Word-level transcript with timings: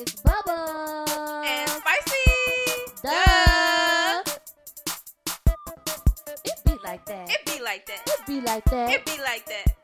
It's 0.00 0.14
Bubba. 0.22 1.44
And 1.44 1.68
spicy. 1.68 2.30
Duh. 3.02 4.22
It 6.44 6.54
be 6.64 6.78
like 6.84 7.04
that. 7.06 7.28
It 7.28 7.44
be 7.44 7.60
like 7.60 7.84
that. 7.86 8.02
It 8.06 8.26
be 8.26 8.40
like 8.40 8.64
that. 8.66 8.90
It 8.90 9.04
be 9.04 9.18
like 9.20 9.44
that. 9.46 9.74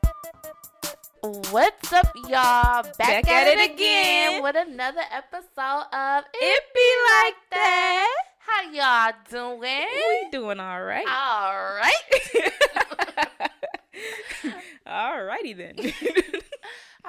What's 1.51 1.91
up, 1.91 2.07
y'all? 2.15 2.83
Back, 2.83 2.97
Back 2.97 3.27
at, 3.27 3.47
at 3.47 3.47
it 3.47 3.59
it 3.59 3.71
again 3.73 4.29
again. 4.29 4.43
with 4.43 4.55
another 4.55 5.01
episode 5.11 5.83
of 5.91 6.23
It 6.33 6.63
be 6.73 6.95
like 7.11 7.35
that. 7.51 8.15
How 8.39 8.61
y'all 8.71 9.13
doing? 9.29 9.85
We 9.97 10.29
doing 10.31 10.61
all 10.61 10.81
right. 10.81 11.05
All 11.05 11.75
right. 11.75 12.51
All 14.87 15.23
righty 15.23 15.53
then. 15.53 15.75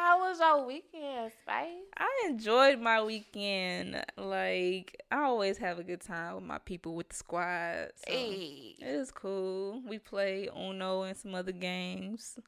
How 0.06 0.20
was 0.20 0.38
your 0.38 0.64
weekend, 0.64 1.32
Spice? 1.42 1.66
I 1.98 2.26
enjoyed 2.28 2.78
my 2.78 3.02
weekend. 3.02 4.04
Like 4.16 5.02
I 5.10 5.22
always 5.22 5.58
have 5.58 5.80
a 5.80 5.82
good 5.82 6.00
time 6.00 6.36
with 6.36 6.44
my 6.44 6.58
people 6.58 6.94
with 6.94 7.08
the 7.08 7.16
squad. 7.16 7.88
So 7.96 8.12
Hey. 8.12 8.76
It 8.78 8.96
was 8.98 9.10
cool. 9.10 9.82
We 9.84 9.98
played 9.98 10.50
Uno 10.56 11.02
and 11.02 11.16
some 11.16 11.34
other 11.34 11.50
games 11.50 12.38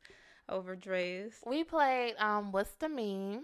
over 0.48 0.76
Dre's. 0.76 1.34
We 1.44 1.64
played 1.64 2.14
um 2.20 2.52
what's 2.52 2.70
the 2.76 2.88
meme? 2.88 3.42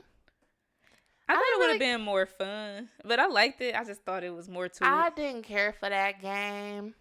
I, 1.29 1.33
I 1.33 1.35
thought 1.35 1.43
it 1.43 1.59
would 1.59 1.65
really- 1.65 1.73
have 1.73 1.81
been 1.81 2.01
more 2.03 2.27
fun, 2.27 2.91
but 3.05 3.19
I 3.19 3.27
liked 3.27 3.61
it. 3.63 3.75
I 3.75 3.83
just 3.83 4.03
thought 4.05 4.23
it 4.23 4.31
was 4.33 4.49
more 4.49 4.69
to 4.69 4.85
I 4.87 5.09
it. 5.09 5.17
didn't 5.17 5.43
care 5.43 5.73
for 5.73 5.89
that 5.89 6.23
game. 6.23 6.95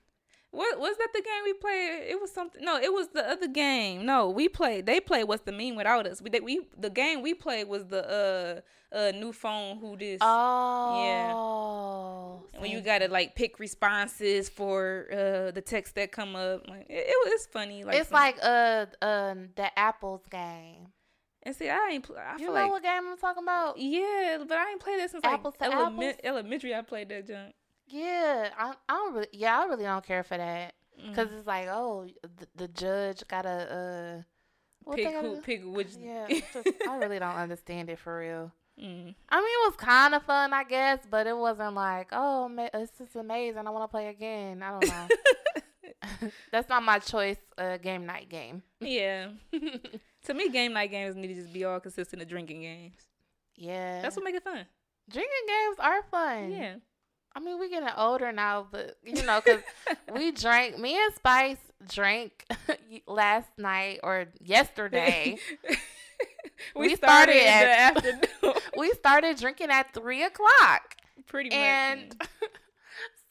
What 0.53 0.79
was 0.79 0.95
that? 0.97 1.07
The 1.13 1.21
game 1.21 1.43
we 1.43 1.53
played? 1.53 2.03
It 2.11 2.21
was 2.21 2.31
something. 2.31 2.63
No, 2.63 2.77
it 2.77 2.93
was 2.93 3.07
the 3.09 3.27
other 3.27 3.47
game. 3.47 4.05
No, 4.05 4.29
we 4.29 4.47
played. 4.47 4.85
They 4.85 4.99
played. 4.99 5.23
What's 5.25 5.43
the 5.43 5.51
meme 5.51 5.75
without 5.75 6.05
us? 6.05 6.21
We 6.21 6.29
they, 6.29 6.39
we 6.41 6.61
the 6.77 6.91
game 6.91 7.21
we 7.23 7.33
played 7.33 7.67
was 7.67 7.85
the 7.87 8.61
uh 8.91 8.95
uh 8.95 9.11
new 9.11 9.33
phone. 9.33 9.79
Who 9.79 9.97
this? 9.97 10.19
Oh. 10.21 12.43
Yeah. 12.53 12.59
When 12.61 12.69
you 12.71 12.81
gotta 12.81 13.07
like 13.07 13.35
pick 13.35 13.59
responses 13.59 14.49
for 14.49 15.07
uh 15.11 15.51
the 15.51 15.61
text 15.65 15.95
that 15.95 16.11
come 16.11 16.35
up. 16.35 16.67
Like 16.69 16.85
it, 16.89 17.05
it 17.07 17.31
was 17.31 17.47
funny. 17.51 17.83
Like 17.83 17.95
it's 17.97 18.09
some- 18.09 18.19
like 18.19 18.37
uh 18.43 18.85
um 19.01 19.49
the 19.55 19.67
Apples 19.77 20.21
game. 20.29 20.87
and 21.43 21.55
see, 21.55 21.69
I 21.69 21.89
ain't. 21.93 22.03
Pl- 22.03 22.17
I 22.17 22.37
You 22.37 22.47
know 22.47 22.53
like 22.53 22.69
what 22.71 22.83
game 22.83 23.01
I'm 23.11 23.17
talking 23.17 23.43
about? 23.43 23.77
yeah, 23.79 24.37
but 24.47 24.55
I 24.57 24.69
ain't 24.71 24.79
played 24.79 24.99
that 24.99 25.09
since 25.11 25.23
Apples 25.25 25.55
to 25.61 25.67
like 25.69 25.77
apples? 25.77 26.13
elementary. 26.23 26.73
I 26.75 26.81
played 26.83 27.09
that 27.09 27.25
junk. 27.27 27.53
Yeah, 27.87 28.49
I 28.57 28.73
I 28.89 28.93
don't 28.93 29.13
really 29.13 29.27
yeah 29.33 29.59
I 29.59 29.65
really 29.65 29.83
don't 29.83 30.05
care 30.05 30.23
for 30.23 30.37
that 30.37 30.73
Mm. 31.01 31.09
because 31.09 31.33
it's 31.33 31.47
like 31.47 31.67
oh 31.71 32.05
the, 32.21 32.47
the 32.55 32.67
judge 32.67 33.23
gotta 33.27 34.23
uh 34.87 34.93
pick 34.95 35.07
who, 35.15 35.41
pick 35.41 35.61
which. 35.65 35.87
yeah 35.99 36.27
just, 36.53 36.67
I 36.87 36.97
really 36.97 37.17
don't 37.17 37.35
understand 37.35 37.89
it 37.89 37.97
for 37.97 38.19
real. 38.19 38.51
Mm. 38.79 39.15
I 39.29 39.37
mean 39.41 39.49
it 39.49 39.67
was 39.67 39.75
kind 39.75 40.13
of 40.13 40.21
fun 40.23 40.53
I 40.53 40.63
guess, 40.65 40.99
but 41.09 41.25
it 41.25 41.35
wasn't 41.35 41.73
like 41.73 42.09
oh 42.11 42.47
ma- 42.47 42.69
this 42.73 42.91
is 42.99 43.15
amazing 43.15 43.65
I 43.65 43.71
want 43.71 43.85
to 43.85 43.87
play 43.87 44.07
again. 44.09 44.61
I 44.61 44.69
don't 44.79 44.87
know. 44.87 46.29
That's 46.51 46.69
not 46.69 46.83
my 46.83 46.99
choice 46.99 47.37
uh, 47.57 47.77
game 47.77 48.05
night 48.05 48.29
game. 48.29 48.61
yeah. 48.79 49.29
To 50.25 50.33
me, 50.33 50.49
game 50.49 50.73
night 50.73 50.91
games 50.91 51.15
need 51.15 51.27
to 51.29 51.33
just 51.35 51.51
be 51.51 51.65
all 51.65 51.79
consistent 51.79 52.21
of 52.21 52.27
drinking 52.29 52.61
games. 52.61 52.95
yeah, 53.57 54.01
That's 54.01 54.15
what 54.15 54.23
make 54.23 54.35
it 54.35 54.43
fun. 54.43 54.65
drinking 55.09 55.47
games 55.47 55.77
are 55.79 56.03
fun. 56.03 56.51
Yeah. 56.51 56.75
I 57.35 57.39
mean, 57.39 57.57
we're 57.59 57.69
getting 57.69 57.89
older 57.97 58.31
now, 58.31 58.67
but 58.69 58.97
you 59.03 59.23
know, 59.23 59.41
cause 59.41 59.59
we 60.15 60.31
drank. 60.31 60.77
Me 60.77 60.95
and 61.03 61.13
Spice 61.15 61.57
drank 61.87 62.45
last 63.07 63.49
night 63.57 63.99
or 64.03 64.27
yesterday. 64.39 65.37
we, 66.75 66.89
We 66.89 66.95
started, 66.95 67.33
started 67.33 67.35
in 67.35 67.65
the 67.65 67.79
afternoon. 67.79 68.53
we 68.77 68.91
started 68.91 69.37
drinking 69.37 69.69
at 69.71 69.93
three 69.93 70.23
o'clock, 70.23 70.95
Pretty 71.27 71.49
much. 71.49 71.57
and 71.57 72.15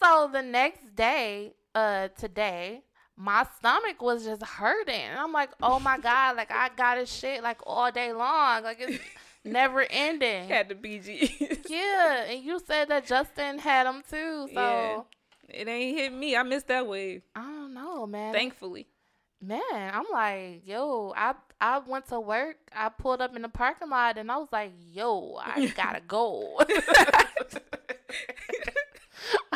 so 0.03 0.29
the 0.33 0.43
next 0.43 0.95
day, 0.97 1.55
uh, 1.75 2.09
today, 2.19 2.83
my 3.17 3.47
stomach 3.59 4.03
was 4.03 4.25
just 4.25 4.43
hurting. 4.45 4.95
And 4.95 5.19
I'm 5.19 5.33
like, 5.33 5.51
oh 5.63 5.79
my 5.79 5.99
god, 5.99 6.37
like 6.37 6.51
I 6.51 6.71
got 6.77 6.99
a 6.99 7.07
shit 7.07 7.43
like 7.43 7.59
all 7.65 7.91
day 7.93 8.13
long, 8.13 8.65
like 8.65 8.79
it's 8.81 9.03
never 9.45 9.87
ending. 9.91 10.49
had 10.49 10.69
the 10.69 10.75
BG. 10.75 11.59
Yeah, 11.69 12.25
and 12.25 12.43
you 12.45 12.61
said 12.67 12.89
that 12.89 13.07
Justin 13.07 13.59
had 13.59 13.87
them 13.87 14.03
too, 14.09 14.49
so 14.53 14.61
Yeah. 14.61 15.03
it 15.49 15.67
ain't 15.69 15.97
hit 15.99 16.13
me. 16.13 16.37
I 16.37 16.43
missed 16.43 16.69
that 16.69 16.87
wave. 16.87 17.23
I 17.35 17.41
don't 17.43 17.75
know, 17.75 18.07
man. 18.07 18.33
Thankfully. 18.33 18.87
Man, 19.41 19.61
I'm 19.73 20.05
like, 20.13 20.63
yo, 20.67 21.13
I 21.17 21.35
I 21.61 21.79
went 21.79 22.07
to 22.09 22.21
work. 22.21 22.57
I 22.75 22.89
pulled 22.91 23.21
up 23.21 23.35
in 23.35 23.43
the 23.43 23.49
parking 23.49 23.91
lot 23.91 24.17
and 24.19 24.31
I 24.31 24.37
was 24.37 24.49
like, 24.53 24.73
yo, 24.93 25.39
I 25.41 25.67
gotta 25.77 26.01
go. 26.01 26.59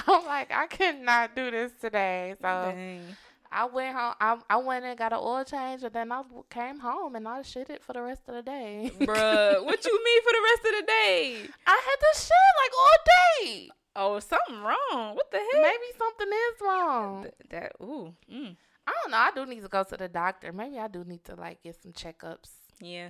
I'm 0.08 0.24
like, 0.26 0.50
I 0.52 0.66
could 0.66 1.00
not 1.00 1.34
do 1.34 1.50
this 1.50 1.72
today. 1.80 2.34
So 2.40 2.72
Dang. 2.74 3.16
I 3.56 3.64
went 3.64 3.96
home. 3.96 4.12
I, 4.20 4.38
I 4.50 4.56
went 4.58 4.84
and 4.84 4.98
got 4.98 5.14
an 5.14 5.18
oil 5.22 5.42
change 5.42 5.82
and 5.82 5.92
then 5.92 6.12
I 6.12 6.22
came 6.50 6.78
home 6.78 7.16
and 7.16 7.26
I 7.26 7.40
shit 7.40 7.70
it 7.70 7.82
for 7.82 7.94
the 7.94 8.02
rest 8.02 8.20
of 8.28 8.34
the 8.34 8.42
day. 8.42 8.92
Bruh, 9.00 9.64
what 9.64 9.82
you 9.82 10.04
mean 10.04 10.22
for 10.22 10.32
the 10.32 10.42
rest 10.44 10.64
of 10.66 10.80
the 10.80 10.86
day? 10.86 11.36
I 11.66 11.80
had 11.86 11.96
to 11.96 12.20
shit 12.20 12.52
like 12.60 12.72
all 12.78 12.98
day. 13.40 13.70
Oh, 13.96 14.18
something 14.20 14.60
wrong. 14.62 15.14
What 15.16 15.30
the 15.30 15.38
hell? 15.38 15.62
Maybe 15.62 15.84
something 15.98 16.28
is 16.28 16.60
wrong. 16.60 17.22
Th- 17.22 17.34
that 17.48 17.72
ooh. 17.82 18.14
Mm. 18.30 18.56
I 18.86 18.92
don't 19.02 19.10
know. 19.10 19.16
I 19.16 19.30
do 19.34 19.46
need 19.46 19.62
to 19.62 19.68
go 19.68 19.82
to 19.84 19.96
the 19.96 20.08
doctor. 20.08 20.52
Maybe 20.52 20.78
I 20.78 20.88
do 20.88 21.02
need 21.04 21.24
to 21.24 21.34
like 21.34 21.62
get 21.62 21.80
some 21.82 21.92
checkups. 21.92 22.50
Yeah. 22.78 23.08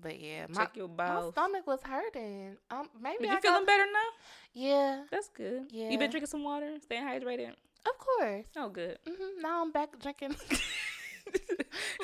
But 0.00 0.18
yeah, 0.18 0.46
my, 0.48 0.62
Check 0.62 0.76
your 0.76 0.88
my 0.88 1.28
stomach 1.30 1.66
was 1.66 1.80
hurting. 1.82 2.56
Um, 2.70 2.88
maybe 3.00 3.18
But 3.20 3.28
I 3.28 3.34
you 3.34 3.40
feeling 3.42 3.60
got, 3.60 3.66
better 3.66 3.84
now? 3.84 4.08
Yeah, 4.54 5.02
That's 5.10 5.28
good. 5.28 5.66
Yeah, 5.70 5.90
You 5.90 5.98
been 5.98 6.10
drinking 6.10 6.28
some 6.28 6.42
water, 6.42 6.74
staying 6.80 7.04
hydrated. 7.04 7.52
Of 7.86 7.98
course. 7.98 8.44
Oh, 8.56 8.68
good. 8.68 8.98
hmm 9.06 9.40
Now 9.40 9.62
I'm 9.62 9.72
back 9.72 9.98
drinking 10.00 10.36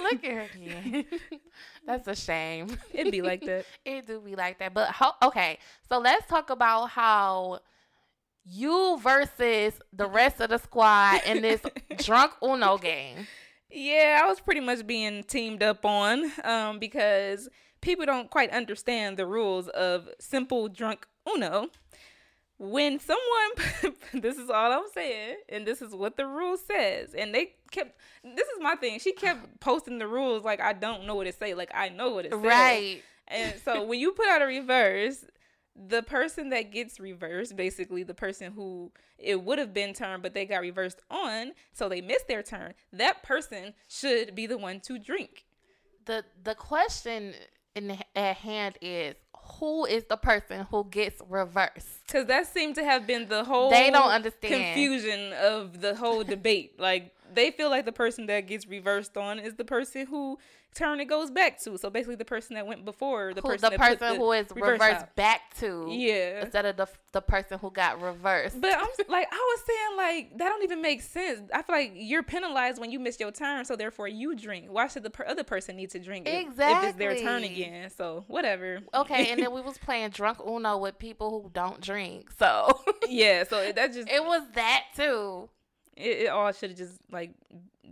Look 0.02 0.22
liquor 0.22 0.46
again. 0.54 1.04
That's 1.86 2.08
a 2.08 2.16
shame. 2.16 2.76
It'd 2.92 3.12
be 3.12 3.22
like 3.22 3.44
that. 3.46 3.66
it 3.84 4.06
do 4.06 4.20
be 4.20 4.34
like 4.34 4.58
that. 4.58 4.74
But 4.74 4.91
ho- 4.91 5.14
okay, 5.22 5.58
so 5.88 5.98
let's 5.98 6.26
talk 6.26 6.50
about 6.50 6.86
how 6.86 7.60
you 8.44 8.98
versus 9.02 9.74
the 9.92 10.06
rest 10.06 10.41
of 10.41 10.50
the 10.50 10.58
squad 10.58 11.20
in 11.26 11.42
this 11.42 11.60
drunk 11.98 12.32
Uno 12.42 12.78
game. 12.78 13.26
Yeah, 13.70 14.20
I 14.22 14.26
was 14.26 14.41
pretty 14.41 14.60
much 14.60 14.86
being 14.86 15.22
teamed 15.22 15.62
up 15.62 15.84
on 15.84 16.32
um, 16.42 16.78
because 16.78 17.48
people 17.80 18.06
don't 18.06 18.30
quite 18.30 18.50
understand 18.50 19.16
the 19.16 19.26
rules 19.26 19.68
of 19.68 20.08
simple 20.18 20.68
drunk 20.68 21.06
Uno. 21.32 21.68
When 22.62 22.98
someone, 23.00 23.97
this 24.12 24.37
is 24.37 24.50
all 24.50 24.71
I'm 24.71 24.84
saying, 24.93 25.37
and 25.48 25.66
this 25.66 25.81
is 25.81 25.94
what 25.94 26.19
the 26.19 26.26
rule 26.26 26.59
says, 26.59 27.15
and 27.15 27.34
they 27.34 27.54
kept, 27.71 27.98
this 28.22 28.47
is 28.48 28.60
my 28.60 28.75
thing. 28.75 28.98
She 28.98 29.12
kept 29.12 29.60
posting 29.60 29.98
the 29.98 30.06
rules 30.06 30.44
like 30.44 30.60
I 30.60 30.75
don't 30.75 31.06
know 31.06 31.15
what 31.15 31.26
it 31.26 31.38
say, 31.38 31.54
like 31.54 31.71
I 31.75 31.88
know 31.88 32.10
what 32.10 32.26
it 32.26 32.32
says. 32.32 32.41
Right. 32.43 33.03
And 33.28 33.54
so 33.65 33.82
when 33.87 33.98
you 33.98 34.12
put 34.12 34.28
out 34.28 34.43
a 34.43 34.44
reverse, 34.44 35.25
the 35.75 36.03
person 36.03 36.50
that 36.50 36.71
gets 36.71 37.00
reversed, 37.00 37.56
basically 37.56 38.03
the 38.03 38.12
person 38.12 38.53
who 38.53 38.92
it 39.19 39.42
would 39.42 39.59
have 39.59 39.72
been 39.72 39.94
turned, 39.94 40.22
but 40.22 40.34
they 40.34 40.44
got 40.44 40.60
reversed 40.60 41.00
on, 41.10 41.53
so 41.72 41.88
they 41.88 42.03
missed 42.03 42.28
their 42.28 42.42
turn, 42.42 42.75
that 42.92 43.22
person 43.22 43.72
should 43.88 44.34
be 44.34 44.47
the 44.47 44.59
one 44.59 44.81
to 44.81 44.98
drink. 44.98 45.47
the 46.04 46.25
the 46.44 46.54
question 46.54 47.32
in 47.75 47.98
at 48.15 48.37
hand 48.37 48.77
is 48.82 49.15
who 49.59 49.84
is 49.84 50.05
the 50.05 50.16
person 50.16 50.66
who 50.71 50.84
gets 50.84 51.21
reversed? 51.28 52.03
Because 52.06 52.27
that 52.27 52.47
seemed 52.47 52.75
to 52.77 52.84
have 52.84 53.06
been 53.06 53.28
the 53.28 53.44
whole 53.44 53.71
They 53.71 53.91
don't 53.91 54.11
understand. 54.11 54.55
confusion 54.55 55.33
of 55.34 55.81
the 55.81 55.94
whole 55.94 56.22
debate. 56.25 56.78
Like 56.78 57.15
they 57.33 57.50
feel 57.50 57.71
like 57.71 57.84
the 57.84 57.93
person 57.93 58.27
that 58.27 58.47
gets 58.47 58.66
reversed 58.66 59.16
on 59.16 59.39
is 59.39 59.55
the 59.55 59.65
person 59.65 60.06
who 60.06 60.39
turn 60.75 61.00
it 61.00 61.06
goes 61.06 61.31
back 61.31 61.60
to. 61.62 61.76
So 61.78 61.91
basically, 61.91 62.16
the 62.16 62.25
person 62.25 62.54
that 62.54 62.66
went 62.66 62.84
before 62.84 63.34
the 63.34 63.41
who, 63.41 63.48
person 63.48 63.70
the 63.72 63.78
person 63.78 64.14
the 64.14 64.16
who 64.16 64.32
is 64.32 64.47
reverse 64.54 64.80
reversed 64.80 65.06
back 65.16 65.54
to 65.59 65.86
Yeah. 65.91 66.42
instead 66.42 66.65
of 66.66 66.77
the 66.77 66.86
the 67.12 67.21
person 67.21 67.59
who 67.59 67.71
got 67.72 68.00
reversed. 68.00 68.60
But 68.60 68.72
I'm 68.77 68.86
like, 69.09 69.27
I 69.33 69.36
was 69.56 69.60
saying, 69.66 69.97
like, 69.97 70.39
that 70.39 70.48
don't 70.48 70.62
even 70.62 70.80
make 70.80 71.03
sense. 71.03 71.41
I 71.53 71.62
feel 71.62 71.74
like 71.74 71.92
you're 71.95 72.22
penalized 72.22 72.80
when 72.80 72.92
you 72.92 73.00
miss 73.00 73.18
your 73.18 73.33
turn, 73.33 73.65
so 73.65 73.74
therefore 73.74 74.06
you 74.06 74.36
drink. 74.36 74.66
Why 74.71 74.86
should 74.86 75.03
the 75.03 75.10
per- 75.10 75.27
other 75.27 75.42
person 75.42 75.74
need 75.77 75.91
to 75.91 75.98
drink 75.98 76.28
if, 76.28 76.47
if 76.59 76.84
it's 76.84 76.98
their 76.98 77.16
turn 77.16 77.42
again? 77.42 77.91
So, 77.91 78.24
whatever. 78.28 78.78
okay, 78.95 79.30
and 79.33 79.42
then 79.42 79.53
we 79.54 79.60
was 79.60 79.77
playing 79.78 80.10
drunk 80.10 80.39
Uno 80.47 80.78
with 80.78 80.98
people 80.98 81.30
who 81.42 81.50
don't 81.53 81.80
drink, 81.80 82.30
so 82.39 82.80
yeah, 83.09 83.42
so 83.45 83.72
that 83.72 83.92
just, 83.92 84.09
it 84.10 84.24
was 84.24 84.42
that 84.54 84.84
too. 84.95 85.48
It, 85.97 86.28
all 86.28 86.53
should 86.53 86.71
have 86.71 86.78
just, 86.78 86.98
like, 87.10 87.31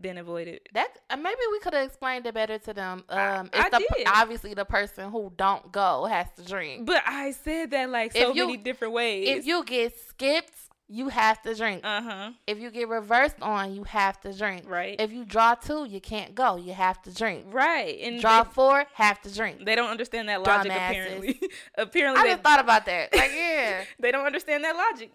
been 0.00 0.19
avoided. 0.19 0.61
That 0.75 0.89
uh, 1.11 1.17
maybe 1.17 1.41
we 1.50 1.59
could 1.61 1.75
have 1.75 1.87
explained 1.87 2.27
it 2.27 2.35
better 2.35 2.59
to 2.59 2.73
them. 2.73 3.05
I- 3.09 3.37
Um, 3.39 3.50
it's 3.53 3.67
I 3.67 3.69
the, 3.79 3.87
did. 3.97 4.06
obviously 4.06 4.55
the 4.55 4.65
person 4.65 5.11
who 5.11 5.33
don't 5.37 5.73
go 5.73 6.05
has 6.05 6.27
to 6.37 6.45
drink. 6.45 6.87
But 6.87 7.03
I 7.06 7.33
said 7.33 7.71
that, 7.73 7.91
like, 7.91 8.12
so 8.12 8.33
you- 8.33 8.47
many 8.47 8.59
different 8.59 8.95
ways. 8.95 9.29
If 9.29 9.47
you 9.47 9.65
get 9.65 9.99
skipped 10.09 10.53
you 10.91 11.09
have 11.11 11.43
to 11.43 11.55
drink. 11.55 11.83
Uh 11.85 12.00
huh. 12.00 12.31
If 12.47 12.59
you 12.61 12.71
get 12.71 12.89
reversed 12.89 13.37
on, 13.43 13.75
you 13.75 13.85
have 13.85 14.19
to 14.23 14.33
drink. 14.33 14.62
Right. 14.67 14.97
If 14.99 15.12
you 15.12 15.27
draw 15.27 15.55
two, 15.55 15.85
you 15.85 16.01
can't 16.01 16.35
go. 16.35 16.56
You 16.56 16.73
have 16.73 17.03
to 17.03 17.12
drink. 17.12 17.44
right. 17.51 17.99
And 18.01 18.19
Draw 18.23 18.44
they, 18.44 18.51
four, 18.55 18.85
have 18.94 19.21
to 19.21 19.35
drink. 19.35 19.67
they 19.67 19.75
don't 19.75 19.91
understand 19.91 20.31
that 20.31 20.41
logic. 20.43 20.73
Dumbasses. 20.73 20.89
Apparently, 20.91 21.41
apparently 21.77 22.21
I 22.21 22.23
they, 22.25 22.31
just 22.33 22.43
thought 22.43 22.61
about 22.61 22.87
that. 22.87 23.15
Like, 23.15 23.33
yeah. 23.37 23.85
they 24.01 24.11
don't 24.11 24.25
understand 24.25 24.65
that 24.65 24.77
logic. 24.77 25.11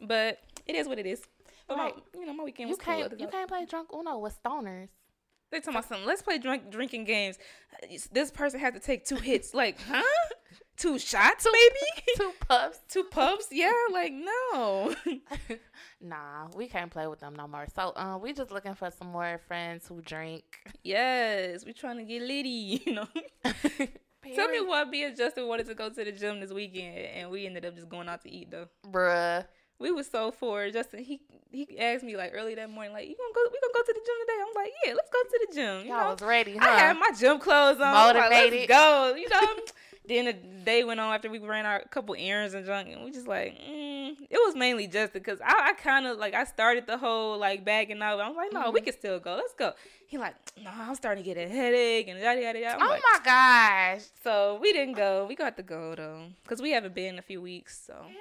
But 0.00 0.38
it 0.66 0.76
is 0.76 0.86
what 0.86 1.00
it 1.00 1.06
is. 1.06 1.20
But 1.68 1.76
Right. 1.78 1.94
my, 2.14 2.20
you 2.20 2.26
know, 2.26 2.32
my 2.34 2.44
weekend 2.44 2.68
you 2.70 2.76
was 2.76 2.84
cool. 2.84 2.94
can't 2.94 3.06
other 3.12 3.16
you 3.16 3.28
can't 3.28 3.48
play 3.48 3.64
drunk 3.66 3.88
Uno 3.94 4.18
with 4.18 4.36
stoners. 4.42 4.88
They 5.50 5.60
talking 5.60 5.74
about 5.74 5.88
something. 5.88 6.06
Let's 6.06 6.22
play 6.22 6.38
drink 6.38 6.70
drinking 6.70 7.04
games. 7.04 7.38
This 8.12 8.30
person 8.30 8.60
had 8.60 8.74
to 8.74 8.80
take 8.80 9.04
two 9.06 9.16
hits. 9.16 9.54
Like, 9.54 9.78
huh? 9.88 10.02
Two 10.76 10.98
shots, 10.98 11.44
maybe? 11.44 12.04
Two 12.16 12.32
puffs. 12.46 12.80
two 12.88 13.02
puffs? 13.04 13.48
Yeah. 13.50 13.72
Like, 13.92 14.12
no. 14.12 14.94
nah, 16.00 16.46
we 16.54 16.68
can't 16.68 16.90
play 16.90 17.06
with 17.08 17.18
them 17.20 17.34
no 17.34 17.48
more. 17.48 17.66
So 17.74 17.92
um 17.96 18.20
we 18.20 18.32
just 18.32 18.50
looking 18.50 18.74
for 18.74 18.90
some 18.90 19.08
more 19.08 19.40
friends 19.48 19.86
who 19.88 20.00
drink. 20.02 20.44
yes, 20.84 21.64
we 21.66 21.72
trying 21.72 21.96
to 21.98 22.04
get 22.04 22.22
litty. 22.22 22.82
You 22.86 22.92
know. 22.94 23.08
Tell 24.34 24.48
me 24.48 24.60
why 24.60 24.84
me 24.84 25.04
and 25.04 25.16
Justin 25.16 25.48
wanted 25.48 25.66
to 25.68 25.74
go 25.74 25.88
to 25.88 26.04
the 26.04 26.12
gym 26.12 26.40
this 26.40 26.52
weekend, 26.52 26.98
and 26.98 27.30
we 27.30 27.46
ended 27.46 27.64
up 27.64 27.74
just 27.74 27.88
going 27.88 28.08
out 28.08 28.20
to 28.22 28.30
eat 28.30 28.50
though. 28.50 28.68
Bruh. 28.86 29.44
We 29.78 29.90
was 29.92 30.08
so 30.08 30.30
for 30.32 30.68
Justin. 30.70 31.04
He 31.04 31.20
he 31.52 31.78
asked 31.78 32.02
me 32.04 32.16
like 32.16 32.32
early 32.34 32.54
that 32.56 32.68
morning, 32.70 32.92
like, 32.92 33.08
"You 33.08 33.16
gonna 33.16 33.32
go? 33.34 33.40
We 33.52 33.58
gonna 33.60 33.72
go 33.74 33.82
to 33.82 33.94
the 33.94 34.00
gym 34.04 34.16
today?" 34.20 34.42
I'm 34.42 34.54
like, 34.54 34.72
"Yeah, 34.84 34.92
let's 34.94 35.10
go 35.10 35.22
to 35.22 35.46
the 35.48 35.54
gym." 35.54 35.86
You 35.86 35.92
Y'all 35.94 36.04
know, 36.04 36.10
was 36.12 36.20
ready, 36.22 36.56
huh? 36.56 36.66
I 36.68 36.78
had 36.78 36.92
my 36.98 37.10
gym 37.18 37.38
clothes 37.38 37.76
on. 37.80 37.84
I'm 37.94 38.14
Like, 38.16 38.16
Motivated. 38.30 38.68
let's 38.68 38.68
go. 38.68 39.14
You 39.16 39.28
know. 39.28 39.62
then 40.08 40.24
the 40.24 40.32
day 40.64 40.84
went 40.84 40.98
on 40.98 41.14
after 41.14 41.28
we 41.30 41.38
ran 41.38 41.66
our 41.66 41.80
couple 41.90 42.16
errands 42.18 42.54
and 42.54 42.64
junk, 42.66 42.88
and 42.90 43.04
we 43.04 43.10
just 43.10 43.28
like, 43.28 43.52
mm. 43.60 44.16
it 44.30 44.40
was 44.46 44.54
mainly 44.56 44.86
Justin 44.86 45.20
because 45.22 45.38
I, 45.42 45.70
I 45.70 45.72
kind 45.74 46.06
of 46.06 46.16
like 46.18 46.32
I 46.34 46.44
started 46.44 46.86
the 46.86 46.96
whole 46.98 47.38
like 47.38 47.64
bagging 47.64 48.00
out. 48.02 48.18
I 48.18 48.26
was 48.28 48.36
like, 48.36 48.52
no, 48.52 48.70
we 48.70 48.80
Mhm. 48.80 48.84
can 48.84 48.92
still 48.94 49.20
go. 49.20 49.36
Let's 49.36 49.52
go. 49.54 49.72
He 50.06 50.16
like, 50.18 50.34
no, 50.62 50.70
I'm 50.74 50.94
starting 50.94 51.22
to 51.22 51.28
get 51.34 51.36
a 51.36 51.46
headache 51.48 52.08
and 52.08 52.18
yada 52.18 52.40
yada 52.40 52.58
yada. 52.58 52.76
I'm 52.82 52.86
oh 52.88 52.90
like, 52.90 53.02
my 53.12 53.18
gosh. 53.24 54.02
so 54.24 54.58
we 54.62 54.72
didn't 54.72 54.94
go. 54.96 55.26
We 55.28 55.34
got 55.36 55.56
to 55.58 55.62
go 55.62 55.94
though 55.94 56.24
because 56.42 56.60
we 56.62 56.70
haven't 56.72 56.94
been 56.94 57.14
in 57.14 57.18
a 57.18 57.22
few 57.22 57.40
weeks. 57.42 57.78
So 57.86 57.94
Yeah. 58.08 58.14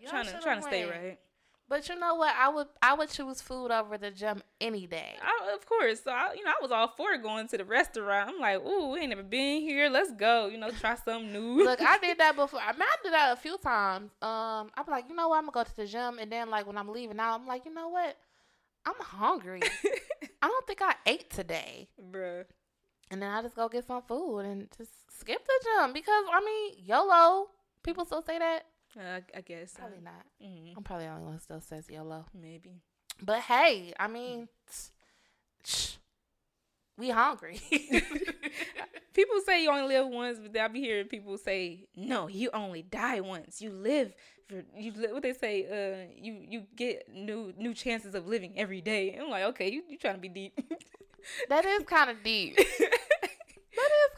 Y'all 0.00 0.10
trying 0.10 0.26
to 0.26 0.40
trying 0.40 0.60
to 0.60 0.66
stay 0.66 0.84
right. 0.84 1.18
But 1.66 1.88
you 1.88 1.98
know 1.98 2.14
what? 2.14 2.34
I 2.38 2.48
would 2.50 2.66
I 2.82 2.94
would 2.94 3.08
choose 3.08 3.40
food 3.40 3.70
over 3.70 3.96
the 3.96 4.10
gym 4.10 4.42
any 4.60 4.86
day. 4.86 5.14
I, 5.22 5.54
of 5.54 5.64
course. 5.64 6.02
So 6.04 6.10
I, 6.10 6.34
you 6.34 6.44
know, 6.44 6.50
I 6.50 6.60
was 6.60 6.70
all 6.70 6.88
for 6.88 7.16
going 7.16 7.48
to 7.48 7.56
the 7.56 7.64
restaurant. 7.64 8.28
I'm 8.28 8.38
like, 8.38 8.64
ooh, 8.64 8.90
we 8.90 9.00
ain't 9.00 9.08
never 9.08 9.22
been 9.22 9.62
here. 9.62 9.88
Let's 9.88 10.12
go. 10.12 10.46
You 10.46 10.58
know, 10.58 10.70
try 10.70 10.94
something 10.94 11.32
new. 11.32 11.64
Look, 11.64 11.80
I 11.80 11.98
did 11.98 12.18
that 12.18 12.36
before. 12.36 12.60
I 12.60 12.72
mean, 12.72 12.82
I 12.82 12.96
did 13.02 13.12
that 13.14 13.32
a 13.32 13.36
few 13.36 13.56
times. 13.58 14.10
Um, 14.20 14.70
I'm 14.76 14.84
like, 14.88 15.08
you 15.08 15.16
know 15.16 15.28
what? 15.28 15.38
I'm 15.38 15.46
gonna 15.46 15.52
go 15.52 15.64
to 15.64 15.76
the 15.76 15.86
gym, 15.86 16.18
and 16.18 16.30
then 16.30 16.50
like 16.50 16.66
when 16.66 16.76
I'm 16.76 16.88
leaving 16.88 17.18
out, 17.18 17.40
I'm 17.40 17.46
like, 17.46 17.64
you 17.64 17.72
know 17.72 17.88
what? 17.88 18.16
I'm 18.84 18.94
hungry. 19.00 19.62
I 20.42 20.48
don't 20.48 20.66
think 20.66 20.82
I 20.82 20.94
ate 21.06 21.30
today, 21.30 21.88
Bruh. 22.12 22.44
and 23.10 23.22
then 23.22 23.30
I 23.30 23.40
just 23.40 23.56
go 23.56 23.70
get 23.70 23.86
some 23.86 24.02
food 24.02 24.40
and 24.40 24.68
just 24.76 24.90
skip 25.18 25.42
the 25.42 25.64
gym 25.64 25.94
because 25.94 26.24
I 26.30 26.40
mean, 26.44 26.84
YOLO. 26.84 27.48
People 27.82 28.04
still 28.04 28.22
say 28.22 28.38
that. 28.38 28.64
Uh, 28.98 29.20
I 29.36 29.40
guess. 29.40 29.74
Probably 29.74 30.00
not. 30.00 30.24
Mhm, 30.42 30.76
I'm 30.76 30.82
probably 30.82 31.06
the 31.06 31.12
only 31.12 31.24
one 31.24 31.40
still 31.40 31.60
says 31.60 31.88
YOLO. 31.90 32.26
maybe. 32.34 32.80
But 33.22 33.40
hey, 33.40 33.92
I 33.98 34.08
mean, 34.08 34.48
we 36.98 37.10
hungry. 37.10 37.60
People 39.14 39.40
say 39.46 39.62
you 39.62 39.70
only 39.70 39.94
live 39.94 40.08
once, 40.08 40.38
but 40.40 40.56
I'll 40.60 40.68
be 40.68 40.80
hearing 40.80 41.06
people 41.06 41.38
say, 41.38 41.86
"No, 41.94 42.26
you 42.26 42.50
only 42.52 42.82
die 42.82 43.20
once. 43.20 43.62
You 43.62 43.70
live 43.70 44.12
for 44.48 44.64
you." 44.76 44.90
Li- 44.92 45.12
what 45.12 45.22
they 45.22 45.32
say? 45.32 45.64
Uh, 45.66 46.12
you 46.20 46.44
you 46.48 46.62
get 46.74 47.08
new 47.08 47.52
new 47.56 47.74
chances 47.74 48.16
of 48.16 48.26
living 48.26 48.54
every 48.58 48.80
day. 48.80 49.16
I'm 49.16 49.30
like, 49.30 49.44
okay, 49.44 49.70
you 49.70 49.82
you 49.88 49.98
trying 49.98 50.14
to 50.16 50.20
be 50.20 50.28
deep? 50.28 50.58
that 51.48 51.64
is 51.64 51.84
kind 51.84 52.10
of 52.10 52.24
deep. 52.24 52.58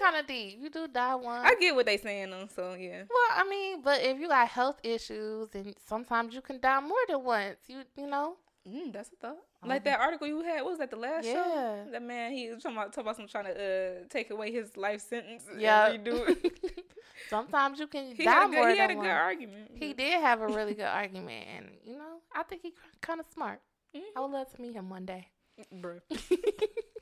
Kind 0.06 0.16
of 0.20 0.26
deep. 0.28 0.58
You 0.62 0.70
do 0.70 0.86
die 0.86 1.14
once. 1.16 1.42
I 1.44 1.54
get 1.58 1.74
what 1.74 1.86
they 1.86 1.96
saying 1.96 2.30
though. 2.30 2.46
So 2.54 2.74
yeah, 2.74 3.02
Well, 3.10 3.30
I 3.40 3.48
mean, 3.48 3.82
but 3.82 4.02
if 4.02 4.18
you 4.20 4.28
got 4.28 4.46
health 4.48 4.78
issues, 4.84 5.48
and 5.54 5.74
sometimes 5.86 6.34
you 6.34 6.40
can 6.40 6.60
die 6.60 6.80
more 6.80 7.04
than 7.08 7.24
once. 7.24 7.56
You 7.66 7.78
you 7.96 8.06
know. 8.06 8.36
mm, 8.68 8.92
that's 8.92 9.10
a 9.12 9.16
thought. 9.16 9.38
Like 9.64 9.82
that 9.84 9.98
article 9.98 10.28
you 10.28 10.42
had. 10.42 10.62
What 10.62 10.70
was 10.70 10.78
that? 10.78 10.90
The 10.90 10.96
last 10.96 11.24
show. 11.24 11.32
Yeah. 11.32 11.90
That 11.90 12.02
man, 12.02 12.32
he 12.32 12.50
was 12.52 12.62
talking 12.62 12.76
about 12.78 12.92
talking 12.92 13.02
about 13.08 13.16
some 13.16 13.26
trying 13.26 13.46
to 13.46 13.54
uh 13.54 14.04
take 14.08 14.30
away 14.30 14.52
his 14.52 14.76
life 14.76 15.00
sentence. 15.00 15.44
Yeah. 15.58 15.90
redo 15.90 16.28
it. 16.28 16.84
Sometimes 17.30 17.80
you 17.80 17.88
can 17.88 18.14
he 18.14 18.24
die 18.24 18.30
had 18.30 18.44
a 18.44 18.52
more 18.52 18.68
he 18.70 18.76
had 18.78 18.90
a 18.90 18.94
than 18.94 19.02
good 19.02 19.10
argument. 19.10 19.70
He 19.74 19.92
did 19.92 20.20
have 20.20 20.40
a 20.40 20.46
really 20.46 20.74
good 20.74 20.92
argument, 21.02 21.46
and 21.56 21.66
you 21.84 21.94
know, 21.98 22.20
I 22.32 22.44
think 22.44 22.62
he 22.62 22.74
kind 23.00 23.18
of 23.18 23.26
smart. 23.34 23.60
Mhm. 23.96 24.02
I 24.16 24.20
would 24.20 24.30
love 24.30 24.52
to 24.54 24.60
meet 24.62 24.74
him 24.74 24.88
one 24.88 25.04
day. 25.06 25.28
Bruh. 25.74 26.00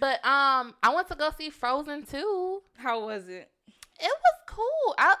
but 0.00 0.24
um, 0.26 0.74
I 0.82 0.94
went 0.94 1.08
to 1.08 1.14
go 1.14 1.30
see 1.36 1.50
Frozen 1.50 2.04
too. 2.04 2.62
How 2.76 3.04
was 3.06 3.28
it? 3.28 3.50
It 4.00 4.12
was 4.24 4.34
cool. 4.46 4.94
I 4.98 5.16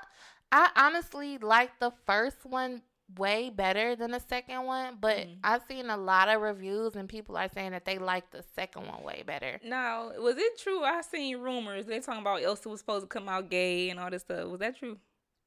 I 0.50 0.70
honestly 0.76 1.38
liked 1.38 1.80
the 1.80 1.92
first 2.06 2.44
one 2.44 2.82
way 3.18 3.50
better 3.50 3.94
than 3.94 4.10
the 4.12 4.20
second 4.20 4.64
one, 4.64 4.96
but 4.98 5.18
Mhm. 5.18 5.38
I've 5.44 5.62
seen 5.68 5.90
a 5.90 5.96
lot 5.96 6.28
of 6.28 6.40
reviews 6.40 6.96
and 6.96 7.08
people 7.08 7.36
are 7.36 7.48
saying 7.52 7.72
that 7.72 7.84
they 7.84 7.98
like 7.98 8.30
the 8.30 8.42
second 8.54 8.86
one 8.86 9.02
way 9.02 9.22
better. 9.26 9.60
Now, 9.62 10.12
was 10.18 10.36
it 10.38 10.58
true? 10.58 10.82
I 10.82 11.02
seen 11.02 11.36
rumors. 11.38 11.84
They 11.86 12.00
talking 12.00 12.22
about 12.22 12.42
Elsa 12.42 12.70
was 12.70 12.80
supposed 12.80 13.04
to 13.04 13.08
come 13.08 13.28
out 13.28 13.50
gay 13.50 13.90
and 13.90 14.00
all 14.00 14.10
this 14.10 14.22
stuff. 14.22 14.48
Was 14.48 14.60
that 14.60 14.78
true? 14.78 14.98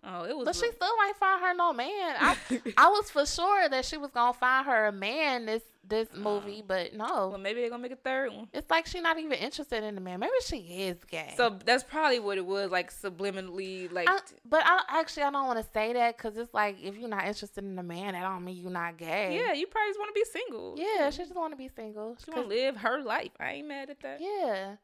Oh, 0.04 0.24
it 0.24 0.36
was. 0.36 0.46
But 0.46 0.56
she 0.56 0.72
still 0.72 0.96
might 0.98 1.14
find 1.20 1.42
her 1.42 1.54
no 1.54 1.74
man. 1.74 2.16
I 2.20 2.38
I 2.78 2.90
was 2.90 3.10
for 3.10 3.26
sure 3.26 3.68
that 3.70 3.86
she 3.86 3.98
was 3.98 4.12
gonna 4.12 4.34
find 4.34 4.66
her 4.66 4.88
a 4.88 4.92
man 4.92 5.46
this 5.46 5.64
this 5.88 6.08
uh, 6.14 6.18
movie, 6.18 6.64
but 6.66 6.94
no. 6.94 7.30
well, 7.30 7.38
maybe 7.38 7.62
they're 7.62 7.70
gonna 7.70 7.82
make 7.82 7.92
a 7.92 7.98
third 7.98 8.34
one. 8.34 8.48
It's 8.54 8.70
like 8.70 8.86
she's 8.88 9.02
not 9.02 9.18
even 9.20 9.34
interested 9.34 9.84
in 9.84 9.96
the 9.96 10.02
man. 10.02 10.20
Maybe 10.20 10.32
she 10.46 10.58
is 10.58 11.04
gay. 11.06 11.34
So 11.38 11.58
that's 11.64 11.84
probably 11.84 12.20
what 12.20 12.38
it 12.38 12.46
was, 12.46 12.72
like 12.72 12.92
subliminally, 12.92 13.92
like. 13.92 14.10
I, 14.10 14.20
but 14.46 14.64
I 14.66 14.82
actually 14.90 15.24
I 15.24 15.32
don't 15.32 15.48
want 15.48 15.64
to 15.64 15.72
say 15.74 15.94
that 15.94 16.18
because 16.18 16.38
it's 16.38 16.54
like 16.54 16.78
if 16.82 16.98
you're 16.98 17.10
not 17.10 17.26
interested 17.26 17.64
in 17.64 17.78
a 17.80 17.84
man, 17.84 18.14
that 18.14 18.22
don't 18.22 18.44
mean 18.44 18.58
you're 18.58 18.72
not 18.72 18.98
gay. 18.98 19.36
yeah, 19.36 19.54
you 19.54 19.68
probably 19.68 19.90
just 19.90 20.00
want 20.00 20.14
to 20.14 20.20
be 20.20 20.26
single. 20.26 20.76
Yeah, 20.78 21.10
she 21.10 21.20
just 21.20 21.36
want 21.36 21.54
to 21.54 21.58
be 21.58 21.70
single. 21.74 22.18
She 22.24 22.32
want 22.32 22.50
to 22.50 22.56
live 22.56 22.78
her 22.78 23.02
life. 23.02 23.32
I 23.40 23.54
ain't 23.54 23.68
mad 23.68 23.90
at 23.90 24.00
that. 24.02 24.20
Yeah. 24.22 24.76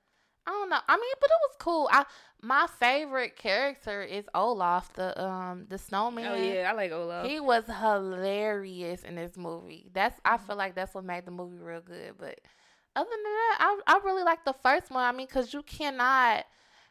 I 0.45 0.51
don't 0.51 0.69
know. 0.69 0.79
I 0.87 0.95
mean, 0.97 1.13
but 1.21 1.29
it 1.29 1.39
was 1.49 1.55
cool. 1.59 1.89
I 1.91 2.05
my 2.41 2.67
favorite 2.79 3.37
character 3.37 4.01
is 4.03 4.25
Olaf, 4.35 4.91
the 4.93 5.21
um 5.23 5.65
the 5.69 5.77
snowman. 5.77 6.25
Oh 6.25 6.35
yeah, 6.35 6.69
I 6.69 6.73
like 6.73 6.91
Olaf. 6.91 7.25
He 7.27 7.39
was 7.39 7.63
hilarious 7.67 9.03
in 9.03 9.15
this 9.15 9.37
movie. 9.37 9.89
That's 9.93 10.19
I 10.25 10.37
feel 10.37 10.55
like 10.55 10.75
that's 10.75 10.93
what 10.93 11.05
made 11.05 11.25
the 11.25 11.31
movie 11.31 11.57
real 11.57 11.81
good. 11.81 12.13
But 12.17 12.39
other 12.95 13.09
than 13.09 13.23
that, 13.23 13.57
I 13.59 13.79
I 13.87 13.99
really 14.03 14.23
like 14.23 14.43
the 14.45 14.53
first 14.53 14.91
one. 14.91 15.03
I 15.03 15.11
mean, 15.11 15.27
cause 15.27 15.53
you 15.53 15.63
cannot. 15.63 16.45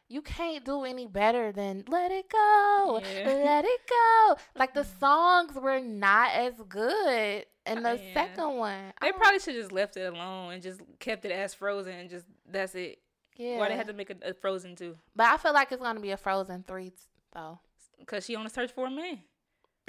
You 0.08 0.20
can't 0.20 0.62
do 0.62 0.84
any 0.84 1.06
better 1.06 1.52
than 1.52 1.84
"Let 1.88 2.10
It 2.12 2.28
Go, 2.30 3.00
Yeah. 3.02 3.24
Let 3.44 3.64
It 3.64 3.80
Go." 3.88 4.36
Like 4.54 4.74
the 4.74 4.84
songs 4.84 5.54
were 5.54 5.80
not 5.80 6.32
as 6.32 6.54
good 6.68 7.46
in 7.64 7.82
the 7.82 7.98
Yeah. 7.98 8.12
second 8.14 8.56
one. 8.56 8.92
They 9.00 9.12
probably 9.12 9.38
should 9.38 9.54
just 9.54 9.72
left 9.72 9.96
it 9.96 10.12
alone 10.12 10.52
and 10.52 10.62
just 10.62 10.80
kept 10.98 11.24
it 11.24 11.32
as 11.32 11.54
Frozen 11.54 11.94
and 11.94 12.10
just 12.10 12.26
that's 12.46 12.74
it. 12.74 12.98
Yeah. 13.36 13.58
Why 13.58 13.68
they 13.68 13.76
had 13.76 13.86
to 13.88 13.92
make 13.92 14.10
a, 14.10 14.30
a 14.30 14.34
Frozen 14.34 14.76
two? 14.76 14.96
But 15.14 15.26
I 15.26 15.36
feel 15.36 15.52
like 15.52 15.72
it's 15.72 15.82
gonna 15.82 16.00
be 16.00 16.10
a 16.10 16.16
Frozen 16.16 16.64
three 16.66 16.92
though. 17.32 17.58
Cause 18.06 18.24
she 18.24 18.34
on 18.34 18.46
a 18.46 18.50
search 18.50 18.72
for 18.72 18.86
a 18.86 18.90
man. 18.90 19.20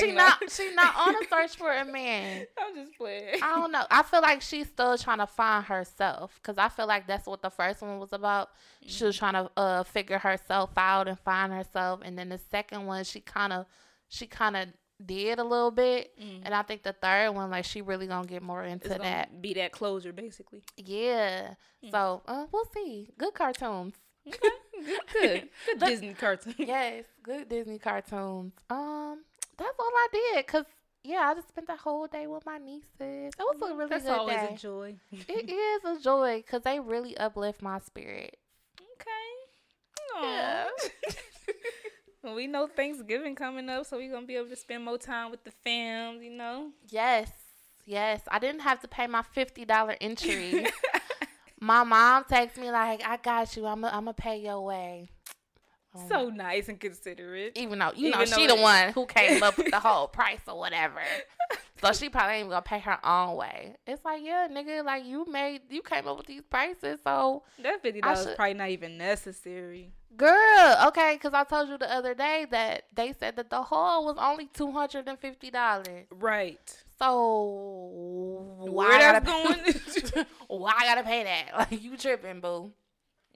She 0.00 0.12
not 0.12 0.38
she 0.50 0.70
not 0.74 0.94
on 0.96 1.14
a 1.14 1.28
search 1.28 1.56
for 1.56 1.72
a 1.72 1.84
man. 1.84 2.46
I'm 2.58 2.74
just 2.74 2.96
playing. 2.96 3.36
I 3.42 3.54
don't 3.54 3.72
know. 3.72 3.84
I 3.90 4.02
feel 4.02 4.20
like 4.20 4.42
she's 4.42 4.66
still 4.66 4.98
trying 4.98 5.18
to 5.18 5.26
find 5.26 5.64
herself 5.64 6.38
because 6.42 6.58
I 6.58 6.68
feel 6.68 6.86
like 6.86 7.06
that's 7.06 7.26
what 7.26 7.42
the 7.42 7.50
first 7.50 7.80
one 7.80 7.98
was 7.98 8.12
about. 8.12 8.50
She 8.86 9.04
was 9.04 9.16
trying 9.16 9.34
to 9.34 9.50
uh 9.56 9.82
figure 9.84 10.18
herself 10.18 10.70
out 10.76 11.08
and 11.08 11.18
find 11.18 11.52
herself, 11.52 12.00
and 12.04 12.18
then 12.18 12.28
the 12.28 12.38
second 12.50 12.86
one 12.86 13.04
she 13.04 13.20
kind 13.20 13.52
of 13.52 13.66
she 14.08 14.26
kind 14.26 14.56
of 14.56 14.68
did 15.04 15.38
a 15.38 15.44
little 15.44 15.70
bit, 15.70 16.12
Mm. 16.20 16.40
and 16.44 16.54
I 16.54 16.62
think 16.62 16.82
the 16.82 16.92
third 16.92 17.30
one 17.30 17.50
like 17.50 17.64
she 17.64 17.82
really 17.82 18.06
gonna 18.06 18.26
get 18.26 18.42
more 18.42 18.64
into 18.64 18.88
that. 18.88 19.40
be 19.40 19.54
that 19.54 19.72
closure, 19.72 20.12
basically. 20.12 20.62
Yeah. 20.76 21.54
Mm. 21.84 21.90
So 21.90 22.22
uh, 22.26 22.46
we'll 22.52 22.68
see. 22.74 23.10
Good 23.18 23.34
cartoons. 23.34 23.94
Good, 24.30 24.52
good, 25.12 25.48
good 25.66 25.78
Disney 25.80 26.12
cartoons 26.14 26.54
yes, 26.58 27.04
good 27.22 27.48
Disney 27.48 27.78
cartoons. 27.78 28.52
Um, 28.68 29.24
that's 29.56 29.76
all 29.78 29.86
I 29.92 30.08
did. 30.12 30.46
Cause 30.46 30.64
yeah, 31.02 31.28
I 31.30 31.34
just 31.34 31.48
spent 31.48 31.66
the 31.66 31.76
whole 31.76 32.06
day 32.06 32.26
with 32.26 32.44
my 32.44 32.58
nieces. 32.58 32.84
It 33.00 33.34
was 33.38 33.56
a 33.62 33.74
really 33.74 33.88
That's 33.88 34.04
good 34.04 34.12
always 34.12 34.36
day. 34.36 34.54
a 34.54 34.56
joy. 34.58 34.96
it 35.12 35.48
is 35.50 35.84
a 35.98 36.02
joy 36.02 36.42
because 36.44 36.62
they 36.62 36.78
really 36.80 37.16
uplift 37.16 37.62
my 37.62 37.78
spirit. 37.78 38.36
Okay. 38.80 40.26
Yeah. 40.26 40.66
Well, 42.22 42.34
we 42.34 42.46
know 42.46 42.66
Thanksgiving 42.66 43.34
coming 43.34 43.68
up, 43.68 43.86
so 43.86 43.96
we're 43.96 44.12
gonna 44.12 44.26
be 44.26 44.36
able 44.36 44.48
to 44.48 44.56
spend 44.56 44.84
more 44.84 44.98
time 44.98 45.30
with 45.30 45.44
the 45.44 45.50
fam. 45.50 46.22
You 46.22 46.30
know. 46.30 46.70
Yes, 46.88 47.30
yes. 47.86 48.22
I 48.28 48.38
didn't 48.38 48.60
have 48.62 48.80
to 48.80 48.88
pay 48.88 49.06
my 49.06 49.22
fifty 49.22 49.64
dollar 49.64 49.96
entry. 50.00 50.66
my 51.60 51.84
mom 51.84 52.24
texts 52.28 52.58
me 52.58 52.70
like, 52.70 53.02
"I 53.06 53.18
got 53.18 53.56
you. 53.56 53.66
I'm 53.66 53.82
gonna 53.82 54.12
pay 54.12 54.38
your 54.38 54.62
way." 54.62 55.10
Oh 55.94 56.08
so 56.08 56.28
nice 56.28 56.68
and 56.68 56.78
considerate. 56.78 57.56
Even 57.56 57.78
though 57.78 57.92
you 57.94 58.10
know 58.10 58.18
though 58.18 58.36
she 58.36 58.46
the 58.46 58.56
one 58.56 58.92
who 58.92 59.06
came 59.06 59.42
up 59.42 59.56
with 59.56 59.70
the 59.70 59.80
whole 59.80 60.08
price 60.08 60.40
or 60.46 60.58
whatever. 60.58 61.00
So 61.80 61.92
she 61.92 62.08
probably 62.08 62.36
ain't 62.36 62.48
gonna 62.50 62.62
pay 62.62 62.78
her 62.80 62.98
own 63.06 63.36
way. 63.36 63.76
It's 63.86 64.04
like, 64.04 64.22
yeah, 64.24 64.48
nigga, 64.50 64.84
like 64.84 65.04
you 65.04 65.24
made 65.30 65.62
you 65.70 65.82
came 65.82 66.06
up 66.08 66.16
with 66.18 66.26
these 66.26 66.42
prices, 66.48 66.98
so 67.04 67.42
That 67.62 67.80
fifty 67.82 68.00
dollars 68.00 68.24
should- 68.24 68.36
probably 68.36 68.54
not 68.54 68.70
even 68.70 68.98
necessary. 68.98 69.92
girl, 70.16 70.76
okay, 70.88 71.14
because 71.14 71.34
I 71.34 71.44
told 71.44 71.68
you 71.68 71.78
the 71.78 71.92
other 71.92 72.14
day 72.14 72.46
that 72.50 72.84
they 72.94 73.12
said 73.12 73.36
that 73.36 73.50
the 73.50 73.62
haul 73.62 74.04
was 74.04 74.16
only 74.18 74.46
two 74.52 74.72
hundred 74.72 75.06
and 75.08 75.18
fifty 75.18 75.50
dollars. 75.50 76.06
Right. 76.10 76.82
So 76.98 78.56
why 78.58 78.88
Where 78.88 78.98
that's 78.98 79.26
gotta 79.26 79.54
going? 80.14 80.26
why 80.48 80.72
I 80.76 80.84
gotta 80.84 81.02
pay 81.04 81.24
that? 81.24 81.44
Like 81.70 81.82
you 81.82 81.96
tripping, 81.96 82.40
boo. 82.40 82.72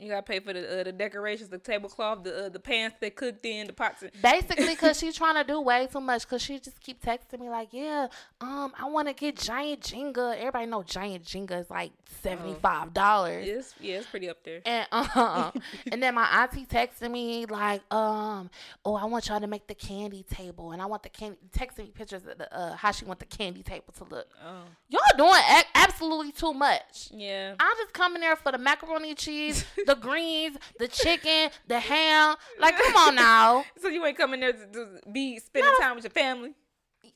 You 0.03 0.09
gotta 0.11 0.23
pay 0.23 0.41
for 0.41 0.53
the 0.53 0.81
uh, 0.81 0.83
the 0.85 0.93
decorations, 0.93 1.49
the 1.49 1.59
tablecloth, 1.59 2.25
the 2.25 2.47
uh, 2.47 2.49
the 2.49 2.59
pans 2.61 2.93
they 3.01 3.11
cooked 3.11 3.45
in, 3.47 3.67
the 3.69 3.73
pots. 3.73 4.03
And- 4.03 4.11
Basically, 4.21 4.69
because 4.69 4.99
she's 5.01 5.15
trying 5.17 5.37
to 5.37 5.45
do 5.45 5.61
way 5.61 5.87
too 5.91 6.01
much. 6.01 6.23
Because 6.23 6.43
she 6.43 6.59
just 6.59 6.81
keep 6.81 7.03
texting 7.03 7.41
me 7.41 7.49
like, 7.49 7.69
yeah, 7.73 8.09
um, 8.41 8.73
I 8.79 8.87
want 8.89 9.09
to 9.09 9.15
get 9.15 9.37
giant 9.37 9.81
Jenga. 9.81 10.37
Everybody 10.37 10.67
know 10.67 10.83
giant 10.83 11.25
Jenga 11.25 11.61
is 11.61 11.71
like 11.71 11.93
seventy 12.23 12.55
five 12.55 12.93
dollars. 12.93 13.47
It's, 13.49 13.75
yeah, 13.81 13.97
it's 13.99 14.07
pretty 14.07 14.29
up 14.29 14.43
there. 14.45 14.61
And 14.67 14.87
um, 14.93 15.53
and 15.93 16.03
then 16.03 16.15
my 16.15 16.25
auntie 16.43 16.67
texting 16.67 17.11
me 17.11 17.47
like, 17.47 17.81
um, 17.93 18.51
oh, 18.85 18.95
I 18.95 19.05
want 19.05 19.29
y'all 19.29 19.41
to 19.41 19.47
make 19.47 19.67
the 19.67 19.75
candy 19.75 20.25
table, 20.25 20.73
and 20.73 20.83
I 20.83 20.87
want 20.87 21.03
the 21.03 21.09
candy. 21.09 21.39
Texting 21.57 21.79
me 21.85 21.93
pictures 21.95 22.23
of 22.27 22.39
the, 22.39 22.53
uh, 22.57 22.77
how 22.77 22.91
she 22.91 23.05
want 23.05 23.19
the 23.21 23.27
candy 23.27 23.63
table 23.63 23.93
to 23.99 24.05
look. 24.05 24.27
Oh, 24.45 24.63
Y'all 24.89 25.01
doing 25.17 25.31
a- 25.51 25.65
absolutely 25.79 26.33
too 26.33 26.53
much. 26.53 27.09
yeah. 27.13 27.55
I'm 27.61 27.77
just 27.79 27.93
coming 27.93 28.21
there 28.21 28.37
for 28.37 28.53
the 28.53 28.59
macaroni 28.59 29.15
cheese, 29.15 29.65
the 29.87 29.92
greens, 29.95 30.57
the 30.79 30.89
chicken, 30.89 31.51
the 31.69 31.81
ham. 31.81 32.37
Like, 32.59 32.77
come 32.77 32.97
on 32.97 33.15
now. 33.15 33.65
So 33.81 33.89
you 33.89 34.05
ain't 34.07 34.17
coming 34.17 34.41
there 34.41 34.53
to, 34.53 34.67
to 34.67 35.01
be 35.11 35.39
spending 35.39 35.73
time 35.81 35.97
with 35.97 36.05
your 36.05 36.11
family. 36.11 36.55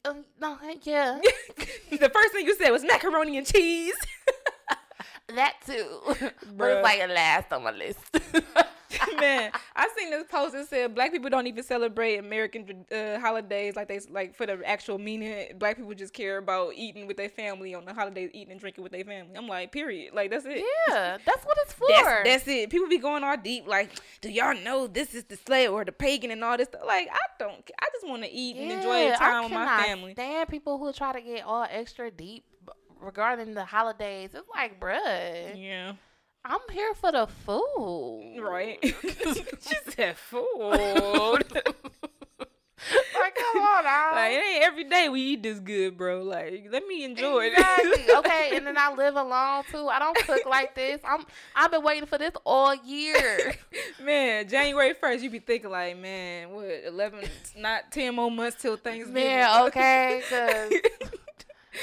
Uh, 0.05 0.15
no, 0.41 0.57
thank 0.61 0.87
yeah, 0.87 1.19
the 1.91 2.11
first 2.13 2.33
thing 2.33 2.47
you 2.47 2.55
said 2.57 2.71
was 2.71 2.85
macaroni 2.85 3.39
and 3.39 3.47
cheese. 3.47 3.95
that 5.35 5.55
too. 5.67 6.01
but 6.57 6.71
it's 6.71 6.85
like 6.85 7.09
last 7.09 7.53
on 7.53 7.63
my 7.65 7.71
list. 7.73 7.99
Man, 9.21 9.51
I 9.75 9.89
seen 9.97 10.11
this 10.11 10.25
post 10.31 10.53
that 10.55 10.69
said 10.69 10.95
black 10.95 11.13
people 11.13 11.31
don't 11.31 11.47
even 11.47 11.63
celebrate 11.63 12.17
American 12.17 12.85
uh, 12.93 13.19
holidays 13.19 13.77
like 13.77 13.89
they 13.89 14.01
like 14.11 14.35
for 14.37 14.47
the 14.47 14.61
actual 14.65 14.99
meaning. 14.99 15.53
Black 15.59 15.77
people 15.77 15.95
just 15.95 16.13
care 16.13 16.39
about 16.39 16.75
eating 16.75 17.07
with 17.07 17.17
their 17.17 17.29
family 17.29 17.75
on 17.75 17.85
the 17.85 17.95
holidays, 17.95 18.31
eating 18.33 18.53
and 18.53 18.61
drinking 18.61 18.83
with 18.83 18.93
their 18.93 19.05
family. 19.05 19.37
I'm 19.37 19.49
like, 19.49 19.73
period. 19.73 20.15
Like 20.15 20.31
that's 20.31 20.45
it. 20.47 20.65
yeah, 20.89 21.19
that's 21.25 21.45
what 21.45 21.57
it's 21.63 21.73
for. 21.75 21.87
That's, 21.89 22.25
that's 22.25 22.49
it. 22.49 22.71
People 22.71 22.89
be 22.89 22.99
going 22.99 23.25
all 23.25 23.37
deep, 23.37 23.67
like, 23.67 23.91
do 24.21 24.31
y'all 24.31 24.55
know 24.55 24.87
this 24.87 25.15
is 25.15 25.25
the 25.25 25.37
slave 25.37 25.71
or 25.71 25.85
the 25.85 25.93
pagan 25.93 26.31
and 26.31 26.43
all 26.43 26.57
this 26.57 26.69
stuff? 26.69 26.83
Like, 26.87 27.09
I 27.13 27.19
don't. 27.39 27.71
I 27.81 27.87
just 27.93 28.07
want 28.07 28.23
to 28.23 28.31
eat 28.31 28.57
and 28.57 28.71
enjoy 28.73 29.13
I 29.13 29.17
time 29.17 29.45
with 29.45 29.53
my 29.53 29.83
family. 29.85 30.13
Stand 30.13 30.49
people 30.49 30.79
who 30.79 30.93
try 30.93 31.13
to 31.13 31.21
get 31.21 31.45
all 31.45 31.67
extra 31.71 32.11
deep 32.11 32.45
regarding 33.01 33.55
the 33.55 33.65
holidays. 33.65 34.31
It's 34.35 34.49
like, 34.55 34.81
bruh, 34.81 35.53
Yeah, 35.57 35.93
I'm 36.49 36.61
here 36.73 36.95
for 36.95 37.11
the 37.13 37.27
food. 37.45 38.39
right. 38.41 38.79
she 38.83 39.77
said 39.91 40.17
food. 40.17 41.45
Like, 43.19 43.35
come 43.35 43.63
on 43.63 43.85
now. 43.85 44.13
like, 44.15 44.33
it 44.35 44.45
ain't 44.45 44.63
every 44.63 44.85
day 44.85 45.09
we 45.09 45.21
eat 45.21 45.43
this 45.43 45.59
good, 45.59 45.97
bro. 45.97 46.23
Like, 46.23 46.67
let 46.71 46.87
me 46.87 47.05
enjoy 47.05 47.47
Exactly. 47.47 47.91
it. 48.03 48.19
okay, 48.19 48.51
and 48.57 48.65
then 48.67 48.77
I 48.79 48.93
live 48.95 49.17
alone 49.17 49.65
too. 49.73 49.89
I 49.89 49.99
don't 49.99 50.17
cook 50.19 50.43
like 50.49 50.75
this. 50.77 51.01
I'm 51.03 51.25
I've 51.57 51.71
been 51.73 51.83
waiting 51.83 52.07
for 52.07 52.19
this 52.19 52.33
all 52.45 52.75
year. 52.75 53.57
man, 54.01 54.47
January 54.49 54.93
first, 54.95 55.25
you 55.25 55.31
be 55.31 55.41
thinking 55.41 55.71
like, 55.71 55.99
man, 55.99 56.51
what 56.51 56.67
eleven, 56.87 57.25
not 57.57 57.91
ten 57.91 58.15
more 58.15 58.31
months 58.31 58.61
till 58.63 58.77
Thanksgiving. 58.77 59.15
Man, 59.15 59.67
okay, 59.69 60.23
cause 60.29 61.11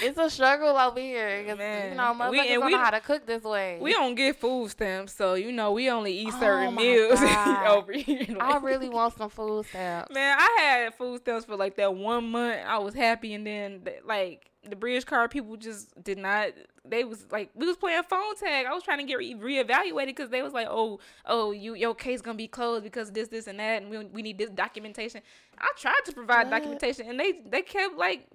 it's 0.01 0.17
a 0.17 0.29
struggle 0.29 0.77
over 0.77 0.99
here. 0.99 1.43
'cause, 1.45 1.59
you 1.59 1.95
know, 1.95 2.11
we- 2.29 2.37
motherfuckers 2.39 2.39
and 2.39 2.47
don't 2.61 2.65
we- 2.65 2.71
know 2.71 2.77
how 2.79 2.89
to 2.91 2.99
cook 2.99 3.25
this 3.25 3.43
way. 3.43 3.77
we 3.81 3.91
don't 3.93 4.15
get 4.15 4.35
food 4.37 4.69
stamps, 4.71 5.13
so 5.13 5.33
you 5.35 5.51
know 5.51 5.71
we 5.71 5.89
only 5.89 6.13
eat 6.13 6.29
Oh 6.33 6.39
certain 6.39 6.73
my 6.75 6.81
meals 6.81 7.19
over 7.67 7.91
here. 7.93 8.37
I 8.39 8.57
really 8.57 8.89
want 8.89 9.15
some 9.17 9.29
food 9.29 9.65
stamps. 9.67 10.13
Man, 10.13 10.37
I 10.39 10.57
had 10.61 10.93
food 10.95 11.21
stamps 11.21 11.45
for 11.45 11.55
like 11.55 11.75
that 11.77 11.93
one 11.93 12.31
month. 12.31 12.59
I 12.65 12.77
was 12.79 12.93
happy, 12.93 13.33
and 13.33 13.45
then 13.45 13.81
like 14.05 14.49
the 14.69 14.77
bridge 14.77 15.05
card 15.05 15.29
people 15.29 15.57
just 15.57 15.91
did 16.01 16.17
not. 16.17 16.47
They 16.85 17.03
was 17.03 17.25
like 17.31 17.49
we 17.53 17.65
was 17.67 17.75
playing 17.77 18.03
phone 18.03 18.35
tag. 18.37 18.65
I 18.65 18.73
was 18.73 18.83
trying 18.83 18.99
to 18.99 19.03
get 19.03 19.17
re- 19.17 19.35
reevaluated 19.35 20.07
because 20.07 20.29
they 20.29 20.41
was 20.41 20.53
like, 20.53 20.67
oh, 20.69 20.99
oh, 21.25 21.51
you 21.51 21.75
your 21.75 21.93
case 21.95 22.21
gonna 22.21 22.37
be 22.37 22.47
closed 22.47 22.83
because 22.83 23.11
this, 23.11 23.27
this, 23.29 23.47
and 23.47 23.59
that, 23.59 23.81
and 23.81 23.89
we, 23.91 23.97
we 24.05 24.21
need 24.21 24.37
this 24.37 24.49
documentation. 24.49 25.21
I 25.57 25.69
tried 25.77 26.01
to 26.05 26.13
provide 26.13 26.49
What? 26.49 26.51
documentation, 26.61 27.07
and 27.09 27.19
they 27.19 27.33
they 27.45 27.61
kept 27.61 27.95
like 27.97 28.27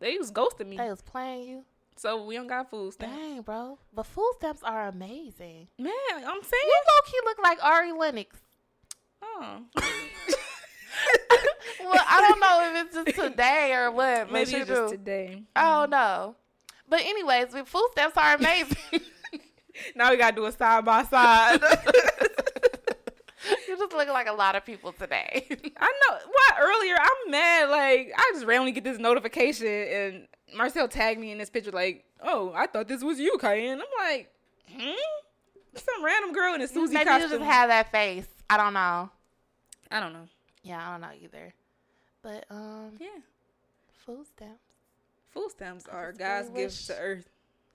they 0.00 0.18
was 0.18 0.30
ghosting 0.30 0.66
me. 0.68 0.76
They 0.76 0.90
was 0.90 1.02
playing 1.02 1.48
you. 1.48 1.64
So 1.96 2.24
we 2.24 2.36
don't 2.36 2.46
got 2.46 2.70
food 2.70 2.94
stamps. 2.94 3.16
Dang, 3.16 3.42
bro. 3.42 3.78
But 3.92 4.06
food 4.06 4.32
stamps 4.38 4.62
are 4.62 4.88
amazing. 4.88 5.68
Man, 5.78 5.92
I'm 6.16 6.42
saying. 6.42 6.64
You 6.64 6.82
low 6.88 7.00
key 7.04 7.18
look 7.24 7.38
like 7.42 7.62
Ari 7.62 7.92
Lennox. 7.92 8.36
Oh. 9.22 9.62
Well, 11.82 12.04
I 12.08 12.20
don't 12.20 12.40
know 12.40 12.80
if 12.80 12.86
it's 12.86 12.94
just 12.94 13.18
today 13.20 13.72
or 13.74 13.90
what. 13.90 14.30
Maybe 14.30 14.42
it's 14.42 14.50
just 14.68 14.68
do. 14.68 14.88
today. 14.90 15.42
I 15.56 15.80
don't 15.80 15.90
know. 15.90 16.36
But 16.88 17.00
anyways, 17.00 17.48
food 17.66 17.88
stamps 17.92 18.16
are 18.16 18.34
amazing. 18.34 18.76
Now 19.94 20.10
we 20.10 20.18
gotta 20.18 20.36
do 20.36 20.44
a 20.44 20.52
side 20.52 20.84
by 20.84 21.04
side. 21.04 21.58
You 23.70 23.78
just 23.78 23.92
look 23.94 24.08
like 24.08 24.26
a 24.28 24.32
lot 24.32 24.56
of 24.56 24.64
people 24.64 24.92
today. 24.92 25.46
I 25.80 25.92
know. 26.08 26.16
Why 26.26 26.48
earlier? 26.60 26.96
I'm 27.00 27.30
mad. 27.30 27.68
Like 27.70 28.12
I 28.16 28.30
just 28.34 28.46
randomly 28.46 28.72
get 28.72 28.84
this 28.84 28.98
notification, 28.98 29.66
and 29.68 30.28
Marcel 30.56 30.88
tagged 30.88 31.20
me 31.20 31.30
in 31.32 31.38
this 31.38 31.50
picture. 31.50 31.70
Like, 31.70 32.04
oh, 32.22 32.52
I 32.54 32.66
thought 32.66 32.88
this 32.88 33.02
was 33.02 33.18
you, 33.20 33.38
Cayenne. 33.38 33.80
I'm 33.80 34.08
like, 34.10 34.30
hmm. 34.70 34.90
Some 35.76 36.04
random 36.04 36.32
girl 36.32 36.54
in 36.54 36.62
a 36.62 36.66
Susie 36.68 36.94
Maybe 36.94 37.08
you 37.10 37.18
costume. 37.18 37.30
just 37.38 37.42
have 37.44 37.68
that 37.68 37.92
face. 37.92 38.26
I 38.48 38.56
don't 38.56 38.72
know. 38.74 39.08
I 39.90 40.00
don't 40.00 40.12
know. 40.12 40.26
Yeah, 40.64 40.84
I 40.86 40.90
don't 40.92 41.00
know 41.00 41.10
either. 41.22 41.54
But 42.22 42.44
um, 42.50 42.90
Yeah, 42.98 43.06
food 44.04 44.26
stamps. 44.26 44.74
food 45.30 45.50
stamps 45.52 45.86
are 45.86 46.12
God's 46.12 46.48
really 46.48 46.62
gift 46.64 46.86
to 46.88 46.98
Earth. 46.98 47.28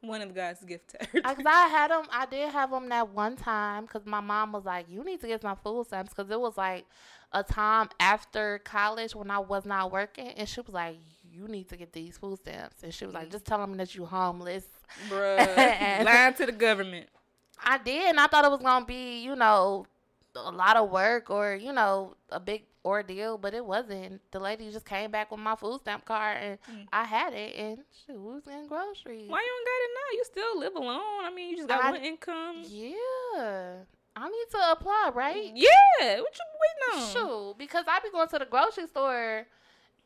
One 0.08 0.22
of 0.22 0.34
God's 0.34 0.64
gift 0.64 0.90
to. 0.90 1.22
Cause 1.22 1.46
I 1.46 1.68
had 1.68 1.92
them, 1.92 2.06
I 2.12 2.26
did 2.26 2.50
have 2.50 2.72
them 2.72 2.90
that 2.90 3.10
one 3.10 3.36
time. 3.36 3.88
Cause 3.88 4.04
my 4.06 4.20
mom 4.20 4.52
was 4.52 4.66
like, 4.66 4.88
"You 4.90 5.04
need 5.04 5.22
to 5.22 5.28
get 5.28 5.42
some 5.42 5.58
food 5.64 5.88
stamps." 5.88 6.14
Cause 6.14 6.30
it 6.30 6.40
was 6.40 6.58
like 6.58 6.86
a 7.32 7.44
time 7.44 7.90
after 8.00 8.60
college 8.60 9.16
when 9.16 9.32
I 9.32 9.40
was 9.40 9.66
not 9.66 9.92
working, 9.92 10.28
and 10.28 10.48
she 10.48 10.62
was 10.62 10.74
like, 10.74 10.98
"You 11.32 11.48
need 11.48 11.70
to 11.70 11.78
get 11.78 11.94
these 11.94 12.18
food 12.18 12.38
stamps." 12.38 12.84
And 12.84 12.94
she 12.94 13.06
was 13.06 13.14
like, 13.14 13.30
mm. 13.30 13.32
"Just 13.32 13.46
tell 13.46 13.60
them 13.60 13.78
that 13.78 13.96
you're 13.96 14.08
homeless." 14.08 14.66
Bruh, 15.10 15.38
lying 16.06 16.34
to 16.36 16.46
the 16.46 16.52
government. 16.52 17.08
I 17.64 17.78
did, 17.78 18.10
and 18.10 18.20
I 18.20 18.28
thought 18.28 18.46
it 18.46 18.52
was 18.52 18.62
gonna 18.62 18.86
be, 18.86 19.22
you 19.22 19.36
know, 19.36 19.86
a 20.36 20.52
lot 20.52 20.78
of 20.78 20.90
work 20.90 21.30
or 21.30 21.56
you 21.56 21.72
know 21.72 22.16
a 22.30 22.40
big 22.40 22.64
ordeal, 22.86 23.38
but 23.38 23.54
it 23.56 23.66
wasn't. 23.66 24.22
The 24.32 24.40
lady 24.40 24.72
just 24.72 24.86
came 24.86 25.10
back 25.12 25.32
with 25.32 25.40
my 25.40 25.56
food 25.56 25.82
stamp 25.82 26.06
card, 26.06 26.38
and 26.42 26.60
Mm. 26.72 26.88
I 26.94 27.04
had 27.04 27.34
it, 27.34 27.56
and 27.58 27.80
she 28.06 28.14
was 28.14 28.44
getting 28.46 28.68
groceries. 28.68 29.28
Why 29.30 29.40
you 29.42 29.48
don't 29.48 29.66
got 29.66 29.84
it 29.86 29.92
now? 29.96 30.18
You 30.18 30.24
still 30.26 30.60
live 30.60 30.76
alone. 30.76 31.26
I 31.26 31.32
mean, 31.34 31.50
you 31.50 31.58
just 31.58 31.68
got 31.68 31.84
I- 31.84 31.92
one 31.92 32.02
income. 32.02 32.62
Yeah, 32.66 33.84
I 34.16 34.30
need 34.30 34.46
to 34.52 34.72
apply, 34.72 35.12
right? 35.14 35.52
Yeah, 35.56 36.20
what 36.22 36.38
you 36.38 36.46
waiting 36.94 37.02
on? 37.04 37.10
Shoot, 37.12 37.56
because 37.58 37.86
I 37.88 38.00
be 38.02 38.12
going 38.12 38.28
to 38.30 38.40
the 38.40 38.46
grocery 38.46 38.88
store, 38.88 39.46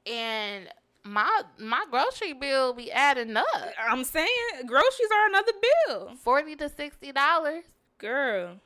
and 0.08 0.70
my 1.04 1.44
my 1.58 1.86
grocery 1.90 2.34
bill 2.34 2.74
be 2.74 2.92
adding 2.92 3.38
up 3.38 3.46
I'm 3.90 4.04
saying 4.04 4.28
groceries 4.66 5.10
are 5.14 5.28
another 5.30 5.52
bill. 5.88 6.16
forty 6.18 6.56
to 6.58 6.70
sixty 6.70 7.12
dollars. 7.12 7.64
Girl, 7.98 8.60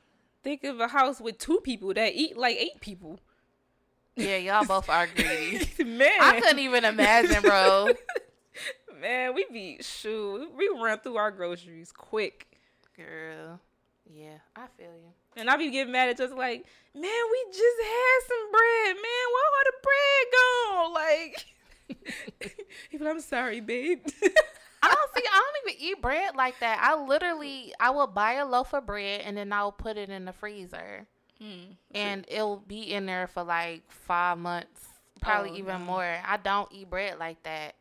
think 0.44 0.64
of 0.64 0.80
a 0.80 0.88
house 0.88 1.20
with 1.22 1.38
two 1.38 1.60
people 1.64 1.94
that 1.94 2.14
eat 2.16 2.38
like 2.38 2.56
eight 2.58 2.80
people. 2.82 3.20
Yeah, 4.16 4.38
y'all 4.38 4.66
both 4.66 4.90
are 4.90 5.08
greedy. 5.08 5.68
Man, 5.84 6.12
I 6.22 6.40
couldn't 6.40 6.60
even 6.60 6.86
imagine, 6.86 7.42
bro. 7.42 7.90
Man, 9.02 9.34
we 9.34 9.46
be 9.52 9.78
shoot. 9.82 10.50
We 10.56 10.70
run 10.82 11.00
through 11.00 11.18
our 11.18 11.32
groceries 11.32 11.92
quick, 11.92 12.48
Girl, 12.96 13.60
yeah, 14.14 14.38
I 14.56 14.68
feel 14.78 14.94
you. 14.94 15.14
and 15.36 15.50
I 15.50 15.58
be 15.58 15.72
getting 15.72 15.92
mad 15.92 16.10
at 16.10 16.18
just 16.18 16.36
like, 16.36 16.64
man, 16.94 17.04
we 17.32 17.46
just 17.52 17.82
had 17.82 18.20
some 18.28 18.52
bread, 18.52 18.96
man. 18.96 19.26
Where 19.34 19.50
all 19.50 19.64
the 19.66 19.74
bread 19.84 20.34
gone? 20.34 20.94
Like, 20.94 21.46
I'm 23.02 23.20
sorry, 23.20 23.60
babe. 23.60 24.00
I 24.84 24.88
don't 24.88 25.16
see. 25.16 25.24
I 25.32 25.42
don't 25.66 25.72
even 25.72 25.82
eat 25.86 26.02
bread 26.02 26.36
like 26.36 26.60
that. 26.60 26.80
I 26.82 26.96
literally, 27.04 27.74
I 27.80 27.90
will 27.92 28.08
buy 28.08 28.34
a 28.34 28.46
loaf 28.46 28.74
of 28.74 28.86
bread 28.86 29.22
and 29.22 29.36
then 29.38 29.52
I'll 29.54 29.72
put 29.72 29.98
it 29.98 30.10
in 30.10 30.26
the 30.26 30.34
freezer, 30.34 31.08
Hmm. 31.40 31.74
and 31.94 32.26
it'll 32.30 32.58
be 32.58 32.94
in 32.94 33.06
there 33.06 33.28
for 33.28 33.44
like 33.44 33.84
five 33.92 34.38
months, 34.38 34.82
probably 35.22 35.52
Oh, 35.52 35.58
even 35.58 35.80
no. 35.80 35.86
more. 35.86 36.18
I 36.26 36.38
don't 36.38 36.72
eat 36.72 36.90
bread 36.90 37.18
like 37.20 37.42
that. 37.44 37.76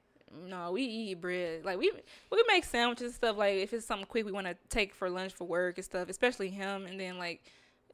No, 0.49 0.73
we 0.73 0.83
eat 0.83 1.21
bread. 1.21 1.65
Like 1.65 1.79
we 1.79 1.93
we 2.31 2.45
make 2.49 2.65
sandwiches 2.65 3.07
and 3.07 3.15
stuff. 3.15 3.37
Like 3.37 3.57
if 3.57 3.73
it's 3.73 3.85
something 3.87 4.07
quick 4.07 4.25
we 4.25 4.33
want 4.33 4.47
to 4.47 4.57
take 4.71 4.95
for 4.95 5.11
lunch 5.11 5.33
for 5.35 5.47
work 5.47 5.77
and 5.77 5.85
stuff, 5.85 6.09
especially 6.09 6.49
him. 6.49 6.87
And 6.87 6.99
then 6.99 7.19
like 7.19 7.43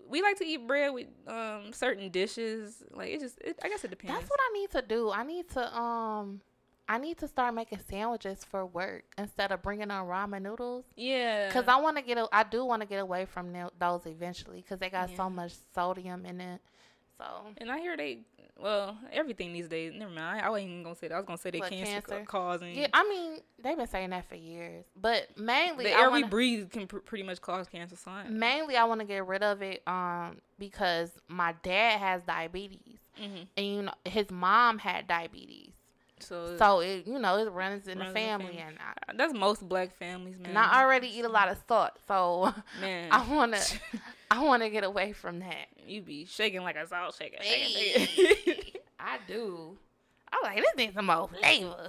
we 0.08 0.22
like 0.22 0.38
to 0.38 0.44
eat 0.46 0.66
bread 0.66 0.94
with 0.94 1.08
um 1.26 1.72
certain 1.72 2.10
dishes. 2.10 2.82
Like 2.92 3.10
it 3.10 3.20
just, 3.20 3.38
it, 3.40 3.58
I 3.62 3.68
guess 3.68 3.82
it 3.84 3.90
depends. 3.90 4.16
That's 4.16 4.30
what 4.30 4.38
I 4.40 4.52
need 4.58 4.70
to 4.70 4.82
do. 4.82 5.10
I 5.10 5.24
need 5.24 5.48
to 5.50 5.76
um, 5.76 6.40
I 6.88 6.97
need 6.99 7.18
to 7.18 7.28
start 7.28 7.54
making 7.54 7.80
sandwiches 7.88 8.45
for 8.45 8.64
work 8.64 9.04
instead 9.18 9.52
of 9.52 9.62
bringing 9.62 9.90
on 9.90 10.07
ramen 10.07 10.42
noodles. 10.42 10.85
yeah. 10.97 11.50
Cause 11.50 11.64
I 11.68 11.76
want 11.80 11.97
to 11.99 12.02
get, 12.02 12.16
a, 12.18 12.26
I 12.33 12.45
do 12.45 12.64
want 12.64 12.80
to 12.83 12.88
get 12.88 12.99
away 13.00 13.26
from 13.26 13.52
those 13.78 14.07
eventually, 14.07 14.62
cause 14.68 14.78
they 14.78 14.88
got 14.90 15.11
Yeah. 15.11 15.16
so 15.16 15.30
much 15.30 15.52
sodium 15.75 16.25
in 16.25 16.40
it. 16.40 16.61
So 17.18 17.25
and 17.59 17.71
I 17.71 17.78
hear 17.80 17.97
they, 17.97 18.21
well, 18.61 18.97
everything 19.12 19.52
these 19.52 19.68
days. 19.68 19.92
Never 19.95 20.12
mind. 20.12 20.40
I, 20.40 20.47
I 20.47 20.50
wasn't 20.50 20.71
even 20.71 20.83
gonna 20.85 20.95
say 20.95 21.09
that. 21.09 21.14
I 21.14 21.18
was 21.18 21.26
gonna 21.26 21.37
say 21.38 21.50
they 21.50 21.59
What, 21.59 21.71
cancer, 21.71 22.00
cancer? 22.09 22.25
causing. 22.26 22.76
yeah, 22.76 22.87
I 22.95 23.09
mean 23.09 23.40
they've 23.61 23.76
been 23.76 23.88
saying 23.88 24.11
that 24.11 24.28
for 24.28 24.37
years, 24.37 24.85
but 24.95 25.26
mainly 25.37 25.85
the 25.85 25.99
air 25.99 26.11
we 26.12 26.23
breathe 26.23 26.71
can 26.71 26.87
pr- 26.87 26.99
pretty 26.99 27.25
much 27.25 27.40
cause 27.40 27.66
cancer. 27.68 27.97
Sign. 27.97 28.38
mainly 28.38 28.76
I 28.76 28.85
want 28.85 29.00
to 29.00 29.07
get 29.07 29.26
rid 29.26 29.42
of 29.42 29.62
it 29.62 29.83
um 29.88 30.38
because 30.61 31.11
my 31.26 31.54
dad 31.64 31.99
has 31.99 32.23
diabetes 32.23 32.99
hmm 33.16 33.42
and 33.57 33.66
you 33.66 33.83
know 33.83 33.92
his 34.04 34.30
mom 34.30 34.78
had 34.78 35.09
diabetes, 35.09 35.73
So, 36.20 36.56
so 36.58 36.80
it 36.80 37.06
you 37.06 37.18
know 37.18 37.37
it 37.38 37.50
runs 37.50 37.87
in 37.88 37.98
the 37.98 38.04
Runs 38.04 38.14
the 38.14 38.20
family, 38.20 38.46
family. 38.46 38.62
and 38.66 38.76
I, 38.78 39.12
that's 39.16 39.32
most 39.34 39.68
black 39.68 39.96
families, 39.96 40.37
man. 40.38 40.50
and 40.50 40.58
I 40.58 40.82
already 40.82 41.08
eat 41.08 41.25
a 41.25 41.28
lot 41.28 41.48
of 41.48 41.58
salt, 41.68 41.92
so 42.06 42.52
man. 42.80 43.08
I 43.10 43.25
wanna 43.30 43.60
I 44.30 44.42
wanna 44.42 44.68
get 44.70 44.84
away 44.84 45.12
from 45.12 45.38
that. 45.40 45.66
you 45.87 46.02
be 46.02 46.25
shaking 46.25 46.62
like 46.62 46.76
a 46.76 46.87
salt 46.87 47.14
shaker. 47.18 47.38
Hey. 47.40 48.06
shaking, 48.06 48.80
I 49.00 49.18
do. 49.26 49.76
I'm 50.32 50.40
like, 50.42 50.56
this 50.58 50.72
needs 50.76 50.94
some 50.94 51.06
more 51.06 51.28
flavor. 51.28 51.88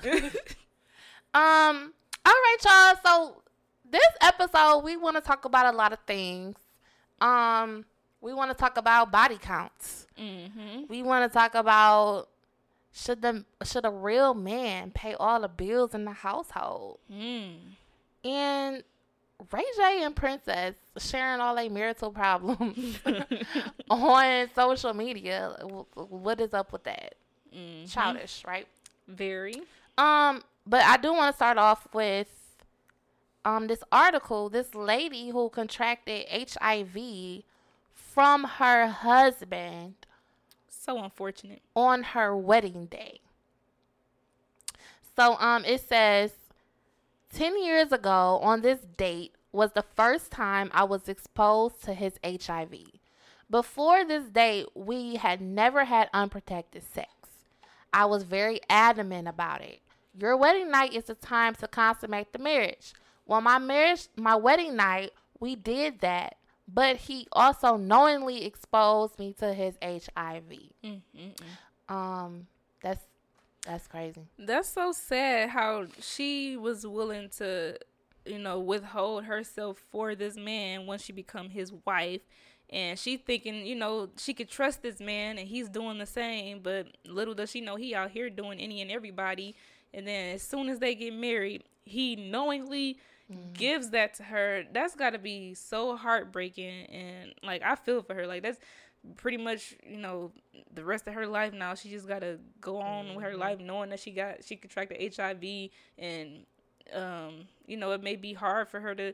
um, 1.34 1.94
all 2.26 2.34
right, 2.34 2.58
y'all. 2.66 2.96
So 3.06 3.42
this 3.90 4.08
episode, 4.22 4.80
we 4.80 4.96
want 4.98 5.16
to 5.18 5.22
talk 5.22 5.46
about 5.46 5.74
a 5.74 5.76
lot 5.78 5.92
of 5.94 6.00
things. 6.08 6.56
Um, 7.20 7.86
we 8.22 8.34
want 8.34 8.52
to 8.52 8.56
talk 8.56 8.78
about 8.78 9.12
body 9.12 9.38
counts. 9.38 10.08
mm-hmm. 10.18 10.84
We 10.90 11.04
want 11.04 11.30
to 11.30 11.34
talk 11.38 11.56
about 11.56 12.30
should 12.92 13.22
the 13.22 13.46
should 13.64 13.86
a 13.86 13.90
real 13.92 14.34
man 14.34 14.92
pay 14.92 15.14
all 15.14 15.42
the 15.42 15.48
bills 15.48 15.94
in 15.94 16.06
the 16.06 16.12
household? 16.12 17.00
Mm. 17.12 17.56
And 18.24 18.84
Ray 19.52 19.64
J 19.78 20.04
and 20.04 20.16
Princess 20.16 20.76
sharing 20.98 21.40
all 21.40 21.56
their 21.56 21.70
marital 21.70 22.12
problems 22.12 23.00
on 23.90 24.50
social 24.54 24.94
media. 24.94 25.56
What 25.94 26.42
is 26.42 26.54
up 26.54 26.74
with 26.74 26.84
that? 26.84 27.16
Mhm. 27.56 27.92
Childish, 27.92 28.44
right? 28.46 28.68
Very. 29.08 29.56
Um, 29.98 30.44
but 30.68 30.84
I 30.84 30.98
do 30.98 31.14
want 31.14 31.34
to 31.34 31.36
start 31.36 31.58
off 31.58 31.88
with 31.94 32.28
um 33.46 33.68
this 33.68 33.84
article. 33.92 34.50
This 34.50 34.76
lady 34.76 35.30
who 35.30 35.50
contracted 35.50 36.26
HIV 36.30 37.44
from 37.94 38.44
her 38.44 38.88
husband 38.88 39.96
So 40.80 40.98
unfortunate. 41.04 41.62
on 41.76 42.04
her 42.04 42.36
wedding 42.36 42.86
day. 42.86 43.20
So 45.16 45.36
um 45.40 45.66
it 45.66 45.82
says 45.82 46.32
10 47.34 47.62
years 47.62 47.92
ago 47.92 48.40
on 48.42 48.62
this 48.62 48.80
date 48.98 49.34
was 49.52 49.72
the 49.74 49.84
first 49.96 50.32
time 50.32 50.72
I 50.74 50.84
was 50.86 51.10
exposed 51.10 51.84
to 51.84 51.94
his 51.94 52.14
HIV. 52.24 52.76
Before 53.50 54.06
this 54.06 54.26
date, 54.26 54.68
we 54.74 55.16
had 55.16 55.42
never 55.42 55.86
had 55.86 56.10
unprotected 56.14 56.84
sex. 56.84 57.10
I 57.92 58.06
was 58.06 58.24
very 58.24 58.62
adamant 58.70 59.28
about 59.28 59.62
it. 59.62 59.80
Your 60.18 60.38
wedding 60.38 60.70
night 60.70 60.94
is 60.94 61.06
the 61.06 61.16
time 61.16 61.56
to 61.56 61.68
consummate 61.68 62.32
the 62.32 62.40
marriage. 62.40 62.94
Well, 63.26 63.42
my 63.42 63.58
marriage, 63.58 64.08
my 64.16 64.36
wedding 64.36 64.76
night, 64.76 65.12
we 65.40 65.56
did 65.56 66.00
that, 66.00 66.38
but 66.74 66.98
he 66.98 67.28
also 67.32 67.78
knowingly 67.78 68.46
exposed 68.46 69.18
me 69.18 69.34
to 69.40 69.54
his 69.54 69.78
HIV. 69.82 70.44
Mm-mm-mm. 70.84 71.94
Um, 71.94 72.48
that's 72.82 73.04
that's 73.66 73.88
crazy. 73.88 74.22
That's 74.38 74.70
so 74.70 74.92
sad 74.92 75.50
how 75.50 75.86
she 76.00 76.56
was 76.56 76.88
willing 76.88 77.30
to, 77.38 77.78
you 78.26 78.40
know, 78.40 78.60
withhold 78.60 79.26
herself 79.26 79.84
for 79.92 80.16
this 80.16 80.36
man 80.38 80.86
once 80.86 81.04
she 81.04 81.12
become 81.12 81.50
his 81.50 81.74
wife. 81.86 82.22
And 82.70 82.98
she 82.98 83.18
thinking, 83.18 83.66
you 83.66 83.76
know, 83.76 84.10
she 84.18 84.34
could 84.34 84.50
trust 84.50 84.82
this 84.84 85.00
man 85.00 85.38
and 85.40 85.48
he's 85.48 85.68
doing 85.70 85.98
the 85.98 86.06
same, 86.06 86.60
but 86.62 86.88
little 87.06 87.34
does 87.34 87.50
she 87.50 87.62
know 87.62 87.76
he 87.76 87.96
out 87.96 88.12
here 88.12 88.30
doing 88.30 88.60
any 88.60 88.82
and 88.82 88.92
everybody. 88.92 89.56
And 89.94 90.08
then 90.08 90.36
as 90.36 90.44
soon 90.44 90.70
as 90.70 90.80
they 90.80 90.94
get 90.94 91.14
married, 91.14 91.64
he 91.84 92.16
knowingly 92.16 93.00
gives 93.54 93.90
that 93.92 94.14
to 94.16 94.24
her. 94.24 94.64
That's 94.72 94.96
got 94.96 95.12
to 95.12 95.20
be 95.20 95.54
so 95.54 95.96
heartbreaking. 95.96 96.86
And 96.88 97.34
like, 97.44 97.62
I 97.64 97.76
feel 97.76 98.02
for 98.02 98.14
her. 98.16 98.26
Like, 98.28 98.44
that's 98.44 98.60
pretty 99.18 99.38
much, 99.38 99.76
you 99.88 99.98
know, 99.98 100.32
the 100.74 100.84
rest 100.84 101.08
of 101.08 101.14
her 101.14 101.28
life 101.28 101.54
now. 101.54 101.76
She 101.76 101.90
just 101.90 102.08
got 102.08 102.20
to 102.20 102.40
go 102.60 102.78
on 102.78 103.16
with 103.16 103.24
her 103.24 103.34
Mhm. 103.34 103.38
life 103.40 103.60
knowing 103.60 103.90
that 103.92 104.00
she 104.00 104.12
got, 104.12 104.44
she 104.44 104.56
contracted 104.56 104.98
HIV. 105.00 105.70
And, 105.98 106.46
um, 106.94 107.48
you 107.66 107.78
know, 107.78 107.92
it 107.92 108.02
may 108.04 108.16
be 108.16 108.34
hard 108.34 108.68
for 108.68 108.80
her 108.80 108.96
to 108.96 109.14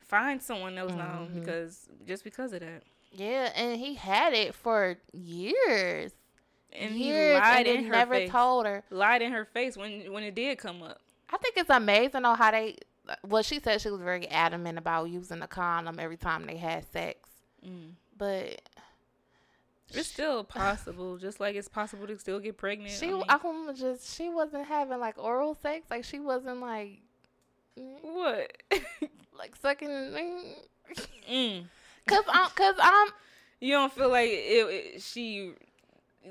find 0.00 0.42
someone 0.42 0.76
else 0.78 0.92
now 0.92 1.28
Mhm. 1.30 1.34
because 1.40 1.88
just 2.06 2.24
because 2.24 2.52
of 2.52 2.60
that. 2.60 2.82
Yeah, 3.12 3.52
and 3.54 3.78
he 3.78 3.94
had 3.94 4.32
it 4.32 4.54
for 4.54 4.98
years. 5.12 6.12
And 6.72 6.94
years, 6.94 7.34
he 7.36 7.40
lied 7.40 7.66
and 7.66 7.78
in 7.80 7.84
her 7.84 7.90
never 7.92 8.14
face. 8.14 8.30
told 8.30 8.64
her. 8.66 8.82
lied 8.88 9.20
in 9.20 9.30
her 9.32 9.44
face 9.44 9.76
when 9.76 10.10
when 10.10 10.22
it 10.24 10.34
did 10.34 10.56
come 10.58 10.82
up. 10.82 11.00
I 11.30 11.36
think 11.36 11.56
it's 11.58 11.68
amazing 11.70 12.22
though 12.22 12.34
how 12.34 12.50
they. 12.50 12.76
Well, 13.26 13.42
she 13.42 13.58
said 13.60 13.80
she 13.80 13.90
was 13.90 14.00
very 14.00 14.28
adamant 14.28 14.78
about 14.78 15.04
using 15.10 15.42
a 15.42 15.48
condom 15.48 15.98
every 15.98 16.16
time 16.16 16.46
they 16.46 16.56
had 16.56 16.84
sex, 16.92 17.28
Mm. 17.66 17.92
but 18.16 18.60
It's 19.92 20.08
still 20.08 20.42
possible, 20.44 21.16
just 21.18 21.38
like 21.40 21.54
it's 21.56 21.68
possible 21.68 22.06
to 22.06 22.18
still 22.18 22.38
get 22.40 22.56
pregnant. 22.56 22.92
she, 22.92 23.08
I 23.08 23.12
mean, 23.12 23.24
I 23.28 23.72
just 23.74 24.16
she 24.16 24.28
wasn't 24.30 24.66
having 24.66 24.98
like 25.00 25.18
oral 25.18 25.54
sex, 25.62 25.86
like 25.90 26.04
she 26.04 26.18
wasn't 26.20 26.60
like, 26.60 27.00
mm, 27.78 27.96
what? 28.02 28.52
like 29.38 29.54
sucking. 29.56 29.88
mm. 29.88 30.54
mm. 31.30 31.64
Cause 32.08 32.24
I'm, 32.28 32.50
cause 32.50 32.74
I'm, 32.80 33.08
You 33.60 33.72
don't 33.74 33.92
feel 33.92 34.08
like 34.10 34.30
it, 34.30 34.94
it- 34.96 35.02
she, 35.02 35.52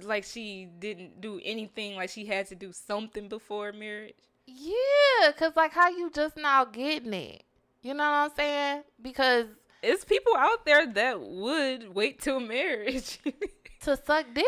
like 0.03 0.23
she 0.25 0.67
didn't 0.79 1.21
do 1.21 1.39
anything, 1.43 1.95
like 1.95 2.09
she 2.09 2.25
had 2.25 2.47
to 2.47 2.55
do 2.55 2.71
something 2.73 3.27
before 3.29 3.71
marriage. 3.73 4.15
Yeah, 4.45 5.31
cause 5.37 5.53
like 5.55 5.71
how 5.71 5.89
you 5.89 6.09
just 6.09 6.37
now 6.37 6.65
getting 6.65 7.13
it, 7.13 7.43
you 7.81 7.93
know 7.93 8.03
what 8.03 8.31
I'm 8.31 8.31
saying? 8.35 8.83
Because 9.01 9.45
It's 9.81 10.05
people 10.05 10.35
out 10.35 10.65
there 10.65 10.85
that 10.87 11.21
would 11.21 11.93
wait 11.95 12.19
till 12.21 12.39
marriage. 12.39 13.19
to 13.81 13.97
suck 14.05 14.25
dick, 14.33 14.45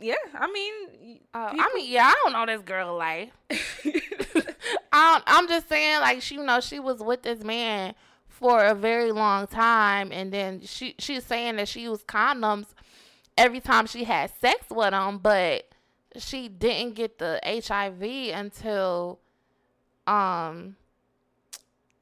yeah, 0.00 0.14
I 0.34 0.50
mean, 0.50 1.20
uh, 1.32 1.52
I 1.52 1.70
mean, 1.74 1.90
yeah, 1.90 2.06
I 2.06 2.14
don't 2.24 2.32
know 2.32 2.46
this 2.46 2.62
girl 2.64 2.96
life. 2.96 3.30
I 4.92 5.22
I'm 5.26 5.48
just 5.48 5.68
saying, 5.68 6.00
like 6.00 6.22
she, 6.22 6.34
you 6.36 6.44
know, 6.44 6.60
she 6.60 6.80
was 6.80 7.00
with 7.00 7.22
this 7.22 7.42
man 7.44 7.94
for 8.28 8.64
a 8.64 8.74
very 8.74 9.12
long 9.12 9.46
time, 9.46 10.10
and 10.12 10.32
then 10.32 10.60
she 10.62 10.94
she's 10.98 11.24
saying 11.24 11.56
that 11.56 11.68
she 11.68 11.82
used 11.82 12.06
condoms 12.06 12.66
every 13.38 13.60
time 13.60 13.86
she 13.86 14.04
had 14.04 14.30
sex 14.40 14.66
with 14.70 14.92
him, 14.92 15.18
but 15.18 15.68
she 16.16 16.48
didn't 16.48 16.94
get 16.94 17.18
the 17.18 17.40
HIV 17.44 18.02
until 18.36 19.18
um 20.06 20.76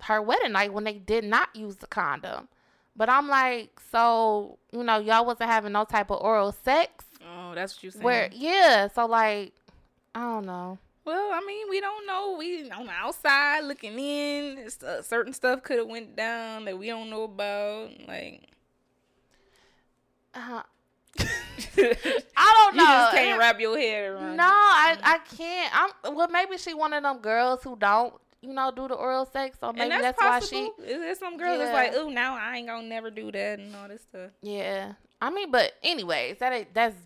her 0.02 0.22
wedding 0.22 0.52
night 0.52 0.72
when 0.72 0.84
they 0.84 0.94
did 0.94 1.24
not 1.24 1.54
use 1.54 1.76
the 1.76 1.86
condom. 1.86 2.48
But 2.96 3.08
I'm 3.08 3.28
like, 3.28 3.80
so 3.92 4.58
you 4.72 4.82
know, 4.82 4.98
y'all 4.98 5.24
wasn't 5.26 5.50
having 5.50 5.72
no 5.72 5.84
type 5.84 6.10
of 6.10 6.20
oral 6.20 6.52
sex. 6.52 7.04
oh, 7.24 7.54
that's 7.54 7.76
what 7.76 7.84
you 7.84 7.90
saying. 7.90 8.04
Where 8.04 8.28
yeah, 8.32 8.88
so 8.88 9.06
like, 9.06 9.52
I 10.14 10.20
don't 10.20 10.46
know. 10.46 10.78
Well, 11.04 11.30
I 11.32 11.40
mean, 11.46 11.66
we 11.70 11.80
don't 11.80 12.06
know. 12.06 12.36
We 12.38 12.70
on 12.70 12.86
the 12.86 12.92
outside 12.92 13.60
looking 13.64 13.98
in. 13.98 14.68
Uh, 14.86 15.02
certain 15.02 15.32
stuff 15.32 15.62
could 15.62 15.78
have 15.78 15.86
went 15.88 16.14
down 16.14 16.66
that 16.66 16.78
we 16.78 16.86
don't 16.88 17.08
know 17.10 17.22
about. 17.24 17.90
Like, 18.06 18.48
Uh, 20.34 20.62
I 22.36 22.64
don't 22.64 22.76
know. 22.76 22.82
You 22.82 22.88
just 22.88 23.12
can't 23.14 23.36
It- 23.36 23.38
wrap 23.38 23.60
your 23.60 23.78
head 23.78 24.10
around. 24.10 24.36
No, 24.36 24.44
I 24.44 24.96
mm-hmm. 24.96 25.06
I 25.06 25.18
can't. 25.36 26.04
I'm 26.04 26.16
well. 26.16 26.28
Maybe 26.28 26.58
she 26.58 26.74
one 26.74 26.92
of 26.92 27.02
them 27.02 27.18
girls 27.18 27.62
who 27.62 27.76
don't, 27.76 28.14
you 28.40 28.52
know, 28.52 28.72
do 28.74 28.88
the 28.88 28.94
oral 28.94 29.26
sex. 29.26 29.58
So 29.60 29.72
maybe 29.72 29.92
and 29.92 30.04
that's, 30.04 30.18
that's, 30.18 30.52
why 30.52 30.58
she. 30.58 30.70
There's 30.78 31.18
some 31.18 31.36
girls 31.36 31.58
that's 31.58 31.72
like, 31.72 31.92
oh, 31.94 32.08
now 32.08 32.36
I 32.36 32.56
ain't 32.56 32.68
gonna 32.68 32.86
never 32.86 33.10
do 33.10 33.30
that 33.32 33.58
and 33.58 33.74
all 33.76 33.88
this 33.88 34.02
stuff. 34.02 34.30
Yeah. 34.42 34.92
I 35.20 35.30
mean, 35.30 35.50
but 35.50 35.72
anyways, 35.82 36.38
that 36.38 36.72
that's 36.72 36.96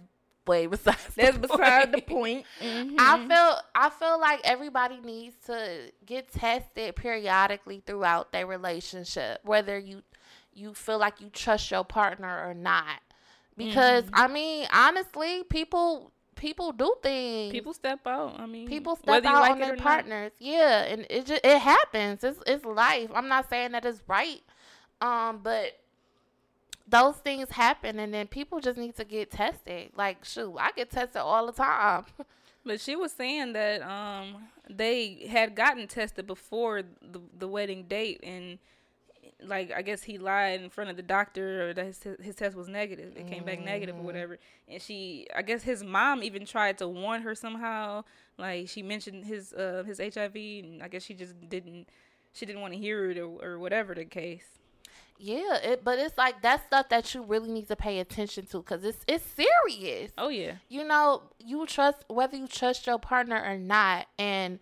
way 0.47 0.67
besides. 0.67 1.14
That's 1.17 1.37
the 1.37 1.49
beside 1.49 1.93
the 1.93 2.01
point. 2.01 2.07
point. 2.09 2.47
Mm-hmm. 2.62 2.97
I 2.99 3.29
feel 3.29 3.61
I 3.75 3.90
feel 3.90 4.21
like 4.21 4.40
everybody 4.45 5.01
needs 5.01 5.35
to 5.47 5.90
get 6.07 6.33
tested 6.33 6.97
periodically 6.97 7.83
throughout 7.85 8.33
their 8.33 8.47
relationship, 8.47 9.40
whether 9.45 9.79
you 9.79 10.03
you 10.55 10.75
feel 10.75 10.99
like 10.99 11.21
you 11.21 11.29
trust 11.31 11.71
your 11.71 11.85
partner 11.85 12.47
or 12.47 12.55
not. 12.55 13.01
Because 13.57 14.05
Mhm. 14.05 14.11
I 14.14 14.27
mean, 14.29 14.67
honestly, 14.73 15.45
people 15.45 16.11
people 16.37 16.73
do 16.73 16.95
things. 17.03 17.53
people 17.53 17.73
step 17.73 18.07
out. 18.07 18.38
I 18.38 18.47
mean, 18.47 18.67
people 18.69 18.97
step 18.97 19.25
out 19.25 19.40
like 19.40 19.53
on 19.53 19.59
their 19.61 19.73
or 19.75 19.77
not. 19.77 19.83
partners. 19.85 20.33
Yeah, 20.38 20.83
and 20.85 21.07
it 21.09 21.27
just 21.27 21.45
it 21.45 21.59
happens. 21.61 22.25
It's 22.25 22.38
it's 22.47 22.64
life. 22.64 23.11
I'm 23.14 23.29
not 23.29 23.49
saying 23.49 23.73
that 23.73 23.85
it's 23.85 24.03
right. 24.09 24.43
Um, 25.01 25.38
but 25.43 25.79
those 26.87 27.17
things 27.17 27.51
happen, 27.51 27.99
and 27.99 28.12
then 28.12 28.27
people 28.27 28.61
just 28.61 28.77
need 28.79 28.95
to 28.97 29.05
get 29.05 29.31
tested. 29.31 29.90
Like, 29.97 30.25
shoot, 30.25 30.57
I 30.59 30.71
get 30.73 30.90
tested 30.90 31.23
all 31.23 31.47
the 31.47 31.53
time. 31.53 32.05
But 32.67 32.81
she 32.81 32.97
was 32.97 33.12
saying 33.12 33.53
that 33.53 33.83
um 33.83 34.49
they 34.71 35.27
had 35.29 35.55
gotten 35.55 35.87
tested 35.87 36.27
before 36.27 36.81
the 36.83 37.21
the 37.38 37.47
wedding 37.47 37.83
date 37.85 38.21
and 38.23 38.59
like 39.42 39.73
I 39.73 39.83
guess 39.83 40.03
he 40.05 40.18
lied 40.18 40.61
in 40.62 40.70
front 40.70 40.90
of 40.90 40.97
the 40.97 41.03
doctor 41.03 41.68
or 41.68 41.75
that 41.75 41.85
his, 41.87 42.01
his 42.20 42.35
test 42.37 42.57
was 42.57 42.68
negative. 42.68 43.16
It 43.16 43.27
came 43.27 43.44
back 43.44 43.61
negative 43.61 43.97
or 43.97 44.01
Mm. 44.01 44.05
whatever. 44.05 44.38
And 44.68 44.81
she 44.81 45.27
I 45.35 45.42
guess 45.42 45.62
his 45.62 45.83
mom 45.85 46.23
even 46.23 46.47
tried 46.47 46.79
to 46.79 46.88
warn 46.88 47.23
her 47.23 47.35
somehow. 47.35 48.05
Like 48.38 48.68
she 48.68 48.83
mentioned 48.83 49.25
his 49.25 49.53
uh 49.53 49.83
his 49.87 49.99
HIV 49.99 50.37
and 50.37 50.83
I 50.83 50.88
guess 50.88 51.03
she 51.03 51.14
just 51.14 51.35
didn't 51.49 51.88
she 52.33 52.47
didn't 52.47 52.62
want 52.62 52.73
to 52.75 52.79
hear 52.79 53.11
it 53.11 53.18
or, 53.18 53.27
or 53.44 53.59
whatever 53.59 53.94
the 53.94 54.05
case. 54.05 54.44
yeah, 55.18 55.57
it, 55.62 55.85
but 55.85 55.99
it's 55.99 56.18
like 56.18 56.42
that's 56.42 56.64
stuff 56.66 56.88
that 56.88 57.14
you 57.14 57.23
really 57.23 57.51
need 57.51 57.68
to 57.68 57.77
pay 57.77 57.99
attention 58.01 58.47
to 58.47 58.59
because 58.59 58.83
it's 58.85 59.05
it's 59.07 59.25
serious. 59.25 60.11
Oh 60.18 60.29
yeah. 60.29 60.55
you 60.68 60.85
know 60.85 61.23
you 61.38 61.64
trust 61.66 62.05
whether 62.09 62.37
you 62.37 62.49
trust 62.49 62.87
your 62.87 62.99
partner 62.99 63.40
or 63.44 63.57
not 63.59 64.07
and 64.18 64.59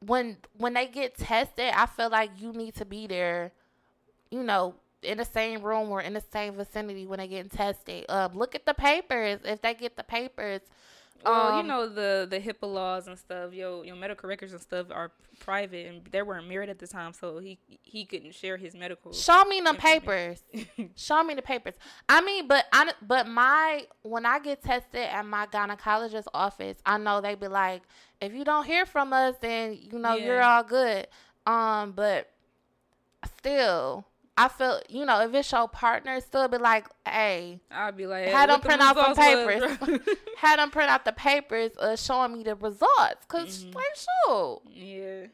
when 0.00 0.36
when 0.58 0.74
they 0.74 0.86
get 0.86 1.16
tested 1.16 1.72
i 1.74 1.86
feel 1.86 2.10
like 2.10 2.30
you 2.38 2.52
need 2.52 2.74
to 2.74 2.84
be 2.84 3.06
there 3.06 3.50
you 4.30 4.42
know 4.42 4.74
in 5.02 5.18
the 5.18 5.24
same 5.24 5.62
room 5.62 5.90
or 5.90 6.00
in 6.00 6.14
the 6.14 6.22
same 6.32 6.54
vicinity 6.54 7.06
when 7.06 7.18
they 7.18 7.28
getting 7.28 7.50
tested. 7.50 8.04
Um 8.08 8.32
look 8.34 8.54
at 8.54 8.66
the 8.66 8.74
papers. 8.74 9.40
If 9.44 9.62
they 9.62 9.74
get 9.74 9.96
the 9.96 10.04
papers 10.04 10.62
Well, 11.24 11.54
you 11.54 11.60
Um, 11.60 11.66
know 11.68 11.88
the 11.88 12.26
the 12.28 12.38
HIPAA 12.40 12.72
laws 12.72 13.06
and 13.08 13.18
stuff. 13.18 13.52
Your 13.52 13.84
your 13.84 13.96
medical 13.96 14.28
records 14.28 14.52
and 14.52 14.60
stuff 14.60 14.86
are 14.90 15.10
private, 15.38 15.86
and 15.86 16.04
they 16.10 16.22
weren't 16.22 16.46
married 16.48 16.68
at 16.70 16.78
the 16.78 16.86
time, 16.86 17.12
so 17.12 17.38
he 17.38 17.58
he 17.82 18.04
couldn't 18.04 18.34
share 18.34 18.56
his 18.56 18.74
medical. 18.74 19.12
show 19.12 19.44
me 19.44 19.60
the 19.60 19.74
papers. 19.74 20.42
show 20.96 21.22
me 21.22 21.34
the 21.34 21.42
papers. 21.42 21.74
I 22.08 22.20
mean 22.22 22.48
but 22.48 22.64
i 22.72 22.92
but 23.02 23.28
my 23.28 23.86
when 24.02 24.24
i 24.26 24.38
get 24.38 24.62
tested 24.62 25.06
at 25.18 25.24
my 25.24 25.46
gynecologist 25.46 26.26
office 26.34 26.78
i 26.84 26.96
know 26.98 27.20
they 27.20 27.34
be 27.34 27.48
like 27.48 27.82
if 28.20 28.32
you 28.32 28.44
don't 28.44 28.66
hear 28.66 28.84
from 28.86 29.12
us 29.12 29.34
then 29.40 29.78
you 29.80 29.98
know 29.98 30.14
you're 30.16 30.42
all 30.42 30.62
good. 30.64 31.06
Um 31.46 31.92
but 31.92 32.30
still 33.38 34.04
i 34.38 34.48
feel 34.48 34.80
you 34.88 35.04
know 35.06 35.20
if 35.22 35.32
it's 35.34 35.50
your 35.50 35.68
partner 35.68 36.20
still 36.20 36.46
be 36.48 36.58
like 36.58 36.86
hey 37.06 37.58
I'd 37.70 37.96
be 37.96 38.06
like, 38.06 38.28
Had 38.28 38.50
them 38.50 38.60
the 38.60 38.66
print 38.66 38.82
out 38.82 38.96
some 38.96 39.14
papers, 39.14 39.62
had 40.38 40.58
them 40.58 40.70
print 40.70 40.90
out 40.90 41.04
the 41.04 41.12
papers 41.12 41.70
uh 41.78 41.96
showing 41.96 42.34
me 42.34 42.42
the 42.44 42.54
results 42.54 43.16
because 43.28 43.64
Mhm. 43.64 43.74
like 43.74 43.84
shoot 43.96 44.60
yeah, 44.70 45.26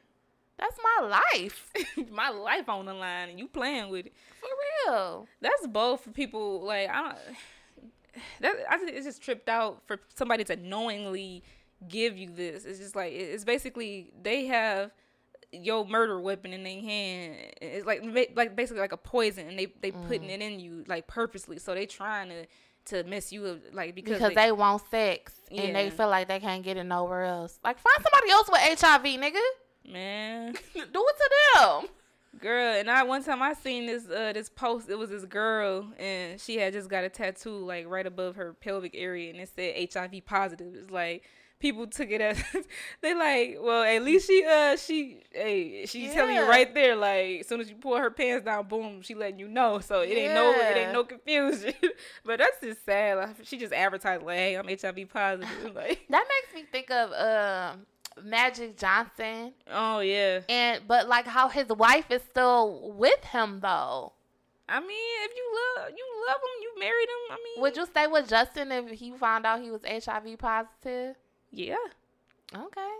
that's 0.58 0.78
my 1.00 1.20
life 1.34 1.70
my 2.10 2.28
life 2.30 2.68
on 2.68 2.86
the 2.86 2.94
line, 2.94 3.30
and 3.30 3.38
you 3.38 3.48
playing 3.48 3.88
with 3.90 4.06
it. 4.06 4.12
for 4.40 4.48
real 4.92 5.26
That's 5.40 5.66
both 5.66 6.02
for 6.04 6.10
people. 6.10 6.62
Like 6.62 6.88
I 6.88 7.02
don't. 7.02 7.18
That 8.40 8.54
I 8.70 8.76
think 8.76 8.90
it's 8.90 9.06
just 9.06 9.22
tripped 9.22 9.48
out 9.48 9.82
for 9.86 9.98
somebody 10.14 10.44
to 10.44 10.56
knowingly 10.56 11.42
give 11.88 12.16
you 12.18 12.28
this. 12.30 12.64
It's 12.64 12.78
just 12.78 12.94
like 12.94 13.12
it's 13.12 13.44
basically 13.44 14.12
they 14.22 14.46
have 14.46 14.90
your 15.52 15.86
murder 15.86 16.18
weapon 16.20 16.52
in 16.52 16.62
their 16.64 16.80
hand. 16.80 17.36
It's 17.60 17.86
like 17.86 18.02
like 18.34 18.56
basically 18.56 18.80
like 18.80 18.92
a 18.92 18.96
poison, 18.96 19.48
and 19.48 19.58
they 19.58 19.66
they 19.80 19.90
putting 19.92 20.28
Mm. 20.28 20.34
it 20.34 20.42
in 20.42 20.60
you 20.60 20.84
like 20.86 21.06
purposely. 21.06 21.58
So 21.58 21.74
they 21.74 21.86
trying 21.86 22.28
to 22.30 22.46
to 22.86 23.04
mess 23.04 23.32
you 23.32 23.44
up 23.46 23.58
like 23.72 23.94
because, 23.94 24.14
because 24.18 24.34
they, 24.34 24.50
want 24.50 24.82
sex 24.90 25.34
and 25.52 25.76
they 25.76 25.88
feel 25.90 26.08
like 26.08 26.26
they 26.26 26.40
can't 26.40 26.64
get 26.64 26.76
it 26.76 26.82
nowhere 26.84 27.24
else. 27.24 27.60
Like 27.62 27.78
find 27.78 27.96
somebody 28.02 28.32
else 28.32 28.48
with 28.50 28.80
HIV, 28.80 29.02
nigga. 29.20 29.92
man. 29.92 30.52
Do 30.74 30.80
it 30.82 30.92
to 30.92 31.30
them. 31.54 31.88
Girl, 32.40 32.74
and 32.78 32.90
I 32.90 33.02
one 33.02 33.22
time 33.22 33.42
I 33.42 33.52
seen 33.52 33.86
this 33.86 34.08
uh 34.08 34.32
this 34.32 34.48
post. 34.48 34.88
It 34.88 34.96
was 34.96 35.10
this 35.10 35.24
girl, 35.26 35.86
and 35.98 36.40
she 36.40 36.56
had 36.56 36.72
just 36.72 36.88
got 36.88 37.04
a 37.04 37.08
tattoo 37.10 37.58
like 37.64 37.86
right 37.86 38.06
above 38.06 38.36
her 38.36 38.54
pelvic 38.54 38.92
area, 38.96 39.30
and 39.30 39.38
it 39.38 39.50
said 39.54 39.88
HIV 39.92 40.24
positive. 40.24 40.74
It's 40.74 40.90
like 40.90 41.24
people 41.62 41.86
took 41.86 42.10
it 42.10 42.20
as 42.20 42.42
they 43.00 43.14
like, 43.14 43.56
well, 43.62 43.84
at 43.84 44.02
least 44.02 44.26
she 44.26 44.44
uh 44.44 44.76
she 44.76 45.22
hey 45.30 45.86
she's 45.86 46.12
telling 46.12 46.34
you 46.34 46.42
right 46.42 46.74
there 46.74 46.96
like 46.96 47.40
as 47.40 47.46
soon 47.46 47.60
as 47.60 47.70
you 47.70 47.76
pull 47.76 47.96
her 47.96 48.10
pants 48.10 48.44
down, 48.44 48.66
boom, 48.66 49.00
she 49.00 49.14
letting 49.14 49.38
you 49.38 49.48
know. 49.48 49.78
So 49.78 50.00
it 50.00 50.10
ain't 50.10 50.34
no 50.34 50.50
it 50.50 50.76
ain't 50.76 50.92
no 50.92 51.04
confusion. 51.04 51.72
but 52.24 52.40
that's 52.40 52.60
just 52.60 52.84
sad. 52.84 53.16
Like, 53.16 53.36
she 53.44 53.58
just 53.58 53.72
advertised 53.72 54.24
like, 54.24 54.36
hey, 54.36 54.54
I'm 54.56 54.66
HIV 54.66 55.08
positive. 55.08 55.48
like, 55.74 56.00
That 56.10 56.26
makes 56.28 56.54
me 56.54 56.68
think 56.70 56.90
of 56.90 57.12
um 57.12 57.86
Magic 58.22 58.76
Johnson 58.76 59.52
oh 59.70 60.00
yeah. 60.00 60.40
and 60.46 60.82
but 60.86 61.08
like 61.08 61.26
how 61.26 61.48
his 61.48 61.68
wife 61.68 62.10
is 62.10 62.20
still 62.28 62.92
with 62.94 63.24
him 63.24 63.60
though. 63.62 64.12
I 64.68 64.80
mean, 64.80 64.90
if 64.90 65.32
you 65.36 65.54
love 65.54 65.90
you 65.90 66.04
love 66.26 66.36
him, 66.36 66.62
you 66.62 66.80
married 66.80 67.08
him. 67.08 67.30
I 67.30 67.36
mean, 67.36 67.62
Would 67.62 67.76
you 67.76 67.86
stay 67.86 68.06
with 68.08 68.28
Justin 68.28 68.72
if 68.72 68.90
he 68.90 69.12
found 69.12 69.46
out 69.46 69.60
he 69.60 69.70
was 69.70 69.82
HIV 69.84 70.38
positive? 70.38 71.16
Yeah. 71.52 71.76
Okay. 72.54 72.90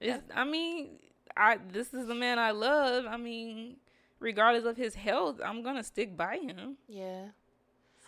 It's, 0.00 0.22
I 0.34 0.44
mean, 0.44 0.98
I 1.36 1.58
this 1.72 1.92
is 1.92 2.06
the 2.06 2.14
man 2.14 2.38
I 2.38 2.52
love. 2.52 3.04
I 3.06 3.16
mean, 3.16 3.76
regardless 4.18 4.64
of 4.64 4.76
his 4.76 4.94
health, 4.94 5.40
I'm 5.44 5.62
gonna 5.62 5.84
stick 5.84 6.16
by 6.16 6.38
him. 6.38 6.76
Yeah. 6.88 7.26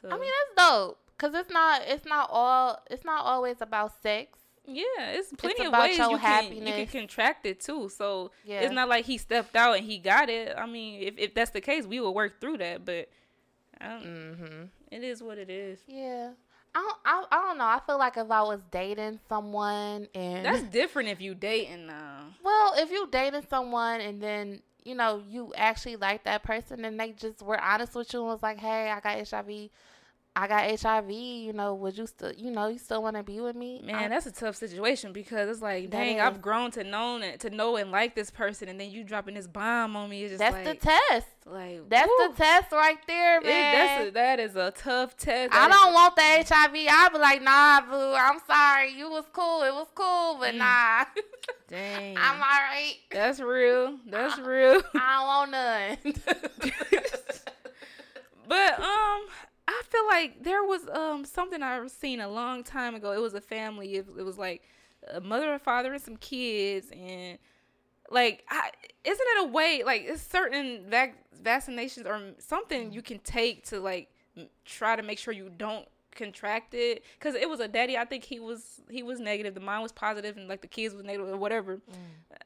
So 0.01 0.09
I 0.11 0.19
mean 0.19 0.31
that's 0.31 0.69
dope. 0.71 0.99
Cause 1.19 1.33
it's 1.35 1.51
not 1.51 1.83
it's 1.87 2.05
not 2.05 2.29
all 2.33 2.79
it's 2.91 3.05
not 3.05 3.25
always 3.25 3.57
about 3.61 3.93
sex. 4.03 4.39
yeah, 4.67 4.85
it's 4.99 5.33
plenty 5.33 5.65
of 5.67 5.73
ways 5.73 5.99
you 5.99 6.19
can 6.19 6.53
you 6.53 6.73
can 6.73 6.87
contract 6.87 7.47
it 7.47 7.61
too. 7.61 7.89
So 7.89 8.31
Yeah. 8.45 8.61
it's 8.61 8.73
not 8.73 8.89
like 8.89 9.05
he 9.05 9.19
stepped 9.19 9.55
out 9.55 9.77
and 9.77 9.85
he 9.87 9.99
got 9.99 10.29
it. 10.29 10.55
I 10.57 10.67
mean, 10.67 11.03
if 11.03 11.19
if 11.19 11.35
that's 11.35 11.51
the 11.51 11.61
case, 11.61 11.87
we 11.87 12.01
will 12.01 12.15
work 12.15 12.41
through 12.41 12.59
that. 12.59 12.85
But 12.85 13.09
I 13.81 13.89
don't, 13.89 14.05
mm-hmm. 14.05 14.63
it 14.91 15.03
is 15.05 15.23
what 15.23 15.39
it 15.39 15.51
is. 15.51 15.81
Yeah. 15.87 16.31
I 16.75 16.81
don't, 16.81 16.97
I, 17.05 17.25
I 17.31 17.43
don't 17.43 17.59
know. 17.59 17.65
I 17.65 17.81
feel 17.87 17.99
like 17.99 18.17
if 18.17 18.31
I 18.31 18.43
was 18.43 18.61
dating 18.71 19.21
someone 19.29 20.09
and 20.15 20.45
That's 20.45 20.63
different 20.65 21.09
if 21.11 21.21
you 21.21 21.35
dating 21.35 21.87
now. 21.87 22.25
well, 22.45 22.75
if 22.77 22.91
you 22.91 23.09
dating 23.11 23.47
someone 23.51 24.01
and 24.01 24.23
then 24.23 24.63
you 24.85 24.95
know 24.95 25.23
you 25.29 25.53
actually 25.57 25.97
like 25.97 26.25
that 26.25 26.43
person 26.43 26.85
and 26.85 26.99
they 26.99 27.13
just 27.13 27.43
were 27.43 27.61
honest 27.61 27.95
with 27.95 28.13
you 28.13 28.21
and 28.21 28.29
was 28.29 28.43
like, 28.43 28.59
"Hey, 28.59 28.91
I 28.91 29.01
got 29.01 29.29
HIV. 29.29 29.71
I 30.35 30.47
got 30.49 30.81
HIV. 30.81 31.11
You 31.11 31.53
know, 31.53 31.75
would 31.75 31.99
you 31.99 32.07
still, 32.07 32.33
you 32.33 32.51
know, 32.51 32.69
you 32.69 32.79
still 32.79 33.03
want 33.03 33.17
to 33.17 33.23
be 33.23 33.41
with 33.41 33.55
me?" 33.55 33.83
Man, 33.85 33.95
I- 33.97 34.09
that's 34.09 34.25
a 34.27 34.33
tough 34.33 34.57
situation 34.57 35.13
because 35.13 35.49
it's 35.51 35.61
like, 35.61 35.91
dang, 35.91 36.17
is. 36.17 36.23
I've 36.23 36.41
grown 36.41 36.71
to 36.73 36.85
know 36.85 37.19
it, 37.19 37.41
to 37.41 37.51
know 37.51 37.77
and 37.77 37.91
like 37.91 38.15
this 38.15 38.31
person, 38.31 38.69
and 38.71 38.81
then 38.81 38.91
you 38.91 39.05
dropping 39.05 39.35
this 39.35 39.47
bomb 39.47 39.95
on 39.95 40.09
me. 40.09 40.23
It's 40.25 40.31
just 40.33 40.39
that's 40.39 40.55
like, 40.67 40.81
the 40.81 40.87
test. 40.87 41.27
like 41.45 41.89
That's 41.91 42.09
woo. 42.09 42.29
the 42.29 42.35
test 42.35 42.73
right 42.73 42.97
there, 43.07 43.39
It- 43.41 43.45
man. 43.45 43.75
that's 43.75 44.09
a, 44.09 44.11
that 44.13 44.41
is 44.41 44.57
a 44.57 44.71
tough 44.71 45.17
test. 45.19 45.53
I 45.55 45.69
don't 45.69 45.93
want 45.93 46.17
the 46.17 46.23
HIV. 46.23 46.87
I'll 46.89 47.11
be 47.11 47.19
like, 47.19 47.43
nah, 47.43 47.81
boo. 47.83 48.15
I'm 48.15 48.39
sorry. 48.47 48.93
You 48.95 49.11
was 49.11 49.27
cool. 49.35 49.63
It 49.65 49.75
was 49.75 49.89
cool, 49.95 50.37
but 50.41 50.55
Mm. 50.55 50.59
nah. 50.59 51.05
Dang, 51.69 52.17
I'm 52.19 52.35
all 52.37 52.41
right. 52.41 52.95
that's 53.11 53.41
real. 53.41 53.97
That's 54.07 54.39
real. 54.39 54.83
I 54.95 55.17
don't 55.17 55.27
want 55.27 55.51
none. 55.51 57.03
But 58.49 58.79
um, 58.81 59.21
I 59.69 59.83
feel 59.89 60.07
like 60.07 60.43
there 60.43 60.65
was 60.65 60.89
um 60.89 61.25
something 61.25 61.63
I've 61.63 61.91
seen 61.91 62.21
a 62.21 62.29
long 62.29 62.65
time 62.65 62.95
ago. 62.95 63.13
It 63.13 63.21
was 63.21 63.35
a 63.35 63.41
family. 63.41 63.95
It, 63.97 64.07
it 64.19 64.23
was 64.23 64.39
like 64.39 64.63
a 65.13 65.21
mother 65.21 65.53
and 65.53 65.63
father 65.63 65.93
and 65.93 66.03
some 66.03 66.17
kids, 66.17 66.89
and 66.93 67.39
like, 68.11 68.45
I, 68.51 68.71
isn't 69.05 69.27
it 69.37 69.45
a 69.45 69.49
way 69.49 69.83
like 69.85 70.03
it's 70.07 70.23
certain 70.23 70.85
vac- 70.89 71.17
vaccinations 71.43 72.07
or 72.07 72.21
something 72.39 72.93
you 72.93 73.03
can 73.03 73.19
take 73.21 73.65
to 73.69 73.81
like 73.81 74.09
try 74.65 74.97
to 74.97 75.03
make 75.03 75.19
sure 75.19 75.33
you 75.33 75.51
don't 75.57 75.87
contract 76.15 76.75
it? 76.75 77.05
Because 77.19 77.35
it 77.35 77.49
was 77.49 77.61
a 77.61 77.69
daddy. 77.69 77.97
I 77.97 78.05
think 78.05 78.25
he 78.25 78.41
was 78.41 78.83
he 78.91 79.03
was 79.03 79.21
negative. 79.21 79.55
The 79.55 79.61
mom 79.61 79.83
was 79.83 79.93
positive, 79.93 80.37
and 80.37 80.49
like 80.49 80.61
the 80.61 80.67
kids 80.67 80.95
was 80.95 81.05
negative 81.05 81.29
or 81.29 81.37
whatever. 81.37 81.81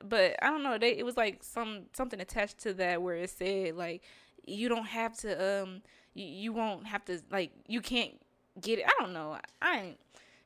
But 0.04 0.36
I 0.42 0.50
don't 0.50 0.62
know. 0.62 0.78
They 0.78 0.96
it 0.96 1.04
was 1.04 1.16
like 1.16 1.42
some 1.42 1.84
something 1.94 2.20
attached 2.20 2.58
to 2.60 2.74
that 2.74 3.02
where 3.02 3.16
it 3.16 3.30
said 3.30 3.74
like 3.74 4.02
you 4.46 4.68
don't 4.68 4.86
have 4.86 5.16
to 5.18 5.62
um 5.62 5.82
you, 6.16 6.26
you 6.26 6.52
won't 6.52 6.86
have 6.86 7.04
to 7.06 7.20
like 7.30 7.52
you 7.68 7.80
can't 7.80 8.12
get 8.60 8.78
it. 8.78 8.86
I 8.86 8.92
don't 9.00 9.12
know. 9.12 9.38
I 9.60 9.80
ain't. 9.80 9.98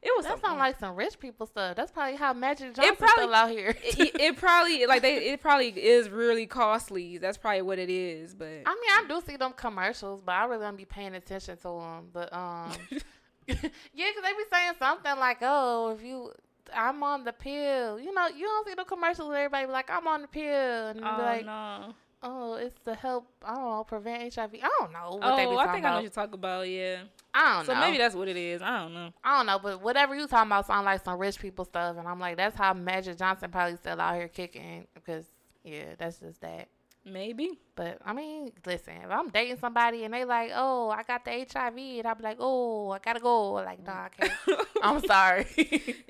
It 0.03 0.11
was 0.17 0.25
That 0.25 0.41
sounds 0.41 0.59
like 0.59 0.79
some 0.79 0.97
rich 0.97 1.19
people 1.19 1.45
stuff. 1.45 1.77
That's 1.77 1.93
probably 1.93 2.17
how 2.17 2.33
Magic 2.33 2.75
Johnson 2.75 2.97
probably- 2.97 3.23
still 3.23 3.35
out 3.35 3.51
here. 3.51 3.77
it, 3.85 4.19
it 4.19 4.37
probably 4.37 4.87
like 4.87 5.03
they 5.03 5.31
it 5.31 5.43
probably 5.43 5.69
is 5.69 6.09
really 6.09 6.47
costly. 6.47 7.19
That's 7.19 7.37
probably 7.37 7.63
what 7.63 7.79
it 7.79 7.91
is. 7.91 8.35
But 8.35 8.47
I 8.47 8.49
mean, 8.49 8.65
I 8.67 9.05
do 9.07 9.21
see 9.27 9.37
them 9.37 9.53
commercials, 9.53 10.23
but 10.23 10.33
I 10.33 10.45
really 10.47 10.63
don't 10.63 10.77
be 10.77 10.87
paying 10.87 11.15
attention 11.15 11.57
to 11.59 11.63
them. 11.63 12.09
But 12.15 12.33
um, 12.33 12.73
yeah, 13.47 13.55
because 13.55 14.23
they 14.23 14.33
be 14.33 14.45
saying 14.51 14.73
something 14.79 15.19
like, 15.19 15.39
"Oh, 15.43 15.95
if 15.97 16.03
you." 16.03 16.33
I'm 16.73 17.03
on 17.03 17.25
the 17.25 17.33
pill. 17.33 17.99
You 17.99 18.15
know, 18.15 18.29
you 18.29 18.47
don't 18.47 18.65
see 18.65 18.75
the 18.75 18.85
commercials 18.85 19.29
where 19.29 19.39
everybody 19.39 19.67
be 19.67 19.73
like, 19.73 19.91
I'm 19.91 20.07
on 20.07 20.23
the 20.23 20.29
pill. 20.29 20.87
And 20.87 21.01
they 21.01 21.03
be 21.03 21.09
oh 21.09 21.19
like, 21.19 21.45
no. 21.45 21.95
Oh, 22.23 22.55
it's 22.55 22.79
to 22.85 22.95
help, 22.95 23.29
I 23.45 23.55
don't 23.55 23.65
know, 23.65 23.85
prevent 23.85 24.35
HIV. 24.35 24.51
I 24.63 24.71
don't 24.79 24.93
know 24.93 25.17
what 25.17 25.33
Oh, 25.33 25.37
they 25.37 25.45
be 25.45 25.49
oh, 25.49 25.59
I 25.59 25.67
talking 25.67 25.73
think 25.73 25.87
I 25.87 25.91
know 25.91 25.95
what 25.97 26.05
you 26.05 26.11
talk 26.11 26.35
about. 26.35 26.69
Yeah. 26.69 27.03
I 27.35 27.57
don't 27.57 27.67
So 27.67 27.73
know. 27.75 27.81
So 27.81 27.87
maybe 27.87 27.99
that's 27.99 28.15
what 28.15 28.29
it 28.29 28.37
is. 28.37 28.63
I 28.63 28.79
don't 28.81 28.95
know. 28.95 29.13
I 29.25 29.37
don't 29.39 29.47
know, 29.47 29.59
but 29.59 29.83
whatever 29.83 30.15
you 30.15 30.27
talking 30.27 30.49
about 30.49 30.67
sound 30.67 30.85
like 30.85 31.05
some 31.05 31.19
rich 31.19 31.39
people 31.39 31.65
stuff. 31.65 31.97
And 31.99 32.07
I'm 32.07 32.21
like, 32.21 32.37
that's 32.37 32.57
how 32.57 32.75
Magic 32.75 33.19
Johnson 33.19 33.51
probably 33.51 33.77
still 33.77 34.01
out 34.01 34.15
here 34.15 34.29
kicking 34.29 34.87
because, 34.95 35.25
yeah, 35.65 35.95
that's 35.99 36.19
just 36.19 36.41
that. 36.43 36.69
Maybe. 37.05 37.59
But 37.77 37.99
I 38.05 38.13
mean, 38.13 38.51
listen, 38.67 38.95
if 39.03 39.11
I'm 39.11 39.31
dating 39.31 39.57
somebody 39.57 40.05
and 40.05 40.13
they 40.13 40.25
like, 40.25 40.51
oh, 40.55 40.91
I 40.91 41.03
got 41.03 41.25
the 41.25 41.31
HIV, 41.31 41.77
and 41.77 42.07
I'll 42.07 42.15
be 42.15 42.23
like, 42.23 42.37
oh, 42.39 42.91
I 42.91 42.99
gotta 42.99 43.21
go. 43.21 43.53
Like, 43.53 43.83
nah, 43.85 44.05
I 44.05 44.09
can't. 44.11 44.33
I'm 44.83 45.01
sorry. 45.07 45.47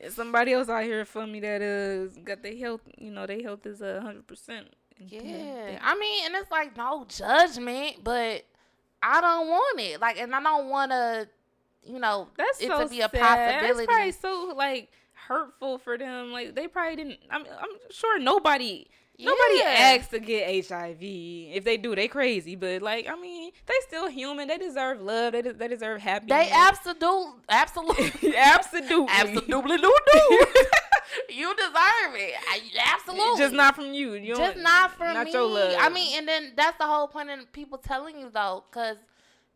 Somebody 0.09 0.53
else 0.53 0.69
out 0.69 0.83
here 0.83 1.05
for 1.05 1.27
me 1.27 1.39
that 1.41 1.63
is 1.63 2.19
got 2.25 2.43
their 2.43 2.57
health. 2.57 2.81
You 2.99 3.13
know, 3.13 3.25
their 3.27 3.41
health 3.41 3.67
is 3.67 3.81
a 3.81 4.01
hundred 4.01 4.27
percent. 4.27 4.67
Yeah, 5.09 5.79
I 5.83 5.99
mean, 5.99 6.27
and 6.27 6.35
it's 6.37 6.51
like 6.51 6.77
no 6.77 7.07
judgment, 7.09 7.97
but 8.05 8.45
I 9.03 9.21
don't 9.21 9.49
want 9.49 9.81
it. 9.81 10.01
Like, 10.01 10.19
and 10.19 10.35
I 10.35 10.43
don't 10.43 10.69
want 10.69 10.91
to, 10.93 11.29
you 11.85 11.99
know, 11.99 12.29
That's 12.37 12.61
it 12.61 12.69
so 12.69 12.83
to 12.83 12.89
be 12.89 13.01
a 13.01 13.09
sad. 13.09 13.13
possibility. 13.13 13.87
That's 13.87 13.87
probably 13.87 14.13
so 14.13 14.55
like 14.57 14.89
hurtful 15.29 15.79
for 15.79 15.97
them. 15.97 16.33
Like 16.33 16.55
they 16.55 16.67
probably 16.69 16.97
didn't. 16.97 17.19
I'm 17.31 17.43
I'm 17.45 17.71
sure 17.91 18.19
nobody. 18.19 18.87
Nobody 19.23 19.59
Yeah. 19.59 19.97
asked 19.99 20.13
to 20.13 20.19
get 20.19 20.67
HIV. 20.67 20.97
If 21.03 21.65
they 21.65 21.77
do, 21.77 21.95
they 21.95 22.09
crazy. 22.09 22.57
But 22.57 22.81
like, 22.81 23.07
I 23.07 23.17
mean, 23.21 23.53
they 23.67 23.75
still 23.87 24.09
human. 24.09 24.49
They 24.49 24.57
deserve 24.57 25.03
love. 25.03 25.33
They, 25.35 25.43
de- 25.43 25.53
they 25.53 25.69
deserve 25.69 26.01
happiness. 26.01 26.47
They 26.47 26.51
absolute, 26.51 27.27
absolutely, 27.51 28.35
absolutely, 28.37 29.07
absolutely 29.11 29.77
do 29.77 29.95
do. 30.13 30.47
you 31.29 31.55
deserve 31.55 32.15
it. 32.15 32.35
I, 32.49 32.61
absolutely. 32.95 33.39
Just 33.39 33.55
not 33.55 33.75
from 33.75 33.93
you. 33.93 34.15
you 34.15 34.35
just 34.37 34.55
don't- 34.57 34.91
from 34.97 35.15
not 35.15 35.25
me. 35.27 35.33
Your 35.33 35.47
love. 35.49 35.75
I 35.79 35.89
mean, 35.89 36.19
and 36.19 36.29
then 36.29 36.53
that's 36.57 36.79
the 36.79 36.87
whole 36.87 37.09
point 37.09 37.31
of 37.31 37.53
people 37.53 37.79
telling 37.79 38.19
you 38.19 38.31
though, 38.33 38.65
because 38.71 38.97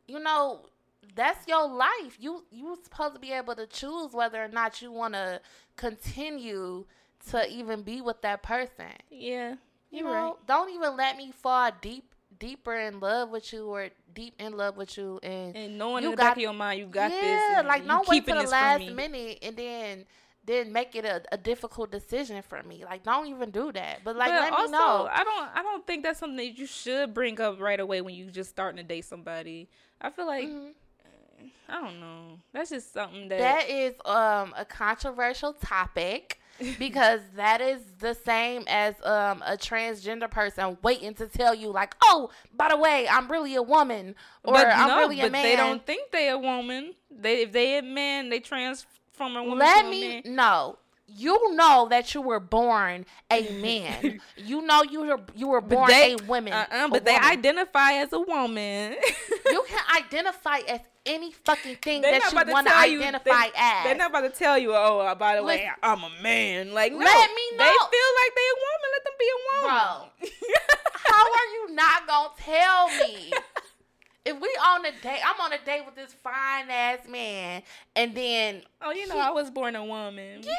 you 0.06 0.18
know 0.18 0.66
that's 1.14 1.46
your 1.46 1.68
life. 1.68 2.16
You 2.18 2.44
you 2.50 2.78
supposed 2.82 3.14
to 3.14 3.20
be 3.20 3.32
able 3.32 3.54
to 3.56 3.66
choose 3.66 4.12
whether 4.12 4.42
or 4.42 4.48
not 4.48 4.80
you 4.82 4.90
want 4.92 5.14
to 5.14 5.40
continue 5.76 6.84
to 7.30 7.48
even 7.50 7.82
be 7.82 8.00
with 8.00 8.20
that 8.22 8.42
person. 8.42 8.86
yeah, 9.10 9.52
You 9.90 10.00
you're 10.00 10.04
know, 10.04 10.12
right. 10.12 10.46
don't 10.46 10.70
even 10.74 10.96
let 10.96 11.16
me 11.16 11.32
fall 11.32 11.70
deep 11.80 12.04
deeper 12.38 12.74
in 12.74 12.98
love 13.00 13.30
with 13.30 13.52
you 13.52 13.66
or 13.66 13.88
deep 14.12 14.34
in 14.38 14.56
love 14.56 14.76
with 14.76 14.98
you 14.98 15.20
and 15.22 15.56
And 15.56 15.78
knowing 15.78 16.02
You 16.02 16.10
in 16.10 16.16
the 16.16 16.20
back 16.22 16.36
of 16.36 16.42
your 16.42 16.52
mind, 16.52 16.80
you 16.80 16.86
got 16.86 17.10
this. 17.10 17.20
yeah, 17.22 17.62
like 17.64 17.86
don't 17.86 18.06
wait 18.08 18.26
till 18.26 18.42
the 18.42 18.48
last 18.50 18.84
minute 18.90 19.38
and 19.40 19.56
then 19.56 20.04
then 20.46 20.72
make 20.72 20.94
it 20.94 21.04
a, 21.04 21.22
a 21.32 21.38
difficult 21.38 21.90
decision 21.90 22.42
for 22.42 22.62
me. 22.62 22.84
Like 22.84 23.02
don't 23.02 23.26
even 23.28 23.50
do 23.50 23.72
that. 23.72 24.00
But 24.04 24.16
like 24.16 24.30
but 24.30 24.40
let 24.40 24.52
also, 24.52 24.66
me 24.66 24.72
know. 24.72 25.08
I 25.10 25.24
don't. 25.24 25.48
I 25.54 25.62
don't 25.62 25.86
think 25.86 26.02
that's 26.04 26.18
something 26.20 26.36
that 26.36 26.58
you 26.58 26.66
should 26.66 27.14
bring 27.14 27.40
up 27.40 27.60
right 27.60 27.80
away 27.80 28.00
when 28.00 28.14
you 28.14 28.30
just 28.30 28.50
starting 28.50 28.76
to 28.78 28.82
date 28.82 29.04
somebody. 29.04 29.68
I 30.00 30.10
feel 30.10 30.26
like 30.26 30.48
Mhm. 30.48 30.72
I 31.68 31.80
don't 31.80 32.00
know. 32.00 32.38
That's 32.52 32.70
just 32.70 32.92
something 32.92 33.28
that. 33.28 33.38
That 33.38 33.68
is 33.70 33.94
um 34.04 34.54
a 34.56 34.64
controversial 34.64 35.52
topic 35.54 36.40
because 36.78 37.20
that 37.34 37.60
is 37.60 37.80
the 37.98 38.14
same 38.14 38.64
as 38.68 38.94
um 39.02 39.42
a 39.44 39.56
transgender 39.56 40.30
person 40.30 40.78
waiting 40.82 41.14
to 41.14 41.26
tell 41.26 41.54
you 41.54 41.70
like, 41.70 41.96
"Oh, 42.02 42.30
by 42.52 42.68
the 42.68 42.76
way, 42.76 43.08
I'm 43.08 43.30
really 43.30 43.54
a 43.56 43.62
woman 43.62 44.14
or 44.44 44.54
but 44.54 44.68
I'm 44.68 44.88
no, 44.88 44.98
really 44.98 45.20
a 45.20 45.24
but 45.24 45.32
man." 45.32 45.42
they 45.42 45.56
don't 45.56 45.84
think 45.84 46.10
they 46.12 46.28
a 46.28 46.38
woman. 46.38 46.94
They 47.10 47.42
if 47.42 47.52
they 47.52 47.78
a 47.78 47.82
man, 47.82 48.28
they 48.28 48.40
transform 49.16 49.36
a 49.36 49.42
woman 49.42 49.58
Let 49.58 49.84
a 49.86 49.90
me 49.90 50.22
know. 50.24 50.78
You 51.06 51.54
know 51.54 51.86
that 51.90 52.14
you 52.14 52.22
were 52.22 52.40
born 52.40 53.04
a 53.30 53.48
man. 53.60 54.20
you 54.36 54.62
know 54.62 54.82
you 54.82 55.02
were 55.02 55.20
you 55.34 55.48
were 55.48 55.60
born 55.60 55.88
they- 55.88 56.14
a 56.14 56.24
woman. 56.24 56.52
Uh-uh, 56.52 56.86
a 56.86 56.88
but 56.88 57.04
they 57.04 57.12
woman. 57.12 57.30
identify 57.30 57.92
as 57.92 58.12
a 58.12 58.20
woman. 58.20 58.96
you 59.50 59.64
can 59.68 59.80
identify 60.02 60.58
as 60.66 60.80
any 61.04 61.30
fucking 61.30 61.76
thing 61.76 62.00
they're 62.00 62.18
that 62.18 62.32
you 62.32 62.52
want 62.52 62.66
to 62.66 62.88
you, 62.88 63.00
identify 63.02 63.24
they, 63.48 63.52
as. 63.54 63.84
They're 63.84 63.96
not 63.96 64.08
about 64.10 64.22
to 64.22 64.30
tell 64.30 64.56
you, 64.56 64.72
oh, 64.74 65.00
uh, 65.00 65.14
by 65.14 65.36
the 65.36 65.44
way, 65.44 65.68
I'm 65.82 66.02
a 66.02 66.10
man. 66.22 66.72
Like, 66.72 66.92
no, 66.92 66.98
Let 67.00 67.30
me 67.34 67.42
They 67.58 67.64
feel 67.64 68.10
like 68.22 68.34
they 68.34 68.48
a 68.48 68.56
woman. 68.64 68.88
Let 68.94 69.04
them 69.04 69.12
be 69.18 69.28
a 69.28 69.38
woman. 69.66 70.10
How 71.04 71.24
are 71.24 71.48
you 71.52 71.74
not 71.74 72.06
gonna 72.06 72.28
tell 72.38 72.88
me? 73.06 73.32
If 74.26 74.40
we 74.40 74.48
on 74.64 74.86
a 74.86 74.90
date, 75.02 75.20
I'm 75.24 75.38
on 75.40 75.52
a 75.52 75.58
date 75.64 75.82
with 75.84 75.94
this 75.96 76.14
fine 76.14 76.70
ass 76.70 77.00
man, 77.08 77.62
and 77.94 78.14
then 78.14 78.62
oh, 78.80 78.90
you 78.90 79.06
know, 79.06 79.16
He- 79.16 79.20
I 79.20 79.30
was 79.30 79.50
born 79.50 79.76
a 79.76 79.84
woman. 79.84 80.40
yeah, 80.42 80.50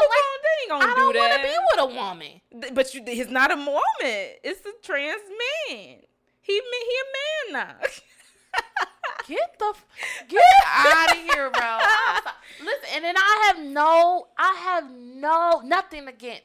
like 0.00 0.10
on, 0.10 0.38
they 0.42 0.62
ain't 0.62 0.68
gonna 0.70 0.84
I 0.84 0.88
do 0.94 1.12
don't 1.12 1.16
want 1.16 1.32
to 1.32 1.48
be 1.48 1.56
with 1.72 1.80
a 1.80 1.96
woman. 1.96 2.74
But 2.74 2.94
you, 2.94 3.02
he's 3.06 3.30
not 3.30 3.50
a 3.50 3.56
woman. 3.56 3.78
It's 4.44 4.60
a 4.66 4.72
trans 4.82 5.22
man. 5.68 5.98
He 6.42 6.52
he 6.52 6.60
a 6.60 7.52
man 7.52 7.66
now. 7.66 7.74
Get 9.26 9.58
the 9.58 9.66
f- 9.74 9.86
get 10.26 10.40
out 10.66 11.10
of 11.12 11.18
here, 11.18 11.50
bro. 11.50 11.78
Listen, 12.64 12.88
and 12.94 13.04
then 13.04 13.14
I 13.16 13.44
have 13.52 13.62
no, 13.62 14.28
I 14.38 14.54
have 14.64 14.90
no 14.90 15.60
nothing 15.64 16.08
against 16.08 16.44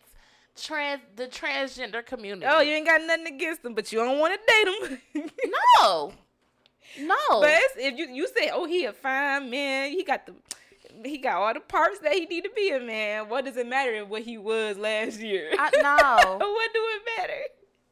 trans 0.62 1.02
the 1.16 1.28
transgender 1.28 2.06
community. 2.06 2.46
oh, 2.50 2.60
you 2.60 2.74
ain't 2.74 2.86
got 2.86 3.02
nothing 3.02 3.28
against 3.28 3.64
them, 3.64 3.74
but 3.74 3.90
you 3.94 4.00
don't 4.00 4.20
want 4.20 4.34
to 4.38 4.54
date 4.54 5.00
them. 5.14 5.32
no, 5.82 6.12
no. 7.00 7.16
But 7.42 7.60
if 7.78 7.98
you 7.98 8.08
you 8.14 8.28
say, 8.28 8.50
oh, 8.54 8.66
he 8.66 8.86
a 8.86 8.94
fine 8.94 9.50
man, 9.50 9.92
he 9.92 10.04
got 10.04 10.26
the. 10.26 10.34
He 11.04 11.18
got 11.18 11.38
all 11.38 11.54
the 11.54 11.60
parts 11.60 11.98
that 12.00 12.14
he 12.14 12.28
need 12.28 12.44
to 12.44 12.52
be 12.56 12.70
a 12.70 12.80
man. 12.80 13.28
What 13.28 13.46
does 13.46 13.58
it 13.58 13.68
matter 13.68 14.06
what 14.06 14.22
he 14.22 14.38
was 14.38 14.78
last 14.78 15.20
year? 15.20 15.50
I, 15.58 15.72
no, 15.82 16.38
what 16.38 16.74
do 16.74 16.80
it 16.80 17.02
matter? 17.18 17.42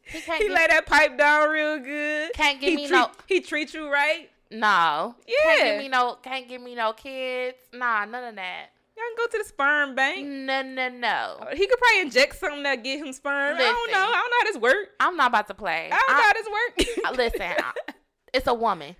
he 0.03 0.21
can't. 0.21 0.41
He 0.41 0.47
get- 0.49 0.55
lay 0.55 0.67
that 0.67 0.85
pipe 0.85 1.17
down 1.17 1.49
real 1.49 1.79
good. 1.79 2.31
Can't 2.33 2.61
give 2.61 2.69
he 2.69 2.75
me 2.75 2.87
treat, 2.87 2.95
no- 2.97 3.11
He 3.25 3.41
treat 3.41 3.73
you 3.73 3.89
right. 3.91 4.29
No. 4.51 5.15
Yeah. 5.27 5.33
Can't 5.45 5.63
give 5.63 5.77
me 5.79 5.87
no 5.87 6.15
can't 6.21 6.47
give 6.47 6.61
me 6.61 6.75
no 6.75 6.93
kids. 6.93 7.57
Nah, 7.73 8.05
none 8.05 8.23
of 8.23 8.35
that. 8.35 8.67
Y'all 8.95 9.05
can 9.07 9.15
go 9.17 9.31
to 9.31 9.37
the 9.39 9.49
sperm 9.49 9.95
bank. 9.95 10.27
No, 10.27 10.61
no, 10.61 10.89
no. 10.89 11.47
He 11.55 11.65
could 11.65 11.79
probably 11.79 12.01
inject 12.01 12.35
something 12.37 12.61
that 12.63 12.83
get 12.83 12.99
him 12.99 13.13
sperm. 13.13 13.55
I 13.55 13.61
don't 13.61 13.91
know. 13.91 13.97
I 13.97 14.11
don't 14.11 14.29
know 14.29 14.37
how 14.39 14.43
this 14.51 14.57
work. 14.61 14.89
I'm 14.99 15.17
not 15.17 15.29
about 15.31 15.47
to 15.47 15.53
play. 15.55 15.89
I 15.91 15.97
don't 16.07 16.17
know 16.17 16.23
how 16.23 16.33
this 16.33 16.47
work. 16.47 17.05
I- 17.05 17.11
listen, 17.15 17.41
I- 17.41 17.93
it's 18.33 18.47
a 18.47 18.53
woman. 18.53 18.95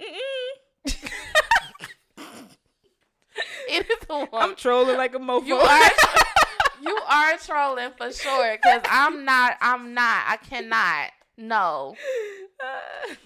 Mm-mm. 0.00 0.44
It 3.68 3.86
is 3.90 4.06
a 4.08 4.28
I'm 4.34 4.54
trolling 4.54 4.96
like 4.96 5.14
a 5.14 5.18
mofo. 5.18 5.46
You 5.46 5.56
are 5.56 5.90
you 6.82 6.98
are 7.08 7.36
trolling 7.38 7.90
for 7.96 8.12
sure. 8.12 8.56
Cause 8.58 8.82
I'm 8.88 9.24
not. 9.24 9.56
I'm 9.60 9.94
not. 9.94 10.24
I 10.28 10.36
cannot. 10.36 11.10
No. 11.36 11.96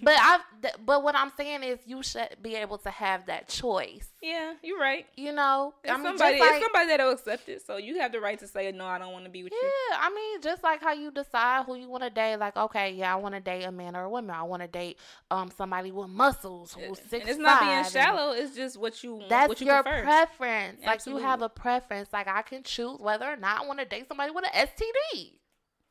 But 0.02 0.14
I. 0.18 0.38
th- 0.62 0.74
But 0.84 1.02
what 1.02 1.14
I'm 1.14 1.30
saying 1.36 1.62
is, 1.62 1.78
you 1.86 2.02
should 2.02 2.36
be 2.42 2.54
able 2.56 2.78
to 2.78 2.90
have 2.90 3.26
that 3.26 3.48
choice. 3.48 4.08
yeah, 4.22 4.54
you're 4.62 4.78
right. 4.78 5.06
You 5.16 5.32
know. 5.32 5.74
It's 5.84 5.92
I 5.92 5.96
mean, 5.96 6.06
somebody, 6.06 6.40
like, 6.40 6.50
it's 6.54 6.64
somebody 6.64 6.86
that'll 6.88 7.10
accept 7.12 7.48
it. 7.48 7.64
So 7.66 7.76
you 7.76 7.98
have 8.00 8.12
the 8.12 8.20
right 8.20 8.38
to 8.38 8.46
say 8.46 8.70
no. 8.72 8.86
I 8.86 8.98
don't 8.98 9.12
want 9.12 9.24
to 9.24 9.30
be 9.30 9.42
with 9.44 9.52
you. 9.52 9.60
Yeah, 9.62 9.98
I 10.00 10.10
mean, 10.14 10.40
just 10.42 10.62
like 10.62 10.80
how 10.82 10.92
you 10.92 11.10
decide 11.10 11.64
who 11.66 11.74
you 11.76 11.88
want 11.88 12.02
to 12.04 12.10
date. 12.10 12.36
Like, 12.36 12.56
okay, 12.56 12.92
yeah, 12.92 13.12
I 13.12 13.16
want 13.16 13.34
to 13.34 13.40
date 13.40 13.64
a 13.64 13.72
man 13.72 13.96
or 13.96 14.04
a 14.04 14.10
woman. 14.10 14.30
I 14.34 14.42
want 14.42 14.62
to 14.62 14.68
date 14.68 14.98
um 15.30 15.50
somebody 15.56 15.90
with 15.92 16.08
muscles 16.08 16.74
who's 16.74 16.98
six 16.98 17.12
And 17.12 17.28
it's 17.28 17.38
not 17.38 17.60
being 17.60 17.84
shallow. 17.84 18.32
It's 18.32 18.54
just 18.54 18.76
what 18.78 19.02
you 19.04 19.22
That's 19.28 19.48
what 19.48 19.60
you 19.60 19.66
your 19.66 19.82
prefer. 19.82 20.02
preference. 20.02 20.84
Like 20.84 21.04
you 21.06 21.16
have 21.18 21.42
a 21.42 21.48
preference. 21.48 22.08
Like 22.12 22.28
I 22.28 22.42
can 22.42 22.62
choose 22.62 22.98
whether 22.98 23.26
or 23.26 23.36
not 23.36 23.62
I 23.62 23.66
want 23.66 23.78
to 23.80 23.84
date 23.84 24.06
somebody 24.08 24.30
with 24.30 24.44
an 24.52 24.66
STD. 24.68 25.32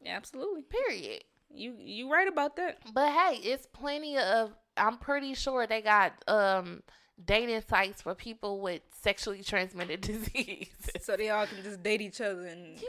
Absolutely. 0.06 0.62
Period. 0.64 1.24
You 1.54 1.76
you 1.80 2.12
right 2.12 2.28
about 2.28 2.56
that. 2.58 2.80
But 2.94 3.12
hey, 3.12 3.40
it's 3.44 3.66
plenty 3.68 4.18
of. 4.18 4.52
I'm 4.76 4.98
pretty 4.98 5.34
sure 5.34 5.66
they 5.66 5.82
got 5.82 6.14
um 6.28 6.84
dating 7.24 7.62
sites 7.68 8.02
for 8.02 8.14
people 8.14 8.62
with 8.62 8.82
sexually 9.02 9.42
transmitted 9.44 10.02
disease. 10.12 10.68
So 11.02 11.16
they 11.18 11.30
all 11.30 11.48
can 11.48 11.64
just 11.64 11.82
date 11.82 12.02
each 12.02 12.22
other 12.22 12.46
and 12.46 12.76
yeah, 12.76 12.88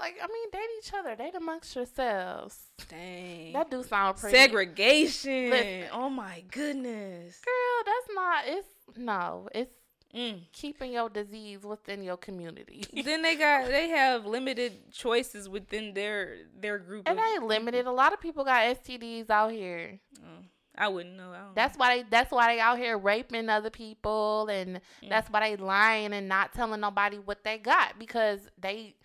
like 0.00 0.16
I 0.22 0.26
mean, 0.26 0.50
date 0.50 0.68
each 0.78 0.92
other. 0.92 1.14
Date 1.14 1.34
amongst 1.36 1.76
yourselves. 1.76 2.58
dang. 2.88 3.52
That 3.52 3.70
do 3.70 3.82
sound 3.84 4.16
pretty. 4.16 4.36
Segregation. 4.36 5.50
Listen. 5.50 5.84
Oh 5.92 6.10
my 6.10 6.42
goodness. 6.50 7.40
Girl, 7.44 7.84
that's 7.86 8.14
not. 8.14 8.44
It's 8.46 8.68
no. 8.96 9.48
It's 9.54 9.74
Mm. 10.14 10.40
keeping 10.52 10.92
your 10.92 11.08
disease 11.08 11.62
within 11.62 12.02
your 12.02 12.16
community. 12.16 12.84
then 13.04 13.22
they 13.22 13.36
got 13.36 13.68
they 13.68 13.88
have 13.90 14.26
limited 14.26 14.90
choices 14.92 15.48
within 15.48 15.94
their 15.94 16.38
their 16.60 16.78
group. 16.78 17.08
And 17.08 17.18
ain't 17.18 17.44
limited. 17.44 17.86
A 17.86 17.92
lot 17.92 18.12
of 18.12 18.20
people 18.20 18.44
got 18.44 18.64
STDs 18.84 19.30
out 19.30 19.52
here. 19.52 20.00
Oh, 20.18 20.44
I 20.76 20.88
wouldn't 20.88 21.16
know. 21.16 21.30
I 21.32 21.42
That's 21.54 21.78
why 21.78 21.98
they. 21.98 22.04
That's 22.10 22.32
why 22.32 22.52
they 22.54 22.60
out 22.60 22.78
here 22.78 22.98
raping 22.98 23.48
other 23.48 23.70
people, 23.70 24.48
and 24.48 24.80
Mm. 25.02 25.08
that's 25.10 25.30
why 25.30 25.40
they 25.48 25.56
lying 25.56 26.12
and 26.12 26.28
not 26.28 26.52
telling 26.54 26.80
nobody 26.80 27.18
what 27.18 27.44
they 27.44 27.58
got 27.58 27.98
because 27.98 28.40
they 28.58 28.96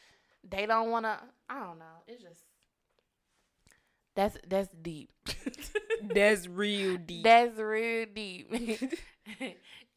they 0.50 0.65
don't 0.65 0.89
want 0.89 1.06
to. 1.06 1.20
I 1.50 1.60
don't 1.63 1.78
know. 1.78 1.86
It's 2.08 2.24
just 2.24 2.41
that's 4.15 4.38
that's 4.48 4.70
deep. 4.82 5.12
That's 6.13 6.48
real 6.48 6.98
deep. 7.06 7.24
that's 7.24 7.58
real 7.58 8.06
deep. 8.13 8.52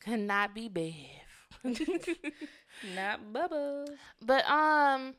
Could 0.01 0.21
not 0.21 0.55
be 0.55 0.69
Bev. 0.69 0.95
Not 2.95 3.21
Bubba. 3.33 3.87
But 4.25 4.49
um, 4.49 5.15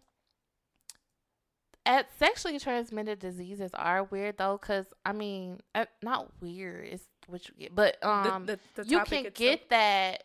at 1.85 2.07
sexually 2.17 2.59
transmitted 2.59 3.19
diseases 3.19 3.71
are 3.73 4.03
weird 4.05 4.37
though, 4.37 4.57
cause 4.57 4.85
I 5.05 5.11
mean, 5.13 5.59
uh, 5.75 5.85
not 6.01 6.31
weird. 6.41 6.87
It's 6.87 7.03
what 7.27 7.47
you 7.47 7.53
get, 7.59 7.75
but 7.75 7.97
um, 8.03 8.45
the, 8.45 8.59
the, 8.75 8.83
the 8.83 8.89
you 8.89 8.99
can 9.03 9.25
itself. 9.25 9.33
get 9.35 9.69
that. 9.69 10.23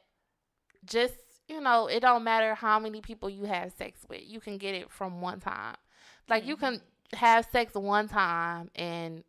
Just 0.84 1.14
you 1.48 1.60
know, 1.60 1.86
it 1.86 2.00
don't 2.00 2.24
matter 2.24 2.54
how 2.54 2.78
many 2.78 3.00
people 3.00 3.28
you 3.28 3.44
have 3.44 3.72
sex 3.72 4.00
with. 4.08 4.22
You 4.24 4.40
can 4.40 4.58
get 4.58 4.74
it 4.74 4.90
from 4.90 5.20
one 5.20 5.40
time. 5.40 5.76
Like 6.28 6.46
you 6.46 6.56
Mm-hmm. 6.56 6.64
can, 6.76 6.80
have 7.12 7.46
sex 7.52 7.74
one 7.74 8.08
time 8.08 8.70
and 8.74 9.22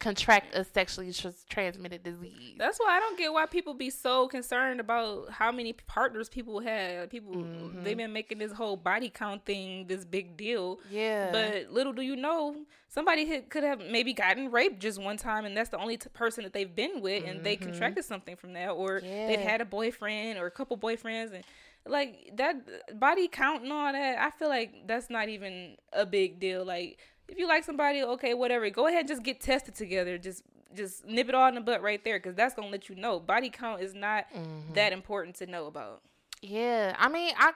contract 0.00 0.54
a 0.56 0.64
sexually 0.64 1.12
tr- 1.12 1.28
transmitted 1.48 2.02
disease. 2.02 2.54
That's 2.58 2.78
why 2.80 2.96
I 2.96 3.00
don't 3.00 3.16
get 3.18 3.32
why 3.32 3.46
people 3.46 3.74
be 3.74 3.90
so 3.90 4.26
concerned 4.26 4.80
about 4.80 5.30
how 5.30 5.52
many 5.52 5.72
partners 5.74 6.28
people 6.28 6.58
have. 6.60 7.10
People 7.10 7.34
Mhm. 7.36 7.84
they've 7.84 7.96
been 7.96 8.12
making 8.12 8.38
this 8.38 8.50
whole 8.52 8.76
body 8.76 9.10
count 9.10 9.44
thing 9.44 9.86
this 9.86 10.04
big 10.04 10.36
deal. 10.36 10.80
Yeah. 10.90 11.30
But 11.30 11.70
little 11.72 11.92
do 11.92 12.02
you 12.02 12.16
know, 12.16 12.64
somebody 12.88 13.26
had, 13.26 13.48
could 13.50 13.62
have 13.62 13.78
maybe 13.80 14.12
gotten 14.12 14.50
raped 14.50 14.80
just 14.80 15.00
one 15.00 15.16
time, 15.18 15.44
and 15.44 15.56
that's 15.56 15.68
the 15.70 15.78
only 15.78 15.98
t- 15.98 16.08
person 16.08 16.42
that 16.44 16.52
they've 16.52 16.74
been 16.74 17.00
with, 17.00 17.24
and 17.28 17.44
they 17.44 17.56
Mhm. 17.56 17.62
contracted 17.62 18.04
something 18.04 18.34
from 18.36 18.54
that, 18.54 18.70
or 18.70 19.00
they've 19.00 19.38
had 19.38 19.60
a 19.60 19.64
boyfriend 19.66 20.38
or 20.38 20.46
a 20.46 20.50
couple 20.50 20.76
boyfriends, 20.76 21.32
and 21.34 21.44
like 21.86 22.30
that 22.36 22.98
body 22.98 23.28
count 23.28 23.62
and 23.62 23.72
all 23.72 23.92
that. 23.92 24.18
I 24.18 24.30
feel 24.30 24.48
like 24.48 24.86
that's 24.86 25.08
not 25.10 25.28
even 25.28 25.76
a 25.92 26.04
big 26.04 26.38
deal. 26.40 26.64
Like 26.64 26.98
if 27.30 27.38
you 27.38 27.46
like 27.48 27.64
somebody, 27.64 28.02
okay, 28.02 28.34
whatever, 28.34 28.68
go 28.70 28.86
ahead 28.86 29.00
and 29.00 29.08
just 29.08 29.22
get 29.22 29.40
tested 29.40 29.74
together. 29.74 30.18
Just 30.18 30.42
just 30.74 31.04
nip 31.04 31.28
it 31.28 31.34
all 31.34 31.48
in 31.48 31.54
the 31.56 31.60
butt 31.60 31.82
right 31.82 32.02
there, 32.04 32.18
because 32.18 32.34
that's 32.36 32.54
gonna 32.54 32.68
let 32.68 32.88
you 32.88 32.94
know 32.94 33.18
body 33.20 33.50
count 33.50 33.80
is 33.82 33.94
not 33.94 34.26
Mhm. 34.34 34.74
that 34.74 34.92
important 34.92 35.36
to 35.36 35.46
know 35.46 35.66
about. 35.66 36.02
Yeah, 36.42 36.94
I 36.98 37.08
mean, 37.08 37.34
I 37.38 37.52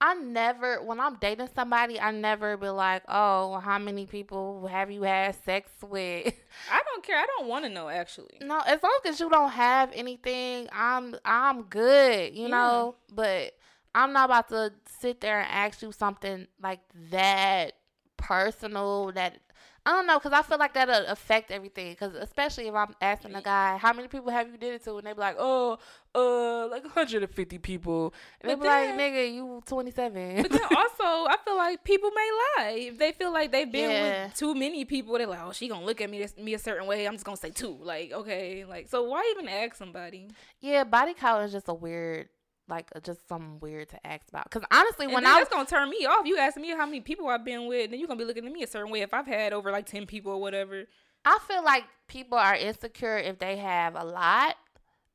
I 0.00 0.14
never 0.14 0.80
when 0.82 1.00
I'm 1.00 1.16
dating 1.16 1.48
somebody, 1.54 1.98
I 2.00 2.10
never 2.12 2.56
be 2.56 2.68
like, 2.68 3.02
"Oh, 3.08 3.58
how 3.58 3.78
many 3.78 4.06
people 4.06 4.66
have 4.68 4.90
you 4.90 5.02
had 5.02 5.34
sex 5.44 5.70
with?" 5.82 6.32
I 6.70 6.82
don't 6.84 7.02
care. 7.04 7.18
I 7.18 7.26
don't 7.36 7.48
want 7.48 7.64
to 7.64 7.68
know 7.68 7.88
actually. 7.88 8.38
no, 8.40 8.60
as 8.60 8.82
long 8.82 8.98
as 9.06 9.18
you 9.20 9.28
don't 9.28 9.50
have 9.50 9.90
anything, 9.94 10.68
I'm 10.72 11.16
I'm 11.24 11.62
good, 11.64 12.34
you 12.34 12.42
Yeah. 12.48 12.48
know. 12.56 12.96
But 13.12 13.54
I'm 13.94 14.12
not 14.12 14.26
about 14.26 14.48
to 14.50 14.72
sit 15.00 15.20
there 15.20 15.40
and 15.40 15.50
ask 15.50 15.82
you 15.82 15.90
something 15.92 16.46
like 16.62 16.80
that 17.10 17.72
personal 18.18 19.10
that 19.12 19.38
I 19.86 19.92
don't 19.92 20.06
know, 20.06 20.18
cause 20.20 20.32
I 20.32 20.42
feel 20.42 20.58
like 20.58 20.74
that'll 20.74 21.06
affect 21.06 21.50
everything. 21.50 21.94
Cause 21.96 22.14
especially 22.14 22.66
if 22.68 22.74
I'm 22.74 22.94
asking 23.00 23.34
a 23.34 23.40
guy, 23.40 23.78
how 23.78 23.94
many 23.94 24.06
people 24.08 24.30
have 24.30 24.50
you 24.50 24.58
did 24.58 24.74
it 24.74 24.84
to, 24.84 24.98
and 24.98 25.06
they 25.06 25.14
be 25.14 25.18
like, 25.20 25.36
oh, 25.38 25.78
uh, 26.14 26.66
like 26.68 26.82
150 26.84 27.58
people, 27.58 28.12
and 28.42 28.50
they 28.50 28.54
be 28.54 28.66
like, 28.66 28.90
nigga, 28.90 29.32
you 29.34 29.62
27. 29.64 30.42
But 30.42 30.50
then 30.50 30.60
also, 30.76 31.04
I 31.30 31.36
feel 31.42 31.56
like 31.56 31.84
people 31.84 32.10
may 32.10 32.30
lie 32.58 32.70
if 32.90 32.98
they 32.98 33.12
feel 33.12 33.32
like 33.32 33.50
they've 33.50 33.70
been 33.70 33.90
Yeah. 33.90 34.24
with 34.26 34.34
too 34.34 34.54
many 34.54 34.84
people. 34.84 35.16
They're 35.16 35.26
like, 35.26 35.40
"Oh, 35.42 35.52
she 35.52 35.68
gonna 35.68 35.86
look 35.86 36.02
at 36.02 36.10
me 36.10 36.18
this, 36.18 36.36
me 36.36 36.52
a 36.52 36.58
certain 36.58 36.86
way. 36.86 37.06
I'm 37.06 37.14
just 37.14 37.24
gonna 37.24 37.38
say 37.38 37.50
two. 37.50 37.78
Like, 37.80 38.12
okay, 38.12 38.66
like, 38.66 38.88
so 38.90 39.04
why 39.04 39.32
even 39.38 39.48
ask 39.48 39.76
somebody? 39.76 40.28
yeah, 40.60 40.84
body 40.84 41.14
count 41.14 41.44
is 41.44 41.52
just 41.52 41.68
a 41.68 41.72
weird, 41.74 42.28
like, 42.68 42.88
uh, 42.94 43.00
just 43.00 43.26
something 43.28 43.58
weird 43.60 43.88
to 43.90 44.06
ask 44.06 44.28
about. 44.28 44.50
Cause 44.50 44.62
honestly, 44.70 45.06
And 45.06 45.14
when 45.14 45.26
I 45.26 45.38
that's 45.38 45.50
gonna 45.50 45.66
turn 45.66 45.90
me 45.90 46.06
off. 46.06 46.26
You 46.26 46.38
asking 46.38 46.62
me 46.62 46.70
how 46.70 46.86
many 46.86 47.00
people 47.00 47.28
I've 47.28 47.44
been 47.44 47.66
with, 47.66 47.90
then 47.90 47.98
you're 47.98 48.08
gonna 48.08 48.18
be 48.18 48.24
looking 48.24 48.46
at 48.46 48.52
me 48.52 48.62
a 48.62 48.66
certain 48.66 48.90
way 48.90 49.00
if 49.02 49.14
I've 49.14 49.26
had 49.26 49.52
over 49.52 49.70
like 49.70 49.86
ten 49.86 50.06
people 50.06 50.32
or 50.32 50.40
whatever. 50.40 50.84
I 51.24 51.38
feel 51.46 51.64
like 51.64 51.84
people 52.06 52.38
are 52.38 52.54
insecure 52.54 53.18
if 53.18 53.38
they 53.38 53.56
have 53.56 53.96
a 53.96 54.04
lot, 54.04 54.56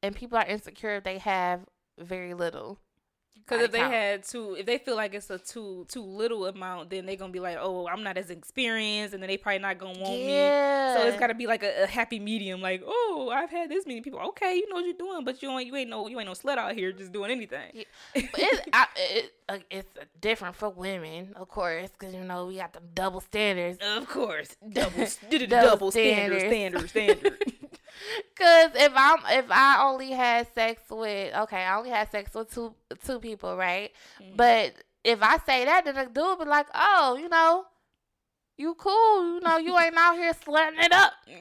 and 0.02 0.16
people 0.16 0.38
are 0.38 0.46
insecure 0.46 0.96
if 0.98 1.04
they 1.04 1.18
have 1.20 1.62
very 1.98 2.34
little. 2.34 2.80
Because 3.36 3.62
if 3.64 3.72
they 3.72 3.80
count. 3.80 3.94
had 3.94 4.24
too, 4.24 4.56
if 4.58 4.66
they 4.66 4.78
feel 4.78 4.96
like 4.96 5.14
it's 5.14 5.30
a 5.30 5.38
too 5.38 5.86
too 5.90 6.02
little 6.04 6.46
amount, 6.46 6.90
then 6.90 7.06
they're 7.06 7.18
gonna 7.18 7.34
be 7.34 7.42
like, 7.42 7.58
"Oh, 7.60 7.88
I'm 7.88 8.02
not 8.02 8.18
as 8.18 8.30
experienced," 8.30 9.14
and 9.14 9.22
then 9.22 9.28
they 9.28 9.38
probably 9.38 9.60
not 9.60 9.78
gonna 9.78 10.00
want 10.00 10.14
me. 10.14 10.28
So 10.28 11.08
it's 11.08 11.20
got 11.20 11.28
to 11.28 11.34
be 11.34 11.46
like 11.46 11.62
a, 11.62 11.84
a 11.84 11.88
happy 11.88 12.20
medium. 12.20 12.62
Like, 12.62 12.84
oh, 12.86 13.32
I've 13.34 13.50
had 13.50 13.70
this 13.70 13.86
many 13.86 14.00
people. 14.02 14.20
Okay, 14.20 14.56
you 14.56 14.70
know 14.70 14.76
what 14.76 14.86
you're 14.86 14.94
doing, 14.94 15.26
but 15.26 15.42
you 15.42 15.50
ain't 15.52 15.68
you 15.68 15.76
ain't 15.76 15.90
no 15.90 16.08
you 16.08 16.20
ain't 16.20 16.28
no 16.28 16.34
slut 16.34 16.58
out 16.58 16.74
here 16.74 16.92
just 16.94 17.12
doing 17.12 17.32
anything. 17.32 17.72
Yeah. 17.74 17.84
It's 18.16 18.62
I, 18.74 18.88
it, 18.96 19.34
uh, 19.50 19.58
it's 19.70 19.90
different 20.22 20.56
for 20.56 20.70
women, 20.70 21.34
of 21.36 21.50
course, 21.50 21.90
because 21.98 22.14
you 22.14 22.24
know 22.24 22.46
we 22.46 22.58
got 22.58 22.72
the 22.74 22.80
double 22.94 23.20
standards. 23.20 23.78
Of 23.82 24.08
course, 24.08 24.56
double 24.72 25.06
double, 25.30 25.48
Double 25.48 25.92
standard, 25.92 26.40
standards. 26.40 26.92
standard, 26.92 27.20
standard. 27.24 27.53
Cause 28.38 28.72
if 28.76 28.92
I'm 28.96 29.20
if 29.30 29.46
I 29.50 29.84
only 29.88 30.12
had 30.12 30.48
sex 30.54 30.82
with 30.90 31.36
okay, 31.36 31.64
I 31.64 31.78
only 31.78 31.90
had 31.90 32.10
sex 32.12 32.34
with 32.34 32.54
two 32.54 32.74
two 33.06 33.20
people, 33.20 33.56
right? 33.56 33.92
Mhm. 34.22 34.38
But 34.38 34.74
if 35.04 35.22
I 35.22 35.38
say 35.40 35.66
that, 35.66 35.86
then 35.86 35.96
the 35.96 36.06
dude 36.06 36.40
be 36.40 36.46
like, 36.46 36.68
oh, 36.74 37.18
you 37.22 37.28
know, 37.30 37.66
you 38.58 38.74
cool, 38.76 39.36
you 39.36 39.40
know, 39.42 39.58
you 39.58 39.78
ain't 39.78 39.98
out 39.98 40.16
here 40.16 40.34
slutting 40.34 40.80
it 40.80 40.92
up. 40.94 41.14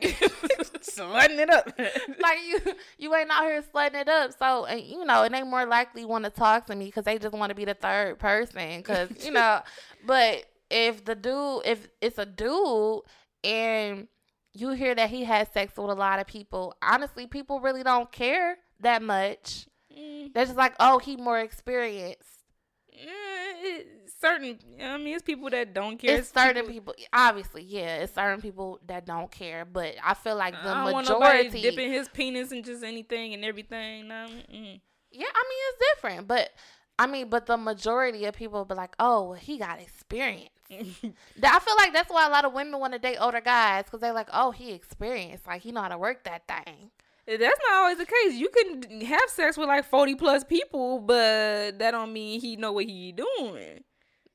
Slutting 0.83 1.39
it 1.39 1.51
up. 1.51 1.69
like 1.79 2.39
you 2.47 2.59
you 2.99 3.15
ain't 3.15 3.31
out 3.31 3.45
here 3.45 3.63
slutting 3.63 4.01
it 4.01 4.09
up 4.09 4.33
so 4.39 4.65
and 4.65 4.81
you 4.81 5.05
know 5.05 5.23
and 5.23 5.35
they 5.35 5.43
more 5.43 5.67
likely 5.67 6.05
want 6.05 6.25
to 6.25 6.31
talk 6.31 6.67
to 6.67 6.75
me 6.75 6.87
because 6.87 7.05
they 7.05 7.19
just 7.19 7.35
want 7.35 7.51
to 7.51 7.55
be 7.55 7.65
the 7.65 7.75
third 7.75 8.19
person 8.19 8.79
because 8.79 9.09
you 9.25 9.31
know 9.31 9.61
but 10.07 10.45
if 10.71 11.05
the 11.05 11.15
dude 11.15 11.63
if 11.65 11.89
it's 12.01 12.19
a 12.19 12.27
dude 12.27 13.03
and 13.45 14.09
you 14.55 14.71
hear 14.71 14.95
that 14.95 15.11
he 15.11 15.25
has 15.25 15.49
sex 15.49 15.77
with 15.77 15.91
a 15.91 15.95
lot 15.95 16.19
of 16.19 16.27
people 16.27 16.75
honestly 16.83 17.27
people 17.27 17.61
really 17.61 17.83
don't 17.83 18.11
care 18.13 18.59
that 18.81 19.03
much 19.03 19.67
Mm, 19.97 20.33
they're 20.33 20.47
just 20.47 20.57
like 20.57 20.75
oh 20.81 20.99
he 20.99 21.17
more 21.17 21.39
experienced 21.39 22.45
it- 22.89 24.11
certain, 24.21 24.59
I 24.81 24.97
mean, 24.99 25.15
it's 25.15 25.23
people 25.23 25.51
that 25.51 25.75
don't 25.75 25.99
care. 25.99 26.17
it's 26.17 26.31
certain 26.33 26.67
people, 26.67 26.95
obviously 27.13 27.63
yeah 27.63 27.97
it's 27.99 28.15
certain 28.15 28.41
people 28.41 28.79
that 28.87 29.05
don't 29.05 29.31
care 29.31 29.65
but 29.65 29.95
i 30.05 30.15
feel 30.15 30.37
like 30.37 30.55
the 30.63 30.71
I 30.71 30.85
don't 30.85 30.93
want 30.93 31.09
nobody 31.09 31.45
majority 31.45 31.63
dipping 31.63 31.93
his 31.93 32.09
penis 32.09 32.53
in 32.53 32.63
just 32.63 32.83
anything 32.85 33.35
and 33.35 33.45
everything. 33.45 34.09
No, 34.09 34.29
mm. 34.53 34.81
Yeah, 35.11 35.27
I 35.27 35.45
mean 35.49 35.59
it's 35.69 35.95
different, 35.95 36.29
but 36.29 36.51
I 36.99 37.07
mean, 37.07 37.29
but 37.29 37.47
the 37.47 37.57
majority 37.57 38.25
of 38.27 38.35
people 38.35 38.65
be 38.65 38.75
like, 38.75 38.95
"Oh, 38.99 39.31
well, 39.31 39.39
he 39.39 39.59
got 39.59 39.81
experience." 39.81 40.51
I 41.43 41.59
feel 41.59 41.77
like 41.77 41.93
that's 41.93 42.11
why 42.11 42.27
a 42.27 42.31
lot 42.31 42.45
of 42.45 42.53
women 42.53 42.79
want 42.81 42.93
to 42.93 42.99
date 42.99 43.19
older 43.21 43.41
guys 43.41 43.85
because 43.85 44.01
they're 44.01 44.13
like, 44.13 44.29
"Oh, 44.33 44.51
he 44.51 44.73
experienced, 44.73 45.47
like 45.47 45.63
he 45.63 45.73
know 45.73 45.83
how 45.83 45.89
to 45.89 45.99
work 45.99 46.25
that 46.25 46.47
thing." 46.47 46.91
Eh, 47.29 47.37
that's 47.37 47.61
not 47.69 47.77
always 47.83 47.99
the 47.99 48.07
case. 48.07 48.35
You 48.35 48.49
can 48.49 49.01
have 49.03 49.29
sex 49.29 49.57
with 49.57 49.69
like 49.69 49.85
forty 49.85 50.15
plus 50.15 50.45
people, 50.45 51.01
but 51.01 51.79
that 51.79 51.91
don't 51.93 52.13
mean 52.13 52.41
he 52.41 52.57
know 52.57 52.73
what 52.73 52.85
he 52.85 53.13
doing. 53.13 53.85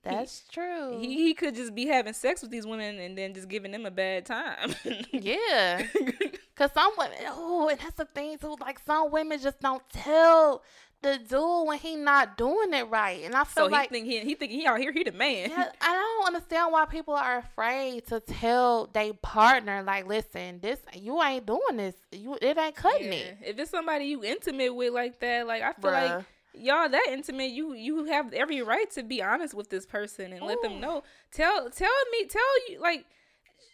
That's 0.10 0.44
true. 0.50 1.00
He 1.00 1.24
he 1.24 1.34
could 1.34 1.56
just 1.56 1.76
be 1.76 1.86
having 1.88 2.14
sex 2.14 2.42
with 2.42 2.52
these 2.52 2.66
women 2.66 3.00
and 3.00 3.18
then 3.18 3.34
just 3.34 3.50
giving 3.50 3.72
them 3.72 3.86
a 3.86 3.92
bad 3.92 4.26
time. 4.26 4.74
yeah, 5.12 5.86
because 5.94 6.72
some 6.74 6.92
women, 6.98 7.18
oh, 7.28 7.68
and 7.70 7.80
that's 7.80 7.96
the 7.96 8.06
thing 8.06 8.38
too. 8.38 8.56
Like 8.60 8.80
some 8.80 9.12
women 9.12 9.40
just 9.40 9.60
don't 9.60 9.84
tell 9.90 10.64
the 11.04 11.20
dude 11.20 11.68
when 11.68 11.78
he 11.78 11.96
not 11.96 12.38
doing 12.38 12.74
it 12.74 12.90
right, 12.90 13.24
and 13.24 13.36
I 13.36 13.44
feel 13.44 13.66
so 13.66 13.68
he 13.68 13.74
like 13.76 13.90
think 13.90 14.06
he 14.08 14.20
he 14.22 14.36
think 14.36 14.52
he 14.52 14.66
out 14.66 14.80
here 14.80 14.92
he 14.92 15.04
the 15.04 15.12
man. 15.12 15.50
Yeah, 15.52 15.72
I 15.80 15.94
don't 15.94 16.28
understand 16.28 16.72
why 16.74 16.86
people 16.86 17.14
are 17.14 17.38
afraid 17.38 18.08
to 18.08 18.20
tell 18.20 18.88
their 18.88 19.14
partner, 19.14 19.84
like, 19.84 20.08
listen, 20.08 20.60
this 20.60 20.80
you 20.94 21.22
ain't 21.22 21.46
doing 21.46 21.78
this. 21.78 21.96
You 22.12 22.38
it 22.42 22.58
ain't 22.58 22.76
cutting 22.76 23.08
Yeah. 23.14 23.20
it. 23.20 23.38
If 23.46 23.60
it's 23.60 23.72
somebody 23.72 24.06
you 24.06 24.24
intimate 24.24 24.74
with 24.76 24.94
like 24.94 25.20
that, 25.20 25.46
like 25.46 25.62
I 25.62 25.74
feel 25.74 25.92
like 25.92 26.26
y'all 26.54 26.90
that 26.90 27.08
intimate, 27.12 27.52
you 27.52 27.74
you 27.74 28.06
have 28.06 28.34
every 28.34 28.62
right 28.64 28.90
to 28.92 29.04
be 29.04 29.22
honest 29.22 29.54
with 29.54 29.70
this 29.70 29.86
person 29.86 30.34
and 30.34 30.42
let 30.46 30.62
them 30.64 30.80
know. 30.82 31.04
Tell 31.32 31.70
tell 31.70 31.90
me 32.12 32.26
tell 32.26 32.70
you 32.70 32.80
like 32.82 33.06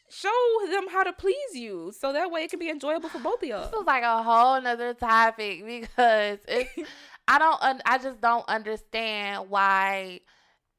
show 0.09 0.29
them 0.69 0.87
how 0.91 1.01
to 1.03 1.11
please 1.13 1.55
you 1.55 1.91
so 1.97 2.13
that 2.13 2.29
way 2.29 2.41
it 2.43 2.49
can 2.51 2.59
be 2.59 2.69
enjoyable 2.69 3.09
for 3.09 3.19
both 3.19 3.41
of 3.41 3.49
y'all. 3.49 3.69
This 3.71 3.79
is 3.79 3.87
like 3.87 4.03
a 4.03 4.21
whole 4.21 4.61
nother 4.61 4.93
topic 4.93 5.65
because 5.65 6.37
it's 6.47 6.69
I 7.27 7.39
don't 7.39 7.61
un, 7.61 7.81
I 7.85 7.97
just 7.97 8.21
don't 8.21 8.47
understand 8.47 9.49
why 9.49 10.21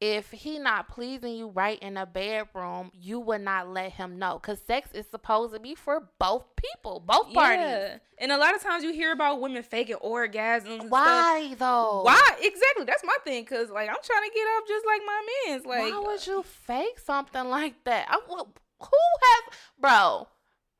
if 0.00 0.30
he 0.30 0.58
not 0.58 0.88
pleasing 0.88 1.34
you 1.34 1.48
right 1.48 1.78
in 1.78 1.94
the 1.94 2.04
bedroom, 2.04 2.90
you 2.92 3.20
would 3.20 3.40
not 3.40 3.70
let 3.70 3.92
him 3.92 4.18
know 4.18 4.38
because 4.40 4.60
sex 4.66 4.90
is 4.92 5.06
supposed 5.10 5.54
to 5.54 5.60
be 5.60 5.74
for 5.74 6.10
both 6.18 6.44
people, 6.56 7.00
both 7.00 7.32
parties. 7.32 7.64
Yeah. 7.64 7.98
And 8.18 8.30
a 8.30 8.36
lot 8.36 8.54
of 8.54 8.62
times 8.62 8.84
you 8.84 8.92
hear 8.92 9.12
about 9.12 9.40
women 9.40 9.62
faking 9.62 9.96
orgasms. 9.96 10.66
And 10.66 10.80
Stuff. 10.80 10.90
Why 10.90 11.54
though? 11.58 12.02
Why 12.02 12.20
exactly? 12.40 12.84
That's 12.84 13.04
my 13.04 13.16
thing. 13.24 13.44
Cause 13.46 13.70
like 13.70 13.88
I'm 13.88 13.96
trying 14.02 14.28
to 14.28 14.34
get 14.34 14.46
up 14.56 14.68
just 14.68 14.84
like 14.86 15.00
my 15.06 15.26
man's. 15.46 15.66
Like 15.66 15.92
Why 15.92 15.98
would 15.98 16.28
uh 16.28 16.32
you 16.32 16.42
fake 16.42 16.98
something 16.98 17.48
like 17.48 17.82
that? 17.84 18.06
I, 18.10 18.18
who 18.26 18.44
has, 19.22 19.54
bro? 19.80 20.28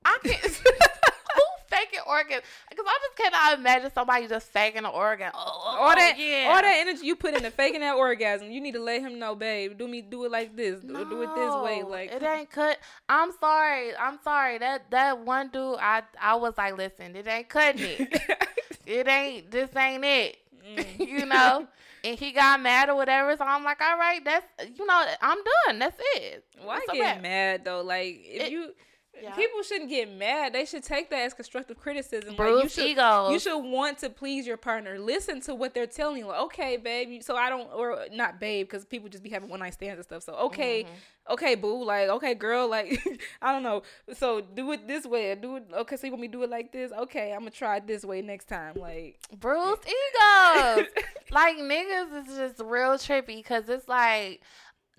I 0.05 0.19
can't. 0.23 0.41
who 0.45 1.43
faking 1.69 2.01
organ? 2.07 2.41
Because 2.71 2.85
I 2.87 2.99
just 3.03 3.17
cannot 3.17 3.59
imagine 3.59 3.91
somebody 3.95 4.27
just 4.29 4.49
faking 4.49 4.79
an 4.81 4.87
organ. 4.87 5.31
Oh, 5.35 5.77
all 5.81 5.95
that, 5.95 6.17
yeah, 6.19 6.49
all 6.51 6.63
that 6.63 6.77
energy 6.81 7.07
you 7.07 7.17
put 7.17 7.35
into 7.35 7.51
faking 7.51 7.81
that 7.81 7.95
orgasm, 7.97 8.51
you 8.51 8.61
need 8.61 8.75
to 8.75 8.81
let 8.83 9.01
him 9.01 9.19
know, 9.19 9.35
babe. 9.35 9.77
Do 9.79 9.89
me, 9.89 10.03
do 10.03 10.25
it 10.25 10.31
like 10.31 10.57
this. 10.57 10.81
Do, 10.81 11.05
do 11.05 11.23
it 11.23 11.35
this 11.35 11.55
way. 11.57 11.83
Like 11.83 12.13
it 12.13 12.23
ain't 12.23 12.51
cut. 12.51 12.79
I'm 13.09 13.33
sorry. 13.41 13.97
I'm 13.97 14.19
sorry. 14.23 14.59
That 14.59 14.91
that 14.91 15.19
one 15.19 15.49
dude, 15.49 15.77
I 15.81 16.03
I 16.21 16.37
was 16.37 16.55
like, 16.57 16.77
listen, 16.77 17.17
it 17.17 17.27
ain't 17.27 17.49
cutting 17.49 17.83
it. 17.83 18.23
it 18.87 19.09
ain't. 19.09 19.51
This 19.51 19.75
ain't 19.77 20.05
it. 20.05 20.37
Mm. 20.67 20.99
you 21.09 21.27
know. 21.27 21.67
And 22.05 22.19
he 22.19 22.33
got 22.33 22.61
mad 22.61 22.91
or 22.91 22.97
whatever, 22.97 23.35
so 23.35 23.45
I'm 23.45 23.65
like, 23.65 23.81
all 23.81 23.97
right, 23.97 24.23
that's 24.23 24.45
you 24.79 24.85
know, 24.85 25.07
I'm 25.23 25.39
done. 25.67 25.79
That's 25.79 25.97
it. 26.17 26.45
Why 26.63 26.81
a 26.87 26.93
get 26.93 27.01
wrap. 27.01 27.23
mad 27.23 27.65
though? 27.65 27.81
Like 27.81 28.21
if 28.25 28.43
It- 28.43 28.53
you 28.53 28.75
Yeah. 29.23 29.35
People 29.35 29.63
shouldn't 29.63 29.89
get 29.91 30.13
mad. 30.13 30.53
They 30.53 30.65
should 30.65 30.83
take 30.83 31.09
that 31.11 31.21
as 31.21 31.35
constructive 31.35 31.79
criticism. 31.79 32.37
Like, 32.37 32.49
you 32.65 32.69
should, 32.69 32.87
egos. 32.87 33.33
you 33.33 33.39
should 33.39 33.59
want 33.59 33.99
to 33.99 34.11
please 34.11 34.47
your 34.47 34.57
partner. 34.57 34.99
Listen 34.99 35.41
to 35.43 35.55
what 35.55 35.73
they're 35.75 35.87
telling 35.87 36.19
you. 36.19 36.27
Like, 36.27 36.41
okay, 36.43 36.77
babe. 36.77 37.23
So 37.23 37.37
I 37.37 37.49
don't, 37.49 37.69
or 37.73 38.05
not, 38.13 38.39
babe, 38.41 38.67
because 38.67 38.85
people 38.85 39.09
just 39.09 39.23
be 39.23 39.31
having 39.31 39.49
one 39.49 39.61
night 39.61 39.75
stands 39.75 39.97
and 39.97 40.05
stuff. 40.05 40.23
So 40.25 40.35
okay, 40.47 40.85
Mm-hmm. 40.85 41.33
okay, 41.35 41.55
boo. 41.55 41.85
Like, 41.85 42.09
okay, 42.09 42.35
girl. 42.35 42.69
Like, 42.69 43.01
I 43.43 43.53
don't 43.53 43.63
know. 43.63 43.83
So 44.15 44.41
do 44.41 44.71
it 44.73 44.87
this 44.87 45.07
way. 45.07 45.35
Do 45.35 45.57
it. 45.57 45.65
Okay, 45.73 45.97
so 45.97 46.07
you 46.07 46.13
want 46.13 46.23
me 46.23 46.29
to 46.29 46.33
do 46.33 46.43
it 46.43 46.51
like 46.51 46.73
this? 46.73 46.93
Okay, 46.93 47.33
I'm 47.33 47.41
gonna 47.41 47.51
try 47.51 47.77
it 47.77 47.87
this 47.87 48.05
way 48.05 48.21
next 48.21 48.47
time. 48.49 48.75
Like, 48.77 49.19
Bruce 49.39 49.79
egos. 49.87 50.87
like 51.31 51.57
niggas 51.57 52.29
is 52.29 52.37
just 52.37 52.61
real 52.61 52.95
trippy 52.95 53.37
because 53.37 53.69
it's 53.69 53.89
like 53.89 54.43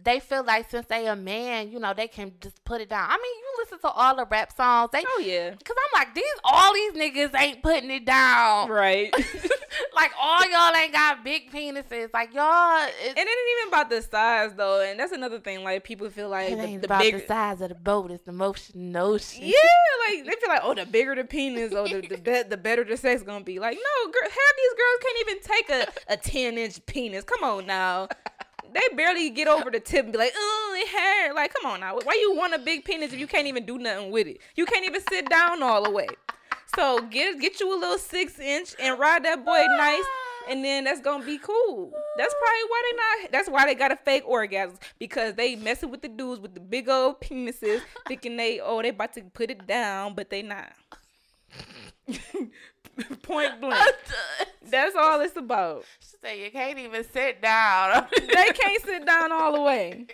they 0.04 0.20
feel 0.20 0.44
like 0.44 0.70
since 0.70 0.86
they 0.88 1.08
a 1.08 1.16
man, 1.16 1.72
you 1.72 1.80
know, 1.80 1.94
they 1.94 2.08
can 2.08 2.34
just 2.42 2.64
put 2.66 2.82
it 2.82 2.90
down. 2.90 3.08
I 3.10 3.18
mean, 3.18 3.24
you 3.24 3.54
listen 3.60 3.80
to 3.80 3.88
all 3.90 4.16
the 4.16 4.26
rap 4.26 4.56
songs, 4.56 4.90
they 4.92 5.04
oh 5.08 5.20
yeah, 5.20 5.52
because 5.52 5.76
I'm 5.78 6.00
like 6.00 6.14
these 6.14 6.24
all 6.44 6.74
these 6.74 6.94
niggas 6.94 7.34
ain't 7.40 7.64
putting 7.64 7.90
it 7.92 8.06
down. 8.06 8.70
right. 8.70 9.14
like 9.96 10.12
all 10.22 10.42
y'all 10.50 10.76
ain't 10.76 10.94
got 10.94 11.24
big 11.24 11.52
penises. 11.52 12.10
Like 12.14 12.34
y'all, 12.34 12.78
And 12.82 12.92
it 13.02 13.20
ain't 13.20 13.60
even 13.60 13.68
about 13.70 13.90
the 13.90 14.02
size 14.02 14.54
though, 14.56 14.82
and 14.82 15.00
that's 15.00 15.12
another 15.12 15.40
thing. 15.40 15.64
Like 15.64 15.84
people 15.84 16.10
feel 16.10 16.30
like 16.30 16.52
it 16.52 16.58
the, 16.58 16.64
ain't 16.64 16.82
the 16.82 16.88
about 16.88 17.02
bigger, 17.02 17.20
the 17.20 17.28
size 17.28 17.62
of 17.62 17.70
the 17.70 17.76
boat. 17.76 18.12
It's 18.12 18.26
the 18.26 18.32
motion, 18.32 18.96
ocean. 18.96 19.44
yeah, 19.44 20.10
like 20.10 20.26
they 20.26 20.32
feel 20.40 20.50
like 20.50 20.62
oh, 20.64 20.74
the 20.74 20.86
bigger 20.86 21.16
the 21.16 21.24
penis, 21.24 21.74
or 21.74 21.88
the 21.88 22.02
the, 22.02 22.18
be- 22.24 22.50
the 22.50 22.58
better 22.58 22.84
the 22.84 22.98
sex 22.98 23.24
gonna 23.24 23.44
be. 23.44 23.60
Like 23.60 23.78
no, 23.78 24.12
girl, 24.12 24.24
half 24.24 24.32
these 24.58 24.74
girls 24.74 25.00
can't 25.02 25.30
even 25.30 25.42
take 25.42 25.70
a 26.10 26.14
a 26.14 26.18
ten 26.18 26.58
inch 26.58 26.86
penis. 26.86 27.24
Come 27.24 27.44
on 27.44 27.66
now, 27.66 28.08
they 28.74 28.96
barely 28.96 29.30
get 29.30 29.48
over 29.48 29.70
the 29.70 29.80
tip 29.80 30.04
and 30.06 30.12
be 30.12 30.18
like, 30.18 30.34
oh, 30.36 30.76
it 30.78 30.88
hurt. 30.90 31.36
Like 31.36 31.54
come 31.54 31.72
on 31.72 31.80
now, 31.80 31.98
why 32.04 32.14
you 32.14 32.36
want 32.36 32.54
a 32.54 32.60
big 32.60 32.86
penis 32.86 33.14
if 33.14 33.20
you 33.20 33.28
can't 33.28 33.48
even 33.48 33.66
do 33.66 33.78
nothing 33.78 34.12
with 34.12 34.28
it? 34.28 34.40
You 34.56 34.66
can't 34.66 34.86
even 34.86 35.02
sit 35.10 35.30
down 35.30 35.64
all 35.64 35.84
the 35.84 35.92
way. 35.92 36.08
So 36.76 37.02
get 37.02 37.40
get 37.40 37.60
you 37.60 37.74
a 37.74 37.78
little 37.80 37.98
six 37.98 38.40
inch 38.40 38.76
and 38.80 39.00
ride 39.00 39.24
that 39.26 39.46
boy 39.46 39.64
nice. 39.78 40.04
and 40.50 40.64
then 40.64 40.84
that's 40.84 41.02
gonna 41.02 41.26
be 41.26 41.38
cool. 41.38 41.92
That's 42.18 42.34
probably 42.34 42.64
why 42.70 42.84
they 42.92 42.98
not. 42.98 43.32
That's 43.32 43.50
why 43.50 43.66
they 43.66 43.76
got 43.76 43.92
a 43.92 43.96
fake 43.96 44.26
orgasms 44.26 44.78
because 45.00 45.36
they 45.36 45.56
messing 45.56 45.92
with 45.92 46.02
the 46.02 46.10
dudes 46.10 46.42
with 46.42 46.54
the 46.54 46.60
big 46.60 46.90
old 46.90 47.22
penises, 47.22 47.82
thinking 48.08 48.38
they 48.38 48.60
oh 48.60 48.82
they 48.82 48.90
about 48.90 49.14
to 49.14 49.22
put 49.22 49.52
it 49.52 49.66
down, 49.68 50.16
but 50.16 50.30
they 50.30 50.42
not. 50.42 50.74
Point 53.24 53.60
blank. 53.62 53.96
That's 54.70 54.96
all 54.96 55.22
it's 55.22 55.36
about. 55.36 55.86
She 56.00 56.18
said 56.22 56.34
you 56.34 56.52
can't 56.52 56.80
even 56.80 57.04
sit 57.12 57.42
down. 57.42 58.08
They 58.16 58.52
can't 58.52 58.84
sit 58.84 59.06
down 59.06 59.32
all 59.32 59.54
the 59.54 59.62
way. 59.62 60.08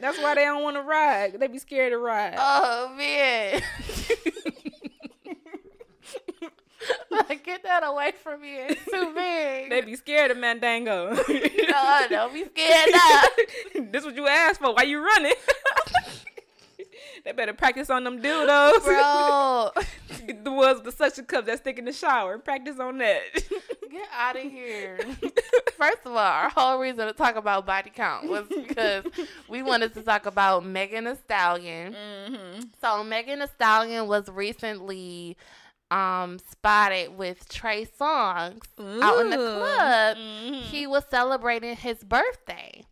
That's 0.00 0.18
why 0.18 0.34
they 0.34 0.44
don't 0.44 0.62
want 0.62 0.76
to 0.76 0.82
ride. 0.82 1.38
They 1.38 1.46
be 1.46 1.58
scared 1.58 1.92
to 1.92 1.98
ride. 1.98 2.34
Oh 2.38 2.92
man. 2.96 3.62
like, 7.10 7.44
get 7.44 7.62
that 7.62 7.84
away 7.84 8.12
from 8.22 8.40
me. 8.42 8.56
It's 8.56 8.84
too 8.84 9.12
big. 9.14 9.70
They 9.70 9.82
be 9.82 9.96
scared 9.96 10.30
of 10.30 10.38
Mandingo. 10.38 11.14
no, 11.14 12.06
don't 12.08 12.34
be 12.34 12.44
scared 12.44 12.90
now. 12.92 13.22
this 13.92 14.04
what 14.04 14.16
you 14.16 14.26
asked 14.26 14.60
for. 14.60 14.74
Why 14.74 14.82
you 14.82 15.04
running? 15.04 15.34
They 17.24 17.32
better 17.32 17.54
practice 17.54 17.88
on 17.88 18.04
them 18.04 18.20
dildos. 18.20 18.84
Bro. 18.84 19.70
the 20.44 20.52
ones 20.52 20.76
with 20.76 20.84
the 20.84 20.92
suction 20.92 21.24
cups 21.24 21.46
that 21.46 21.58
stick 21.58 21.78
in 21.78 21.86
the 21.86 21.92
shower. 21.92 22.38
Practice 22.38 22.78
on 22.78 22.98
that. 22.98 23.22
Get 23.90 24.08
out 24.12 24.36
of 24.36 24.42
here. 24.42 24.98
First 25.78 26.00
of 26.04 26.12
all, 26.12 26.18
our 26.18 26.50
whole 26.50 26.78
reason 26.78 27.06
to 27.06 27.14
talk 27.14 27.36
about 27.36 27.64
body 27.64 27.90
count 27.94 28.28
was 28.28 28.46
because 28.48 29.04
we 29.48 29.62
wanted 29.62 29.94
to 29.94 30.02
talk 30.02 30.26
about 30.26 30.66
Megan 30.66 31.04
Thee 31.04 31.14
Stallion. 31.14 31.94
mm-hmm. 31.94 32.60
So 32.80 33.02
Megan 33.02 33.38
Thee 33.38 33.46
Stallion 33.54 34.06
was 34.06 34.28
recently 34.28 35.36
um 35.90 36.38
spotted 36.38 37.16
with 37.16 37.48
Trey 37.48 37.86
Songz 37.86 38.66
out 39.02 39.20
in 39.20 39.30
the 39.30 39.36
club. 39.36 40.16
Mm-hmm. 40.16 40.54
He 40.60 40.86
was 40.86 41.04
celebrating 41.10 41.76
his 41.76 42.04
birthday. 42.04 42.84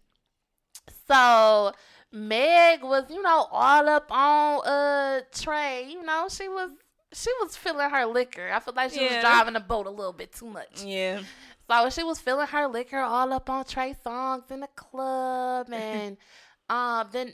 So 1.06 1.72
Meg 2.12 2.82
was, 2.82 3.04
you 3.10 3.22
know, 3.22 3.48
all 3.50 3.88
up 3.88 4.10
on 4.10 4.66
uh 4.66 5.20
Trey. 5.32 5.86
You 5.90 6.02
know, 6.02 6.28
she 6.30 6.48
was 6.48 6.70
she 7.12 7.30
was 7.40 7.56
feeling 7.56 7.90
her 7.90 8.06
liquor. 8.06 8.50
I 8.52 8.60
feel 8.60 8.74
like 8.74 8.90
she 8.92 9.00
Yeah. 9.00 9.14
was 9.14 9.20
driving 9.22 9.54
the 9.54 9.60
boat 9.60 9.86
a 9.86 9.90
little 9.90 10.12
bit 10.12 10.32
too 10.32 10.46
much. 10.48 10.82
Yeah. 10.84 11.22
So 11.70 11.88
she 11.90 12.02
was 12.02 12.18
feeling 12.18 12.46
her 12.48 12.66
liquor 12.68 12.98
all 12.98 13.32
up 13.32 13.48
on 13.48 13.64
Trey 13.64 13.94
Songz 14.04 14.50
in 14.50 14.60
the 14.60 14.66
club, 14.76 15.68
and 15.72 16.16
um, 16.68 17.08
then 17.12 17.32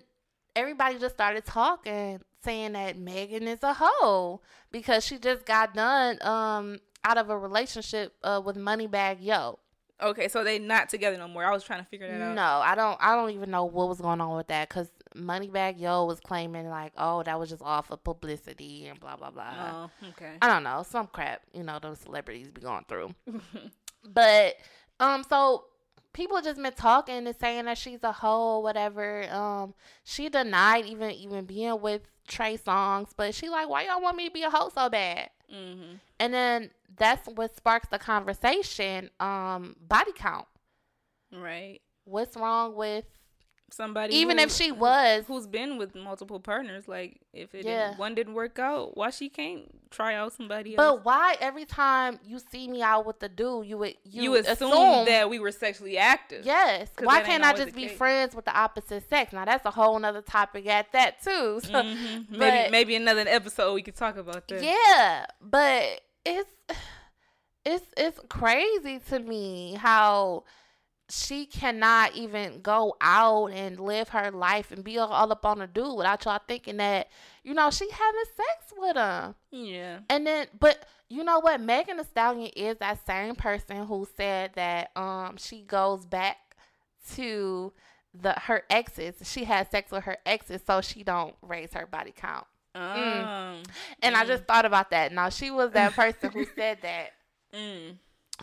everybody 0.54 0.98
just 0.98 1.14
started 1.16 1.44
talking, 1.44 2.20
saying 2.44 2.72
that 2.72 2.96
Megan 2.96 3.48
is 3.48 3.62
a 3.62 3.74
hoe 3.74 4.40
because 4.70 5.04
she 5.04 5.18
just 5.18 5.44
got 5.44 5.74
done 5.74 6.18
um 6.22 6.78
out 7.04 7.18
of 7.18 7.30
a 7.30 7.38
relationship 7.38 8.14
uh, 8.22 8.40
with 8.44 8.56
Moneybagg 8.56 9.18
Yo. 9.20 9.58
Okay, 10.00 10.28
so 10.28 10.44
they 10.44 10.58
not 10.58 10.88
together 10.88 11.16
no 11.16 11.26
more. 11.26 11.44
I 11.44 11.52
was 11.52 11.64
trying 11.64 11.80
to 11.80 11.86
figure 11.86 12.06
that 12.06 12.20
out. 12.20 12.34
No, 12.34 12.42
I 12.42 12.74
don't. 12.74 12.96
I 13.00 13.16
don't 13.16 13.30
even 13.30 13.50
know 13.50 13.64
what 13.64 13.88
was 13.88 14.00
going 14.00 14.20
on 14.20 14.36
with 14.36 14.46
that 14.48 14.68
because 14.68 14.88
Moneybagg 15.16 15.80
Yo 15.80 16.04
was 16.04 16.20
claiming 16.20 16.68
like, 16.68 16.92
oh, 16.96 17.22
that 17.24 17.38
was 17.38 17.50
just 17.50 17.62
all 17.62 17.82
for 17.82 17.96
publicity 17.96 18.86
and 18.86 19.00
blah 19.00 19.16
blah 19.16 19.30
blah. 19.30 19.54
Oh, 20.02 20.08
okay. 20.10 20.36
I 20.40 20.48
don't 20.48 20.62
know, 20.62 20.84
some 20.88 21.08
crap, 21.08 21.42
you 21.52 21.62
know, 21.62 21.78
those 21.80 21.98
celebrities 21.98 22.50
be 22.50 22.60
going 22.60 22.84
through. 22.88 23.14
but 24.04 24.56
um 25.00 25.24
so 25.28 25.64
people 26.12 26.40
just 26.40 26.60
been 26.60 26.72
talking 26.72 27.26
and 27.26 27.36
saying 27.36 27.64
that 27.66 27.78
she's 27.78 28.02
a 28.02 28.12
hoe 28.12 28.56
or 28.56 28.62
whatever. 28.62 29.28
Um 29.32 29.74
she 30.04 30.28
denied 30.28 30.86
even 30.86 31.10
even 31.10 31.44
being 31.44 31.80
with 31.80 32.02
Trey 32.26 32.56
Songz, 32.56 33.10
but 33.16 33.34
she 33.34 33.48
like, 33.48 33.68
why 33.68 33.86
y'all 33.86 34.02
want 34.02 34.16
me 34.16 34.26
to 34.26 34.32
be 34.32 34.42
a 34.42 34.50
hoe 34.50 34.70
so 34.74 34.88
bad? 34.88 35.30
Mm-hmm. 35.52 35.94
And 36.20 36.34
then 36.34 36.70
that's 36.96 37.26
what 37.28 37.54
sparks 37.56 37.88
the 37.88 37.98
conversation, 37.98 39.10
um, 39.20 39.76
body 39.80 40.12
count. 40.14 40.46
Right. 41.32 41.80
What's 42.04 42.36
wrong 42.36 42.74
with 42.74 43.04
Somebody 43.70 44.14
even 44.16 44.38
who- 44.38 44.44
if 44.44 44.50
she 44.52 44.72
was 44.72 45.24
who's 45.26 45.46
been 45.46 45.76
with 45.76 45.94
multiple 45.94 46.40
partners, 46.40 46.88
like 46.88 47.20
if 47.34 47.54
it 47.54 47.66
Yeah. 47.66 47.88
didn't, 47.88 47.98
one 47.98 48.14
didn't 48.14 48.32
work 48.32 48.58
out, 48.58 48.96
why 48.96 49.10
she 49.10 49.28
can't 49.28 49.68
try 49.90 50.14
out 50.14 50.32
somebody 50.32 50.74
else? 50.74 50.76
but 50.78 51.04
why 51.04 51.36
every 51.38 51.66
time 51.66 52.18
you 52.24 52.38
see 52.38 52.66
me 52.66 52.80
out 52.80 53.04
with 53.04 53.18
the 53.20 53.28
dude, 53.28 53.66
you 53.66 53.76
would 53.76 53.94
you, 54.04 54.22
you, 54.22 54.34
assume, 54.36 54.72
assume 54.72 55.04
that 55.04 55.28
we 55.28 55.38
were 55.38 55.52
sexually 55.52 55.98
active. 55.98 56.46
yes 56.46 56.88
Why 56.98 57.20
can't 57.20 57.44
I 57.44 57.52
just 57.52 57.74
be 57.74 57.88
case. 57.88 57.98
friends 57.98 58.34
with 58.34 58.46
the 58.46 58.58
opposite 58.58 59.06
sex? 59.06 59.34
Now 59.34 59.44
that's 59.44 59.66
a 59.66 59.70
whole 59.70 59.98
nother 59.98 60.22
topic 60.22 60.66
at 60.66 60.90
that 60.92 61.20
too. 61.22 61.60
So 61.62 61.70
Mhm. 61.70 62.30
Maybe 62.30 62.38
but- 62.38 62.70
maybe 62.70 62.96
another 62.96 63.26
episode 63.28 63.74
we 63.74 63.82
could 63.82 63.96
talk 63.96 64.16
about 64.16 64.48
that. 64.48 64.62
yeah, 64.62 65.26
but 65.42 66.00
it's 66.24 66.50
it's 67.74 67.86
it's 67.96 68.20
crazy 68.28 68.98
to 69.10 69.18
me 69.18 69.74
how 69.78 70.44
she 71.10 71.46
cannot 71.46 72.14
even 72.14 72.60
go 72.60 72.94
out 73.00 73.46
and 73.52 73.80
live 73.80 74.10
her 74.10 74.30
life 74.30 74.70
and 74.72 74.84
be 74.84 74.98
all- 74.98 75.08
all 75.08 75.32
up 75.32 75.46
on 75.46 75.62
a 75.62 75.66
dude 75.66 75.96
without 75.96 76.22
y'all 76.26 76.38
thinking 76.46 76.76
that 76.76 77.08
you 77.44 77.54
know 77.54 77.70
she 77.70 77.88
having 77.90 78.24
sex 78.36 78.74
with 78.76 78.96
him. 78.96 79.34
Yeah. 79.50 80.00
And 80.10 80.26
then, 80.26 80.48
but 80.58 80.86
you 81.08 81.24
know 81.24 81.40
what? 81.40 81.60
Megan 81.62 81.96
Thee 81.96 82.04
Stallion 82.04 82.50
is 82.54 82.76
that 82.78 83.06
same 83.06 83.34
person 83.36 83.86
who 83.86 84.06
said 84.16 84.52
that 84.56 84.90
um 84.96 85.36
she 85.38 85.62
goes 85.62 86.04
back 86.04 86.36
to 87.14 87.72
the 88.14 88.32
her 88.32 88.62
exes. 88.70 89.14
She 89.24 89.44
has 89.44 89.68
sex 89.70 89.90
with 89.90 90.04
her 90.04 90.18
exes 90.26 90.60
so 90.66 90.80
she 90.80 91.02
don't 91.04 91.34
raise 91.42 91.72
her 91.72 91.86
body 91.86 92.12
count. 92.16 92.46
Um, 92.74 93.62
And 94.02 94.14
I 94.16 94.24
Mm. 94.24 94.28
just 94.28 94.44
thought 94.44 94.64
about 94.66 94.90
that. 94.90 95.12
Now 95.12 95.30
she 95.30 95.50
was 95.50 95.70
that 95.72 95.94
person 95.94 96.30
who 96.32 96.44
said 96.54 96.78
that. 96.82 97.12
Mm, 97.54 97.96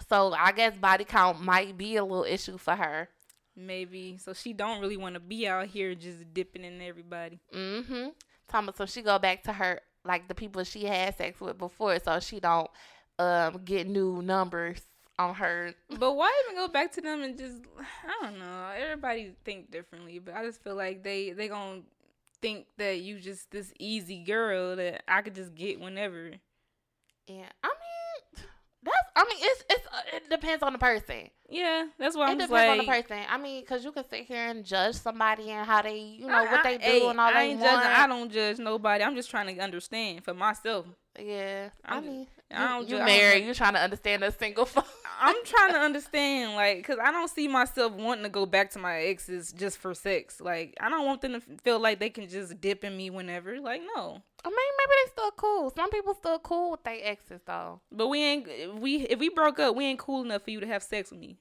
So 0.09 0.33
I 0.33 0.51
guess 0.51 0.75
body 0.77 1.03
count 1.05 1.41
might 1.41 1.77
be 1.77 1.95
a 1.95 2.03
little 2.03 2.23
issue 2.25 2.57
for 2.57 2.75
her. 2.75 3.09
maybe. 3.55 4.17
So 4.17 4.33
she 4.33 4.53
don't 4.53 4.81
really 4.81 4.97
want 4.97 5.15
to 5.15 5.19
be 5.19 5.47
out 5.47 5.67
here 5.67 5.95
just 5.95 6.33
dipping 6.33 6.63
in 6.65 6.81
everybody. 6.81 7.39
Mm-hmm. 7.53 8.09
Thomas, 8.47 8.75
so 8.77 8.85
she 8.85 9.01
go 9.01 9.17
back 9.19 9.43
to 9.43 9.53
her 9.53 9.79
like 10.03 10.27
the 10.27 10.35
people 10.35 10.63
she 10.63 10.85
had 10.85 11.15
sex 11.17 11.39
with 11.39 11.57
before, 11.57 11.97
so 11.99 12.19
she 12.19 12.39
don't 12.39 12.69
um 13.17 13.61
get 13.63 13.87
new 13.87 14.21
numbers 14.21 14.81
on 15.17 15.33
her. 15.35 15.73
But 15.97 16.13
why 16.13 16.31
even 16.45 16.57
go 16.57 16.67
back 16.67 16.91
to 16.93 17.01
them 17.01 17.21
and 17.23 17.37
just 17.37 17.61
I 17.79 18.25
don't 18.25 18.37
know. 18.39 18.69
Everybody 18.77 19.33
think 19.45 19.71
differently, 19.71 20.19
but 20.19 20.35
I 20.35 20.43
just 20.43 20.61
feel 20.63 20.75
like 20.75 21.03
they 21.03 21.31
they 21.31 21.47
gonna 21.47 21.81
think 22.41 22.67
that 22.77 22.99
you 22.99 23.19
just 23.19 23.49
this 23.51 23.71
easy 23.79 24.23
girl 24.23 24.75
that 24.75 25.03
I 25.07 25.21
could 25.21 25.33
just 25.35 25.55
get 25.55 25.79
whenever. 25.79 26.31
Yeah, 27.27 27.49
I 27.63 27.67
mean. 27.67 27.84
I 29.15 29.23
mean, 29.23 29.37
it's 29.39 29.63
it's. 29.69 29.87
Uh, 29.87 30.01
it 30.17 30.29
depends 30.29 30.61
on 30.63 30.73
the 30.73 30.79
person. 30.79 31.29
Yeah, 31.49 31.85
that's 31.97 32.17
why 32.17 32.27
it 32.27 32.31
I'm 32.31 32.37
depends 32.37 32.51
like 32.51 32.69
on 32.69 32.77
the 32.79 32.83
person. 32.85 33.19
I 33.29 33.37
mean, 33.37 33.61
because 33.61 33.83
you 33.85 33.91
can 33.91 34.03
sit 34.09 34.25
here 34.25 34.47
and 34.49 34.65
judge 34.65 34.95
somebody 34.95 35.49
and 35.51 35.65
how 35.65 35.81
they, 35.83 35.97
you 35.99 36.27
know, 36.27 36.33
I- 36.33 36.51
what 36.51 36.63
they 36.63 36.73
I- 36.73 36.77
do 36.77 36.83
hey, 36.83 37.07
and 37.09 37.19
all 37.21 37.27
I 37.29 37.33
they 37.33 37.39
ain't 37.51 37.59
want. 37.61 37.71
judging. 37.83 37.91
I 37.91 38.07
don't 38.07 38.31
judge 38.31 38.59
nobody. 38.59 39.03
I'm 39.03 39.15
just 39.15 39.29
trying 39.29 39.55
to 39.55 39.61
understand 39.61 40.23
for 40.25 40.33
myself. 40.33 40.85
Yeah, 41.19 41.69
I 41.83 41.95
just- 41.95 42.07
mean, 42.07 42.27
I 42.51 42.67
don't 42.77 42.89
you 42.89 42.97
married. 42.97 43.45
You 43.45 43.53
trying 43.53 43.73
to 43.73 43.79
understand 43.79 44.23
a 44.23 44.31
single? 44.31 44.67
I'm 45.19 45.35
trying 45.45 45.73
to 45.73 45.79
understand, 45.79 46.55
like, 46.55 46.85
cause 46.85 46.97
I 47.01 47.11
don't 47.11 47.29
see 47.29 47.47
myself 47.47 47.93
wanting 47.93 48.23
to 48.23 48.29
go 48.29 48.45
back 48.45 48.71
to 48.71 48.79
my 48.79 48.99
exes 49.03 49.53
just 49.53 49.77
for 49.77 49.93
sex. 49.93 50.41
Like, 50.41 50.75
I 50.79 50.89
don't 50.89 51.05
want 51.05 51.21
them 51.21 51.33
to 51.33 51.41
feel 51.63 51.79
like 51.79 51.99
they 51.99 52.09
can 52.09 52.27
just 52.27 52.59
dip 52.59 52.83
in 52.83 52.97
me 52.97 53.09
whenever. 53.09 53.59
Like, 53.61 53.81
no. 53.95 54.21
I 54.43 54.49
mean, 54.49 54.57
maybe 54.77 54.91
they 55.05 55.11
still 55.11 55.31
cool. 55.31 55.71
Some 55.75 55.89
people 55.89 56.13
still 56.15 56.39
cool 56.39 56.71
with 56.71 56.83
their 56.83 56.99
exes 57.01 57.41
though. 57.45 57.79
But 57.91 58.09
we 58.09 58.21
ain't 58.21 58.75
we 58.79 58.97
if 59.07 59.17
we 59.19 59.29
broke 59.29 59.57
up, 59.59 59.75
we 59.75 59.85
ain't 59.85 59.99
cool 59.99 60.21
enough 60.23 60.43
for 60.43 60.51
you 60.51 60.59
to 60.59 60.67
have 60.67 60.83
sex 60.83 61.09
with 61.11 61.19
me. 61.19 61.37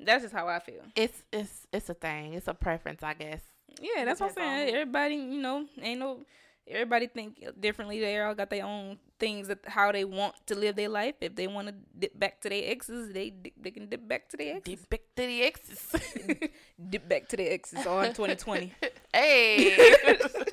That's 0.00 0.22
just 0.24 0.34
how 0.34 0.48
I 0.48 0.58
feel. 0.58 0.82
It's 0.96 1.22
it's 1.32 1.66
it's 1.72 1.88
a 1.90 1.94
thing. 1.94 2.34
It's 2.34 2.48
a 2.48 2.54
preference, 2.54 3.02
I 3.02 3.14
guess. 3.14 3.42
Yeah, 3.80 4.04
that's 4.04 4.20
what 4.20 4.30
I'm 4.30 4.34
saying. 4.34 4.74
Everybody, 4.74 5.14
you 5.16 5.40
know, 5.40 5.66
ain't 5.80 6.00
no. 6.00 6.20
Everybody 6.70 7.06
think 7.06 7.44
differently. 7.58 8.00
They 8.00 8.20
all 8.20 8.34
got 8.34 8.50
their 8.50 8.64
own 8.64 8.98
things 9.18 9.48
that 9.48 9.58
how 9.66 9.92
they 9.92 10.04
want 10.04 10.34
to 10.46 10.54
live 10.54 10.76
their 10.76 10.88
life. 10.88 11.14
If 11.20 11.36
they 11.36 11.46
want 11.46 11.68
to 11.68 11.74
dip 11.98 12.18
back 12.18 12.40
to 12.42 12.48
their 12.48 12.62
exes, 12.70 13.12
they 13.12 13.32
they 13.60 13.70
can 13.70 13.88
dip 13.88 14.06
back 14.06 14.28
to 14.30 14.36
their 14.36 14.56
exes. 14.56 14.80
Dip 14.80 14.90
back 14.90 15.00
to 15.16 15.26
the 15.26 15.42
exes. 15.42 16.50
Dip 16.90 17.08
back 17.08 17.28
to 17.28 17.36
their 17.36 17.52
exes 17.52 17.86
on 17.86 18.06
2020. 18.06 18.72
hey. 19.12 19.96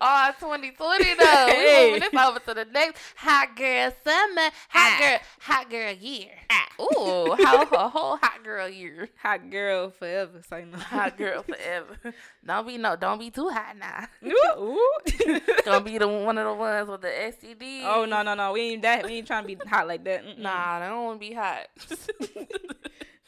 Oh, 0.00 0.30
2020 0.38 1.14
though. 1.14 1.46
We 1.46 1.52
Hey. 1.52 1.86
moving 1.92 2.00
this 2.00 2.22
over 2.22 2.38
to 2.38 2.54
the 2.54 2.64
next 2.66 3.00
hot 3.16 3.56
girl 3.56 3.92
summer, 4.04 4.50
hot 4.68 4.92
ah. 4.92 4.98
girl, 5.00 5.18
hot 5.40 5.70
girl 5.70 5.92
year. 5.92 6.30
Ah. 6.50 6.68
Ooh, 6.80 7.34
how 7.42 7.62
a 7.62 7.88
whole 7.88 8.16
hot 8.16 8.44
girl 8.44 8.68
year. 8.68 9.08
Hot 9.22 9.50
girl 9.50 9.90
forever. 9.90 10.40
Say 10.48 10.64
no. 10.64 10.78
Hot 10.78 11.18
girl 11.18 11.42
forever. 11.42 11.96
Don't 12.46 12.66
be 12.66 12.78
no, 12.78 12.94
don't 12.94 13.18
be 13.18 13.30
too 13.30 13.48
hot 13.48 13.76
now. 13.76 14.06
Ooh, 14.24 14.62
ooh. 14.62 15.40
Don't 15.64 15.84
be 15.84 15.98
the 15.98 16.06
one 16.06 16.38
of 16.38 16.46
the 16.46 16.54
ones 16.54 16.88
with 16.88 17.00
the 17.02 17.08
STD. 17.08 17.82
oh 17.84 18.04
no 18.04 18.22
no 18.22 18.34
no. 18.34 18.52
We 18.52 18.60
ain't 18.60 18.82
that. 18.82 19.04
We 19.04 19.14
ain't 19.14 19.26
trying 19.26 19.46
to 19.46 19.56
be 19.56 19.68
hot 19.68 19.88
like 19.88 20.04
that. 20.04 20.24
Mm-mm. 20.24 20.38
Nah, 20.38 20.76
I 20.76 20.88
don't 20.88 21.04
want 21.04 21.20
to 21.20 21.28
be 21.28 21.34
hot. 21.34 21.66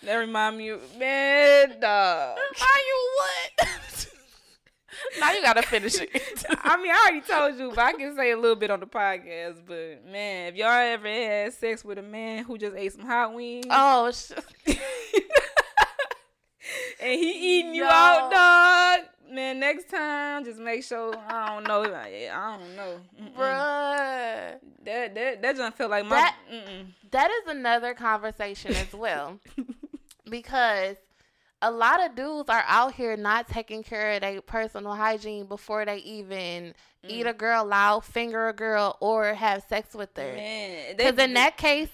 That 0.02 0.14
remind 0.16 0.56
me, 0.56 0.70
of, 0.70 0.96
man, 0.96 1.78
dog. 1.78 2.38
Are 2.38 2.78
you 2.78 3.10
what? 3.18 4.06
Now 5.18 5.32
you 5.32 5.42
gotta 5.42 5.62
finish 5.62 5.98
it. 6.00 6.10
I 6.50 6.76
mean, 6.76 6.90
I 6.92 7.08
already 7.10 7.20
told 7.26 7.58
you, 7.58 7.70
but 7.74 7.78
I 7.84 7.92
can 7.92 8.14
say 8.16 8.30
a 8.32 8.36
little 8.36 8.56
bit 8.56 8.70
on 8.70 8.80
the 8.80 8.86
podcast. 8.86 9.56
But 9.66 10.04
man, 10.10 10.52
if 10.52 10.56
y'all 10.56 10.68
ever 10.70 11.08
had 11.08 11.52
sex 11.52 11.84
with 11.84 11.98
a 11.98 12.02
man 12.02 12.44
who 12.44 12.56
just 12.58 12.76
ate 12.76 12.92
some 12.92 13.06
hot 13.06 13.34
wings 13.34 13.66
oh, 13.70 14.10
sh- 14.12 14.32
and 17.00 17.20
he 17.20 17.58
eating 17.60 17.74
you 17.74 17.82
Yo. 17.84 17.88
out, 17.90 18.30
dog, 18.30 19.06
man, 19.34 19.58
next 19.60 19.88
time 19.90 20.44
just 20.44 20.58
make 20.60 20.84
sure 20.84 21.14
I 21.28 21.48
don't 21.54 21.66
know, 21.66 21.82
I 21.84 22.28
I 22.32 22.56
don't 22.58 22.76
know, 22.76 23.00
Mm-mm. 23.20 23.34
bruh. 23.34 24.58
That 24.84 25.14
that 25.14 25.42
that 25.42 25.56
just 25.56 25.76
feel 25.76 25.88
like 25.88 26.04
my. 26.04 26.16
That- 26.16 26.36
That 27.10 27.28
is 27.30 27.50
another 27.50 27.92
conversation 27.94 28.72
as 28.74 28.92
well. 28.92 29.40
because 30.30 30.96
a 31.62 31.70
lot 31.70 32.04
of 32.04 32.14
dudes 32.14 32.48
are 32.48 32.64
out 32.66 32.94
here 32.94 33.16
not 33.16 33.48
taking 33.48 33.82
care 33.82 34.12
of 34.12 34.22
their 34.22 34.40
personal 34.40 34.94
hygiene 34.94 35.46
before 35.46 35.84
they 35.84 35.98
even 35.98 36.74
eat 37.06 37.26
mm. 37.26 37.30
a 37.30 37.34
girl 37.34 37.70
out, 37.72 38.04
finger 38.04 38.48
a 38.48 38.52
girl, 38.52 38.96
or 39.00 39.34
have 39.34 39.62
sex 39.68 39.94
with 39.94 40.16
her. 40.16 40.94
Because 40.96 41.18
in 41.18 41.34
that 41.34 41.56
case, 41.56 41.90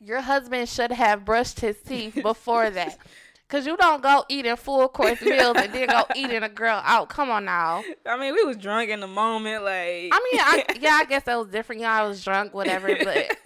your 0.00 0.20
husband 0.20 0.68
should 0.68 0.92
have 0.92 1.24
brushed 1.24 1.60
his 1.60 1.80
teeth 1.80 2.18
before 2.22 2.70
that. 2.70 2.98
Because 3.46 3.66
you 3.66 3.76
don't 3.76 4.02
go 4.02 4.24
eating 4.30 4.56
full 4.56 4.88
course 4.88 5.20
meals 5.22 5.56
and 5.58 5.72
then 5.72 5.86
go 5.86 6.04
eating 6.16 6.42
a 6.42 6.48
girl 6.48 6.80
out. 6.84 7.10
Come 7.10 7.30
on 7.30 7.44
now. 7.44 7.84
I 8.06 8.18
mean, 8.18 8.34
we 8.34 8.44
was 8.44 8.56
drunk 8.56 8.88
in 8.88 9.00
the 9.00 9.06
moment, 9.06 9.62
like. 9.62 10.08
I 10.10 10.30
mean, 10.32 10.40
I, 10.40 10.64
yeah, 10.80 10.98
I 11.00 11.04
guess 11.04 11.24
that 11.24 11.38
was 11.38 11.48
different. 11.48 11.82
Y'all 11.82 12.08
was 12.08 12.24
drunk, 12.24 12.54
whatever. 12.54 12.96
But 12.96 13.36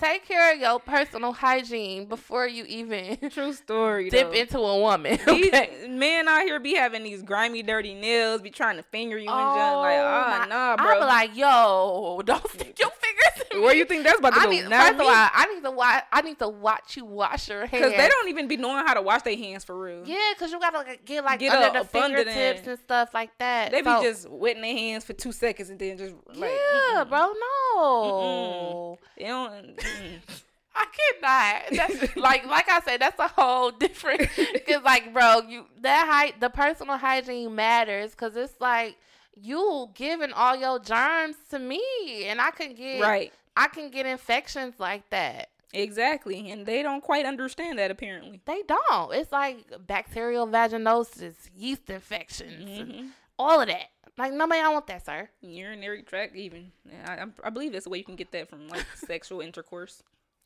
take 0.00 0.26
care 0.26 0.52
of 0.54 0.58
your 0.60 0.80
personal 0.80 1.32
hygiene 1.32 2.06
before 2.06 2.46
you 2.46 2.64
even 2.64 3.18
True 3.30 3.52
story. 3.52 4.10
dip 4.10 4.32
though. 4.32 4.38
into 4.38 4.58
a 4.58 4.78
woman. 4.80 5.18
These 5.26 5.48
Okay. 5.48 5.86
men 5.88 6.26
out 6.28 6.42
here 6.42 6.58
be 6.58 6.74
having 6.74 7.02
these 7.04 7.22
grimy, 7.22 7.62
dirty 7.62 7.94
nails, 7.94 8.40
be 8.40 8.50
trying 8.50 8.76
to 8.78 8.82
finger 8.82 9.16
you 9.18 9.28
and 9.28 9.56
junk. 9.56 9.76
Like, 9.76 9.98
Oh, 9.98 10.04
ah, 10.06 10.38
my- 10.40 10.46
nah, 10.48 10.72
I 10.78 10.82
bro. 10.82 11.00
be 11.00 11.04
like, 11.04 11.36
yo, 11.36 12.22
don't 12.24 12.48
stick 12.52 12.78
your 12.78 12.90
fingers 13.22 13.46
in 13.52 13.62
Where 13.62 13.74
you 13.74 13.84
think 13.84 14.04
that's 14.04 14.18
about 14.18 14.34
to 14.34 14.40
I 14.40 14.44
go? 14.44 14.50
need, 14.50 14.64
first 14.64 14.92
of 14.94 15.00
all, 15.00 15.08
I 15.08 15.46
need 15.54 15.62
to 15.64 15.70
watch. 15.70 16.04
I 16.12 16.22
need 16.22 16.38
to 16.38 16.48
watch 16.48 16.96
you 16.96 17.04
wash 17.04 17.48
your 17.48 17.60
hands. 17.66 17.70
Because 17.72 17.92
they 17.92 18.08
don't 18.08 18.28
even 18.28 18.48
be 18.48 18.56
knowing 18.56 18.86
how 18.86 18.94
to 18.94 19.02
wash 19.02 19.22
their 19.22 19.36
hands 19.36 19.64
for 19.64 19.78
real. 19.78 20.02
Yeah, 20.06 20.32
because 20.34 20.52
you 20.52 20.60
gotta 20.60 20.78
like, 20.78 21.04
get 21.04 21.24
like 21.24 21.40
Get 21.40 21.52
under 21.52 21.78
up 21.78 21.84
the 21.84 21.98
fingertips 21.98 22.66
and 22.66 22.78
stuff 22.78 23.12
like 23.14 23.30
that. 23.38 23.70
They 23.72 23.80
be 23.82 23.86
So- 23.90 24.02
just 24.02 24.28
wetting 24.30 24.62
their 24.62 24.74
hands 24.76 25.04
for 25.04 25.12
two 25.12 25.32
seconds 25.32 25.70
and 25.70 25.78
then 25.78 25.98
just 25.98 26.14
like, 26.34 26.50
yeah, 26.50 27.04
mm-mm. 27.04 27.08
bro. 27.08 27.32
No, 27.74 28.98
They 29.16 29.24
don't. 29.24 29.76
mm-mm. 29.76 30.42
I 30.74 30.86
cannot. 31.20 31.88
That's, 31.90 32.16
like, 32.16 32.46
like 32.46 32.70
I 32.70 32.80
said, 32.80 33.00
that's 33.00 33.18
a 33.18 33.28
whole 33.28 33.70
different. 33.70 34.28
Because, 34.36 34.82
like, 34.84 35.12
bro, 35.12 35.42
you 35.48 35.66
that 35.80 36.06
height, 36.08 36.40
the 36.40 36.48
personal 36.48 36.96
hygiene 36.96 37.54
matters. 37.54 38.12
Because 38.12 38.36
it's 38.36 38.54
like 38.60 38.96
you 39.34 39.90
giving 39.94 40.32
all 40.32 40.56
your 40.56 40.78
germs 40.78 41.36
to 41.50 41.58
me, 41.58 41.80
and 42.26 42.40
I 42.40 42.50
can 42.50 42.74
get 42.74 43.00
right. 43.00 43.32
I 43.56 43.68
can 43.68 43.90
get 43.90 44.06
infections 44.06 44.74
like 44.78 45.08
that. 45.10 45.48
Exactly. 45.72 46.50
And 46.50 46.66
they 46.66 46.82
don't 46.82 47.02
quite 47.02 47.26
understand 47.26 47.78
that 47.78 47.90
apparently. 47.90 48.40
They 48.44 48.62
don't. 48.66 49.14
It's 49.14 49.30
like 49.32 49.58
bacterial 49.86 50.46
vaginosis, 50.46 51.34
yeast 51.56 51.88
infections, 51.90 52.78
and 52.78 52.92
hmm 52.92 53.06
all 53.38 53.60
of 53.60 53.68
that. 53.68 53.86
Like 54.18 54.34
nobody, 54.34 54.60
I 54.60 54.68
want 54.68 54.86
that, 54.88 55.06
sir. 55.06 55.30
Urinary 55.40 56.02
tract, 56.02 56.36
even. 56.36 56.72
I, 57.06 57.12
I, 57.14 57.24
I 57.44 57.50
believe 57.50 57.72
that's 57.72 57.84
the 57.84 57.90
way 57.90 57.96
you 57.98 58.04
can 58.04 58.16
get 58.16 58.32
that 58.32 58.50
from 58.50 58.68
like 58.68 58.84
sexual 58.94 59.40
intercourse. 59.40 60.02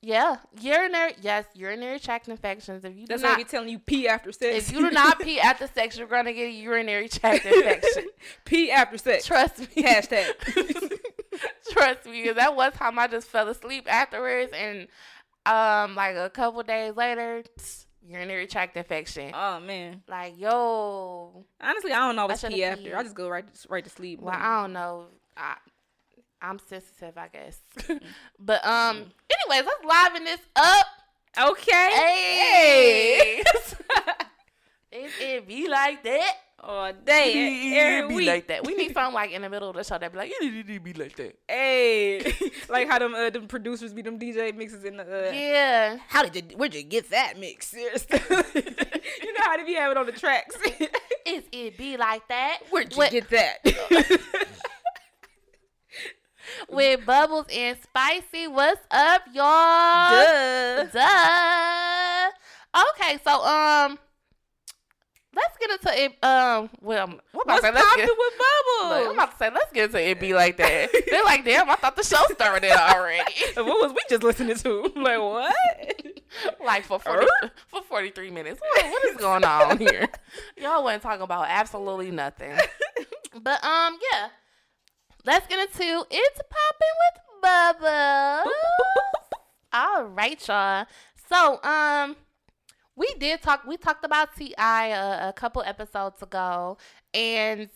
Yeah, 0.07 0.37
urinary. 0.61 1.15
Yes, 1.23 1.47
urinary 1.55 1.99
tract 1.99 2.29
infections. 2.29 2.85
If 2.85 2.95
you 2.95 3.07
That's 3.07 3.23
why 3.23 3.31
not, 3.31 3.39
be 3.39 3.45
telling 3.45 3.71
you 3.71 3.79
pee 3.79 4.07
after 4.07 4.33
sex. 4.33 4.69
if 4.69 4.73
you 4.75 4.81
do 4.81 4.91
not 4.91 5.19
pee 5.19 5.41
after 5.41 5.67
sex, 5.67 5.97
you're 5.97 6.07
gonna 6.07 6.33
get 6.35 6.45
a 6.49 6.51
urinary 6.51 7.09
tract 7.09 7.47
infection. 7.47 8.09
pee 8.45 8.71
after 8.71 8.99
sex. 8.99 9.25
Trust 9.25 9.61
me. 9.61 9.83
Hashtag. 9.83 10.33
Trust 11.71 12.07
me, 12.07 12.25
'cause 12.25 12.37
that 12.37 12.55
one 12.55 12.73
time 12.73 12.99
I 12.99 13.07
just 13.07 13.29
fell 13.29 13.49
asleep 13.49 13.87
afterwards, 13.91 14.53
and 14.55 14.89
um, 15.47 15.95
like 15.97 16.17
a 16.17 16.29
couple 16.31 16.63
days 16.63 16.95
later, 16.97 17.43
tss, 17.59 17.87
urinary 18.07 18.47
tract 18.47 18.77
infection. 18.77 19.33
Oh 19.35 19.59
man. 19.61 20.03
Like, 20.07 20.39
yo, 20.39 21.45
Honestly, 21.61 21.93
I 21.93 22.07
don't 22.07 22.19
always 22.19 22.41
should've 22.41 22.55
pee 22.55 22.65
after. 22.65 22.83
peed. 22.83 22.95
I 22.95 23.03
just 23.03 23.15
go 23.15 23.29
right 23.29 23.47
right 23.71 23.83
to 23.85 23.91
sleep. 23.91 24.21
well, 24.21 24.35
I 24.39 24.61
don't 24.63 24.73
know. 24.75 25.07
I, 25.37 25.57
I'm 26.51 26.59
sensitive, 26.59 27.17
I 27.17 27.29
guess. 27.29 27.59
but 28.39 28.65
um, 28.67 28.97
anyways, 29.49 29.67
let's 29.67 29.85
liven 29.85 30.25
this 30.25 30.41
up. 30.57 30.87
okay. 31.51 31.91
Hey, 31.93 33.43
it, 34.93 35.11
it 35.21 35.49
be 35.49 35.69
like 35.69 36.03
that. 36.05 36.35
All 36.67 36.91
day, 36.95 37.75
It 37.75 37.77
every 37.77 38.09
be 38.09 38.15
week. 38.15 38.27
like 38.27 38.47
that. 38.49 38.67
We 38.67 38.75
need 38.75 38.95
something 38.95 39.13
like 39.13 39.33
in 39.33 39.43
the 39.43 39.51
middle 39.51 39.69
of 39.69 39.77
the 39.77 39.85
show 39.85 39.99
that 39.99 40.11
be 40.11 40.17
like, 40.17 40.33
it, 40.35 40.71
it 40.71 40.83
be 40.83 40.95
like 40.95 41.15
that. 41.17 41.39
Hey, 41.47 42.21
like 42.71 42.89
how 42.89 42.99
them 43.01 43.15
uh, 43.15 43.29
them 43.29 43.49
producers 43.49 43.93
be 43.93 44.01
them 44.01 44.19
DJ 44.19 44.57
mixes 44.57 44.83
in 44.83 44.97
the. 44.97 45.03
Uh, 45.03 45.31
Yeah. 45.33 45.99
How 46.09 46.23
did 46.27 46.53
you? 46.53 46.57
Where'd 46.57 46.75
you 46.75 46.83
get 46.83 47.11
that 47.11 47.39
mix? 47.39 47.67
Seriously. 47.69 48.19
you 48.55 49.33
know 49.35 49.41
how 49.45 49.59
they 49.59 49.65
be 49.65 49.75
having 49.75 49.99
on 49.99 50.07
the 50.07 50.13
tracks. 50.13 50.57
It's 51.27 51.47
it 51.53 51.77
be 51.77 51.99
like 51.99 52.27
that. 52.29 52.61
Where'd 52.71 52.93
you 52.93 52.99
with, 52.99 53.11
get 53.11 53.29
that? 53.31 53.59
With 56.69 57.05
Bubbles 57.07 57.47
and 57.53 57.77
Spicy. 57.83 58.49
What's 58.49 58.81
up, 58.91 59.23
y'all? 59.33 60.11
Duh. 60.11 60.85
Duh. 60.85 62.31
Okay, 62.97 63.19
so 63.25 63.45
um, 63.45 63.99
let's 65.35 65.57
get 65.59 65.71
into 65.71 66.03
it. 66.03 66.25
Um, 66.25 66.71
well, 66.81 67.07
I'm, 67.07 67.21
what 67.33 67.45
about 67.45 67.47
What's 67.47 67.61
to 67.61 67.67
say, 67.67 67.73
let's 67.73 67.87
popping 67.87 68.07
get, 68.07 68.19
with 68.19 68.35
Look, 68.83 69.09
I'm 69.09 69.15
about 69.15 69.31
to 69.33 69.37
say, 69.37 69.51
let's 69.51 69.73
get 69.73 69.85
into 69.85 70.11
it. 70.11 70.21
Be 70.21 70.35
like 70.35 70.57
that. 70.57 70.91
They're 71.11 71.25
like, 71.25 71.45
damn, 71.45 71.71
I 71.71 71.77
thought 71.77 71.97
the 71.97 72.03
show 72.03 72.23
started 72.33 72.71
already. 72.71 73.31
what 73.55 73.67
was 73.67 73.93
we 73.93 74.01
just 74.09 74.23
listening 74.23 74.57
to? 74.57 74.93
Like 74.97 75.19
what? 75.19 75.55
like 76.65 76.85
for 76.85 76.99
40, 76.99 77.27
for 77.69 77.83
43 77.83 78.31
minutes. 78.31 78.61
What, 78.61 78.85
what 78.87 79.05
is 79.05 79.17
going 79.17 79.45
on 79.45 79.79
here? 79.79 80.09
Y'all 80.57 80.83
wasn't 80.83 81.03
talking 81.03 81.23
about 81.23 81.47
absolutely 81.49 82.11
nothing. 82.11 82.57
But 83.41 83.65
um, 83.65 83.99
yeah. 84.13 84.29
Let's 85.27 85.47
get 85.47 85.59
into 85.59 86.07
it's 86.11 86.41
popping 86.51 86.95
with 87.03 87.43
Bubba. 87.43 88.45
All 89.73 90.05
right, 90.05 90.47
y'all. 90.47 90.87
So 91.29 91.63
um, 91.63 92.17
we 92.95 93.07
did 93.19 93.41
talk. 93.41 93.65
We 93.67 93.79
talked 93.79 94.05
about 94.05 94.37
T.I. 94.37 94.89
a, 94.89 95.29
a 95.31 95.33
couple 95.33 95.63
episodes 95.63 96.23
ago, 96.23 96.77
and 97.15 97.71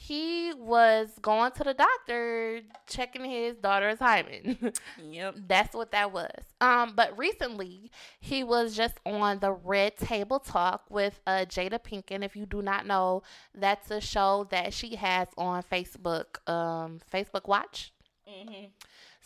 he 0.00 0.52
was 0.56 1.08
going 1.20 1.50
to 1.50 1.64
the 1.64 1.74
doctor 1.74 2.60
checking 2.86 3.24
his 3.24 3.56
daughter's 3.56 3.98
hymen. 3.98 4.72
yep. 5.02 5.34
That's 5.48 5.74
what 5.74 5.90
that 5.90 6.12
was. 6.12 6.30
Um, 6.60 6.92
but 6.94 7.18
recently 7.18 7.90
he 8.20 8.44
was 8.44 8.76
just 8.76 9.00
on 9.04 9.40
the 9.40 9.50
Red 9.50 9.96
Table 9.96 10.38
Talk 10.38 10.84
with 10.88 11.18
uh 11.26 11.46
Jada 11.48 11.82
Pinkett. 11.82 12.22
If 12.22 12.36
you 12.36 12.46
do 12.46 12.62
not 12.62 12.86
know, 12.86 13.24
that's 13.52 13.90
a 13.90 14.00
show 14.00 14.46
that 14.50 14.72
she 14.72 14.94
has 14.94 15.26
on 15.36 15.64
Facebook, 15.64 16.48
um, 16.48 17.00
Facebook 17.12 17.48
Watch. 17.48 17.92
Mm-hmm. 18.28 18.66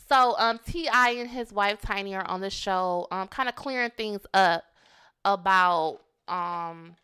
So 0.09 0.35
um, 0.39 0.59
T.I. 0.67 1.11
and 1.11 1.29
his 1.29 1.53
wife 1.53 1.83
Tiny 1.83 2.15
are 2.15 2.27
on 2.27 2.41
the 2.41 2.49
show, 2.51 3.09
um, 3.11 3.29
kind 3.29 3.51
of 3.51 3.57
clearing 3.57 3.93
things 3.95 4.23
up 4.33 4.65
about 5.27 6.01
um 6.29 6.97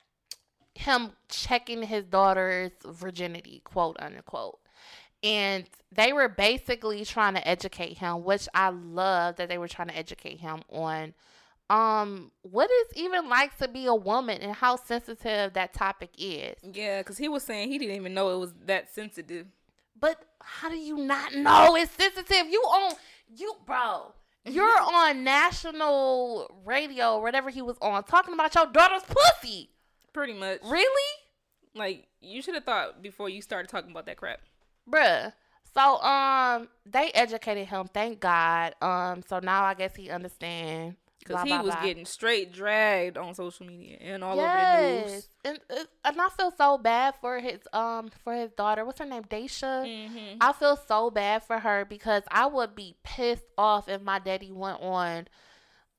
him 0.79 1.13
checking 1.29 1.83
his 1.83 2.05
daughter's 2.05 2.73
virginity, 2.85 3.61
quote 3.65 3.97
unquote. 3.99 4.59
And 5.23 5.65
they 5.91 6.13
were 6.13 6.29
basically 6.29 7.05
trying 7.05 7.35
to 7.35 7.47
educate 7.47 7.99
him, 7.99 8.23
which 8.23 8.49
I 8.55 8.69
love 8.69 9.37
that 9.37 9.49
they 9.49 9.59
were 9.59 9.69
trying 9.69 9.89
to 9.89 9.97
educate 9.97 10.41
him 10.41 10.63
on 10.71 11.15
um 11.71 12.31
what 12.41 12.71
it's 12.73 12.99
even 12.99 13.29
like 13.29 13.55
to 13.59 13.69
be 13.69 13.85
a 13.85 13.95
woman 13.95 14.41
and 14.41 14.55
how 14.55 14.77
sensitive 14.77 15.53
that 15.53 15.75
topic 15.75 16.11
is. 16.17 16.57
Yeah, 16.63 17.01
because 17.01 17.19
he 17.19 17.29
was 17.29 17.43
saying 17.43 17.71
he 17.71 17.79
didn't 17.79 17.97
even 17.97 18.15
know 18.15 18.31
it 18.31 18.39
was 18.39 18.55
that 18.67 18.95
sensitive. 18.95 19.47
But 19.99 20.25
how 20.41 20.69
do 20.71 20.77
you 20.77 20.97
not 20.97 21.35
know 21.35 21.77
it's 21.77 21.93
sensitive? 21.93 22.47
You 22.51 22.61
on 22.61 22.95
you 23.37 23.55
bro. 23.67 24.15
You're 24.45 24.81
on 24.81 25.25
national 25.25 26.63
radio, 26.65 27.21
whatever 27.21 27.51
he 27.51 27.61
was 27.61 27.77
on, 27.83 28.05
talking 28.05 28.33
about 28.33 28.55
your 28.55 28.67
daughter's 28.67 29.03
pussy. 29.03 29.71
Pretty 30.13 30.35
much. 30.35 30.61
Really? 30.65 31.13
Like 31.75 32.07
you 32.21 32.43
should 32.43 32.55
have 32.55 32.65
thought 32.65 33.03
before 33.03 33.29
you 33.29 33.43
started 33.43 33.69
talking 33.69 33.91
about 33.91 34.07
that 34.07 34.17
crap. 34.17 34.41
Bruh. 34.91 35.33
So 35.75 36.01
um 36.01 36.69
they 36.87 37.11
educated 37.13 37.69
him, 37.69 37.89
thank 37.93 38.21
God. 38.21 38.75
Um 38.83 39.23
so 39.29 39.39
now 39.39 39.65
I 39.65 39.75
guess 39.75 39.95
he 39.95 40.11
understand 40.11 40.97
because 41.19 41.43
he 41.43 41.53
was 41.53 41.75
blah. 41.75 41.83
getting 41.83 42.07
straight 42.07 42.53
dragged 42.53 43.19
on 43.19 43.35
social 43.35 43.67
media 43.67 43.99
and 44.01 44.25
all 44.25 44.37
yes. 44.37 44.79
over 44.79 45.07
the 45.07 45.13
news. 45.13 45.29
And, 45.45 45.59
and 46.05 46.21
I 46.21 46.29
feel 46.31 46.53
so 46.57 46.79
bad 46.79 47.15
for 47.21 47.39
his 47.39 47.61
um 47.73 48.11
for 48.25 48.35
his 48.35 48.51
daughter. 48.53 48.85
What's 48.85 48.99
her 48.99 49.07
name? 49.07 49.25
Deyjah. 49.25 49.85
Mm-hmm. 49.87 50.37
I 50.41 50.53
feel 50.53 50.77
so 50.77 51.11
bad 51.11 51.43
for 51.43 51.59
her 51.59 51.85
because 51.85 52.23
I 52.31 52.47
would 52.47 52.75
be 52.75 52.97
pissed 53.05 53.45
off 53.57 53.89
if 53.89 54.03
my 54.03 54.19
daddy 54.19 54.51
went 54.51 54.81
on 54.81 55.29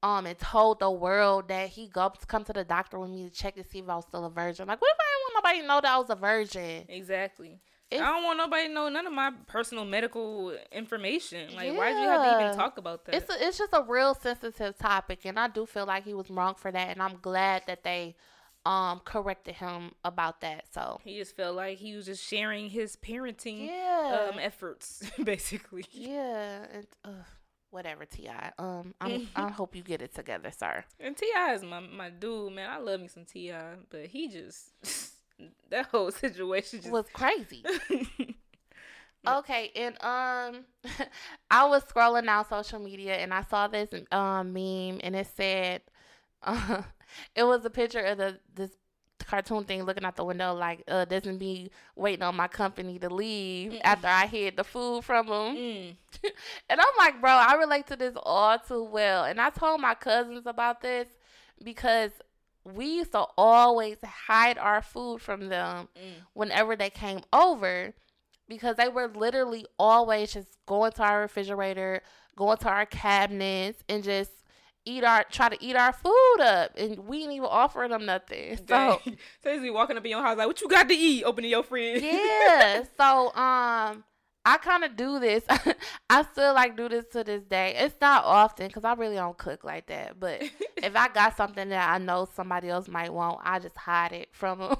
um 0.01 0.25
and 0.25 0.37
told 0.37 0.79
the 0.79 0.89
world 0.89 1.47
that 1.49 1.69
he 1.69 1.87
go 1.87 2.11
come 2.27 2.43
to 2.45 2.53
the 2.53 2.63
doctor 2.63 2.99
with 2.99 3.09
me 3.09 3.23
to 3.23 3.29
check 3.29 3.55
to 3.55 3.63
see 3.63 3.79
if 3.79 3.89
I 3.89 3.95
was 3.95 4.05
still 4.05 4.25
a 4.25 4.29
virgin. 4.29 4.67
Like, 4.67 4.81
what 4.81 4.91
if 4.91 4.97
I 4.99 5.05
didn't 5.05 5.23
want 5.23 5.43
nobody 5.43 5.61
to 5.61 5.67
know 5.67 5.81
that 5.81 5.93
I 5.93 5.97
was 5.97 6.09
a 6.09 6.15
virgin? 6.15 6.85
Exactly. 6.87 7.59
It's, 7.91 8.01
I 8.01 8.05
don't 8.05 8.23
want 8.23 8.37
nobody 8.37 8.67
to 8.67 8.73
know 8.73 8.87
none 8.87 9.07
of 9.07 9.13
my 9.13 9.31
personal 9.47 9.83
medical 9.83 10.55
information. 10.71 11.55
Like, 11.55 11.71
yeah. 11.71 11.77
why 11.77 11.89
did 11.91 12.01
you 12.01 12.07
have 12.07 12.39
to 12.39 12.45
even 12.45 12.55
talk 12.55 12.77
about 12.77 13.05
that? 13.05 13.15
It's 13.15 13.29
a, 13.29 13.47
it's 13.47 13.57
just 13.57 13.73
a 13.73 13.81
real 13.81 14.13
sensitive 14.13 14.77
topic, 14.77 15.21
and 15.25 15.39
I 15.39 15.47
do 15.47 15.65
feel 15.65 15.87
like 15.87 16.05
he 16.05 16.13
was 16.13 16.29
wrong 16.29 16.53
for 16.53 16.71
that, 16.71 16.89
and 16.89 17.01
I'm 17.01 17.17
glad 17.21 17.63
that 17.65 17.83
they 17.83 18.15
um 18.65 19.01
corrected 19.05 19.55
him 19.55 19.93
about 20.03 20.41
that. 20.41 20.65
So 20.71 20.99
he 21.03 21.17
just 21.17 21.35
felt 21.35 21.55
like 21.55 21.77
he 21.79 21.95
was 21.95 22.05
just 22.05 22.23
sharing 22.23 22.69
his 22.69 22.95
parenting 22.95 23.67
yeah. 23.67 24.27
um 24.29 24.39
efforts, 24.39 25.01
basically. 25.23 25.85
Yeah, 25.91 26.65
and 26.71 26.87
uh, 27.03 27.23
whatever, 27.71 28.05
Ti. 28.05 28.29
Um, 28.57 28.93
I'm, 28.99 29.27
I 29.35 29.49
hope 29.49 29.75
you 29.75 29.83
get 29.83 30.01
it 30.01 30.13
together, 30.13 30.51
sir. 30.51 30.83
And 30.99 31.15
T.I. 31.15 31.53
is 31.53 31.63
my 31.63 31.79
my 31.79 32.09
dude, 32.09 32.53
man. 32.53 32.69
I 32.69 32.77
love 32.77 33.01
me 33.01 33.07
some 33.07 33.25
T.I., 33.25 33.75
but 33.89 34.07
he 34.07 34.29
just 34.29 34.71
that 35.69 35.87
whole 35.87 36.11
situation 36.11 36.81
just... 36.81 36.91
was 36.91 37.05
crazy. 37.13 37.63
okay, 39.27 39.71
and 39.75 39.95
um, 40.03 40.65
I 41.51 41.65
was 41.65 41.83
scrolling 41.83 42.25
down 42.25 42.47
social 42.47 42.79
media 42.79 43.15
and 43.15 43.33
I 43.33 43.43
saw 43.43 43.67
this 43.67 43.89
um 44.11 44.53
meme 44.53 44.99
and 45.03 45.15
it 45.15 45.27
said, 45.35 45.81
uh, 46.43 46.83
it 47.35 47.43
was 47.43 47.65
a 47.65 47.69
picture 47.69 47.99
of 47.99 48.17
the 48.17 48.39
this 48.53 48.71
cartoon 49.25 49.63
thing 49.63 49.83
looking 49.83 50.05
out 50.05 50.15
the 50.15 50.23
window 50.23 50.53
like 50.53 50.83
uh 50.87 51.05
doesn't 51.05 51.37
be 51.37 51.71
waiting 51.95 52.23
on 52.23 52.35
my 52.35 52.47
company 52.47 52.97
to 52.99 53.09
leave 53.09 53.73
Mm-mm. 53.73 53.81
after 53.83 54.07
I 54.07 54.25
hid 54.27 54.57
the 54.57 54.63
food 54.63 55.03
from 55.03 55.27
them. 55.27 55.55
Mm. 55.55 55.95
and 56.69 56.79
I'm 56.79 56.97
like, 56.97 57.21
bro, 57.21 57.31
I 57.31 57.55
relate 57.55 57.87
to 57.87 57.95
this 57.95 58.15
all 58.23 58.57
too 58.59 58.83
well. 58.83 59.25
And 59.25 59.39
I 59.39 59.49
told 59.49 59.81
my 59.81 59.95
cousins 59.95 60.45
about 60.45 60.81
this 60.81 61.07
because 61.63 62.11
we 62.63 62.85
used 62.85 63.11
to 63.11 63.25
always 63.37 63.97
hide 64.03 64.57
our 64.57 64.81
food 64.81 65.21
from 65.21 65.49
them 65.49 65.89
mm. 65.95 66.23
whenever 66.33 66.75
they 66.75 66.89
came 66.89 67.21
over 67.33 67.93
because 68.47 68.75
they 68.75 68.89
were 68.89 69.07
literally 69.07 69.65
always 69.77 70.33
just 70.33 70.57
going 70.65 70.91
to 70.93 71.03
our 71.03 71.21
refrigerator, 71.21 72.01
going 72.35 72.57
to 72.57 72.67
our 72.69 72.85
cabinets, 72.85 73.83
and 73.87 74.03
just 74.03 74.31
eat 74.85 75.03
our 75.03 75.23
try 75.31 75.49
to 75.49 75.57
eat 75.63 75.75
our 75.75 75.93
food 75.93 76.37
up, 76.41 76.71
and 76.77 76.99
we 76.99 77.23
ain't 77.23 77.33
even 77.33 77.47
offering 77.49 77.91
them 77.91 78.05
nothing. 78.05 78.57
So 78.67 79.01
basically, 79.43 79.69
walking 79.71 79.97
up 79.97 80.05
in 80.05 80.11
your 80.11 80.21
house 80.21 80.37
like, 80.37 80.47
"What 80.47 80.61
you 80.61 80.69
got 80.69 80.87
to 80.89 80.95
eat?" 80.95 81.23
Opening 81.23 81.51
your 81.51 81.63
fridge. 81.63 82.01
Yeah. 82.01 82.83
so 82.97 83.27
um, 83.35 84.03
I 84.45 84.57
kind 84.61 84.83
of 84.83 84.95
do 84.95 85.19
this. 85.19 85.43
I 86.09 86.23
still 86.23 86.53
like 86.53 86.77
do 86.77 86.89
this 86.89 87.05
to 87.13 87.23
this 87.23 87.43
day. 87.43 87.75
It's 87.77 87.95
not 88.01 88.23
often 88.23 88.67
because 88.67 88.83
I 88.83 88.93
really 88.93 89.15
don't 89.15 89.37
cook 89.37 89.63
like 89.63 89.87
that. 89.87 90.19
But 90.19 90.43
if 90.77 90.95
I 90.95 91.09
got 91.09 91.37
something 91.37 91.69
that 91.69 91.89
I 91.89 91.97
know 91.97 92.27
somebody 92.33 92.69
else 92.69 92.87
might 92.87 93.13
want, 93.13 93.39
I 93.43 93.59
just 93.59 93.77
hide 93.77 94.13
it 94.13 94.29
from 94.31 94.59
them. 94.59 94.75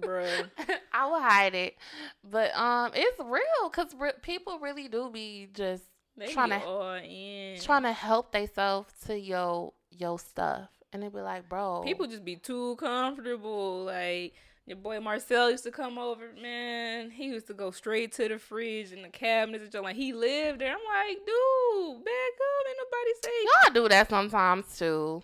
Bruh. 0.00 0.50
I 0.92 1.06
will 1.06 1.20
hide 1.20 1.54
it. 1.54 1.76
But 2.24 2.56
um, 2.56 2.90
it's 2.94 3.18
real 3.20 3.70
because 3.70 3.94
re- 3.98 4.12
people 4.22 4.58
really 4.58 4.88
do 4.88 5.10
be 5.10 5.48
just 5.52 5.84
they 6.16 6.32
trying 6.32 6.50
to 6.50 7.58
trying 7.62 7.82
to 7.82 7.92
help 7.92 8.32
themselves 8.32 8.92
to 9.06 9.18
your 9.18 9.72
your 9.90 10.18
stuff, 10.18 10.70
and 10.92 11.02
they 11.02 11.08
be 11.08 11.20
like, 11.20 11.48
bro, 11.48 11.82
people 11.84 12.06
just 12.06 12.24
be 12.24 12.36
too 12.36 12.76
comfortable, 12.76 13.84
like 13.84 14.34
your 14.66 14.76
boy 14.76 14.98
Marcel 14.98 15.50
used 15.50 15.62
to 15.62 15.70
come 15.70 15.96
over, 15.96 16.30
man. 16.42 17.10
He 17.12 17.26
used 17.26 17.46
to 17.46 17.54
go 17.54 17.70
straight 17.70 18.10
to 18.14 18.28
the 18.28 18.36
fridge 18.36 18.90
and 18.90 19.04
the 19.04 19.08
cabinets 19.08 19.72
and 19.72 19.84
like 19.84 19.94
he 19.94 20.12
lived 20.12 20.60
there. 20.60 20.72
I'm 20.72 20.78
like, 21.06 21.18
dude, 21.18 22.04
back 22.04 22.32
up. 22.42 22.66
Ain't 22.68 22.78
nobody 22.82 23.12
say 23.22 23.30
Y'all 23.44 23.74
do 23.74 23.88
that 23.88 24.10
sometimes 24.10 24.76
too. 24.76 25.22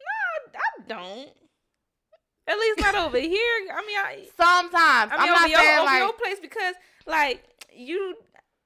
No, 0.00 0.60
I 0.60 0.86
don't. 0.86 1.30
At 2.46 2.58
least 2.58 2.80
not 2.80 2.94
over 2.94 3.18
here. 3.18 3.68
I 3.72 3.86
mean, 3.86 3.96
I 3.96 4.28
sometimes. 4.36 5.12
I 5.14 5.24
mean, 5.24 5.34
I'm 5.34 5.44
over, 5.44 5.48
your, 5.48 5.78
over 5.78 5.86
like, 5.86 5.98
your 6.00 6.12
place 6.12 6.40
because 6.42 6.74
like 7.06 7.42
you. 7.74 8.16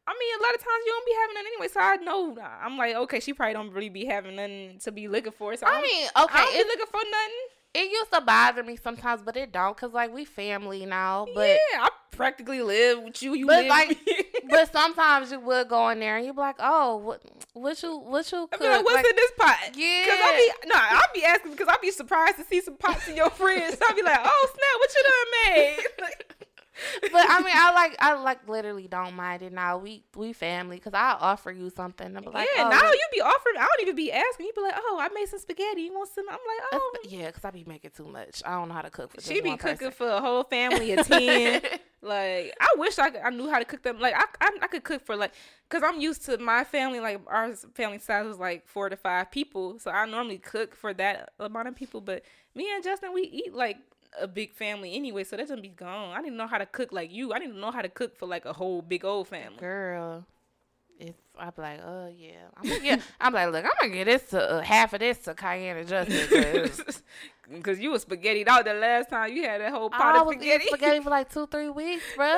I 0.09 0.13
mean, 0.17 0.41
a 0.41 0.43
lot 0.43 0.55
of 0.55 0.61
times 0.65 0.83
you 0.87 0.93
don't 0.93 1.07
be 1.07 1.17
having 1.21 1.35
none 1.35 1.47
anyway. 1.53 1.69
So 1.69 1.81
I 1.81 1.97
know 1.97 2.39
I'm 2.65 2.79
like, 2.79 2.95
okay, 2.97 3.21
she 3.21 3.35
probably 3.35 3.53
don't 3.53 3.73
really 3.73 3.91
be 3.91 4.07
having 4.07 4.37
nothing 4.37 4.79
to 4.85 4.93
be 4.93 5.07
looking 5.07 5.33
for. 5.33 5.55
So 5.57 5.67
I, 5.67 5.71
I 5.71 5.83
mean, 5.83 6.07
okay, 6.07 6.41
I 6.41 6.51
be 6.51 6.69
looking 6.69 6.87
for 6.91 7.05
nothing 7.05 7.45
it 7.75 7.91
used 7.91 8.13
to 8.13 8.21
bother 8.21 8.63
me 8.63 8.77
sometimes, 8.77 9.23
but 9.23 9.37
it 9.37 9.53
don't, 9.53 9.77
cause 9.77 9.93
like 9.93 10.13
we 10.13 10.25
family 10.25 10.87
now. 10.87 11.27
But 11.35 11.49
yeah, 11.49 11.83
I 11.83 11.89
practically 12.11 12.63
live 12.63 13.03
with 13.03 13.23
you. 13.23 13.35
You 13.35 13.47
but 13.47 13.59
live 13.59 13.69
like, 13.69 13.99
but 14.51 14.73
sometimes 14.73 15.31
you 15.31 15.41
would 15.41 15.69
go 15.69 15.89
in 15.91 16.01
there 16.01 16.17
and 16.17 16.27
you 16.27 16.33
be 16.33 16.41
like, 16.41 16.57
oh, 16.59 16.97
what, 16.97 17.23
what 17.53 17.83
you, 17.83 17.99
what 17.99 18.31
you 18.33 18.49
cook? 18.51 18.61
Like, 18.61 18.85
what's 18.85 18.97
like, 18.97 19.07
in 19.07 19.17
this 19.17 19.33
pot? 19.39 19.59
Yeah, 19.77 20.05
cause 20.07 20.19
I 20.21 20.53
be 20.63 20.69
no, 20.69 20.75
I 20.77 21.07
be 21.15 21.25
asking 21.25 21.51
because 21.53 21.69
I 21.69 21.77
be 21.81 21.91
surprised 21.91 22.37
to 22.37 22.45
see 22.45 22.61
some 22.61 22.77
pots 22.77 23.07
in 23.07 23.17
your 23.17 23.31
fridge. 23.39 23.75
So 23.75 23.85
I 23.89 23.93
be 23.93 24.03
like, 24.03 24.21
oh 24.25 24.49
snap, 24.55 24.79
what 24.79 24.95
you 24.95 25.03
done 25.05 25.55
made? 25.55 26.25
but 27.13 27.27
I 27.29 27.41
mean, 27.41 27.55
I 27.55 27.73
like, 27.73 27.97
I 27.99 28.15
like, 28.15 28.49
literally 28.49 28.89
don't 28.89 29.15
mind 29.15 29.43
it 29.43 29.53
now. 29.53 29.79
We 29.79 30.05
we 30.17 30.33
family 30.33 30.77
because 30.77 30.95
I 30.95 31.17
offer 31.19 31.51
you 31.51 31.71
something. 31.71 32.17
I'm 32.17 32.25
like, 32.25 32.49
yeah, 32.57 32.65
oh, 32.65 32.69
now 32.69 32.91
you 32.91 33.07
be 33.13 33.21
offering. 33.21 33.57
I 33.57 33.67
don't 33.67 33.83
even 33.83 33.97
be 33.97 34.13
asking. 34.13 34.47
You 34.47 34.53
be 34.55 34.63
like, 34.63 34.75
oh, 34.77 34.99
I 35.01 35.09
made 35.15 35.29
some 35.29 35.39
spaghetti. 35.39 35.83
You 35.83 35.93
want 35.95 36.11
some? 36.15 36.27
I'm 36.29 36.35
like, 36.35 36.69
oh, 36.73 36.97
yeah, 37.05 37.27
because 37.27 37.45
I 37.45 37.51
be 37.51 37.65
making 37.65 37.91
too 37.97 38.07
much. 38.07 38.43
I 38.45 38.53
don't 38.53 38.69
know 38.69 38.75
how 38.75 38.83
to 38.83 38.91
cook 38.91 39.13
for. 39.13 39.21
She 39.21 39.41
be 39.41 39.57
cooking 39.57 39.77
person. 39.77 39.93
for 39.93 40.09
a 40.09 40.21
whole 40.21 40.45
family 40.45 40.93
of 40.93 41.07
ten. 41.07 41.63
like, 42.03 42.55
I 42.61 42.69
wish 42.77 42.99
I, 42.99 43.11
I 43.25 43.31
knew 43.31 43.49
how 43.49 43.59
to 43.59 43.65
cook 43.65 43.83
them. 43.83 43.99
Like, 43.99 44.15
I, 44.15 44.25
I 44.41 44.51
I 44.63 44.67
could 44.69 44.85
cook 44.85 45.05
for 45.05 45.17
like, 45.17 45.33
cause 45.69 45.83
I'm 45.85 46.01
used 46.01 46.25
to 46.27 46.39
my 46.39 46.65
family. 46.65 47.01
Like 47.01 47.21
our 47.27 47.53
family 47.75 47.99
size 47.99 48.27
was 48.27 48.39
like 48.39 48.67
four 48.67 48.89
to 48.89 48.97
five 48.97 49.31
people, 49.31 49.79
so 49.79 49.91
I 49.91 50.07
normally 50.07 50.39
cook 50.39 50.75
for 50.75 50.95
that 50.95 51.31
amount 51.39 51.69
of 51.69 51.75
people. 51.75 52.01
But 52.01 52.23
me 52.55 52.69
and 52.75 52.83
Justin, 52.83 53.13
we 53.15 53.23
eat 53.23 53.55
like 53.55 53.79
a 54.21 54.27
big 54.29 54.53
family 54.55 54.95
anyway, 54.95 55.25
so 55.25 55.37
that's 55.37 55.51
gonna 55.51 55.63
be 55.63 55.69
gone. 55.69 56.17
I 56.17 56.23
didn't 56.23 56.37
know 56.37 56.47
how 56.47 56.59
to 56.59 56.67
cook 56.67 56.93
like 56.93 57.13
you. 57.13 57.33
I 57.33 57.39
didn't 57.39 57.61
know 57.61 57.71
how 57.71 57.83
to 57.83 57.89
cook 57.89 58.17
for 58.17 58.27
like 58.27 58.45
a 58.45 58.53
whole 58.53 58.83
big 58.83 59.05
old 59.05 59.29
family. 59.29 59.59
Girl, 59.59 60.25
if 60.99 61.15
I'm 61.39 61.53
like, 61.57 61.81
oh 61.85 62.13
yeah, 62.17 62.49
I'm 62.57 62.69
gonna 62.69 62.81
get. 62.83 63.01
I'm 63.21 63.33
like, 63.33 63.53
look, 63.53 63.65
I'm 63.65 63.71
gonna 63.81 63.93
get 63.93 64.05
this 64.07 64.31
to 64.31 64.51
uh, 64.55 64.61
half 64.63 64.93
of 64.93 65.01
this 65.01 65.19
to 65.19 65.35
Cayenne 65.35 65.77
and 65.77 65.89
Justin. 65.89 66.71
Cause 67.63 67.79
you 67.79 67.91
was 67.93 68.03
spaghetti 68.03 68.47
out 68.47 68.67
the 68.67 68.75
last 68.75 69.09
time 69.09 69.33
you 69.33 69.43
had 69.45 69.63
that 69.63 69.73
whole 69.73 69.89
pot 69.89 70.17
I 70.17 70.21
of 70.21 70.27
spaghetti. 70.29 70.67
spaghetti 70.67 71.01
for 71.01 71.09
like 71.09 71.33
two, 71.33 71.47
three 71.47 71.71
weeks, 71.71 72.05
bro. 72.15 72.37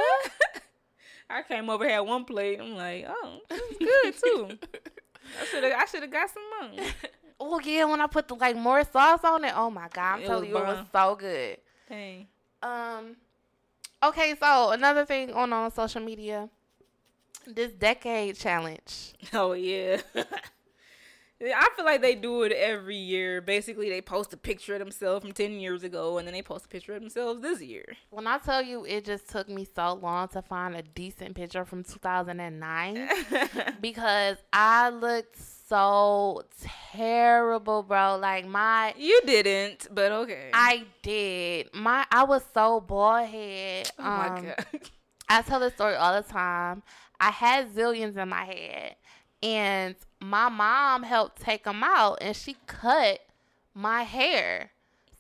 I 1.30 1.42
came 1.42 1.68
over 1.68 1.88
had 1.88 2.00
one 2.00 2.24
plate. 2.24 2.60
I'm 2.60 2.76
like, 2.76 3.06
oh, 3.08 3.40
it's 3.50 3.78
good 3.78 4.14
too. 4.24 4.58
I 5.40 5.44
should 5.46 5.64
have. 5.64 5.72
I 5.72 5.84
should 5.86 6.02
have 6.02 6.10
got 6.12 6.30
some 6.30 6.42
money. 6.60 6.88
Oh 7.41 7.59
yeah, 7.61 7.84
when 7.86 8.01
I 8.01 8.07
put 8.07 8.28
the 8.28 8.34
like 8.34 8.55
more 8.55 8.84
sauce 8.84 9.24
on 9.24 9.45
it, 9.45 9.53
oh 9.57 9.70
my 9.70 9.88
god, 9.93 10.16
I'm 10.16 10.22
it 10.22 10.26
telling 10.26 10.51
you, 10.51 10.59
it 10.59 10.66
was 10.66 10.86
so 10.93 11.16
good. 11.16 11.57
Dang. 11.88 12.26
Um. 12.62 13.16
Okay, 14.03 14.34
so 14.38 14.70
another 14.70 15.05
thing 15.05 15.32
on 15.32 15.53
on 15.53 15.70
social 15.72 16.03
media, 16.03 16.49
this 17.47 17.72
decade 17.72 18.36
challenge. 18.36 19.14
Oh 19.32 19.53
yeah. 19.53 20.01
I 21.43 21.70
feel 21.74 21.86
like 21.86 22.03
they 22.03 22.14
do 22.14 22.43
it 22.43 22.53
every 22.53 22.97
year. 22.97 23.41
Basically, 23.41 23.88
they 23.88 24.03
post 24.03 24.34
a 24.34 24.36
picture 24.36 24.74
of 24.74 24.80
themselves 24.80 25.24
from 25.24 25.32
10 25.32 25.59
years 25.59 25.82
ago 25.82 26.18
and 26.18 26.26
then 26.26 26.34
they 26.34 26.43
post 26.43 26.66
a 26.66 26.68
picture 26.68 26.95
of 26.95 27.01
themselves 27.01 27.41
this 27.41 27.62
year. 27.62 27.97
When 28.11 28.26
I 28.26 28.36
tell 28.36 28.61
you 28.61 28.84
it 28.84 29.07
just 29.07 29.30
took 29.30 29.49
me 29.49 29.66
so 29.74 29.95
long 29.95 30.28
to 30.28 30.43
find 30.43 30.76
a 30.76 30.82
decent 30.82 31.34
picture 31.34 31.64
from 31.64 31.82
2009 31.82 33.09
because 33.80 34.36
I 34.53 34.91
looked 34.91 35.38
so 35.70 36.42
terrible, 36.92 37.82
bro. 37.82 38.18
Like 38.20 38.46
my 38.46 38.92
You 38.98 39.20
didn't, 39.24 39.86
but 39.94 40.12
okay. 40.12 40.50
I 40.52 40.84
did. 41.02 41.72
My 41.74 42.04
I 42.10 42.24
was 42.24 42.42
so 42.52 42.80
bald 42.80 43.26
head. 43.28 43.90
oh 43.98 44.02
my 44.02 44.26
Um, 44.28 44.44
god. 44.46 44.66
I 45.28 45.42
tell 45.42 45.60
this 45.60 45.74
story 45.74 45.94
all 45.94 46.20
the 46.20 46.28
time. 46.28 46.82
I 47.20 47.30
had 47.30 47.72
zillions 47.74 48.16
in 48.16 48.28
my 48.28 48.44
head, 48.44 48.96
and 49.42 49.94
my 50.20 50.48
mom 50.48 51.04
helped 51.04 51.40
take 51.40 51.64
them 51.64 51.82
out, 51.84 52.18
and 52.20 52.34
she 52.36 52.56
cut 52.66 53.20
my 53.74 54.02
hair. 54.02 54.72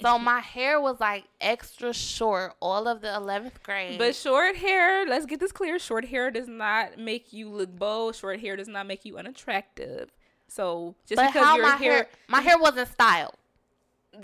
So 0.02 0.18
my 0.18 0.40
hair 0.40 0.80
was 0.80 0.98
like 0.98 1.24
extra 1.42 1.92
short 1.92 2.54
all 2.58 2.88
of 2.88 3.02
the 3.02 3.08
11th 3.08 3.62
grade. 3.62 3.98
But 3.98 4.16
short 4.16 4.56
hair, 4.56 5.04
let's 5.06 5.26
get 5.26 5.40
this 5.40 5.52
clear. 5.52 5.78
Short 5.78 6.06
hair 6.06 6.30
does 6.30 6.48
not 6.48 6.98
make 6.98 7.34
you 7.34 7.50
look 7.50 7.76
bold. 7.76 8.16
Short 8.16 8.40
hair 8.40 8.56
does 8.56 8.66
not 8.66 8.86
make 8.86 9.04
you 9.04 9.18
unattractive. 9.18 10.10
So 10.50 10.96
just 11.06 11.16
but 11.16 11.32
because 11.32 11.56
your 11.56 11.62
my 11.62 11.76
hair, 11.76 11.92
hair, 11.92 12.08
my 12.28 12.40
hair 12.40 12.58
wasn't 12.58 12.88
styled. 12.88 13.34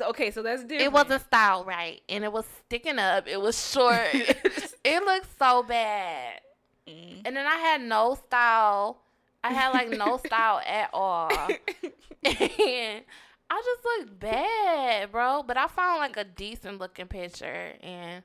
okay, 0.00 0.32
so 0.32 0.42
that's 0.42 0.62
different. 0.62 0.82
It 0.82 0.92
wasn't 0.92 1.22
styled 1.22 1.66
right, 1.66 2.02
and 2.08 2.24
it 2.24 2.32
was 2.32 2.44
sticking 2.66 2.98
up. 2.98 3.28
It 3.28 3.40
was 3.40 3.70
short. 3.72 4.08
it 4.12 5.04
looked 5.04 5.38
so 5.38 5.62
bad. 5.62 6.40
Mm. 6.88 7.22
And 7.24 7.36
then 7.36 7.46
I 7.46 7.56
had 7.56 7.80
no 7.80 8.14
style. 8.26 9.02
I 9.44 9.52
had 9.52 9.70
like 9.70 9.90
no 9.90 10.16
style 10.26 10.60
at 10.66 10.90
all. 10.92 11.30
and 11.30 13.02
I 13.48 13.62
just 13.64 13.84
looked 13.84 14.18
bad, 14.18 15.12
bro. 15.12 15.44
But 15.46 15.56
I 15.56 15.68
found 15.68 15.98
like 16.00 16.16
a 16.16 16.24
decent 16.24 16.80
looking 16.80 17.06
picture. 17.06 17.74
And 17.80 18.24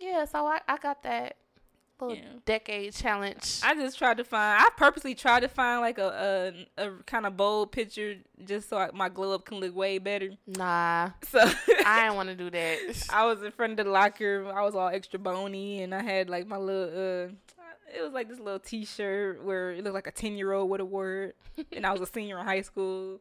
yeah, 0.00 0.24
so 0.24 0.46
I, 0.46 0.60
I 0.66 0.78
got 0.78 1.04
that 1.04 1.36
little 2.00 2.16
Yeah. 2.16 2.24
decade 2.44 2.92
challenge. 2.94 3.60
I 3.62 3.74
just 3.74 3.98
tried 3.98 4.16
to 4.18 4.24
find. 4.24 4.62
I 4.62 4.68
purposely 4.76 5.14
tried 5.14 5.40
to 5.40 5.48
find 5.48 5.80
like 5.80 5.98
a 5.98 6.64
a, 6.78 6.86
a 6.86 6.90
kind 7.06 7.26
of 7.26 7.36
bold 7.36 7.72
picture 7.72 8.16
just 8.44 8.68
so 8.68 8.76
I, 8.78 8.90
my 8.92 9.08
glow 9.08 9.32
up 9.34 9.44
can 9.44 9.58
look 9.60 9.74
way 9.74 9.98
better. 9.98 10.30
nah, 10.46 11.10
So 11.28 11.38
I 11.86 12.02
didn't 12.02 12.16
want 12.20 12.28
to 12.30 12.34
do 12.34 12.50
that. 12.50 13.06
I 13.12 13.24
was 13.26 13.42
in 13.42 13.52
front 13.52 13.78
of 13.78 13.86
the 13.86 13.90
locker. 13.92 14.46
I 14.54 14.62
was 14.62 14.74
all 14.74 14.88
extra 14.88 15.18
bony, 15.18 15.82
and 15.82 15.94
I 15.94 16.02
had 16.02 16.28
like 16.28 16.46
my 16.46 16.56
little. 16.58 16.88
uh 17.28 17.28
It 17.96 18.02
was 18.02 18.12
like 18.12 18.28
this 18.28 18.40
little 18.40 18.58
T-shirt 18.58 19.44
where 19.44 19.70
it 19.70 19.84
looked 19.84 19.94
like 19.94 20.08
a 20.08 20.12
ten-year-old 20.12 20.68
would 20.70 20.80
have 20.80 20.88
wore 20.88 21.32
it, 21.56 21.66
and 21.72 21.86
I 21.86 21.92
was 21.92 22.00
a 22.00 22.06
senior 22.12 22.38
in 22.40 22.44
high 22.44 22.62
school. 22.62 23.20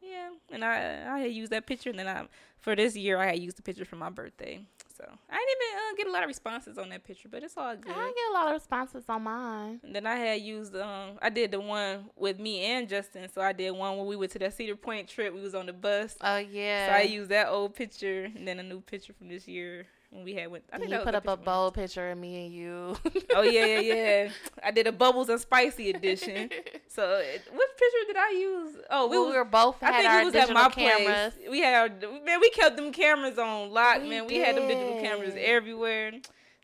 Yeah, 0.00 0.30
and 0.50 0.64
I 0.64 1.04
I 1.16 1.18
had 1.20 1.32
used 1.32 1.52
that 1.52 1.66
picture, 1.66 1.90
and 1.90 1.98
then 1.98 2.08
I 2.08 2.26
for 2.58 2.74
this 2.74 2.96
year 2.96 3.18
I 3.18 3.26
had 3.26 3.38
used 3.38 3.58
the 3.58 3.62
picture 3.62 3.84
for 3.84 3.96
my 3.96 4.08
birthday. 4.08 4.64
So 4.96 5.04
I 5.30 5.34
didn't 5.34 5.50
even 5.56 5.78
uh, 5.78 5.96
get 5.96 6.06
a 6.06 6.10
lot 6.12 6.22
of 6.22 6.28
responses 6.28 6.78
on 6.78 6.88
that 6.90 7.04
picture, 7.04 7.28
but 7.28 7.42
it's 7.42 7.56
all 7.56 7.76
good. 7.76 7.92
I 7.92 8.12
get 8.12 8.30
a 8.30 8.34
lot 8.34 8.46
of 8.48 8.54
responses 8.54 9.04
on 9.08 9.22
mine. 9.24 9.80
And 9.82 9.94
then 9.94 10.06
I 10.06 10.16
had 10.16 10.40
used 10.40 10.74
um 10.76 11.18
I 11.20 11.30
did 11.30 11.50
the 11.50 11.60
one 11.60 12.06
with 12.16 12.38
me 12.38 12.60
and 12.60 12.88
Justin. 12.88 13.28
So 13.32 13.40
I 13.40 13.52
did 13.52 13.70
one 13.72 13.96
when 13.98 14.06
we 14.06 14.16
went 14.16 14.32
to 14.32 14.38
that 14.40 14.54
Cedar 14.54 14.76
Point 14.76 15.08
trip. 15.08 15.34
We 15.34 15.40
was 15.40 15.54
on 15.54 15.66
the 15.66 15.72
bus. 15.72 16.16
Oh 16.20 16.38
yeah. 16.38 16.88
So 16.88 16.92
I 16.94 17.02
used 17.02 17.30
that 17.30 17.48
old 17.48 17.74
picture 17.74 18.24
and 18.34 18.46
then 18.46 18.58
a 18.58 18.62
new 18.62 18.80
picture 18.80 19.12
from 19.12 19.28
this 19.28 19.46
year 19.46 19.86
when 20.16 20.24
we 20.24 20.34
had 20.34 20.50
went. 20.50 20.64
I 20.72 20.78
think 20.78 20.90
you 20.90 20.98
put 20.98 21.14
up 21.14 21.26
a 21.28 21.36
bold 21.36 21.74
picture 21.74 22.10
of 22.10 22.18
me 22.18 22.46
and 22.46 22.54
you. 22.54 22.96
Oh 23.34 23.42
yeah, 23.42 23.66
yeah, 23.66 23.80
yeah. 24.24 24.28
I 24.64 24.70
did 24.70 24.86
a 24.86 24.92
bubbles 24.92 25.28
and 25.28 25.40
spicy 25.40 25.90
edition. 25.90 26.50
So 26.88 27.18
it, 27.18 27.42
which 27.52 27.68
picture 27.76 28.06
did 28.06 28.16
I 28.16 28.30
use? 28.30 28.76
Oh, 28.90 29.06
we 29.08 29.18
we 29.18 29.26
was, 29.26 29.34
were 29.34 29.44
both 29.44 29.76
I 29.82 29.92
think 30.02 30.22
it 30.22 30.24
was 30.24 30.34
at 30.34 30.54
my 30.54 30.68
cameras. 30.70 31.34
place. 31.34 31.48
We 31.50 31.60
had 31.60 31.74
our 31.74 32.10
man. 32.24 32.40
We 32.40 32.50
kept 32.50 32.76
them 32.76 32.92
cameras 32.92 33.38
on 33.38 33.70
lock, 33.70 34.02
We 34.02 34.08
man. 34.08 34.26
We 34.26 34.36
had 34.36 34.56
them 34.56 34.66
digital 34.66 35.00
cameras 35.00 35.34
everywhere. 35.36 36.12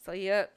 So 0.04 0.12
yep. 0.12 0.52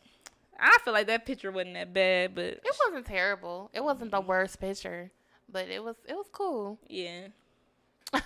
I 0.60 0.78
feel 0.84 0.94
like 0.94 1.08
that 1.08 1.26
picture 1.26 1.52
wasn't 1.52 1.74
that 1.74 1.94
bad, 1.94 2.34
but 2.34 2.46
It 2.46 2.76
wasn't 2.88 3.06
terrible. 3.06 3.70
It 3.74 3.84
wasn't 3.84 4.12
the 4.12 4.22
worst 4.22 4.60
picture, 4.62 5.12
but 5.52 5.68
it 5.68 5.84
was 5.84 5.96
it 6.08 6.16
was 6.16 6.28
cool. 6.32 6.80
yeah. 6.88 7.28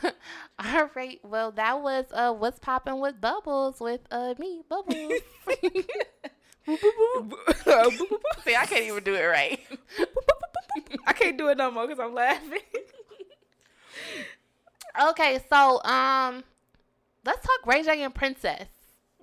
All 0.60 0.90
right. 0.96 1.20
Well, 1.24 1.52
that 1.54 1.82
was 1.82 2.06
uh 2.12 2.34
what's 2.34 2.60
popping 2.60 3.00
with 3.00 3.20
bubbles 3.22 3.80
with 3.80 4.02
uh 4.12 4.36
me 4.38 4.62
bubbles. 4.70 5.14
See, 8.44 8.56
I 8.56 8.66
can't 8.66 8.86
even 8.86 9.04
do 9.04 9.16
it 9.16 9.24
right. 9.26 9.60
I 11.08 11.14
can't 11.14 11.38
do 11.38 11.48
it 11.50 11.58
no 11.58 11.72
more 11.72 11.88
because 11.88 12.00
I'm 12.00 12.14
laughing. 12.14 12.60
Okay, 15.10 15.40
so 15.50 15.82
um, 15.84 16.44
let's 17.24 17.46
talk 17.46 17.66
Ray 17.66 17.84
J 17.84 18.02
and 18.04 18.14
Princess, 18.14 18.66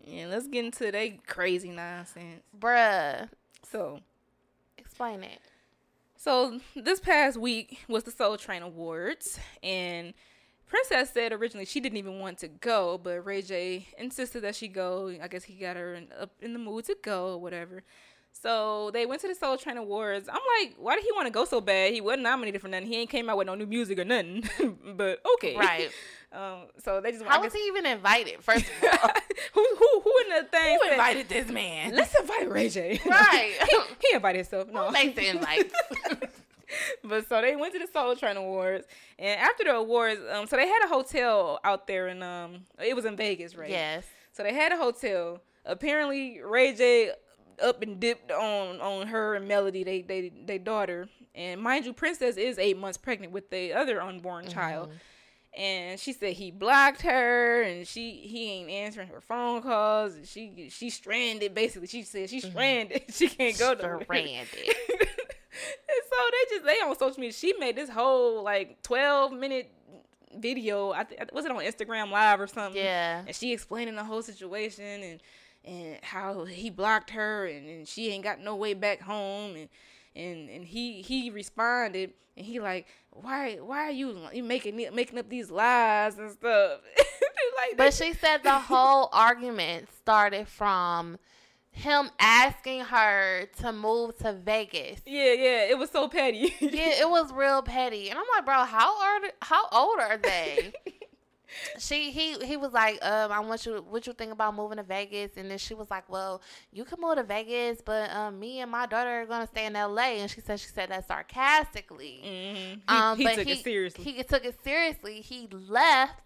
yeah, 0.06 0.26
let's 0.26 0.46
get 0.46 0.64
into 0.64 0.90
that 0.92 1.26
crazy 1.26 1.70
nonsense. 1.70 2.42
bruh. 2.58 3.28
So, 3.68 4.00
Explain 4.78 5.24
it. 5.24 5.40
so 6.16 6.60
this 6.76 7.00
past 7.00 7.36
week 7.36 7.80
was 7.88 8.04
the 8.04 8.10
Soul 8.12 8.36
Train 8.38 8.62
Awards, 8.62 9.38
and 9.62 10.14
Princess 10.68 11.10
said 11.12 11.32
originally 11.32 11.64
she 11.64 11.80
didn't 11.80 11.98
even 11.98 12.18
want 12.18 12.38
to 12.38 12.48
go, 12.48 12.98
but 13.02 13.24
Ray 13.24 13.42
J 13.42 13.86
insisted 13.98 14.40
that 14.42 14.56
she 14.56 14.68
go. 14.68 15.14
I 15.22 15.28
guess 15.28 15.44
he 15.44 15.54
got 15.54 15.76
her 15.76 15.94
in, 15.94 16.08
up 16.20 16.30
in 16.40 16.52
the 16.52 16.58
mood 16.58 16.84
to 16.86 16.96
go 17.02 17.34
or 17.34 17.38
whatever. 17.38 17.82
So 18.32 18.90
they 18.92 19.06
went 19.06 19.22
to 19.22 19.28
the 19.28 19.34
Soul 19.34 19.56
Train 19.56 19.78
Awards. 19.78 20.28
I'm 20.28 20.40
like, 20.60 20.74
why 20.78 20.94
did 20.96 21.04
he 21.04 21.12
want 21.12 21.26
to 21.26 21.30
go 21.32 21.46
so 21.46 21.60
bad? 21.60 21.92
He 21.94 22.02
wasn't 22.02 22.24
nominated 22.24 22.60
for 22.60 22.68
nothing. 22.68 22.86
He 22.86 22.96
ain't 22.96 23.08
came 23.08 23.30
out 23.30 23.38
with 23.38 23.46
no 23.46 23.54
new 23.54 23.64
music 23.66 23.98
or 23.98 24.04
nothing. 24.04 24.44
but 24.96 25.20
okay, 25.34 25.56
Right. 25.56 25.90
Um, 26.32 26.64
so 26.84 27.00
they 27.00 27.12
just 27.12 27.24
I 27.24 27.28
How 27.28 27.36
guess- 27.36 27.44
was 27.44 27.54
he 27.54 27.66
even 27.68 27.86
invited? 27.86 28.42
First 28.42 28.66
of 28.66 28.70
all, 29.02 29.10
who 29.54 29.64
who 29.78 30.00
who 30.00 30.12
in 30.26 30.36
the 30.42 30.48
thing? 30.50 30.74
who 30.74 30.84
said, 30.84 30.92
invited 30.94 31.28
this 31.30 31.48
man? 31.48 31.94
Let's 31.94 32.14
invite 32.18 32.50
Ray 32.50 32.68
J. 32.68 33.00
Right. 33.06 33.54
he, 33.70 33.78
he 34.08 34.14
invited 34.16 34.38
himself. 34.38 34.68
No. 34.68 34.86
Who 34.86 34.92
makes 34.92 35.14
the 35.16 35.28
invites? 35.28 35.72
but 37.04 37.28
so 37.28 37.40
they 37.40 37.56
went 37.56 37.72
to 37.74 37.78
the 37.78 37.86
Soul 37.86 38.16
Train 38.16 38.36
Awards, 38.36 38.86
and 39.18 39.40
after 39.40 39.64
the 39.64 39.76
awards, 39.76 40.20
um, 40.32 40.46
so 40.46 40.56
they 40.56 40.68
had 40.68 40.84
a 40.84 40.88
hotel 40.88 41.60
out 41.64 41.86
there, 41.86 42.08
and 42.08 42.22
um, 42.22 42.64
it 42.84 42.94
was 42.94 43.04
in 43.04 43.16
Vegas, 43.16 43.54
right? 43.56 43.70
yes. 43.70 44.04
So 44.32 44.42
they 44.42 44.52
had 44.52 44.72
a 44.72 44.76
hotel. 44.76 45.40
Apparently, 45.64 46.40
Ray 46.42 46.74
J 46.74 47.12
up 47.62 47.82
and 47.82 47.98
dipped 47.98 48.30
on 48.30 48.80
on 48.80 49.06
her 49.06 49.34
and 49.34 49.48
Melody, 49.48 49.84
they 49.84 50.02
they 50.02 50.30
they 50.44 50.58
daughter, 50.58 51.08
and 51.34 51.60
mind 51.60 51.86
you, 51.86 51.92
Princess 51.92 52.36
is 52.36 52.58
eight 52.58 52.78
months 52.78 52.98
pregnant 52.98 53.32
with 53.32 53.50
the 53.50 53.72
other 53.72 54.00
unborn 54.00 54.48
child. 54.48 54.90
And 55.56 55.98
she 55.98 56.12
said 56.12 56.34
he 56.34 56.50
blocked 56.50 57.00
her, 57.00 57.62
and 57.62 57.86
she 57.86 58.12
he 58.12 58.50
ain't 58.50 58.68
answering 58.68 59.08
her 59.08 59.22
phone 59.22 59.62
calls. 59.62 60.14
And 60.14 60.26
she 60.26 60.68
she's 60.70 60.94
stranded. 60.94 61.54
Basically, 61.54 61.88
she 61.88 62.02
said 62.02 62.28
she's 62.28 62.46
stranded. 62.46 63.04
she 63.10 63.28
can't 63.28 63.58
go 63.58 63.74
to 63.74 63.98
Stranded. 64.02 64.48
and 65.88 66.02
so 66.10 66.16
they 66.30 66.56
just 66.56 66.66
they 66.66 66.86
on 66.86 66.98
social 66.98 67.20
media. 67.20 67.32
She 67.32 67.54
made 67.58 67.76
this 67.76 67.90
whole 67.90 68.42
like 68.42 68.82
twelve 68.82 69.32
minute 69.32 69.70
video. 70.36 70.92
I 70.92 71.04
th- 71.04 71.20
was 71.32 71.44
it 71.44 71.50
on 71.50 71.58
Instagram 71.58 72.10
Live 72.10 72.40
or 72.40 72.46
something? 72.46 72.82
Yeah. 72.82 73.22
And 73.26 73.34
she 73.34 73.52
explaining 73.52 73.96
the 73.96 74.04
whole 74.04 74.22
situation 74.22 74.84
and 74.84 75.20
and 75.64 75.98
how 76.02 76.44
he 76.44 76.70
blocked 76.70 77.10
her 77.10 77.46
and, 77.46 77.68
and 77.68 77.88
she 77.88 78.10
ain't 78.10 78.22
got 78.22 78.40
no 78.40 78.54
way 78.54 78.72
back 78.74 79.00
home 79.00 79.56
and 79.56 79.68
and 80.14 80.48
and 80.48 80.64
he 80.64 81.02
he 81.02 81.30
responded 81.30 82.12
and 82.36 82.46
he 82.46 82.60
like 82.60 82.86
why 83.10 83.56
why 83.56 83.88
are 83.88 83.90
you 83.90 84.16
you 84.32 84.44
making 84.44 84.76
making 84.94 85.18
up 85.18 85.28
these 85.28 85.50
lies 85.50 86.18
and 86.18 86.30
stuff 86.30 86.80
like 87.56 87.76
But 87.76 87.92
she 87.94 88.12
said 88.12 88.42
the 88.42 88.52
whole 88.52 89.08
argument 89.12 89.88
started 89.92 90.46
from 90.46 91.18
him 91.76 92.08
asking 92.18 92.80
her 92.80 93.46
to 93.60 93.70
move 93.72 94.16
to 94.18 94.32
Vegas. 94.32 95.00
yeah 95.04 95.32
yeah 95.34 95.64
it 95.70 95.76
was 95.78 95.90
so 95.90 96.08
petty 96.08 96.54
Yeah, 96.60 96.70
it 97.02 97.08
was 97.08 97.32
real 97.32 97.60
petty. 97.62 98.08
And 98.10 98.18
I'm 98.18 98.24
like, 98.34 98.44
bro, 98.46 98.64
how 98.64 98.98
are 99.00 99.20
how 99.42 99.68
old 99.70 99.98
are 100.00 100.16
they? 100.16 100.72
she 101.78 102.10
he 102.10 102.34
he 102.44 102.56
was 102.56 102.72
like, 102.72 102.98
um, 103.04 103.30
I 103.30 103.40
want 103.40 103.64
you 103.66 103.84
what 103.88 104.06
you 104.06 104.12
think 104.14 104.32
about 104.32 104.54
moving 104.54 104.78
to 104.78 104.82
Vegas 104.82 105.32
and 105.36 105.50
then 105.50 105.58
she 105.58 105.74
was 105.74 105.90
like, 105.90 106.08
Well, 106.08 106.40
you 106.72 106.84
can 106.84 107.00
move 107.00 107.16
to 107.16 107.22
Vegas, 107.22 107.80
but 107.84 108.10
um 108.10 108.38
me 108.40 108.60
and 108.60 108.70
my 108.70 108.86
daughter 108.86 109.22
are 109.22 109.26
gonna 109.26 109.46
stay 109.46 109.66
in 109.66 109.74
LA 109.74 110.16
and 110.22 110.30
she 110.30 110.40
said 110.40 110.58
she 110.58 110.68
said 110.68 110.88
that 110.90 111.06
sarcastically. 111.06 112.20
Mhm. 112.24 112.72
he, 112.74 112.80
Um, 112.88 113.18
he 113.18 113.24
but 113.24 113.34
took 113.36 113.46
he, 113.46 113.52
it 113.52 113.64
seriously 113.64 114.04
He 114.04 114.22
took 114.22 114.44
it 114.44 114.56
seriously. 114.64 115.20
He 115.20 115.46
left 115.50 116.20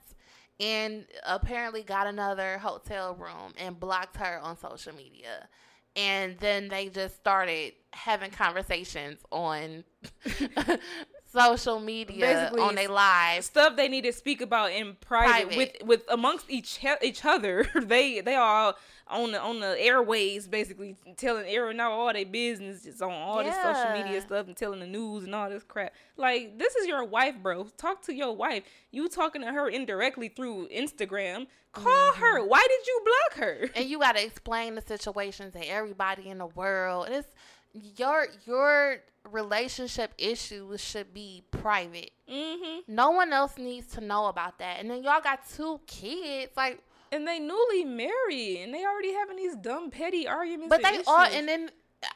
and 0.60 1.06
apparently 1.26 1.82
got 1.82 2.06
another 2.06 2.58
hotel 2.58 3.14
room 3.14 3.54
and 3.58 3.80
blocked 3.80 4.16
her 4.18 4.38
on 4.40 4.56
social 4.58 4.94
media. 4.94 5.48
And 5.96 6.38
then 6.38 6.68
they 6.68 6.88
just 6.88 7.16
started 7.16 7.72
having 7.92 8.30
conversations 8.30 9.20
on 9.32 9.84
social 11.32 11.78
media 11.80 12.20
Basically, 12.20 12.60
on 12.60 12.74
their 12.74 12.88
lives. 12.88 13.46
stuff 13.46 13.76
they 13.76 13.88
need 13.88 14.02
to 14.04 14.12
speak 14.12 14.40
about 14.40 14.72
in 14.72 14.96
private, 15.00 15.48
Private. 15.50 15.56
with 15.56 15.70
with 15.84 16.02
amongst 16.10 16.50
each 16.50 16.76
he- 16.78 16.88
each 17.02 17.24
other. 17.24 17.66
they 17.74 18.20
they 18.20 18.34
are 18.34 18.74
on 19.08 19.32
the 19.32 19.40
on 19.40 19.58
the 19.60 19.76
airways 19.80 20.46
basically 20.46 20.96
telling 21.16 21.80
out 21.80 21.90
all 21.92 22.12
their 22.12 22.24
business 22.24 22.84
just 22.84 23.02
on 23.02 23.10
all 23.10 23.42
this 23.42 23.56
social 23.56 23.90
media 23.92 24.20
stuff 24.20 24.46
and 24.46 24.56
telling 24.56 24.78
the 24.80 24.86
news 24.86 25.24
and 25.24 25.34
all 25.34 25.50
this 25.50 25.64
crap. 25.64 25.92
Like 26.16 26.58
this 26.58 26.74
is 26.76 26.86
your 26.86 27.04
wife, 27.04 27.34
bro. 27.42 27.64
Talk 27.76 28.02
to 28.02 28.14
your 28.14 28.34
wife. 28.36 28.62
You 28.92 29.08
talking 29.08 29.42
to 29.42 29.48
her 29.52 29.68
indirectly 29.68 30.28
through 30.28 30.68
Instagram. 30.68 31.46
Call 31.72 31.84
Mm-hmm. 31.86 32.20
her. 32.20 32.44
Why 32.44 32.66
did 32.68 32.86
you 32.86 33.00
block 33.04 33.46
her? 33.46 33.70
and 33.76 33.84
you 33.88 34.00
got 34.00 34.16
to 34.16 34.24
explain 34.24 34.74
the 34.74 34.80
situation 34.82 35.52
to 35.52 35.60
everybody 35.70 36.28
in 36.28 36.38
the 36.38 36.46
world. 36.46 37.06
It's 37.10 37.28
your 37.72 38.26
your 38.46 38.98
relationship 39.30 40.14
issues 40.18 40.80
should 40.80 41.12
be 41.12 41.42
private. 41.50 42.10
Mm-hmm. 42.30 42.92
No 42.94 43.10
one 43.10 43.32
else 43.32 43.58
needs 43.58 43.88
to 43.94 44.00
know 44.00 44.26
about 44.26 44.58
that. 44.58 44.80
And 44.80 44.90
then 44.90 45.02
y'all 45.02 45.20
got 45.22 45.40
two 45.54 45.80
kids, 45.86 46.52
like, 46.56 46.82
And 47.12 47.26
they 47.26 47.38
newly 47.38 47.84
married, 47.84 48.62
and 48.62 48.72
they 48.72 48.84
already 48.84 49.12
having 49.12 49.36
these 49.36 49.56
dumb 49.56 49.90
petty 49.90 50.26
arguments. 50.26 50.68
but 50.70 50.82
they 50.82 51.02
all. 51.06 51.24
And 51.24 51.48
then, 51.48 51.70
uh, 52.02 52.06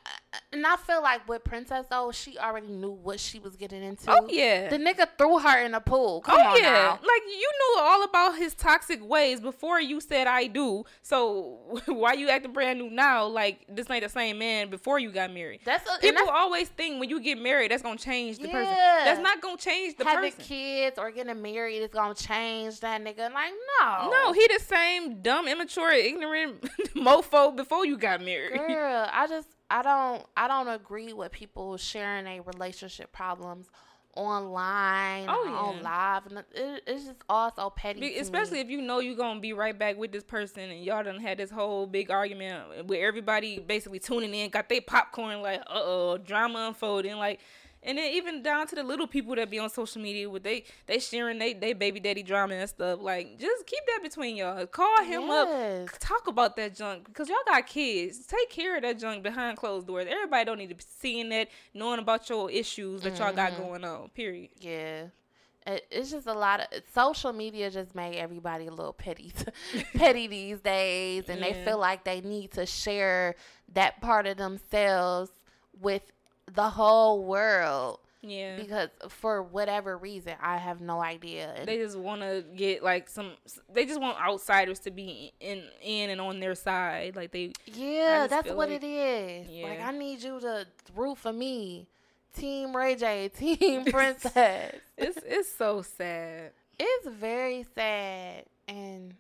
and 0.52 0.66
I 0.66 0.76
feel 0.76 1.02
like 1.02 1.28
with 1.28 1.44
Princess 1.44 1.86
though, 1.90 2.10
she 2.12 2.38
already 2.38 2.68
knew 2.68 2.90
what 2.90 3.20
she 3.20 3.38
was 3.38 3.56
getting 3.56 3.82
into. 3.82 4.04
oh 4.10 4.26
yeah, 4.28 4.68
The 4.68 4.78
nigga 4.78 5.06
threw 5.18 5.38
her 5.38 5.64
in 5.64 5.72
the 5.72 5.80
pool. 5.80 6.22
Oh, 6.24 6.26
Come 6.30 6.38
oh 6.40 6.50
on 6.50 6.56
yeah, 6.60 6.70
now. 6.70 6.90
like 6.92 7.22
you 7.26 7.50
knew 7.76 7.80
all 7.82 8.02
about 8.04 8.36
his 8.36 8.54
toxic 8.54 9.04
ways 9.06 9.40
before 9.40 9.80
you 9.80 10.00
said 10.00 10.26
I 10.26 10.46
do. 10.46 10.84
So 11.02 11.80
why 11.86 12.14
you 12.14 12.28
acting 12.28 12.52
brand 12.52 12.78
new 12.78 12.90
now? 12.90 13.26
Like 13.26 13.64
this 13.68 13.90
ain't 13.90 14.02
the 14.02 14.08
same 14.08 14.38
man 14.38 14.70
before 14.70 14.98
you 14.98 15.10
got 15.10 15.32
married. 15.32 15.60
That's 15.64 15.88
a, 15.88 16.00
People 16.00 16.24
that's 16.26 16.30
always 16.34 16.68
think 16.68 17.00
when 17.00 17.08
you 17.10 17.20
get 17.20 17.38
married, 17.38 17.70
that's 17.70 17.82
gonna 17.82 17.96
change 17.98 18.38
the 18.38 18.48
person. 18.48 18.72
That's 18.74 19.20
not 19.20 19.40
gonna 19.40 19.56
change 19.58 19.96
the 19.96 20.04
having 20.04 20.30
person. 20.32 20.44
kids 20.44 20.98
or 20.98 21.10
getting 21.10 21.40
married 21.42 21.78
is 21.82 21.90
gonna 21.90 22.14
change 22.14 22.80
that 22.80 23.02
nigga. 23.02 23.32
Like, 23.32 23.52
no. 23.80 24.10
No, 24.10 24.32
he 24.32 24.46
the 24.48 24.60
same 24.64 25.20
dumb, 25.22 25.48
immature, 25.48 25.90
ignorant 25.92 26.62
mofo 26.94 27.54
before 27.54 27.84
you 27.86 27.96
got 27.96 28.20
married. 28.22 28.58
Girl, 28.58 29.08
I 29.12 29.26
just 29.26 29.48
I 29.70 29.82
don't 29.82 30.24
I 30.36 30.46
don't 30.48 30.68
agree 30.68 31.12
with 31.12 31.32
people 31.32 31.76
sharing 31.76 32.24
their 32.24 32.42
relationship 32.42 33.12
problems 33.12 33.66
online, 34.16 35.26
Oh, 35.28 35.44
and 35.46 35.54
on 35.54 35.82
live, 35.82 36.26
and 36.26 36.38
it, 36.54 36.82
it's 36.86 37.04
just 37.06 37.16
all 37.28 37.52
so 37.54 37.70
petty. 37.70 38.00
Be- 38.00 38.18
Especially 38.18 38.54
me. 38.58 38.60
if 38.60 38.68
you 38.68 38.80
know 38.82 39.00
you're 39.00 39.16
gonna 39.16 39.40
be 39.40 39.52
right 39.52 39.76
back 39.76 39.96
with 39.96 40.12
this 40.12 40.24
person 40.24 40.70
and 40.70 40.84
y'all 40.84 41.02
done 41.02 41.18
had 41.20 41.38
this 41.38 41.50
whole 41.50 41.86
big 41.86 42.10
argument 42.10 42.86
where 42.86 43.06
everybody 43.06 43.58
basically 43.58 43.98
tuning 43.98 44.34
in, 44.34 44.50
got 44.50 44.68
their 44.68 44.80
popcorn 44.80 45.40
like, 45.42 45.60
uh 45.62 45.80
oh, 45.82 46.18
drama 46.18 46.66
unfolding, 46.68 47.16
like 47.16 47.40
and 47.84 47.98
then 47.98 48.10
even 48.12 48.42
down 48.42 48.66
to 48.68 48.74
the 48.74 48.82
little 48.82 49.06
people 49.06 49.34
that 49.36 49.50
be 49.50 49.58
on 49.58 49.70
social 49.70 50.00
media 50.02 50.28
with 50.28 50.42
they 50.42 50.64
they 50.86 50.98
sharing 50.98 51.38
they 51.38 51.52
they 51.52 51.72
baby 51.72 52.00
daddy 52.00 52.22
drama 52.22 52.54
and 52.54 52.68
stuff. 52.68 52.98
Like 53.00 53.38
just 53.38 53.66
keep 53.66 53.80
that 53.86 54.00
between 54.02 54.36
y'all. 54.36 54.66
Call 54.66 55.02
him 55.04 55.22
Yes. 55.22 55.88
up, 55.92 55.98
talk 56.00 56.26
about 56.26 56.56
that 56.56 56.74
junk 56.74 57.04
because 57.06 57.28
y'all 57.28 57.36
got 57.46 57.66
kids. 57.66 58.26
Take 58.26 58.50
care 58.50 58.76
of 58.76 58.82
that 58.82 58.98
junk 58.98 59.22
behind 59.22 59.56
closed 59.56 59.86
doors. 59.86 60.06
Everybody 60.08 60.44
don't 60.44 60.58
need 60.58 60.70
to 60.70 60.74
be 60.74 60.84
seeing 60.98 61.28
that, 61.28 61.48
knowing 61.74 61.98
about 62.00 62.28
your 62.28 62.50
issues 62.50 63.02
that 63.02 63.18
y'all 63.18 63.32
got 63.32 63.52
Mm-hmm. 63.52 63.62
going 63.62 63.84
on. 63.84 64.08
Period. 64.08 64.50
Yeah. 64.58 65.04
It's 65.66 66.10
just 66.10 66.26
a 66.26 66.34
lot 66.34 66.60
of 66.60 66.66
social 66.94 67.32
media 67.32 67.70
just 67.70 67.94
made 67.94 68.16
everybody 68.18 68.66
a 68.66 68.70
little 68.70 68.92
petty 68.92 69.32
petty 69.94 70.26
these 70.26 70.60
days 70.60 71.28
and 71.30 71.42
they 71.42 71.54
feel 71.64 71.78
like 71.78 72.04
they 72.04 72.20
need 72.20 72.50
to 72.52 72.66
share 72.66 73.34
that 73.72 73.98
part 74.02 74.26
of 74.26 74.36
themselves 74.36 75.30
with 75.80 76.02
the 76.52 76.70
whole 76.70 77.24
world 77.24 77.98
Yeah. 78.22 78.56
because 78.56 78.88
for 79.08 79.42
whatever 79.42 79.96
reason 79.96 80.34
I 80.40 80.56
have 80.58 80.80
no 80.80 81.00
idea. 81.00 81.52
And 81.56 81.66
they 81.68 81.78
just 81.78 81.98
want 81.98 82.20
to 82.22 82.44
get 82.56 82.82
like 82.82 83.08
some 83.08 83.32
they 83.72 83.86
just 83.86 84.00
want 84.00 84.18
outsiders 84.20 84.78
to 84.80 84.90
be 84.90 85.32
in 85.40 85.64
in 85.82 86.10
and 86.10 86.20
on 86.20 86.40
their 86.40 86.54
side 86.54 87.16
like 87.16 87.32
they 87.32 87.52
Yeah, 87.66 88.26
that's 88.26 88.48
what 88.50 88.68
like- 88.70 88.82
it 88.82 88.86
is. 88.86 89.48
Like 89.62 89.80
I 89.80 89.90
need 89.92 90.22
you 90.22 90.40
to 90.40 90.66
root 90.94 91.18
for 91.18 91.32
me. 91.32 91.86
Team 92.36 92.74
Ray 92.76 92.96
J, 92.96 93.28
Team 93.34 93.84
Princess. 93.92 94.74
it's 94.98 95.18
it's 95.24 95.52
so 95.56 95.82
sad 95.82 96.50
it's 96.78 97.06
very 97.08 97.64
sad 97.76 98.44
and 98.66 99.14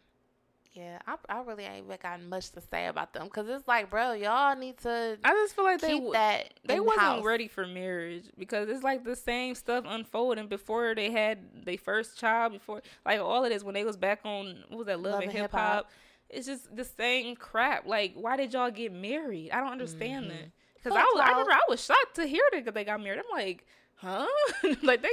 yeah, 0.74 0.98
I, 1.06 1.14
I 1.28 1.40
really 1.42 1.64
ain't 1.64 1.88
got 2.02 2.20
much 2.22 2.50
to 2.50 2.60
say 2.60 2.86
about 2.86 3.12
them 3.12 3.24
because 3.24 3.48
it's 3.48 3.68
like, 3.68 3.90
bro, 3.90 4.12
y'all 4.12 4.56
need 4.56 4.76
to 4.78 5.16
i 5.22 5.30
just 5.30 5.54
feel 5.54 5.64
like 5.64 5.80
they 5.80 5.92
w- 5.92 6.12
that. 6.12 6.52
they 6.64 6.80
wasn't 6.80 7.00
house. 7.00 7.24
ready 7.24 7.46
for 7.46 7.64
marriage 7.64 8.24
because 8.36 8.68
it's 8.68 8.82
like 8.82 9.04
the 9.04 9.14
same 9.14 9.54
stuff 9.54 9.84
unfolding. 9.86 10.48
Before 10.48 10.92
they 10.96 11.12
had 11.12 11.64
their 11.64 11.78
first 11.78 12.18
child 12.18 12.54
before 12.54 12.82
like 13.06 13.20
all 13.20 13.44
of 13.44 13.52
this 13.52 13.62
when 13.62 13.74
they 13.74 13.84
was 13.84 13.96
back 13.96 14.20
on 14.24 14.64
what 14.68 14.78
was 14.78 14.86
that 14.88 15.00
love, 15.00 15.14
Love 15.14 15.22
and 15.22 15.32
hip 15.32 15.52
Hop. 15.52 15.90
it's 16.28 16.46
just 16.46 16.74
the 16.74 16.84
same 16.84 17.36
crap. 17.36 17.86
Like 17.86 18.14
why 18.14 18.36
did 18.36 18.52
y'all 18.52 18.72
get 18.72 18.92
married? 18.92 19.52
I 19.52 19.60
don't 19.60 19.72
understand 19.72 20.26
mm-hmm. 20.26 20.36
that. 20.36 20.50
Because 20.74 20.98
I, 20.98 21.04
was, 21.04 21.20
I 21.24 21.30
remember 21.30 21.52
i 21.52 21.60
was 21.68 21.82
shocked 21.82 22.16
to 22.16 22.26
hear 22.26 22.42
that 22.52 22.74
they 22.74 22.84
got 22.84 23.00
married. 23.00 23.20
I'm 23.20 23.38
like 23.38 23.64
huh? 23.94 24.26
Like 24.82 25.02
they 25.02 25.12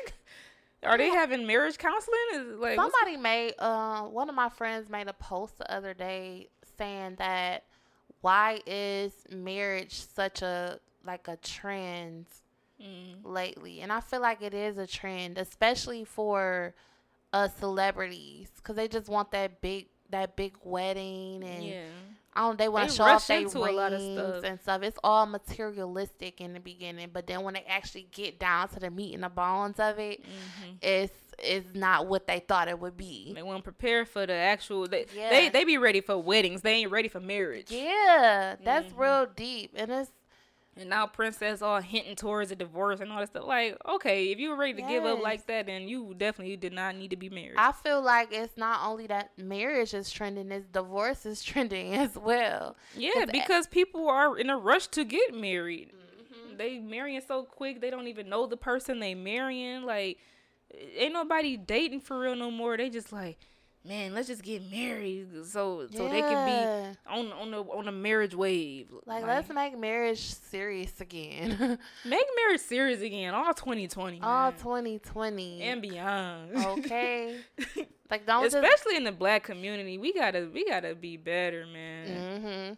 are 0.83 0.97
they 0.97 1.09
having 1.09 1.45
marriage 1.47 1.77
counseling? 1.77 2.17
Is 2.35 2.59
like 2.59 2.75
Somebody 2.75 3.17
made 3.17 3.53
uh 3.59 4.03
one 4.03 4.29
of 4.29 4.35
my 4.35 4.49
friends 4.49 4.89
made 4.89 5.07
a 5.07 5.13
post 5.13 5.57
the 5.57 5.71
other 5.71 5.93
day 5.93 6.49
saying 6.77 7.15
that 7.17 7.65
why 8.21 8.59
is 8.65 9.13
marriage 9.31 9.93
such 10.01 10.41
a 10.41 10.79
like 11.05 11.27
a 11.27 11.37
trend 11.37 12.25
Mm, 12.81 13.17
lately, 13.23 13.81
and 13.81 13.91
I 13.93 13.99
feel 14.01 14.21
like 14.21 14.41
it 14.41 14.55
is 14.55 14.79
a 14.79 14.87
trend, 14.87 15.37
especially 15.37 16.03
for 16.03 16.73
uh 17.31 17.47
celebrities, 17.47 18.49
because 18.55 18.75
they 18.75 18.87
just 18.87 19.07
want 19.07 19.29
that 19.31 19.61
big 19.61 19.85
that 20.09 20.35
big 20.35 20.55
wedding 20.63 21.43
and 21.43 21.63
yeah 21.65 21.83
I 22.33 22.41
don't. 22.41 22.57
They 22.57 22.69
want 22.69 22.89
to 22.89 22.95
show 22.95 23.03
off 23.03 23.27
their 23.27 23.39
into 23.41 23.57
a 23.57 23.71
lot 23.71 23.91
of 23.93 23.99
rings 24.01 24.17
stuff. 24.17 24.43
and 24.45 24.59
stuff. 24.61 24.83
It's 24.83 24.97
all 25.03 25.25
materialistic 25.25 26.39
in 26.41 26.53
the 26.53 26.59
beginning, 26.59 27.09
but 27.11 27.27
then 27.27 27.43
when 27.43 27.53
they 27.55 27.63
actually 27.67 28.07
get 28.11 28.39
down 28.39 28.69
to 28.69 28.79
the 28.79 28.89
meat 28.89 29.13
and 29.13 29.23
the 29.23 29.29
bones 29.29 29.79
of 29.79 29.99
it, 29.99 30.21
hmm 30.23 30.71
it's 30.81 31.13
it's 31.43 31.67
not 31.73 32.07
what 32.07 32.27
they 32.27 32.39
thought 32.39 32.67
it 32.67 32.79
would 32.79 32.95
be. 32.95 33.31
they 33.35 33.41
want 33.43 33.57
to 33.59 33.63
prepare 33.63 34.05
for 34.05 34.25
the 34.25 34.33
actual 34.33 34.87
they, 34.87 35.05
Yeah. 35.15 35.29
they 35.29 35.49
they 35.49 35.63
be 35.63 35.77
ready 35.77 35.99
for 36.01 36.17
weddings 36.17 36.61
they 36.61 36.73
ain't 36.75 36.91
ready 36.91 37.07
for 37.07 37.19
marriage 37.19 37.71
Yeah, 37.71 38.55
that's 38.63 38.91
Mhm. 38.93 38.99
real 38.99 39.25
deep, 39.35 39.71
and 39.75 39.91
it's 39.91 40.11
And 40.77 40.89
now 40.89 41.05
Princess 41.05 41.61
all 41.61 41.81
hinting 41.81 42.15
towards 42.15 42.49
a 42.51 42.55
divorce 42.55 43.01
and 43.01 43.11
all 43.11 43.19
that 43.19 43.27
stuff. 43.27 43.45
Like, 43.45 43.77
okay, 43.87 44.31
if 44.31 44.39
you 44.39 44.49
were 44.49 44.55
ready 44.55 44.81
to 44.81 44.87
give 44.87 45.03
up 45.03 45.21
like 45.21 45.45
that, 45.47 45.65
then 45.65 45.87
you 45.89 46.13
definitely 46.17 46.55
did 46.55 46.71
not 46.71 46.95
need 46.95 47.09
to 47.09 47.17
be 47.17 47.29
married. 47.29 47.55
I 47.57 47.73
feel 47.73 48.01
like 48.01 48.29
it's 48.31 48.55
not 48.55 48.79
only 48.87 49.05
that 49.07 49.31
marriage 49.37 49.93
is 49.93 50.09
trending, 50.09 50.49
it's 50.49 50.67
divorce 50.67 51.25
is 51.25 51.43
trending 51.43 51.93
as 51.95 52.15
well. 52.15 52.77
yeah 52.95 53.25
because 53.29 53.67
people 53.67 54.07
are 54.07 54.37
in 54.37 54.49
a 54.49 54.57
rush 54.57 54.87
to 54.87 55.03
get 55.03 55.35
married. 55.35 55.91
Mm-hmm. 55.91 56.57
They 56.57 56.79
marrying 56.79 57.21
so 57.27 57.43
quick, 57.43 57.81
they 57.81 57.89
don't 57.89 58.07
even 58.07 58.29
know 58.29 58.47
the 58.47 58.57
person 58.57 58.99
they 58.99 59.13
marrying. 59.13 59.83
Like, 59.83 60.19
ain't 60.95 61.13
nobody 61.13 61.57
dating 61.57 61.99
for 61.99 62.17
real 62.17 62.35
no 62.35 62.49
more. 62.49 62.77
They 62.77 62.89
just 62.89 63.11
like, 63.11 63.37
man, 63.85 64.13
let's 64.13 64.27
just 64.27 64.43
get 64.43 64.69
married 64.71 65.27
so 65.45 65.87
so 65.91 66.07
they 66.09 66.21
can 66.21 66.45
be 66.45 66.97
on 67.09 67.31
on 67.33 67.51
the 67.51 67.57
on 67.59 67.87
a 67.87 67.91
marriage 67.91 68.35
wave. 68.35 68.91
Like, 69.05 69.25
let's 69.25 69.49
make 69.49 69.77
marriage 69.77 70.19
serious 70.19 70.99
again. 71.01 71.79
make 72.05 72.25
marriage 72.35 72.61
serious 72.61 73.01
again. 73.01 73.33
All 73.33 73.53
2020, 73.53 74.21
All 74.21 74.51
2020. 74.53 75.61
and 75.61 75.81
beyond. 75.81 76.55
okay. 76.57 77.37
like, 78.09 78.25
don't 78.25 78.43
just. 78.43 78.55
especially 78.55 78.97
in 78.97 79.03
the 79.03 79.11
black 79.11 79.43
community 79.43 79.97
we 79.97 80.13
gotta 80.13 80.49
we 80.53 80.65
gotta 80.65 80.95
be 80.95 81.17
better 81.17 81.65
man 81.65 82.07
Mm-hmm. 82.07 82.73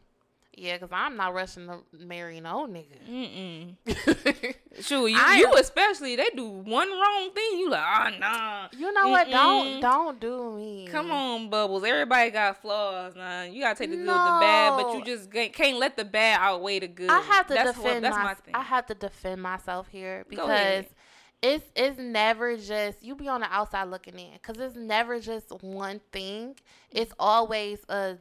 Yeah, 0.56 0.76
because 0.78 0.90
I'm 0.92 1.18
not 1.18 1.34
rushing 1.34 1.68
to 1.68 1.80
marry 2.06 2.40
no 2.40 2.68
nigga. 2.68 2.98
Mm-mm. 3.10 4.56
Sure, 4.82 5.08
you, 5.08 5.16
I- 5.20 5.38
you 5.38 5.54
especially 5.58 6.16
they 6.16 6.30
do 6.36 6.48
one 6.48 6.90
wrong 6.90 7.32
thing 7.34 7.60
you 7.60 7.70
like 7.70 7.80
ah 7.84 8.12
nah 8.20 8.68
you 8.76 8.92
know 8.92 9.08
what? 9.10 9.30
Don't 9.30 9.82
don't 9.82 10.20
do 10.20 10.52
me. 10.58 10.88
come 10.92 11.12
on 11.12 11.50
bubbles 11.52 11.84
everybody 11.84 12.32
got 12.32 12.60
flaws 12.60 13.16
nah 13.16 13.44
you 13.44 13.62
gotta 13.62 13.78
take 13.78 13.92
the 13.92 13.98
good 13.98 14.08
with 14.08 14.16
the 14.16 14.38
bad 14.42 14.82
but 14.82 14.94
you 14.98 15.06
just 15.06 15.32
can't, 15.54 15.78
let 15.78 15.96
the 15.96 16.04
bad 16.04 16.40
outweigh 16.42 16.80
the 16.80 16.88
good 16.88 17.10
I 17.12 17.20
have 17.22 17.46
to 17.48 17.54
that's 17.54 17.78
what- 17.78 17.84
defend 17.84 18.06
that's 18.06 18.18
my, 18.18 18.24
my 18.24 18.34
thing 18.34 18.56
I 18.56 18.62
have 18.64 18.88
to 18.88 18.96
defend 18.96 19.42
myself 19.44 19.88
here 19.90 20.26
because 20.28 20.86
it's 21.44 21.70
it's 21.76 22.00
never 22.00 22.58
just 22.58 23.04
you 23.04 23.16
be 23.16 23.28
on 23.28 23.42
the 23.42 23.54
outside 23.54 23.84
looking 23.90 24.18
in 24.18 24.32
because 24.34 24.58
it's 24.60 24.76
never 24.76 25.20
just 25.20 25.52
one 25.62 26.00
thing. 26.12 26.56
It's 26.90 27.14
always 27.20 27.80
a 27.90 28.18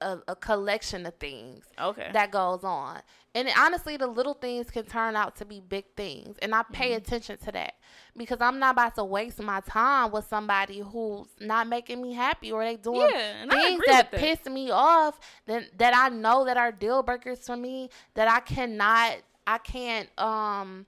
a, 0.00 0.18
a 0.28 0.36
collection 0.36 1.06
of 1.06 1.14
things 1.16 1.64
okay 1.78 2.08
that 2.12 2.30
goes 2.30 2.64
on. 2.64 3.00
And 3.34 3.48
honestly, 3.56 3.96
the 3.96 4.06
little 4.06 4.34
things 4.34 4.70
can 4.70 4.84
turn 4.84 5.14
out 5.14 5.36
to 5.36 5.44
be 5.44 5.60
big 5.60 5.84
things. 5.96 6.36
And 6.42 6.54
I 6.54 6.62
pay 6.72 6.92
Mm-hmm. 6.92 6.96
attention 6.96 7.38
to 7.38 7.52
that 7.52 7.74
because 8.16 8.40
I'm 8.40 8.58
not 8.58 8.72
about 8.74 8.94
to 8.96 9.04
waste 9.04 9.40
my 9.40 9.60
time 9.60 10.10
with 10.10 10.26
somebody 10.26 10.80
who's 10.80 11.28
not 11.38 11.68
making 11.68 12.02
me 12.02 12.14
happy 12.14 12.50
or 12.50 12.64
they 12.64 12.76
doing 12.76 13.12
yeah 13.12 13.46
things 13.48 13.84
that, 13.86 14.10
that 14.10 14.20
piss 14.20 14.44
me 14.46 14.70
off 14.70 15.20
that, 15.46 15.78
that 15.78 15.94
I 15.94 16.08
know 16.08 16.44
that 16.46 16.56
are 16.56 16.72
deal 16.72 17.02
breakers 17.02 17.46
for 17.46 17.56
me 17.56 17.90
that 18.14 18.28
I 18.28 18.40
cannot, 18.40 19.18
I 19.46 19.58
can't, 19.58 20.08
um, 20.18 20.86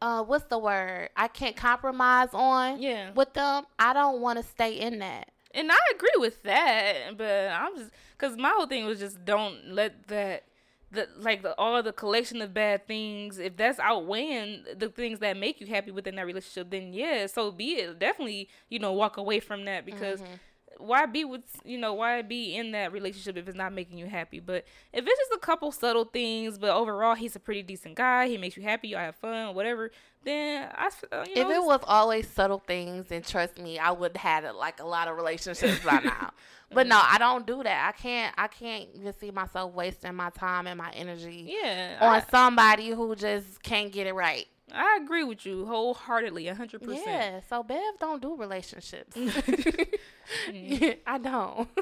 uh 0.00 0.22
what's 0.24 0.44
the 0.46 0.58
word? 0.58 1.10
I 1.16 1.28
can't 1.28 1.56
compromise 1.56 2.30
on 2.32 2.80
Yeah. 2.80 3.12
with 3.14 3.32
them. 3.34 3.64
I 3.78 3.92
don't 3.92 4.20
want 4.20 4.38
to 4.38 4.44
stay 4.44 4.74
in 4.74 4.98
that. 4.98 5.30
And 5.54 5.70
I 5.70 5.78
agree 5.94 6.10
with 6.16 6.42
that, 6.44 7.16
but 7.16 7.48
I'm 7.50 7.76
just 7.76 7.90
because 8.18 8.36
my 8.36 8.52
whole 8.56 8.66
thing 8.66 8.86
was 8.86 8.98
just 8.98 9.24
don't 9.24 9.68
let 9.68 10.08
that 10.08 10.44
the 10.92 11.08
like 11.18 11.42
the 11.42 11.58
all 11.58 11.82
the 11.82 11.92
collection 11.92 12.40
of 12.42 12.54
bad 12.54 12.86
things. 12.86 13.38
If 13.38 13.56
that's 13.56 13.78
outweighing 13.78 14.64
the 14.76 14.88
things 14.88 15.18
that 15.20 15.36
make 15.36 15.60
you 15.60 15.66
happy 15.66 15.90
within 15.90 16.16
that 16.16 16.26
relationship, 16.26 16.70
then 16.70 16.92
yeah, 16.92 17.26
so 17.26 17.50
be 17.50 17.72
it. 17.72 17.98
Definitely, 17.98 18.48
you 18.68 18.78
know, 18.78 18.92
walk 18.92 19.16
away 19.16 19.40
from 19.40 19.64
that 19.64 19.84
because 19.84 20.20
mm-hmm. 20.20 20.34
Why 20.82 21.06
be 21.06 21.24
with 21.24 21.42
you 21.64 21.78
know 21.78 21.94
why 21.94 22.22
be 22.22 22.56
in 22.56 22.72
that 22.72 22.92
relationship 22.92 23.36
if 23.36 23.48
it's 23.48 23.56
not 23.56 23.72
making 23.72 23.98
you 23.98 24.06
happy? 24.06 24.40
But 24.40 24.64
if 24.92 25.06
it's 25.06 25.18
just 25.18 25.32
a 25.32 25.38
couple 25.38 25.72
subtle 25.72 26.04
things, 26.04 26.58
but 26.58 26.70
overall 26.70 27.14
he's 27.14 27.36
a 27.36 27.40
pretty 27.40 27.62
decent 27.62 27.94
guy, 27.94 28.28
he 28.28 28.38
makes 28.38 28.56
you 28.56 28.62
happy, 28.62 28.88
you 28.88 28.96
have 28.96 29.16
fun, 29.16 29.54
whatever. 29.54 29.90
Then 30.24 30.70
i 30.74 30.86
uh, 30.86 31.24
you 31.26 31.34
know, 31.34 31.50
If 31.50 31.56
it 31.56 31.62
was 31.64 31.80
always 31.84 32.28
subtle 32.28 32.62
things, 32.64 33.08
then 33.08 33.22
trust 33.22 33.58
me, 33.58 33.78
I 33.78 33.90
would 33.90 34.16
have 34.16 34.44
had 34.44 34.54
like 34.54 34.80
a 34.80 34.86
lot 34.86 35.08
of 35.08 35.16
relationships 35.16 35.84
by 35.84 35.98
now. 36.04 36.32
But 36.74 36.86
no, 36.86 37.00
I 37.02 37.18
don't 37.18 37.46
do 37.46 37.62
that. 37.62 37.88
I 37.88 37.98
can't. 37.98 38.34
I 38.38 38.48
can't 38.48 38.88
even 38.94 39.12
see 39.18 39.30
myself 39.30 39.74
wasting 39.74 40.14
my 40.14 40.30
time 40.30 40.66
and 40.66 40.78
my 40.78 40.90
energy 40.92 41.54
yeah, 41.62 41.98
on 42.00 42.08
I, 42.08 42.24
somebody 42.30 42.90
who 42.90 43.14
just 43.14 43.62
can't 43.62 43.92
get 43.92 44.06
it 44.06 44.14
right. 44.14 44.46
I 44.72 44.98
agree 45.02 45.22
with 45.24 45.44
you 45.46 45.66
wholeheartedly, 45.66 46.46
hundred 46.48 46.82
percent. 46.82 47.06
Yeah. 47.06 47.40
So 47.48 47.62
Bev 47.62 47.78
don't 48.00 48.20
do 48.22 48.36
relationships. 48.36 49.16
Mm. 50.48 50.98
I 51.06 51.18
don't. 51.18 51.68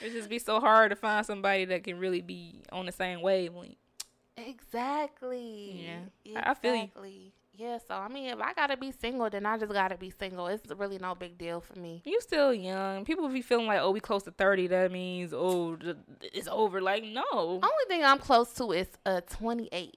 It 0.00 0.12
just 0.12 0.28
be 0.28 0.38
so 0.38 0.60
hard 0.60 0.90
to 0.90 0.96
find 0.96 1.26
somebody 1.26 1.64
that 1.66 1.82
can 1.82 1.98
really 1.98 2.20
be 2.22 2.62
on 2.70 2.86
the 2.86 2.92
same 2.92 3.20
wavelength. 3.20 3.76
exactly. 4.36 5.84
Yeah. 6.24 6.40
I- 6.40 6.50
I 6.50 6.54
feel 6.54 6.74
you. 6.74 6.82
Exactly. 6.82 7.32
Yeah. 7.56 7.78
So 7.86 7.94
I 7.94 8.06
mean, 8.08 8.28
if 8.30 8.38
I 8.40 8.54
gotta 8.54 8.76
be 8.76 8.92
single, 8.92 9.28
then 9.28 9.44
I 9.44 9.58
just 9.58 9.72
gotta 9.72 9.96
be 9.96 10.10
single. 10.10 10.46
It's 10.46 10.70
really 10.72 10.98
no 10.98 11.16
big 11.16 11.36
deal 11.36 11.60
for 11.60 11.76
me. 11.78 12.02
You 12.04 12.20
still 12.20 12.54
young. 12.54 13.04
People 13.04 13.28
be 13.28 13.42
feeling 13.42 13.66
like, 13.66 13.80
oh, 13.80 13.90
we 13.90 13.98
close 14.00 14.22
to 14.24 14.30
thirty. 14.30 14.68
That 14.68 14.92
means 14.92 15.32
oh, 15.34 15.76
it's 16.22 16.46
over. 16.48 16.80
Like 16.80 17.02
no, 17.02 17.24
Only 17.32 17.84
thing 17.88 18.04
I'm 18.04 18.18
close 18.20 18.52
to 18.54 18.70
is 18.70 18.86
uh 19.04 19.20
28. 19.28 19.96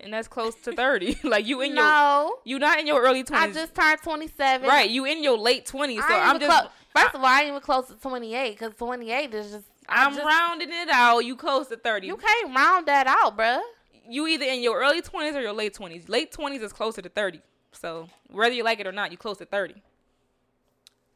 And 0.00 0.12
that's 0.12 0.28
close 0.28 0.54
to 0.64 0.72
thirty. 0.72 1.16
like 1.24 1.46
you 1.46 1.60
in 1.60 1.74
your, 1.74 1.84
no, 1.84 2.38
you 2.44 2.58
not 2.58 2.78
in 2.80 2.86
your 2.86 3.02
early 3.02 3.22
20s 3.24 3.34
I 3.36 3.52
just 3.52 3.74
turned 3.74 4.00
27. 4.02 4.68
right. 4.68 4.88
You 4.90 5.04
in 5.04 5.22
your 5.22 5.38
late 5.38 5.66
twenties. 5.66 6.00
So 6.08 6.14
I'm 6.14 6.38
just. 6.40 6.50
clo- 6.50 6.70
First 6.94 7.14
of 7.16 7.20
all, 7.22 7.26
I 7.26 7.40
ain't 7.40 7.48
even 7.48 7.60
close 7.60 7.88
to 7.88 7.94
28 7.94 8.50
because 8.50 8.74
28 8.76 9.34
is 9.34 9.50
just. 9.52 9.66
I 9.88 10.04
I'm 10.04 10.14
just- 10.14 10.24
rounding 10.24 10.70
it 10.72 10.88
out. 10.90 11.20
You 11.20 11.36
close 11.36 11.68
to 11.68 11.76
thirty. 11.76 12.06
You 12.06 12.16
can't 12.16 12.54
round 12.54 12.86
that 12.86 13.06
out, 13.06 13.36
bruh. 13.36 13.60
you 14.08 14.26
either 14.26 14.44
in 14.46 14.62
your 14.62 14.78
early 14.80 15.02
twenties 15.02 15.34
or 15.34 15.40
your 15.40 15.52
late 15.52 15.74
twenties. 15.74 16.08
Late 16.08 16.32
twenties 16.32 16.62
is 16.62 16.72
closer 16.72 17.02
to 17.02 17.08
thirty. 17.08 17.40
So 17.72 18.08
whether 18.30 18.54
you 18.54 18.62
like 18.64 18.80
it 18.80 18.86
or 18.86 18.92
not, 18.92 19.10
you 19.12 19.16
close 19.18 19.38
to 19.38 19.44
thirty. 19.46 19.82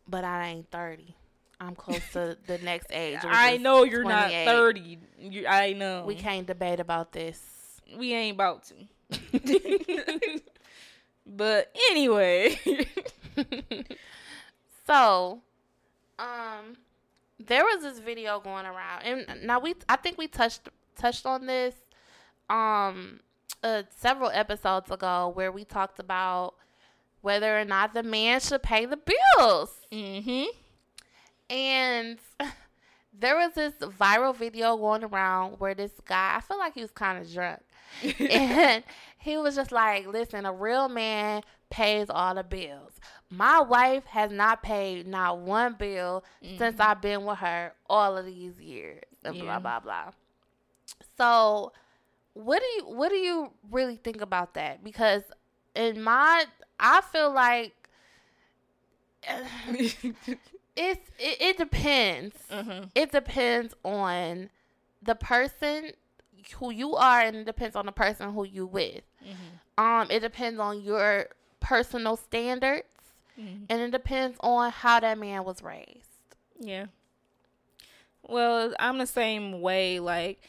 But 0.08 0.24
I 0.24 0.46
ain't 0.48 0.70
30. 0.70 1.14
I'm 1.60 1.74
close 1.74 2.00
to 2.12 2.36
the 2.46 2.58
next 2.58 2.86
age. 2.90 3.18
I 3.24 3.56
know 3.58 3.82
you're 3.84 4.04
not 4.04 4.30
thirty. 4.30 4.98
You, 5.18 5.46
I 5.46 5.72
know. 5.72 6.04
We 6.06 6.14
can't 6.14 6.46
debate 6.46 6.80
about 6.80 7.12
this. 7.12 7.40
We 7.96 8.12
ain't 8.12 8.34
about 8.34 8.64
to. 8.64 8.74
but 11.26 11.72
anyway, 11.90 12.58
So, 14.88 15.42
um, 16.18 16.78
there 17.38 17.62
was 17.62 17.82
this 17.82 17.98
video 17.98 18.40
going 18.40 18.64
around, 18.64 19.02
and 19.02 19.42
now 19.46 19.60
we 19.60 19.74
I 19.86 19.96
think 19.96 20.16
we 20.16 20.28
touched 20.28 20.70
touched 20.96 21.26
on 21.26 21.44
this, 21.44 21.74
um, 22.48 23.20
uh, 23.62 23.82
several 23.94 24.30
episodes 24.30 24.90
ago 24.90 25.30
where 25.34 25.52
we 25.52 25.64
talked 25.64 25.98
about 25.98 26.54
whether 27.20 27.60
or 27.60 27.66
not 27.66 27.92
the 27.92 28.02
man 28.02 28.40
should 28.40 28.62
pay 28.62 28.86
the 28.86 28.96
bills, 28.96 29.78
mm-hmm. 29.92 30.44
and 31.50 32.18
there 33.12 33.36
was 33.36 33.52
this 33.52 33.74
viral 33.74 34.34
video 34.34 34.74
going 34.78 35.04
around 35.04 35.60
where 35.60 35.74
this 35.74 35.92
guy 36.06 36.36
I 36.36 36.40
feel 36.40 36.58
like 36.58 36.72
he 36.72 36.80
was 36.80 36.92
kind 36.92 37.18
of 37.18 37.30
drunk, 37.30 37.60
and 38.18 38.84
he 39.18 39.36
was 39.36 39.56
just 39.56 39.72
like, 39.72 40.06
"Listen, 40.06 40.46
a 40.46 40.52
real 40.52 40.88
man 40.88 41.42
pays 41.70 42.06
all 42.10 42.34
the 42.34 42.44
bills. 42.44 42.92
My 43.30 43.60
wife 43.60 44.04
has 44.06 44.30
not 44.30 44.62
paid 44.62 45.06
not 45.06 45.38
one 45.38 45.74
bill 45.74 46.24
since 46.56 46.80
I've 46.80 47.00
been 47.02 47.24
with 47.24 47.38
her 47.38 47.74
all 47.88 48.16
of 48.16 48.26
these 48.26 48.58
years." 48.60 49.02
And 49.24 49.34
Yeah. 49.36 49.42
blah 49.42 49.58
blah 49.58 49.80
blah. 49.80 50.10
So, 51.16 51.72
what 52.34 52.60
do 52.60 52.66
you 52.66 52.94
what 52.96 53.08
do 53.10 53.16
you 53.16 53.52
really 53.70 53.96
think 53.96 54.20
about 54.20 54.54
that? 54.54 54.82
Because 54.84 55.22
in 55.74 56.02
my, 56.02 56.44
I 56.80 57.00
feel 57.02 57.32
like 57.32 57.74
it's 59.68 61.10
it, 61.18 61.36
it 61.40 61.56
depends 61.58 62.36
uh-huh. 62.50 62.86
it 62.94 63.10
depends 63.12 63.74
on 63.84 64.48
the 65.02 65.14
person 65.14 65.90
who 66.52 66.70
you 66.70 66.94
are 66.94 67.20
and 67.20 67.36
it 67.36 67.44
depends 67.44 67.76
on 67.76 67.86
the 67.86 67.92
person 67.92 68.32
who 68.32 68.44
you 68.44 68.66
with 68.66 69.02
Mm-hmm. 69.24 69.82
um 69.84 70.10
it 70.10 70.20
depends 70.20 70.58
on 70.60 70.80
your 70.82 71.26
personal 71.60 72.16
standards 72.16 72.86
Mhm. 73.38 73.66
and 73.68 73.80
it 73.80 73.90
depends 73.92 74.36
on 74.40 74.70
how 74.72 74.98
that 75.00 75.16
man 75.18 75.44
was 75.44 75.62
raised 75.62 76.08
Yeah. 76.60 76.86
Well, 78.22 78.74
I'm 78.78 78.98
the 78.98 79.06
same 79.06 79.60
way. 79.60 80.00
Like, 80.00 80.40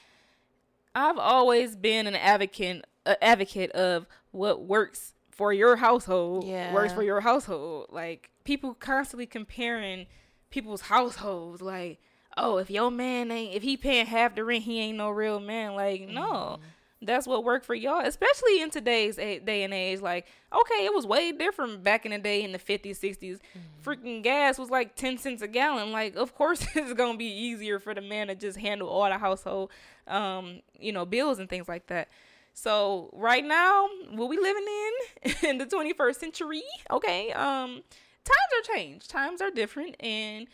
I've 0.96 1.18
always 1.18 1.76
been 1.76 2.08
an 2.08 2.16
advocate, 2.16 2.84
uh, 3.06 3.16
advocate 3.22 3.72
of 3.72 4.06
what 4.32 4.64
works 4.64 5.14
for 5.30 5.54
your 5.54 5.78
household 5.78 6.46
Yeah. 6.46 6.74
works 6.74 6.94
for 6.94 7.04
your 7.04 7.22
household. 7.22 7.88
Like, 7.92 8.32
people 8.44 8.74
constantly 8.74 9.26
comparing 9.28 10.08
people's 10.50 10.82
households. 10.82 11.62
Like, 11.62 12.02
oh, 12.38 12.58
if 12.58 12.70
your 12.70 12.92
man 12.92 13.32
ain't, 13.32 13.56
if 13.56 13.64
he 13.64 13.78
paying 13.78 14.06
half 14.06 14.36
the 14.36 14.44
rent, 14.44 14.64
he 14.64 14.80
ain't 14.80 14.98
no 14.98 15.10
real 15.10 15.40
man. 15.40 15.76
Like, 15.76 16.08
no. 16.08 16.60
That's 17.02 17.26
what 17.26 17.46
worked 17.46 17.66
for 17.66 17.74
y'all, 17.76 18.06
especially 18.06 18.62
in 18.62 18.70
today's 18.72 19.18
a- 19.18 19.40
day 19.40 19.64
and 19.64 19.74
age. 19.74 20.02
Like, 20.02 20.28
okay, 20.52 20.86
it 20.86 20.94
was 20.94 21.08
way 21.08 21.32
different 21.32 21.82
back 21.82 22.06
in 22.06 22.12
the 22.12 22.18
day 22.18 22.44
in 22.44 22.52
the 22.52 22.60
50s, 22.60 23.00
60s. 23.00 23.40
Freaking 23.86 24.22
gas 24.22 24.58
was 24.58 24.70
like 24.70 24.96
10 24.96 25.18
cents 25.18 25.42
a 25.42 25.48
gallon. 25.48 25.94
Like, 25.94 26.18
of 26.18 26.36
course, 26.36 26.66
it's 26.76 26.94
going 26.94 27.14
to 27.14 27.18
be 27.18 27.32
easier 27.32 27.80
for 27.80 27.94
the 27.94 28.02
man 28.02 28.28
to 28.28 28.36
just 28.36 28.58
handle 28.58 28.90
all 28.90 29.08
the 29.08 29.18
household, 29.18 29.72
um, 30.08 30.60
you 30.78 30.92
know, 30.92 31.06
bills 31.06 31.40
and 31.40 31.50
things 31.50 31.70
like 31.70 31.88
that. 31.88 32.10
So, 32.54 33.10
right 33.14 33.46
now, 33.46 33.88
what 34.12 34.28
we 34.28 34.38
living 34.38 34.66
in, 34.68 35.34
in 35.52 35.58
the 35.58 35.66
21st 35.66 36.16
century, 36.16 36.64
okay, 36.92 37.32
um, 37.32 37.82
times 38.26 38.52
are 38.58 38.76
changed. 38.76 39.10
Times 39.10 39.42
are 39.42 39.52
different. 39.52 39.96
And 40.02 40.48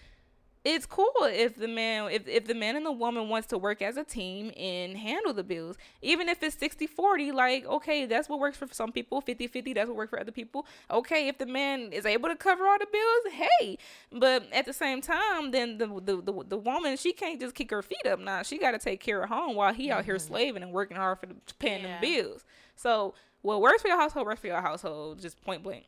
it's 0.66 0.88
cool 0.88 1.14
if 1.22 1.56
the 1.56 1.68
man 1.68 2.10
if, 2.12 2.28
if 2.28 2.46
the 2.48 2.56
man 2.56 2.76
and 2.76 2.84
the 2.86 2.92
woman 2.92 3.30
wants 3.30 3.48
to 3.50 3.58
work 3.58 3.84
as 3.84 3.98
a 3.98 4.04
team 4.04 4.52
and 4.58 4.98
handle 4.98 5.32
the 5.32 5.44
bills. 5.44 5.78
Even 6.02 6.28
if 6.28 6.42
it's 6.42 6.56
60-40 6.56 7.32
like 7.34 7.66
okay 7.68 8.06
that's 8.06 8.28
what 8.28 8.40
works 8.40 8.58
for 8.58 8.68
some 8.72 8.92
people. 8.92 9.22
50-50 9.22 9.76
that's 9.76 9.88
what 9.88 9.96
works 9.96 10.10
for 10.10 10.20
other 10.20 10.32
people. 10.32 10.66
Okay 10.90 11.28
if 11.28 11.38
the 11.38 11.46
man 11.46 11.94
is 11.94 12.06
able 12.06 12.30
to 12.30 12.36
cover 12.36 12.66
all 12.68 12.80
the 12.80 12.88
bills 12.92 13.34
hey. 13.60 13.78
But 14.12 14.52
at 14.52 14.66
the 14.66 14.74
same 14.74 15.02
time 15.02 15.52
then 15.52 15.78
the 15.78 15.86
the, 15.88 16.22
the, 16.22 16.44
the 16.48 16.58
woman 16.58 16.98
she 16.98 17.14
can't 17.14 17.40
just 17.40 17.54
kick 17.54 17.70
her 17.70 17.84
feet 17.84 18.08
up 18.08 18.20
now. 18.20 18.42
She 18.42 18.58
got 18.58 18.72
to 18.72 18.80
take 18.80 19.00
care 19.00 19.22
of 19.22 19.30
home 19.30 19.56
while 19.56 19.74
he 19.74 19.92
out 19.92 20.04
here 20.06 20.18
slaving 20.18 20.64
and 20.64 20.72
working 20.74 20.98
hard 20.98 21.20
for 21.20 21.28
the, 21.28 21.36
paying 21.60 21.84
Yeah. 21.84 22.00
them 22.00 22.02
bills. 22.02 22.44
So 22.76 23.14
what 23.44 23.62
works 23.62 23.84
for 23.84 23.88
your 23.88 23.98
household 24.00 24.26
works 24.26 24.42
for 24.42 24.48
your 24.48 24.62
household 24.62 25.20
just 25.22 25.40
point 25.42 25.62
blank. 25.62 25.86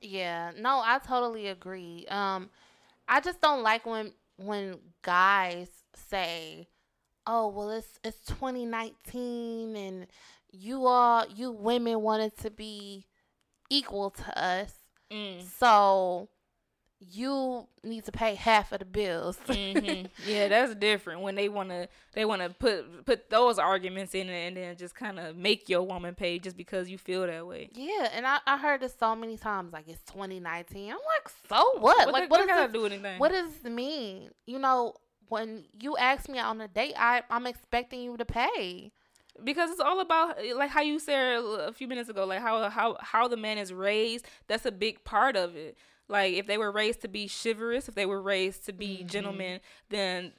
Yeah. 0.00 0.50
No 0.58 0.82
i 0.84 0.98
totally 0.98 1.46
agree. 1.46 2.06
Um 2.08 2.50
i 3.10 3.20
just 3.20 3.40
don't 3.40 3.62
like 3.62 3.84
when 3.84 4.12
when 4.36 4.78
guys 5.02 5.68
say 6.08 6.66
oh 7.26 7.48
well 7.48 7.70
it's 7.70 7.98
it's 8.02 8.20
2019 8.26 9.76
and 9.76 10.06
you 10.52 10.86
all 10.86 11.26
you 11.34 11.52
women 11.52 12.00
wanted 12.00 12.36
to 12.38 12.50
be 12.50 13.06
equal 13.68 14.10
to 14.10 14.42
us 14.42 14.72
mm. 15.12 15.42
so 15.58 16.28
you 17.00 17.66
need 17.82 18.04
to 18.04 18.12
pay 18.12 18.34
half 18.34 18.72
of 18.72 18.80
the 18.80 18.84
bills 18.84 19.38
hmm 19.46 20.02
Yeah, 20.26 20.48
that's 20.48 20.74
different 20.74 21.22
when 21.22 21.34
they 21.34 21.48
wanna 21.48 21.88
they 22.12 22.24
wanna 22.26 22.50
put 22.50 23.06
put 23.06 23.30
those 23.30 23.58
arguments 23.58 24.14
in 24.14 24.28
it 24.28 24.48
and 24.48 24.56
then 24.56 24.76
just 24.76 24.94
kind 24.94 25.18
of 25.18 25.34
make 25.34 25.68
your 25.70 25.82
woman 25.82 26.14
pay 26.14 26.38
just 26.38 26.56
because 26.58 26.90
you 26.90 26.98
feel 26.98 27.26
that 27.26 27.46
way. 27.46 27.70
yeah 27.72 28.10
and 28.14 28.26
I, 28.26 28.38
I 28.46 28.58
heard 28.58 28.80
this 28.82 28.94
so 28.98 29.16
many 29.16 29.38
times 29.38 29.72
like 29.72 29.88
it's 29.88 30.02
2019 30.12 30.90
i'm 30.90 30.96
like 30.96 31.32
so 31.48 31.56
what, 31.78 31.80
What 31.80 32.12
like 32.12 32.22
that- 32.24 32.30
what 32.30 32.36
does 32.38 32.46
gotta 32.46 32.70
this 32.72 32.72
do 32.80 32.86
anything? 32.86 33.18
What 33.18 33.32
does 33.32 33.50
this 33.62 33.72
mean? 33.72 34.30
You 34.46 34.58
know, 34.58 34.94
when 35.28 35.64
you 35.80 35.96
ask 35.96 36.28
me 36.28 36.38
on 36.38 36.60
a 36.60 36.68
date, 36.68 36.94
I 36.98 37.22
I'm 37.30 37.46
expecting 37.46 38.02
you 38.02 38.16
to 38.16 38.24
pay. 38.24 38.92
because 39.42 39.70
it's 39.70 39.80
all 39.80 40.00
about 40.00 40.36
like 40.54 40.70
how 40.70 40.82
you 40.82 40.98
said 40.98 41.38
a 41.42 41.72
few 41.72 41.88
minutes 41.88 42.08
ago, 42.10 42.24
like 42.26 42.40
how 42.40 42.68
how 42.68 42.96
how 43.00 43.26
the 43.28 43.36
man 43.36 43.56
is 43.58 43.72
raised. 43.72 44.26
That's 44.48 44.66
a 44.66 44.72
big 44.72 45.02
part 45.04 45.36
of 45.36 45.56
it. 45.56 45.76
Like 46.10 46.34
if 46.34 46.46
they 46.46 46.58
were 46.58 46.72
raised 46.72 47.00
to 47.02 47.08
be 47.08 47.28
chivalrous, 47.28 47.88
if 47.88 47.94
they 47.94 48.06
were 48.06 48.20
raised 48.20 48.66
to 48.66 48.72
be 48.72 48.98
Mm-hmm. 48.98 49.06
gentlemen, 49.06 49.60
then 49.88 50.32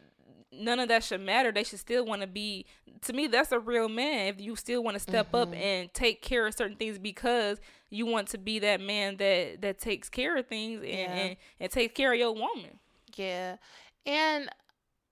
none 0.51 0.79
of 0.79 0.89
that 0.89 1.03
should 1.03 1.21
matter. 1.21 1.51
They 1.51 1.63
should 1.63 1.79
still 1.79 2.05
want 2.05 2.21
to 2.21 2.27
be. 2.27 2.65
To 3.03 3.13
me, 3.13 3.27
that's 3.27 3.51
a 3.51 3.59
real 3.59 3.89
man. 3.89 4.27
If 4.27 4.41
you 4.41 4.55
still 4.55 4.83
want 4.83 4.95
to 4.95 4.99
step 4.99 5.27
mm-hmm. 5.27 5.35
up 5.35 5.55
and 5.55 5.93
take 5.93 6.21
care 6.21 6.45
of 6.45 6.53
certain 6.53 6.77
things 6.77 6.99
because 6.99 7.59
you 7.89 8.05
want 8.05 8.27
to 8.29 8.37
be 8.37 8.59
that 8.59 8.81
man 8.81 9.17
that 9.17 9.61
that 9.61 9.79
takes 9.79 10.09
care 10.09 10.37
of 10.37 10.47
things 10.47 10.81
and 10.81 10.89
yeah. 10.89 11.13
and, 11.13 11.37
and 11.59 11.71
takes 11.71 11.93
care 11.95 12.13
of 12.13 12.19
your 12.19 12.33
woman. 12.33 12.79
Yeah, 13.15 13.57
and 14.05 14.49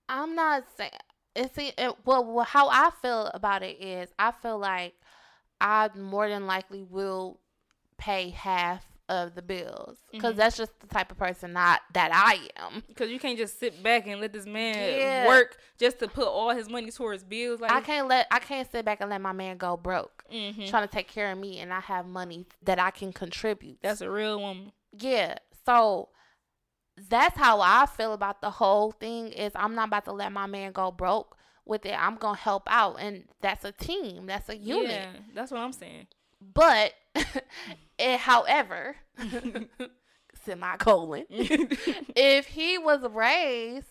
I'm 0.08 0.34
not 0.34 0.64
saying 0.76 0.90
it's 1.34 1.56
it, 1.58 1.94
well. 2.04 2.44
How 2.46 2.68
I 2.68 2.90
feel 3.02 3.30
about 3.32 3.62
it 3.62 3.82
is, 3.82 4.10
I 4.18 4.32
feel 4.32 4.58
like 4.58 4.94
I 5.60 5.90
more 5.96 6.28
than 6.28 6.46
likely 6.46 6.82
will 6.82 7.40
pay 7.98 8.30
half 8.30 8.84
of 9.10 9.34
the 9.34 9.42
bills 9.42 9.98
because 10.12 10.30
mm-hmm. 10.30 10.38
that's 10.38 10.56
just 10.56 10.78
the 10.80 10.86
type 10.86 11.10
of 11.10 11.18
person 11.18 11.52
not 11.52 11.80
that 11.92 12.10
I 12.14 12.48
am. 12.56 12.82
Because 12.86 13.10
you 13.10 13.18
can't 13.18 13.36
just 13.36 13.58
sit 13.58 13.82
back 13.82 14.06
and 14.06 14.20
let 14.20 14.32
this 14.32 14.46
man 14.46 14.76
yeah. 14.76 15.26
work 15.26 15.58
just 15.78 15.98
to 15.98 16.08
put 16.08 16.28
all 16.28 16.50
his 16.50 16.70
money 16.70 16.90
towards 16.90 17.24
bills. 17.24 17.60
Like 17.60 17.72
I 17.72 17.80
can't 17.80 18.08
let 18.08 18.28
I 18.30 18.38
can't 18.38 18.70
sit 18.70 18.84
back 18.84 19.00
and 19.00 19.10
let 19.10 19.20
my 19.20 19.32
man 19.32 19.56
go 19.56 19.76
broke 19.76 20.24
mm-hmm. 20.32 20.66
trying 20.66 20.86
to 20.86 20.92
take 20.92 21.08
care 21.08 21.32
of 21.32 21.38
me 21.38 21.58
and 21.58 21.72
I 21.72 21.80
have 21.80 22.06
money 22.06 22.46
that 22.62 22.78
I 22.78 22.90
can 22.92 23.12
contribute. 23.12 23.78
That's 23.82 24.00
a 24.00 24.10
real 24.10 24.40
woman. 24.40 24.72
Yeah. 24.96 25.36
So 25.66 26.08
that's 27.08 27.36
how 27.36 27.60
I 27.60 27.86
feel 27.86 28.12
about 28.12 28.40
the 28.40 28.50
whole 28.50 28.92
thing. 28.92 29.32
Is 29.32 29.52
I'm 29.56 29.74
not 29.74 29.88
about 29.88 30.04
to 30.04 30.12
let 30.12 30.32
my 30.32 30.46
man 30.46 30.72
go 30.72 30.92
broke 30.92 31.36
with 31.64 31.84
it. 31.84 31.96
I'm 31.98 32.16
gonna 32.16 32.38
help 32.38 32.68
out, 32.70 32.96
and 33.00 33.24
that's 33.40 33.64
a 33.64 33.72
team. 33.72 34.26
That's 34.26 34.48
a 34.48 34.56
unit. 34.56 34.90
Yeah, 34.90 35.12
that's 35.34 35.50
what 35.50 35.60
I'm 35.60 35.72
saying. 35.72 36.06
But, 36.40 36.94
it, 38.00 38.20
however, 38.20 38.96
semicolon, 40.44 41.26
if 41.28 42.46
he 42.46 42.78
was 42.78 43.02
raised 43.10 43.86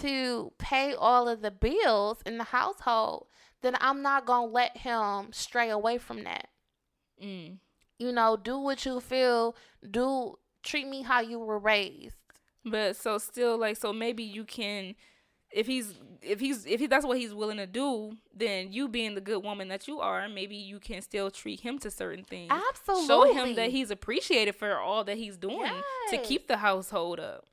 to 0.00 0.52
pay 0.58 0.94
all 0.94 1.28
of 1.28 1.40
the 1.40 1.50
bills 1.50 2.18
in 2.26 2.38
the 2.38 2.44
household, 2.44 3.26
then 3.62 3.76
I'm 3.80 4.02
not 4.02 4.26
gonna 4.26 4.46
let 4.46 4.76
him 4.76 5.32
stray 5.32 5.70
away 5.70 5.98
from 5.98 6.24
that. 6.24 6.48
Mm. 7.22 7.58
You 7.98 8.12
know, 8.12 8.36
do 8.36 8.58
what 8.58 8.84
you 8.84 9.00
feel. 9.00 9.56
Do 9.90 10.38
treat 10.62 10.86
me 10.86 11.02
how 11.02 11.20
you 11.20 11.38
were 11.38 11.58
raised. 11.58 12.14
But 12.64 12.96
so 12.96 13.18
still 13.18 13.56
like 13.56 13.76
so 13.76 13.92
maybe 13.92 14.22
you 14.22 14.44
can 14.44 14.94
if 15.50 15.66
he's 15.66 15.94
if 16.22 16.40
he's 16.40 16.66
if 16.66 16.80
he, 16.80 16.86
that's 16.86 17.06
what 17.06 17.18
he's 17.18 17.32
willing 17.32 17.58
to 17.58 17.66
do, 17.66 18.16
then 18.34 18.72
you 18.72 18.88
being 18.88 19.14
the 19.14 19.20
good 19.20 19.42
woman 19.42 19.68
that 19.68 19.88
you 19.88 20.00
are, 20.00 20.28
maybe 20.28 20.56
you 20.56 20.78
can 20.78 21.00
still 21.02 21.30
treat 21.30 21.60
him 21.60 21.78
to 21.80 21.90
certain 21.90 22.24
things. 22.24 22.50
Absolutely. 22.50 23.06
Show 23.06 23.32
him 23.32 23.54
that 23.56 23.70
he's 23.70 23.90
appreciated 23.90 24.54
for 24.54 24.78
all 24.78 25.04
that 25.04 25.16
he's 25.16 25.36
doing 25.36 25.60
yes. 25.60 25.84
to 26.10 26.18
keep 26.18 26.48
the 26.48 26.56
household 26.56 27.20
up. 27.20 27.44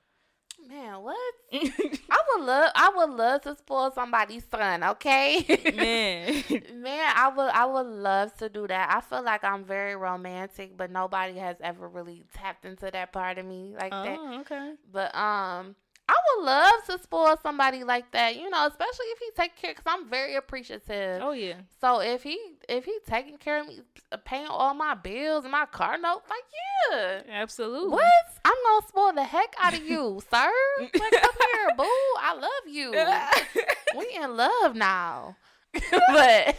Man, 0.67 1.03
what? 1.03 1.17
I 1.53 2.21
would 2.33 2.45
love 2.45 2.71
I 2.75 2.91
would 2.95 3.09
love 3.11 3.41
to 3.41 3.55
spoil 3.55 3.91
somebody's 3.91 4.43
son, 4.49 4.83
okay? 4.83 5.45
Man. 5.75 6.43
Man, 6.81 7.13
I 7.15 7.31
would 7.35 7.49
I 7.49 7.65
would 7.65 7.85
love 7.85 8.35
to 8.37 8.49
do 8.49 8.67
that. 8.67 8.89
I 8.95 9.01
feel 9.01 9.23
like 9.23 9.43
I'm 9.43 9.63
very 9.63 9.95
romantic, 9.95 10.75
but 10.75 10.89
nobody 10.89 11.37
has 11.37 11.57
ever 11.61 11.87
really 11.87 12.23
tapped 12.33 12.65
into 12.65 12.89
that 12.91 13.13
part 13.13 13.37
of 13.37 13.45
me 13.45 13.75
like 13.79 13.93
oh, 13.93 14.03
that. 14.03 14.19
okay. 14.41 14.73
But 14.91 15.15
um 15.15 15.75
I 16.07 16.13
would 16.37 16.45
love 16.45 16.73
to 16.87 16.99
spoil 17.01 17.35
somebody 17.41 17.83
like 17.83 18.11
that, 18.11 18.35
you 18.35 18.49
know, 18.49 18.67
especially 18.67 19.05
if 19.07 19.19
he 19.19 19.29
take 19.35 19.55
care. 19.55 19.73
Cause 19.73 19.83
I'm 19.87 20.07
very 20.07 20.35
appreciative. 20.35 21.21
Oh 21.21 21.31
yeah. 21.31 21.55
So 21.81 21.99
if 21.99 22.21
he 22.23 22.39
if 22.69 22.85
he 22.85 22.97
taking 23.07 23.37
care 23.37 23.61
of 23.61 23.67
me, 23.67 23.81
uh, 24.11 24.17
paying 24.23 24.47
all 24.47 24.73
my 24.75 24.93
bills 24.93 25.45
and 25.45 25.51
my 25.51 25.65
car 25.65 25.97
note, 25.97 26.21
like 26.29 26.43
yeah, 26.91 27.21
absolutely. 27.31 27.89
What? 27.89 28.03
I'm 28.43 28.53
gonna 28.65 28.87
spoil 28.87 29.13
the 29.13 29.23
heck 29.23 29.55
out 29.59 29.73
of 29.73 29.83
you, 29.89 30.21
sir. 30.29 30.51
Like 30.79 30.93
come 30.93 31.35
here, 31.53 31.75
boo. 31.75 31.83
I 32.19 32.33
love 32.39 32.67
you. 32.67 32.91
we 33.97 34.23
in 34.23 34.37
love 34.37 34.75
now. 34.75 35.35
but 36.07 36.55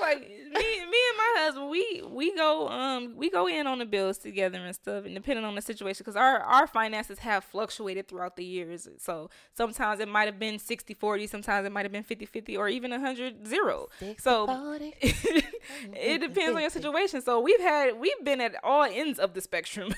like 0.00 0.20
me, 0.20 0.50
me 0.52 0.98
and 1.08 1.16
my 1.16 1.34
husband, 1.38 1.70
we 1.70 2.02
we 2.08 2.34
go 2.34 2.68
um 2.68 3.14
we 3.16 3.30
go 3.30 3.46
in 3.46 3.66
on 3.66 3.78
the 3.78 3.86
bills 3.86 4.18
together 4.18 4.58
and 4.58 4.74
stuff, 4.74 5.04
and 5.04 5.14
depending 5.14 5.44
on 5.44 5.54
the 5.54 5.62
situation, 5.62 5.98
because 6.00 6.16
our 6.16 6.40
our 6.40 6.66
finances 6.66 7.18
have 7.20 7.44
fluctuated 7.44 8.08
throughout 8.08 8.36
the 8.36 8.44
years. 8.44 8.88
So 8.98 9.30
sometimes 9.54 10.00
it 10.00 10.08
might 10.08 10.26
have 10.26 10.38
been 10.38 10.56
60-40, 10.56 11.28
sometimes 11.28 11.66
it 11.66 11.72
might 11.72 11.84
have 11.84 11.92
been 11.92 12.04
50-50, 12.04 12.58
or 12.58 12.68
even 12.68 12.90
100 12.90 13.46
0 13.46 13.88
So 14.18 14.46
it 15.00 16.20
depends 16.20 16.54
on 16.54 16.60
your 16.60 16.70
situation. 16.78 17.22
So 17.22 17.40
we've 17.40 17.60
had 17.60 17.98
we've 17.98 18.24
been 18.24 18.40
at 18.40 18.54
all 18.62 18.84
ends 18.84 19.18
of 19.18 19.34
the 19.34 19.40
spectrum, 19.40 19.94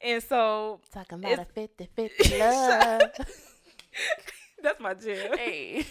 and 0.00 0.22
so 0.22 0.80
talking 0.92 1.18
about 1.18 1.46
a 1.56 1.60
50-50 1.60 2.38
love. 2.38 3.02
That's 4.62 4.80
my 4.80 4.94
jam. 4.94 5.36
Hey 5.36 5.84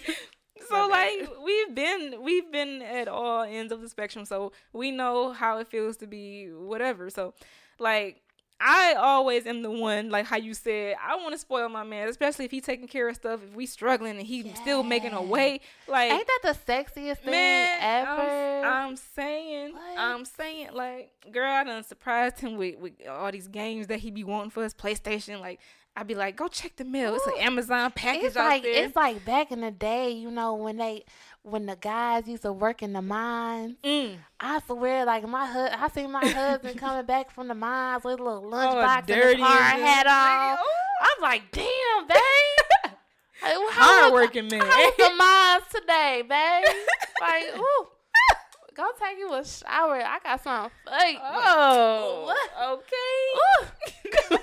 so 0.68 0.88
like 0.88 1.28
we've 1.44 1.74
been 1.74 2.22
we've 2.22 2.50
been 2.50 2.82
at 2.82 3.08
all 3.08 3.42
ends 3.42 3.72
of 3.72 3.80
the 3.80 3.88
spectrum 3.88 4.24
so 4.24 4.52
we 4.72 4.90
know 4.90 5.32
how 5.32 5.58
it 5.58 5.68
feels 5.68 5.96
to 5.96 6.06
be 6.06 6.46
whatever 6.46 7.10
so 7.10 7.34
like 7.78 8.20
I 8.60 8.94
always 8.94 9.46
am 9.46 9.62
the 9.62 9.70
one, 9.70 10.10
like 10.10 10.26
how 10.26 10.36
you 10.36 10.54
said, 10.54 10.96
I 11.02 11.16
want 11.16 11.32
to 11.32 11.38
spoil 11.38 11.68
my 11.68 11.82
man, 11.82 12.08
especially 12.08 12.44
if 12.44 12.50
he 12.50 12.60
taking 12.60 12.86
care 12.86 13.08
of 13.08 13.16
stuff. 13.16 13.40
If 13.42 13.54
we 13.54 13.66
struggling 13.66 14.16
and 14.16 14.26
he's 14.26 14.46
still 14.56 14.82
making 14.82 15.12
a 15.12 15.20
way, 15.20 15.60
like 15.88 16.12
ain't 16.12 16.26
that 16.26 16.40
the 16.42 16.72
sexiest 16.72 17.18
thing 17.18 17.32
man, 17.32 17.78
ever? 17.80 18.66
I'm, 18.66 18.90
I'm 18.90 18.96
saying, 18.96 19.72
what? 19.72 19.98
I'm 19.98 20.24
saying, 20.24 20.68
like, 20.72 21.10
girl, 21.30 21.50
I 21.50 21.64
done 21.64 21.82
surprised 21.82 22.38
him 22.38 22.56
with, 22.56 22.78
with 22.78 22.92
all 23.08 23.30
these 23.32 23.48
games 23.48 23.88
that 23.88 23.98
he 23.98 24.10
be 24.10 24.24
wanting 24.24 24.50
for 24.50 24.62
his 24.62 24.72
PlayStation. 24.72 25.40
Like, 25.40 25.60
I'd 25.96 26.08
be 26.08 26.14
like, 26.14 26.36
go 26.36 26.48
check 26.48 26.74
the 26.76 26.84
mail. 26.84 27.14
It's 27.14 27.26
an 27.26 27.34
Amazon 27.38 27.92
package 27.92 28.24
it's 28.24 28.36
like, 28.36 28.64
there. 28.64 28.84
It's 28.84 28.96
like 28.96 29.24
back 29.24 29.52
in 29.52 29.60
the 29.60 29.70
day, 29.70 30.10
you 30.10 30.30
know, 30.30 30.54
when 30.56 30.76
they 30.76 31.04
when 31.42 31.66
the 31.66 31.76
guys 31.76 32.26
used 32.26 32.42
to 32.42 32.52
work 32.52 32.82
in 32.82 32.92
the 32.94 33.02
mines. 33.02 33.76
Mm. 33.84 34.16
I 34.40 34.60
swear, 34.66 35.04
like 35.04 35.28
my 35.28 35.46
hu- 35.46 35.78
I 35.78 35.88
seen 35.94 36.10
my 36.10 36.26
husband 36.26 36.78
coming 36.78 37.06
back 37.06 37.30
from 37.30 37.48
the 37.48 37.54
mines 37.54 38.02
with 38.02 38.18
a 38.18 38.22
little 38.22 38.42
lunchbox 38.50 39.04
oh, 39.08 39.12
and 39.12 39.22
his 39.22 39.38
hard 39.38 39.80
hat 39.80 40.06
on. 40.06 40.58
I'm 41.00 41.22
like, 41.22 41.42
damn, 41.52 42.08
babe. 42.08 42.92
Hard 43.46 44.12
working 44.14 44.48
man. 44.48 44.62
How's 44.62 44.96
the 44.96 45.14
mines 45.18 45.64
today, 45.70 46.22
babe? 46.22 46.64
like, 47.20 47.56
ooh. 47.58 47.86
Go 48.74 48.90
take 48.98 49.18
you 49.18 49.32
a 49.32 49.44
shower. 49.44 50.02
I 50.02 50.18
got 50.24 50.42
something 50.42 50.70
fake. 50.84 51.18
Oh, 51.22 52.34
okay. 54.24 54.38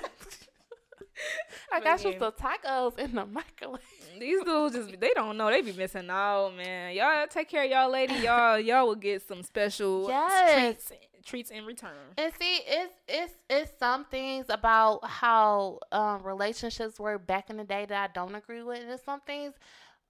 I 1.72 1.80
got 1.80 2.04
you 2.04 2.14
some 2.18 2.32
tacos 2.32 2.98
in 2.98 3.14
the 3.14 3.26
microwave. 3.26 3.80
These 4.18 4.44
dudes 4.44 4.74
just 4.74 5.00
they 5.00 5.12
don't 5.14 5.36
know. 5.36 5.50
They 5.50 5.62
be 5.62 5.72
missing 5.72 6.10
out, 6.10 6.54
man. 6.56 6.94
Y'all 6.94 7.26
take 7.28 7.48
care 7.48 7.64
of 7.64 7.70
y'all 7.70 7.90
lady. 7.90 8.14
Y'all 8.14 8.58
y'all 8.58 8.86
will 8.86 8.94
get 8.94 9.26
some 9.26 9.42
special 9.42 10.06
yes. 10.08 10.54
treats 10.54 10.92
treats 11.24 11.50
in 11.50 11.64
return. 11.64 11.90
And 12.18 12.32
see, 12.38 12.60
it's 12.66 12.94
it's 13.08 13.34
it's 13.48 13.72
some 13.78 14.04
things 14.06 14.46
about 14.48 15.04
how 15.04 15.78
um, 15.90 16.22
relationships 16.22 16.98
were 16.98 17.18
back 17.18 17.50
in 17.50 17.56
the 17.56 17.64
day 17.64 17.86
that 17.88 18.10
I 18.10 18.12
don't 18.12 18.34
agree 18.34 18.62
with, 18.62 18.80
and 18.80 18.90
there's 18.90 19.02
some 19.02 19.20
things 19.20 19.54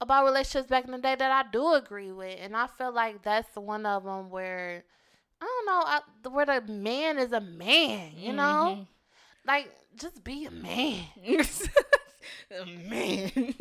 about 0.00 0.24
relationships 0.24 0.68
back 0.68 0.84
in 0.84 0.90
the 0.90 0.98
day 0.98 1.14
that 1.14 1.30
I 1.30 1.48
do 1.50 1.74
agree 1.74 2.12
with, 2.12 2.36
and 2.40 2.56
I 2.56 2.66
feel 2.66 2.92
like 2.92 3.22
that's 3.22 3.54
one 3.56 3.86
of 3.86 4.04
them 4.04 4.30
where 4.30 4.84
I 5.40 5.44
don't 5.44 5.66
know 5.66 5.82
I, 5.84 6.28
where 6.28 6.46
the 6.46 6.72
man 6.72 7.18
is 7.18 7.32
a 7.32 7.40
man, 7.40 8.12
you 8.16 8.32
mm-hmm. 8.32 8.82
Like 9.46 9.70
just 9.96 10.24
be 10.24 10.46
a 10.46 10.50
man. 10.50 11.04
a 12.50 12.66
man. 12.66 13.54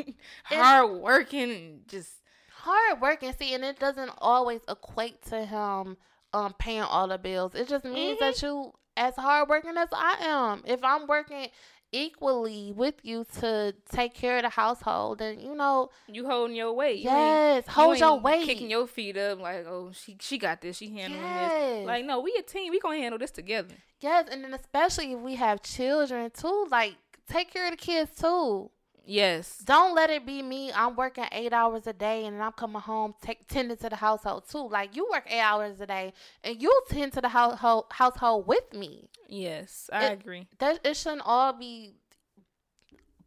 hard 0.44 1.02
working 1.02 1.52
and 1.52 1.88
just 1.88 2.12
hard 2.54 3.02
working. 3.02 3.34
See, 3.34 3.54
and 3.54 3.64
it 3.64 3.80
doesn't 3.80 4.12
always 4.18 4.62
equate 4.68 5.22
to 5.26 5.46
him 5.46 5.98
um 6.34 6.54
paying 6.60 6.82
all 6.82 7.08
the 7.08 7.18
bills. 7.18 7.56
It 7.56 7.68
just 7.68 7.86
means 7.86 8.20
mm-hmm. 8.20 8.32
that 8.32 8.42
you 8.42 8.74
as 8.98 9.16
hard 9.16 9.50
working 9.50 9.78
as 9.78 9.90
I 9.92 10.18
am. 10.22 10.64
If 10.66 10.84
I'm 10.84 11.08
working 11.08 11.50
equally 11.92 12.72
with 12.76 12.96
you 13.04 13.26
to 13.40 13.74
take 13.92 14.14
care 14.14 14.38
of 14.38 14.44
the 14.44 14.50
household 14.50 15.22
and 15.22 15.42
you 15.42 15.56
know 15.56 15.90
you 16.08 16.26
holding 16.26 16.56
your 16.56 16.74
weight. 16.74 17.00
Yes 17.00 17.66
you 17.68 17.74
hold 17.74 17.98
you 17.98 18.06
your 18.06 18.20
weight. 18.20 18.46
kicking 18.46 18.70
your 18.70 18.88
feet 18.88 19.18
up 19.18 19.40
like 19.40 19.66
oh 19.68 19.92
she 19.94 20.18
she 20.20 20.38
got 20.38 20.62
this. 20.62 20.78
She 20.78 20.90
handling 20.90 21.22
yes. 21.22 21.52
this 21.52 21.88
like 21.88 22.06
no 22.06 22.22
we 22.22 22.36
a 22.40 22.42
team. 22.42 22.72
We 22.72 22.80
gonna 22.80 22.98
handle 22.98 23.20
this 23.20 23.32
together. 23.32 23.76
Yes 24.00 24.28
and 24.32 24.44
then 24.44 24.54
especially 24.54 25.14
if 25.14 25.20
we 25.20 25.36
have 25.36 25.62
children 25.62 26.32
too 26.32 26.68
like 26.72 26.96
take 27.30 27.52
care 27.52 27.66
of 27.66 27.72
the 27.72 27.78
kids 27.78 28.12
too 28.20 28.70
Yes. 29.06 29.58
Don't 29.66 29.96
let 29.96 30.10
it 30.10 30.26
be 30.26 30.42
me. 30.42 30.72
I'm 30.72 30.96
working 30.96 31.26
eight 31.32 31.54
hours 31.54 31.88
a 31.88 31.94
day 31.94 32.26
and 32.26 32.42
I'm 32.42 32.52
coming 32.52 32.82
home 32.82 33.16
take 33.22 33.48
tending 33.48 33.78
to 33.78 33.90
the 33.90 33.96
household 33.96 34.44
too. 34.50 34.68
Like 34.70 34.96
you 34.96 35.08
work 35.12 35.26
eight 35.28 35.42
hours 35.42 35.82
a 35.82 35.88
day 35.88 36.14
and 36.44 36.62
you 36.62 36.82
tend 36.90 37.14
to 37.14 37.22
the 37.22 37.30
household 37.30 37.86
household 37.92 38.48
with 38.48 38.74
me. 38.74 39.10
Yes, 39.28 39.90
I 39.92 40.08
it, 40.08 40.14
agree. 40.14 40.48
That 40.60 40.80
it 40.84 40.96
shouldn't 40.96 41.24
all 41.26 41.54
be 41.54 41.96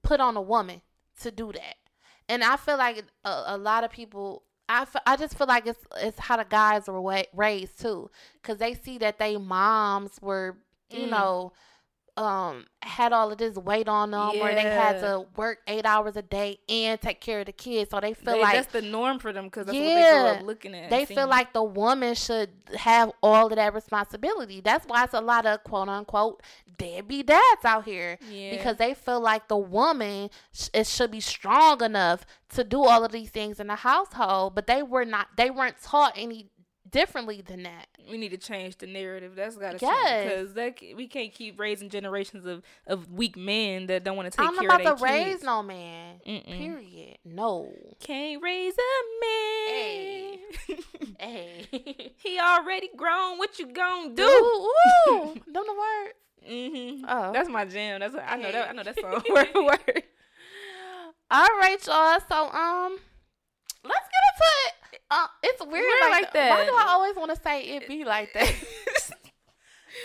put 0.02 0.20
on 0.20 0.36
a 0.36 0.42
woman 0.42 0.82
to 1.20 1.30
do 1.30 1.52
that. 1.52 1.76
And 2.28 2.44
I 2.44 2.56
feel 2.56 2.78
like 2.78 3.04
a, 3.24 3.42
a 3.46 3.58
lot 3.58 3.84
of 3.84 3.90
people 3.90 4.44
I, 4.68 4.82
f- 4.82 5.02
I 5.06 5.16
just 5.16 5.36
feel 5.36 5.46
like 5.46 5.66
it's 5.66 5.84
it's 5.96 6.18
how 6.18 6.36
the 6.36 6.44
guys 6.44 6.86
were 6.86 7.00
wa- 7.00 7.24
raised 7.34 7.80
too, 7.80 8.10
because 8.40 8.58
they 8.58 8.74
see 8.74 8.98
that 8.98 9.18
they 9.18 9.36
moms 9.36 10.18
were 10.22 10.56
you 10.90 11.06
mm. 11.06 11.10
know 11.10 11.52
um 12.16 12.64
had 12.82 13.12
all 13.12 13.32
of 13.32 13.38
this 13.38 13.56
weight 13.56 13.88
on 13.88 14.12
them 14.12 14.30
or 14.40 14.54
they 14.54 14.60
had 14.62 15.00
to 15.00 15.24
work 15.36 15.58
eight 15.66 15.84
hours 15.84 16.14
a 16.16 16.22
day 16.22 16.58
and 16.68 17.00
take 17.00 17.20
care 17.20 17.40
of 17.40 17.46
the 17.46 17.52
kids 17.52 17.90
so 17.90 17.98
they 17.98 18.14
feel 18.14 18.34
They- 18.34 18.40
like 18.42 18.52
that's 18.54 18.72
the 18.72 18.82
norm 18.82 19.18
for 19.18 19.32
them 19.32 19.46
because 19.46 19.66
that's 19.66 19.76
what 19.76 19.82
they 19.82 20.00
Yeah. 20.00 20.36
up 20.38 20.42
looking 20.46 20.74
at. 20.76 20.90
they 20.90 21.06
feel 21.06 21.26
like 21.26 21.52
the 21.52 21.62
woman 21.64 22.14
should 22.14 22.50
have 22.76 23.10
all 23.22 23.46
of 23.46 23.56
that 23.56 23.74
responsibility. 23.74 24.60
That's 24.60 24.86
why 24.86 25.04
it's 25.04 25.14
a 25.14 25.20
lot 25.20 25.44
of 25.46 25.64
quote 25.64 25.88
unquote 25.88 26.42
deadbeat 26.76 27.26
dads 27.26 27.64
out 27.64 27.84
here 27.84 28.18
yeah. 28.30 28.50
because 28.50 28.76
they 28.76 28.94
feel 28.94 29.20
like 29.20 29.48
the 29.48 29.56
woman 29.56 30.28
sh- 30.52 30.68
it 30.74 30.86
should 30.86 31.10
be 31.10 31.20
strong 31.20 31.82
enough 31.82 32.24
to 32.50 32.62
do 32.64 32.84
all 32.84 33.04
of 33.04 33.10
these 33.12 33.30
things 33.30 33.58
in 33.58 33.66
the 33.68 33.76
household, 33.76 34.54
but 34.54 34.66
they 34.68 34.82
were 34.82 35.04
not. 35.04 35.28
They 35.36 35.50
weren't 35.50 35.80
taught 35.82 36.12
any 36.16 36.50
differently 36.94 37.42
than 37.44 37.64
that. 37.64 37.88
we 38.08 38.16
need 38.16 38.28
to 38.30 38.36
change 38.36 38.78
the 38.78 38.86
narrative. 38.86 39.34
That's 39.34 39.56
got 39.56 39.78
to 39.78 39.84
Yes. 39.84 40.08
change 40.08 40.30
because 40.30 40.54
that 40.54 40.96
we 40.96 41.08
can't 41.08 41.32
keep 41.32 41.58
raising 41.58 41.88
generations 41.90 42.46
of, 42.46 42.62
of 42.86 43.10
weak 43.10 43.36
men 43.36 43.86
that 43.86 44.04
don't 44.04 44.16
want 44.16 44.30
to 44.30 44.36
take 44.36 44.38
care 44.38 44.48
of 44.48 44.54
them. 44.56 44.70
I'm 44.70 44.78
care 44.78 44.92
about 44.92 44.98
to 44.98 45.04
raise 45.04 45.42
no 45.42 45.62
man. 45.62 46.20
Mm-mm. 46.26 46.46
Period. 46.58 47.18
No. 47.24 47.72
Can't 48.00 48.42
raise 48.42 48.74
a 48.74 49.26
man. 49.26 49.68
Hey. 49.68 50.38
Hey. 51.20 52.12
he 52.18 52.38
already 52.38 52.90
grown. 52.96 53.38
What 53.38 53.58
you 53.58 53.66
gonna 53.66 54.14
do? 54.14 54.22
Ooh, 54.22 54.68
ooh. 55.12 55.34
Them 55.34 55.64
the 55.66 55.74
words. 55.74 56.14
Mm-hmm. 56.50 57.04
Oh. 57.08 57.32
That's 57.32 57.48
my 57.48 57.64
jam. 57.64 58.00
That's 58.00 58.14
what, 58.14 58.24
I 58.26 58.36
know 58.36 58.52
that. 58.52 58.68
I 58.68 58.72
know 58.72 58.82
that 58.82 58.98
song 59.00 59.22
word 59.30 59.48
for 59.52 59.64
word. 59.64 60.02
All 61.30 61.46
right, 61.58 61.78
y'all. 61.86 62.18
So 62.28 62.50
um, 62.50 62.98
let's 63.84 64.06
get 64.10 64.24
into 64.28 64.50
it. 64.66 64.74
Uh, 65.14 65.26
it's 65.44 65.60
weird, 65.60 65.72
Weird 65.72 66.00
like, 66.02 66.10
like 66.24 66.32
that. 66.32 66.50
Why 66.50 66.66
do 66.66 66.72
I 66.74 66.86
always 66.88 67.14
want 67.14 67.34
to 67.34 67.40
say 67.40 67.62
it 67.62 67.86
be 67.86 68.04
like 68.04 68.32
that? 68.32 68.48
it's, 68.48 69.12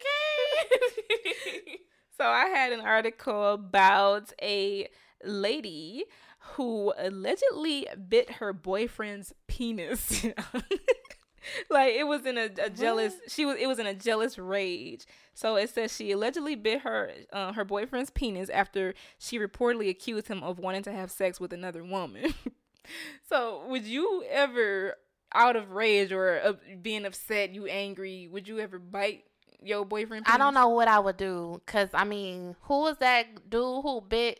So 2.18 2.26
I 2.26 2.48
had 2.48 2.74
an 2.74 2.82
article 2.82 3.54
about 3.54 4.34
a 4.42 4.88
lady 5.24 6.06
who 6.54 6.94
allegedly 6.98 7.88
bit 8.08 8.32
her 8.34 8.54
boyfriend's 8.54 9.34
penis. 9.48 10.26
like 11.70 11.94
it 11.94 12.08
was 12.08 12.26
in 12.26 12.38
a, 12.38 12.50
a 12.64 12.70
jealous 12.70 13.14
she 13.28 13.46
was 13.46 13.58
it 13.58 13.68
was 13.68 13.80
in 13.80 13.88
a 13.88 13.94
jealous 13.94 14.38
rage. 14.38 15.06
So 15.34 15.56
it 15.58 15.70
says 15.70 15.96
she 15.96 16.12
allegedly 16.12 16.56
bit 16.56 16.82
her 16.82 17.12
uh, 17.34 17.54
her 17.54 17.66
boyfriend's 17.66 18.10
penis 18.10 18.50
after 18.50 18.94
she 19.18 19.40
reportedly 19.40 19.90
accused 19.90 20.28
him 20.28 20.44
of 20.44 20.60
wanting 20.60 20.84
to 20.84 20.92
have 20.92 21.12
sex 21.12 21.40
with 21.40 21.54
another 21.54 21.84
woman. 21.84 22.34
so 23.30 23.64
would 23.68 23.86
you 23.86 24.24
ever 24.30 24.96
out 25.34 25.56
of 25.56 25.72
rage 25.72 26.12
or 26.12 26.40
uh, 26.44 26.54
being 26.82 27.06
upset, 27.06 27.54
you 27.54 27.66
angry, 27.66 28.28
would 28.32 28.48
you 28.48 28.60
ever 28.60 28.80
bite 28.80 29.26
your 29.62 29.86
boyfriend? 29.86 30.26
I 30.28 30.38
don't 30.38 30.54
know 30.54 30.70
what 30.70 30.88
I 30.88 31.00
would 31.00 31.18
do, 31.18 31.62
cause 31.66 31.90
I 31.94 32.06
mean, 32.06 32.56
who 32.62 32.82
was 32.82 32.98
that 33.00 33.50
dude 33.50 33.84
who 33.84 34.02
bit? 34.02 34.40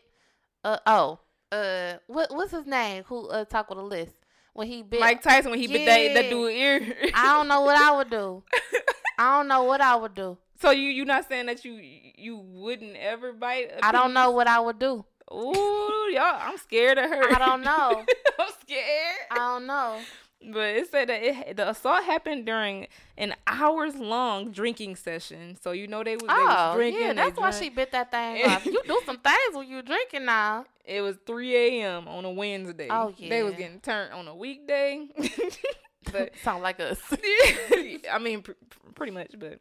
Uh 0.64 0.78
oh, 0.86 1.20
uh, 1.52 1.94
what 2.06 2.34
what's 2.34 2.52
his 2.52 2.66
name? 2.66 3.04
Who 3.06 3.28
uh 3.28 3.44
talk 3.44 3.68
with 3.68 3.78
a 3.78 3.82
list 3.82 4.15
when 4.56 4.66
he 4.66 4.82
bit? 4.82 5.00
Mike 5.00 5.22
Tyson 5.22 5.50
when 5.50 5.60
he 5.60 5.66
bit 5.66 5.86
that 5.86 6.14
that 6.14 6.30
dude 6.30 6.52
ear. 6.52 6.96
I 7.14 7.34
don't 7.34 7.48
know 7.48 7.60
what 7.60 7.76
I 7.76 7.96
would 7.96 8.10
do. 8.10 8.42
I 9.18 9.38
don't 9.38 9.48
know 9.48 9.64
what 9.64 9.80
I 9.80 9.96
would 9.96 10.14
do. 10.14 10.38
so 10.60 10.70
you 10.70 10.88
you 10.88 11.04
not 11.04 11.28
saying 11.28 11.46
that 11.46 11.64
you 11.64 11.80
you 12.16 12.36
wouldn't 12.38 12.96
ever 12.96 13.32
bite? 13.32 13.72
I 13.82 13.92
don't 13.92 14.12
know 14.12 14.30
what 14.30 14.46
I 14.46 14.60
would 14.60 14.78
do. 14.78 15.04
Ooh, 15.32 16.10
y'all, 16.12 16.38
I'm 16.40 16.56
scared 16.56 16.98
of 16.98 17.10
her. 17.10 17.34
I 17.34 17.38
don't 17.38 17.62
know. 17.62 18.04
I'm 18.38 18.52
scared. 18.62 19.16
I 19.30 19.36
don't 19.36 19.66
know. 19.66 19.98
But 20.40 20.76
it 20.76 20.90
said 20.90 21.08
that 21.08 21.22
it, 21.22 21.56
the 21.56 21.70
assault 21.70 22.04
happened 22.04 22.46
during 22.46 22.86
an 23.18 23.34
hours 23.46 23.96
long 23.96 24.52
drinking 24.52 24.96
session. 24.96 25.56
So 25.60 25.72
you 25.72 25.86
know 25.88 26.04
they 26.04 26.14
was, 26.14 26.22
they 26.22 26.26
was 26.28 26.56
Oh, 26.72 26.76
drinking. 26.76 27.02
yeah, 27.02 27.12
that's 27.14 27.38
why 27.38 27.50
she 27.50 27.68
bit 27.70 27.90
that 27.92 28.10
thing 28.10 28.44
off. 28.50 28.64
You 28.66 28.80
do 28.86 29.00
some 29.06 29.18
things 29.18 29.54
when 29.54 29.66
you 29.68 29.82
drinking 29.82 30.24
now. 30.26 30.66
It 30.84 31.00
was 31.00 31.16
3 31.26 31.56
a.m. 31.80 32.06
on 32.06 32.24
a 32.24 32.30
Wednesday. 32.30 32.86
Oh, 32.90 33.12
yeah, 33.16 33.28
They 33.30 33.42
was 33.42 33.54
getting 33.54 33.80
turned 33.80 34.12
on 34.12 34.28
a 34.28 34.36
weekday. 34.36 35.08
but 36.12 36.32
Sound 36.44 36.62
like 36.62 36.78
us. 36.80 37.00
I 37.12 38.18
mean, 38.20 38.42
pr- 38.42 38.52
pr- 38.52 38.92
pretty 38.94 39.12
much. 39.12 39.32
But 39.36 39.58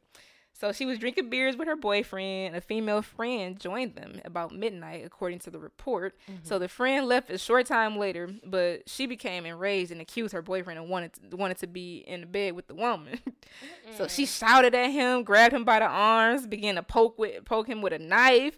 so 0.57 0.72
she 0.72 0.86
was 0.86 0.99
drinking 0.99 1.30
beers 1.30 1.57
with 1.57 1.68
her 1.68 1.76
boyfriend. 1.76 2.56
A 2.56 2.61
female 2.61 3.02
friend 3.02 3.60
joined 3.60 3.95
them 3.95 4.22
about 4.23 4.53
midnight, 4.53 5.03
according 5.06 5.40
to 5.40 5.52
the 5.52 5.60
report. 5.60 6.15
So 6.44 6.56
mm-hmm. 6.56 6.61
the 6.61 6.69
friend 6.69 7.07
left 7.07 7.30
a 7.30 7.38
short 7.38 7.65
time 7.65 7.98
later, 7.98 8.30
but 8.45 8.88
she 8.88 9.06
became 9.06 9.45
enraged 9.45 9.91
and 9.91 9.99
accused 9.99 10.34
her 10.34 10.41
boyfriend 10.41 10.80
and 10.80 10.88
wanted 10.90 11.11
to, 11.30 11.36
wanted 11.36 11.57
to 11.57 11.68
be 11.68 11.98
in 12.07 12.22
the 12.22 12.27
bed 12.27 12.56
with 12.56 12.68
the 12.68 12.73
woman. 12.73 13.19
so 13.98 14.07
she 14.07 14.26
shouted 14.26 14.73
at 14.73 14.91
him, 14.91 15.23
grabbed 15.23 15.53
him 15.53 15.65
by 15.65 15.80
the 15.80 15.88
arms, 15.88 16.48
began 16.48 16.76
to 16.76 16.84
poke 16.84 17.19
with 17.19 17.44
poke 17.44 17.68
him 17.68 17.82
with 17.82 17.91
a 17.91 17.99
knife, 17.99 18.57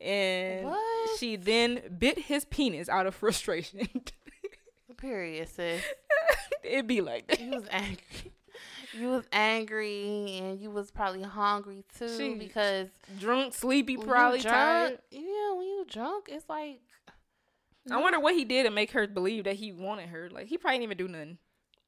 and 0.00 0.66
What? 0.66 1.18
she 1.20 1.36
then 1.36 1.80
bit 1.96 2.18
his 2.18 2.44
penis 2.44 2.88
out 2.88 3.06
of 3.06 3.14
frustration. 3.14 3.88
Period, 4.96 5.48
sis. 5.48 5.82
It'd 6.64 6.88
be 6.88 7.02
like 7.02 7.28
that. 7.28 7.38
You 7.38 7.50
was 7.50 7.68
angry. 7.70 8.32
You 8.92 9.08
was 9.08 9.24
angry 9.32 10.38
and 10.42 10.60
you 10.60 10.70
was 10.70 10.90
probably 10.90 11.22
hungry 11.22 11.84
too 11.98 12.16
She- 12.16 12.34
because 12.34 12.88
Drunk, 13.18 13.54
sleepy, 13.54 13.96
probably 13.96 14.40
drunk, 14.40 14.54
tired. 14.54 14.98
Yeah, 15.10 15.52
when 15.54 15.66
you 15.66 15.86
drunk, 15.88 16.28
it's 16.30 16.48
like 16.48 16.80
I 17.90 18.00
wonder 18.00 18.18
what 18.18 18.34
he 18.34 18.44
did 18.44 18.64
to 18.64 18.70
make 18.70 18.90
her 18.92 19.06
believe 19.06 19.44
that 19.44 19.56
he 19.56 19.72
wanted 19.72 20.08
her. 20.08 20.28
Like 20.30 20.46
he 20.48 20.58
probably 20.58 20.78
didn't 20.78 20.92
even 20.92 20.96
do 20.98 21.08
nothing. 21.12 21.38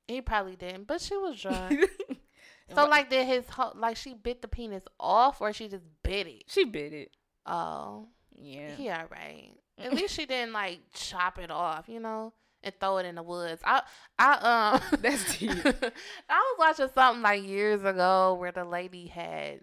he 0.07 0.21
probably 0.21 0.55
didn't, 0.57 0.87
but 0.87 1.01
she 1.01 1.17
was 1.17 1.41
drunk. 1.41 1.85
so 2.75 2.87
like, 2.87 3.11
did 3.11 3.27
his 3.27 3.49
ho- 3.49 3.73
like 3.75 3.97
she 3.97 4.15
bit 4.15 4.41
the 4.43 4.49
penis 4.49 4.85
off 5.01 5.41
or 5.41 5.53
she 5.53 5.69
just 5.69 5.85
bit 6.05 6.27
it? 6.27 6.45
she 6.47 6.65
bit 6.65 6.93
it. 6.93 7.11
Oh, 7.47 8.09
Yeah. 8.37 8.73
Yeah, 8.79 9.05
right. 9.11 9.53
At 9.79 9.93
least 9.95 10.15
she 10.15 10.27
didn't 10.27 10.53
like 10.53 10.81
chop 10.93 11.39
it 11.39 11.51
off, 11.51 11.89
you 11.89 11.99
know, 12.01 12.33
and 12.63 12.75
throw 12.81 12.99
it 12.99 13.07
in 13.07 13.15
the 13.15 13.23
woods. 13.23 13.63
I 13.65 13.83
I 14.19 14.73
um 14.73 14.99
That's 15.01 15.39
deep. 15.39 15.51
I 15.65 16.39
was 16.39 16.57
watching 16.59 16.89
something 16.95 17.23
like 17.23 17.47
years 17.47 17.83
ago 17.83 18.37
where 18.39 18.53
the 18.53 18.65
lady 18.65 19.07
had 19.07 19.61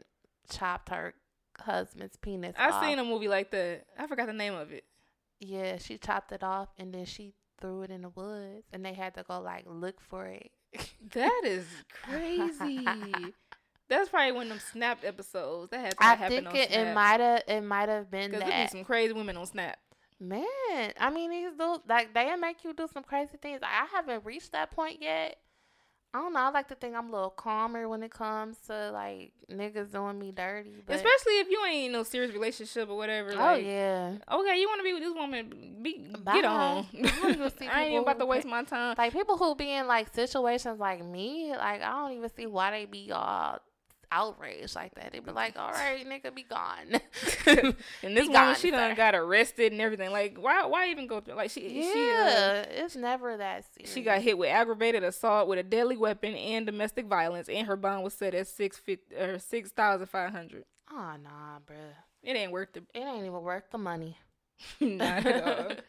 chopped 0.49 0.89
her 0.89 1.13
husband's 1.59 2.17
penis. 2.17 2.55
I 2.57 2.69
off. 2.69 2.83
seen 2.83 2.99
a 2.99 3.03
movie 3.03 3.27
like 3.27 3.51
that. 3.51 3.85
I 3.97 4.07
forgot 4.07 4.27
the 4.27 4.33
name 4.33 4.53
of 4.53 4.71
it. 4.71 4.85
Yeah, 5.39 5.77
she 5.77 5.97
chopped 5.97 6.31
it 6.31 6.43
off 6.43 6.69
and 6.77 6.93
then 6.93 7.05
she 7.05 7.33
threw 7.59 7.83
it 7.83 7.91
in 7.91 8.01
the 8.01 8.09
woods, 8.09 8.65
and 8.73 8.85
they 8.85 8.93
had 8.93 9.15
to 9.15 9.23
go 9.23 9.39
like 9.39 9.65
look 9.67 10.01
for 10.01 10.25
it. 10.25 10.51
That 11.13 11.41
is 11.45 11.65
crazy. 12.03 12.83
That's 13.87 14.09
probably 14.09 14.31
one 14.31 14.47
of 14.47 14.49
them 14.49 14.59
snapped 14.71 15.05
episodes. 15.05 15.69
That 15.69 15.79
had 15.79 15.91
to 15.91 16.25
I 16.25 16.27
think 16.27 16.47
on 16.47 16.55
it, 16.55 16.71
it 16.71 16.93
might 16.93 17.19
have 17.19 17.43
it 17.47 17.61
might 17.61 17.87
have 17.89 18.09
been 18.09 18.31
there 18.31 18.41
be 18.41 18.67
some 18.69 18.83
crazy 18.83 19.13
women 19.13 19.37
on 19.37 19.45
Snap. 19.45 19.77
Man, 20.19 20.93
I 20.99 21.09
mean 21.13 21.29
these 21.29 21.51
dudes 21.57 21.83
like 21.87 22.13
they 22.13 22.33
make 22.37 22.63
you 22.63 22.73
do 22.73 22.87
some 22.91 23.03
crazy 23.03 23.37
things. 23.41 23.59
I 23.63 23.85
haven't 23.93 24.25
reached 24.25 24.53
that 24.53 24.71
point 24.71 25.01
yet. 25.01 25.37
I 26.13 26.19
don't 26.19 26.31
know. 26.31 26.39
I 26.39 26.49
like 26.49 26.69
to 26.69 26.75
think 26.75 26.95
I'm 26.95 27.09
a 27.09 27.11
little 27.11 27.29
calmer 27.29 27.89
when 27.89 28.01
it 28.01 28.09
comes 28.11 28.55
to 28.67 28.91
like 28.91 29.33
niggas 29.51 29.91
doing 29.91 30.17
me 30.17 30.31
dirty. 30.31 30.81
But 30.87 30.95
Especially 30.95 31.39
if 31.39 31.49
you 31.49 31.61
ain't 31.65 31.87
in 31.87 31.91
no 31.91 32.03
serious 32.03 32.31
relationship 32.31 32.87
or 32.89 32.95
whatever. 32.95 33.31
oh 33.33 33.35
Like, 33.35 33.65
yeah, 33.65 34.13
Okay, 34.31 34.57
you 34.57 34.69
want 34.69 34.79
to 34.79 34.83
be 34.85 34.93
with 34.93 35.03
this 35.03 35.13
woman? 35.13 35.75
Be 35.81 36.07
Bye. 36.23 36.33
get 36.35 36.45
on. 36.45 36.85
I 37.03 37.19
don't 37.21 37.31
even 37.33 37.57
see 37.57 37.67
I 37.71 37.81
ain't 37.81 37.91
even 37.91 38.03
about 38.03 38.19
to 38.19 38.25
waste 38.25 38.47
my 38.47 38.63
time. 38.63 38.95
like 38.97 39.11
people 39.11 39.35
who 39.35 39.55
be 39.55 39.69
in 39.69 39.87
like 39.87 40.15
situations 40.15 40.79
like 40.79 41.03
me. 41.03 41.51
Like 41.51 41.81
I 41.81 41.91
don't 41.91 42.13
even 42.13 42.29
see 42.33 42.45
why 42.45 42.71
they 42.71 42.85
be 42.85 43.11
all 43.11 43.59
outraged 44.15 44.75
like 44.75 44.95
that. 44.95 45.11
They'd 45.11 45.25
be 45.25 45.31
like, 45.31 45.57
"All 45.59 45.71
right, 45.71 46.05
nigga, 46.07 46.33
be 46.33 46.43
gone." 46.43 46.99
And 48.03 48.15
this 48.17 48.27
Be 48.27 48.33
woman, 48.33 48.55
she 48.55 48.71
done 48.71 48.91
sir. 48.91 48.95
got 48.95 49.15
arrested 49.15 49.71
and 49.71 49.81
everything. 49.81 50.11
Like, 50.11 50.37
why? 50.39 50.65
Why 50.65 50.89
even 50.89 51.07
go 51.07 51.19
through? 51.21 51.35
Like, 51.35 51.51
she, 51.51 51.61
she, 51.69 51.81
uh, 51.89 51.95
yeah, 51.95 52.61
it's 52.61 52.95
never 52.95 53.37
that 53.37 53.65
serious. 53.73 53.93
she 53.93 54.01
got 54.01 54.21
hit 54.21 54.37
with 54.37 54.49
aggravated 54.49 55.03
assault 55.03 55.47
with 55.47 55.59
a 55.59 55.63
deadly 55.63 55.97
weapon 55.97 56.33
and 56.35 56.65
domestic 56.65 57.05
violence, 57.07 57.49
and 57.49 57.67
her 57.67 57.75
bond 57.75 58.03
was 58.03 58.13
set 58.13 58.33
at 58.33 58.47
six 58.47 58.77
fifty 58.77 59.15
or 59.15 59.39
six 59.39 59.71
thousand 59.71 60.07
five 60.07 60.31
hundred. 60.31 60.65
Oh 60.91 61.13
nah, 61.21 61.59
bruh. 61.67 61.93
It 62.23 62.35
ain't 62.35 62.51
worth 62.51 62.73
the 62.73 62.79
It 62.93 62.99
ain't 63.01 63.25
even 63.25 63.41
worth 63.41 63.69
the 63.71 63.77
money. 63.77 64.17
not 64.79 65.25
at 65.25 65.43
all. 65.47 65.75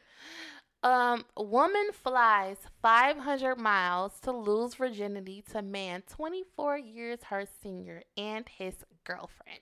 Um, 0.83 1.25
woman 1.37 1.89
flies 1.93 2.59
500 2.83 3.57
miles 3.59 4.21
to 4.21 4.31
lose 4.33 4.75
virginity 4.75 5.43
to 5.53 5.63
man 5.63 6.03
24 6.09 6.79
years 6.79 7.25
her 7.25 7.45
senior 7.63 8.03
and 8.17 8.49
his 8.49 8.75
girlfriend. 9.05 9.61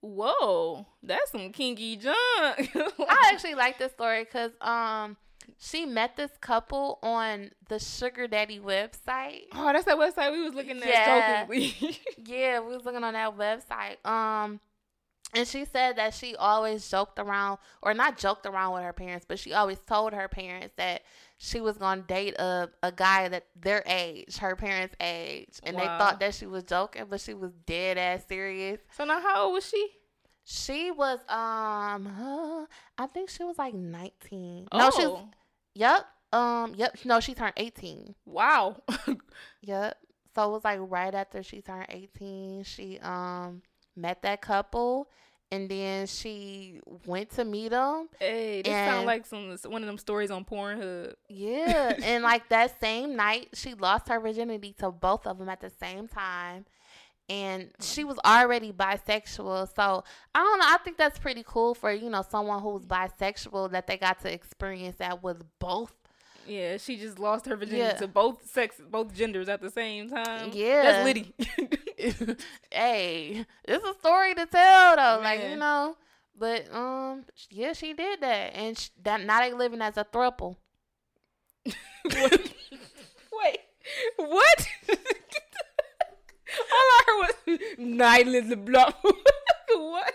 Whoa, 0.00 0.86
that's 1.02 1.30
some 1.32 1.50
kinky 1.52 1.96
junk. 1.96 2.16
I 2.38 3.30
actually 3.32 3.54
like 3.54 3.78
this 3.78 3.92
story 3.92 4.24
because 4.24 4.50
um, 4.60 5.16
she 5.58 5.86
met 5.86 6.16
this 6.16 6.30
couple 6.40 6.98
on 7.02 7.50
the 7.68 7.78
Sugar 7.78 8.26
Daddy 8.26 8.58
website. 8.60 9.44
oh, 9.54 9.72
that's 9.72 9.84
that 9.86 9.96
website 9.96 10.32
we 10.32 10.42
was 10.42 10.54
looking 10.54 10.78
at 10.82 10.86
Yeah. 10.88 11.44
jokingly. 11.46 12.00
Yeah, 12.26 12.60
we 12.60 12.74
was 12.74 12.84
looking 12.84 13.04
on 13.04 13.12
that 13.14 13.36
website. 13.38 14.04
Um, 14.06 14.60
And 15.32 15.48
she 15.48 15.64
said 15.64 15.96
that 15.96 16.14
she 16.14 16.36
always 16.36 16.88
joked 16.88 17.18
around, 17.18 17.58
or 17.82 17.92
not 17.92 18.18
joked 18.18 18.46
around 18.46 18.74
with 18.74 18.82
her 18.84 18.92
parents, 18.92 19.24
but 19.28 19.38
she 19.38 19.52
always 19.52 19.78
told 19.80 20.12
her 20.12 20.28
parents 20.28 20.74
that 20.76 21.02
she 21.38 21.60
was 21.60 21.76
gonna 21.76 22.02
date 22.02 22.34
a, 22.38 22.70
a 22.84 22.92
guy 22.92 23.28
that 23.28 23.46
their 23.56 23.82
age, 23.86 24.36
her 24.36 24.54
parents' 24.54 24.94
age, 25.00 25.58
and 25.64 25.76
they 25.76 25.86
thought 25.86 26.20
that 26.20 26.34
she 26.34 26.46
was 26.46 26.62
joking, 26.62 27.06
but 27.10 27.20
she 27.20 27.34
was 27.34 27.50
dead 27.66 27.98
ass 27.98 28.24
serious. 28.28 28.78
So 28.96 29.04
now, 29.04 29.20
how 29.20 29.44
old 29.46 29.54
was 29.54 29.66
she? 29.68 29.88
She 30.44 30.90
was 30.92 31.18
um, 31.28 32.06
uh, 32.06 32.66
I 32.98 33.06
think 33.06 33.30
she 33.30 33.42
was 33.42 33.58
like 33.58 33.74
nineteen. 33.74 34.68
No, 34.72 34.90
she's 34.90 35.04
Oh, 35.04 35.28
yep, 35.74 36.06
um, 36.32 36.74
yep. 36.76 36.96
No, 37.04 37.18
she 37.18 37.34
turned 37.34 37.54
eighteen. 37.56 38.14
wow. 38.24 38.76
Yep. 39.62 39.96
So 40.34 40.44
it 40.48 40.52
was 40.52 40.64
like 40.64 40.78
right 40.82 41.14
after 41.14 41.42
she 41.42 41.62
turned 41.62 41.86
18, 41.88 42.64
she 42.64 42.98
um 43.00 43.62
met 43.96 44.22
that 44.22 44.40
couple 44.40 45.08
and 45.54 45.68
then 45.68 46.06
she 46.06 46.80
went 47.06 47.30
to 47.30 47.44
meet 47.44 47.68
them. 47.68 48.08
hey, 48.18 48.62
this 48.62 48.72
sounds 48.72 49.06
like 49.06 49.26
some 49.26 49.56
one 49.70 49.82
of 49.82 49.86
them 49.86 49.98
stories 49.98 50.30
on 50.30 50.44
Pornhub. 50.44 51.14
Yeah. 51.28 51.94
and 52.02 52.24
like 52.24 52.48
that 52.48 52.80
same 52.80 53.14
night, 53.14 53.50
she 53.54 53.74
lost 53.74 54.08
her 54.08 54.18
virginity 54.18 54.74
to 54.80 54.90
both 54.90 55.26
of 55.26 55.38
them 55.38 55.48
at 55.48 55.60
the 55.60 55.70
same 55.70 56.08
time. 56.08 56.64
And 57.28 57.70
she 57.80 58.04
was 58.04 58.18
already 58.24 58.72
bisexual. 58.72 59.74
So 59.74 60.04
I 60.34 60.38
don't 60.40 60.58
know. 60.58 60.66
I 60.68 60.78
think 60.84 60.98
that's 60.98 61.18
pretty 61.18 61.44
cool 61.46 61.74
for, 61.74 61.90
you 61.92 62.10
know, 62.10 62.24
someone 62.28 62.60
who's 62.60 62.84
bisexual 62.84 63.70
that 63.70 63.86
they 63.86 63.96
got 63.96 64.20
to 64.20 64.32
experience 64.32 64.96
that 64.96 65.22
with 65.22 65.42
both. 65.58 65.94
Yeah, 66.46 66.76
she 66.78 66.96
just 66.96 67.18
lost 67.18 67.46
her 67.46 67.56
virginity 67.56 67.78
Yeah. 67.80 67.92
to 67.94 68.06
both 68.08 68.46
sex, 68.50 68.76
both 68.90 69.14
genders 69.14 69.48
at 69.48 69.60
the 69.60 69.70
same 69.70 70.08
time. 70.10 70.50
Yeah. 70.52 70.82
that's 70.82 71.04
Liddy. 71.04 71.32
hey, 72.70 73.46
it's 73.64 73.84
a 73.84 73.94
story 74.00 74.34
to 74.34 74.46
tell 74.46 74.96
though. 74.96 75.20
Like 75.22 75.42
you 75.48 75.56
know, 75.56 75.96
but 76.38 76.66
um, 76.74 77.24
yeah, 77.50 77.72
she 77.72 77.92
did 77.94 78.20
that, 78.20 78.54
and 78.54 78.78
sh- 78.78 78.90
that 79.02 79.24
now 79.24 79.40
they 79.40 79.52
living 79.52 79.80
as 79.82 79.96
a 79.96 80.04
throuple. 80.04 80.56
Wait, 82.04 83.58
what? 84.16 84.68
All 86.56 86.88
I 86.96 87.02
heard 87.06 87.18
was 87.46 87.58
night 87.78 88.26
little 88.26 88.56
block. 88.56 88.96
what? 89.72 90.12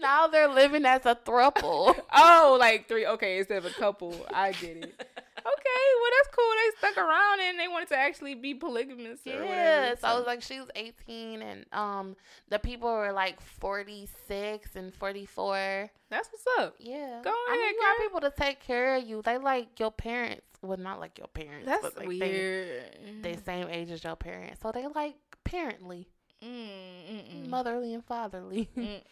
Now 0.00 0.26
they're 0.28 0.48
living 0.48 0.84
as 0.84 1.04
a 1.06 1.14
throuple. 1.16 1.94
Oh, 2.14 2.56
like 2.58 2.88
three. 2.88 3.06
Okay, 3.06 3.38
instead 3.38 3.58
of 3.58 3.66
a 3.66 3.70
couple. 3.74 4.14
I 4.32 4.52
get 4.52 4.76
it. 4.76 4.94
Okay, 5.38 5.84
well 6.00 6.10
that's 6.16 6.36
cool. 6.36 6.52
They 6.56 6.88
stuck 6.88 6.98
around 6.98 7.40
and 7.40 7.58
they 7.58 7.68
wanted 7.68 7.88
to 7.88 7.96
actually 7.96 8.34
be 8.34 8.54
polygamous. 8.54 9.20
Yeah, 9.24 9.40
whatever, 9.40 9.96
so 10.00 10.08
I 10.08 10.14
was 10.16 10.26
like 10.26 10.42
she 10.42 10.58
was 10.58 10.68
eighteen, 10.74 11.42
and 11.42 11.64
um, 11.72 12.16
the 12.48 12.58
people 12.58 12.88
were 12.90 13.12
like 13.12 13.40
forty 13.40 14.08
six 14.26 14.74
and 14.74 14.92
forty 14.94 15.26
four. 15.26 15.90
that's 16.10 16.28
what's 16.32 16.44
up. 16.60 16.74
Yeah, 16.80 17.20
Go 17.22 17.30
I 17.30 17.52
mean, 17.52 17.60
ahead, 17.62 17.74
you 17.74 17.80
got 17.80 17.98
people 18.04 18.20
to 18.20 18.32
take 18.36 18.60
care 18.60 18.96
of 18.96 19.04
you. 19.04 19.22
They 19.22 19.38
like 19.38 19.78
your 19.78 19.92
parents. 19.92 20.42
Well, 20.60 20.76
not 20.76 20.98
like 20.98 21.18
your 21.18 21.28
parents. 21.28 21.66
That's 21.66 21.82
but, 21.82 21.96
like, 21.98 22.08
They, 22.08 22.18
weird. 22.18 23.22
they 23.22 23.36
same 23.36 23.68
age 23.68 23.90
as 23.92 24.02
your 24.02 24.16
parents, 24.16 24.60
so 24.60 24.72
they 24.72 24.86
like 24.88 25.14
parently, 25.44 26.06
Mm, 26.44 26.68
mm, 27.10 27.44
mm. 27.44 27.48
motherly, 27.48 27.94
and 27.94 28.04
fatherly. 28.04 28.68
Mm. 28.76 29.02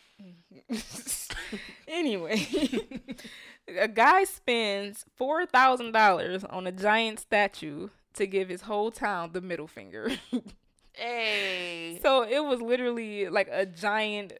anyway, 1.88 2.46
a 3.80 3.88
guy 3.88 4.24
spends 4.24 5.04
four 5.16 5.44
thousand 5.46 5.92
dollars 5.92 6.44
on 6.44 6.66
a 6.66 6.72
giant 6.72 7.18
statue 7.20 7.88
to 8.14 8.26
give 8.26 8.48
his 8.48 8.62
whole 8.62 8.90
town 8.90 9.30
the 9.32 9.40
middle 9.40 9.68
finger. 9.68 10.12
Hey. 10.98 11.98
so 12.02 12.22
it 12.22 12.42
was 12.42 12.62
literally 12.62 13.28
like 13.28 13.48
a 13.52 13.66
giant 13.66 14.32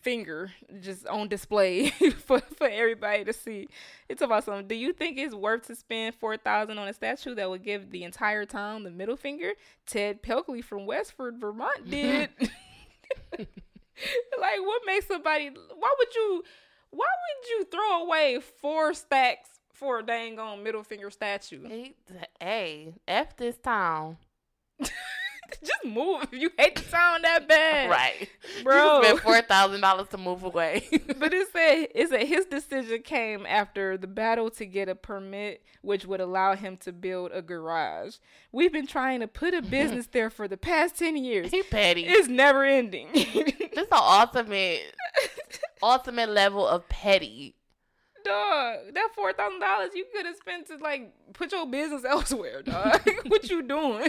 finger 0.00 0.50
just 0.80 1.06
on 1.06 1.28
display 1.28 1.90
for 2.26 2.40
for 2.40 2.68
everybody 2.68 3.24
to 3.24 3.32
see. 3.32 3.68
It's 4.08 4.22
about 4.22 4.44
something. 4.44 4.66
Do 4.66 4.74
you 4.74 4.92
think 4.92 5.18
it's 5.18 5.34
worth 5.34 5.66
to 5.66 5.74
spend 5.76 6.14
four 6.14 6.36
thousand 6.36 6.78
on 6.78 6.88
a 6.88 6.92
statue 6.92 7.34
that 7.34 7.48
would 7.48 7.62
give 7.62 7.90
the 7.90 8.04
entire 8.04 8.44
town 8.44 8.84
the 8.84 8.90
middle 8.90 9.16
finger? 9.16 9.52
Ted 9.86 10.22
Pelkey 10.22 10.62
from 10.62 10.86
Westford, 10.86 11.38
Vermont 11.38 11.88
did. 11.88 12.30
like 13.38 14.60
what 14.60 14.82
makes 14.86 15.06
somebody 15.06 15.48
why 15.48 15.94
would 15.98 16.14
you 16.14 16.42
why 16.90 17.06
would 17.06 17.50
you 17.50 17.64
throw 17.70 18.02
away 18.04 18.38
four 18.60 18.94
stacks 18.94 19.50
for 19.72 19.98
a 19.98 20.02
dang 20.02 20.38
on 20.38 20.62
middle 20.62 20.82
finger 20.82 21.10
statue 21.10 21.66
Hey, 21.68 21.94
hey, 22.40 22.94
F 23.06 23.36
this 23.36 23.58
town. 23.58 24.16
just 25.64 25.84
move 25.84 26.22
if 26.32 26.32
you 26.40 26.50
hate 26.58 26.76
the 26.76 26.82
town 26.82 27.22
that 27.22 27.48
bad 27.48 27.90
Right. 27.90 28.28
bro 28.62 28.98
You 28.98 29.04
spent 29.04 29.20
four 29.20 29.40
thousand 29.42 29.80
dollars 29.80 30.08
to 30.08 30.18
move 30.18 30.42
away. 30.44 30.86
but 31.18 31.32
it 31.34 31.48
said 31.52 31.88
it 31.94 32.08
said 32.10 32.26
his 32.26 32.46
decision 32.46 33.02
came 33.02 33.44
after 33.46 33.96
the 33.96 34.06
battle 34.06 34.50
to 34.50 34.66
get 34.66 34.88
a 34.88 34.94
permit 34.94 35.62
which 35.82 36.06
would 36.06 36.20
allow 36.20 36.54
him 36.54 36.76
to 36.78 36.92
build 36.92 37.30
a 37.34 37.42
garage 37.42 38.16
we've 38.52 38.72
been 38.72 38.86
trying 38.86 39.20
to 39.20 39.28
put 39.28 39.54
a 39.54 39.62
business 39.78 40.06
there 40.08 40.30
for 40.30 40.46
the 40.48 40.56
past 40.56 40.96
10 40.98 41.16
years 41.16 41.50
he 41.50 41.62
petty. 41.62 42.04
it's 42.06 42.28
never 42.28 42.64
ending 42.64 43.08
This 43.12 43.26
is 43.34 43.88
the 43.88 43.96
ultimate 43.96 44.94
ultimate 45.82 46.28
level 46.28 46.66
of 46.66 46.88
petty. 46.88 47.56
Dog, 48.24 48.94
that 48.94 49.08
four 49.16 49.32
thousand 49.32 49.58
dollars 49.58 49.90
you 49.96 50.04
could 50.14 50.24
have 50.26 50.36
spent 50.36 50.68
to 50.68 50.76
like 50.76 51.12
put 51.32 51.50
your 51.50 51.66
business 51.66 52.04
elsewhere, 52.04 52.62
dog. 52.62 53.00
what 53.26 53.50
you 53.50 53.62
doing? 53.62 54.08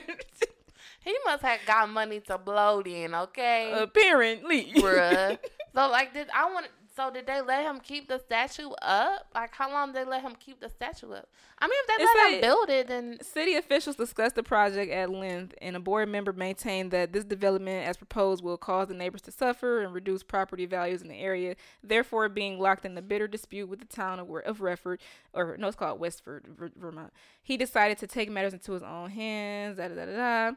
He 1.03 1.15
must 1.25 1.43
have 1.43 1.59
got 1.65 1.89
money 1.89 2.19
to 2.21 2.37
blow 2.37 2.81
then, 2.81 3.13
okay? 3.13 3.71
Apparently, 3.75 4.71
Bruh. 4.75 5.37
So 5.75 5.89
like 5.89 6.13
did 6.13 6.27
I 6.33 6.51
want 6.51 6.67
so 6.95 7.09
did 7.09 7.25
they 7.25 7.41
let 7.41 7.63
him 7.63 7.79
keep 7.79 8.07
the 8.07 8.19
statue 8.19 8.69
up? 8.81 9.27
Like 9.33 9.53
how 9.53 9.71
long 9.71 9.91
did 9.91 10.05
they 10.05 10.09
let 10.09 10.21
him 10.21 10.35
keep 10.39 10.59
the 10.59 10.69
statue 10.69 11.11
up? 11.11 11.27
I 11.57 11.67
mean 11.67 11.79
if 11.81 11.87
they 11.87 12.03
It 12.03 12.09
let 12.15 12.33
him 12.33 12.41
build 12.41 12.69
it 12.69 12.87
then 12.87 13.17
City 13.21 13.55
officials 13.55 13.95
discussed 13.95 14.35
the 14.35 14.43
project 14.43 14.91
at 14.91 15.09
length, 15.09 15.55
and 15.61 15.75
a 15.75 15.79
board 15.79 16.09
member 16.09 16.31
maintained 16.33 16.91
that 16.91 17.11
this 17.11 17.23
development, 17.23 17.87
as 17.87 17.97
proposed, 17.97 18.43
will 18.43 18.57
cause 18.57 18.89
the 18.89 18.93
neighbors 18.93 19.21
to 19.23 19.31
suffer 19.31 19.81
and 19.81 19.93
reduce 19.93 20.21
property 20.21 20.65
values 20.65 21.01
in 21.01 21.07
the 21.07 21.19
area, 21.19 21.55
therefore 21.83 22.29
being 22.29 22.59
locked 22.59 22.85
in 22.85 22.95
a 22.97 23.01
bitter 23.01 23.27
dispute 23.27 23.67
with 23.67 23.79
the 23.79 23.85
town 23.85 24.19
of, 24.19 24.29
of 24.45 24.61
Redford, 24.61 25.01
or 25.33 25.57
no, 25.57 25.67
it's 25.67 25.75
called 25.75 25.99
Westford, 25.99 26.45
Vermont. 26.77 27.11
He 27.41 27.57
decided 27.57 27.97
to 27.99 28.07
take 28.07 28.29
matters 28.29 28.53
into 28.53 28.73
his 28.73 28.83
own 28.83 29.09
hands. 29.09 29.77
Da, 29.77 29.87
da, 29.87 29.95
da, 29.95 30.05
da. 30.05 30.51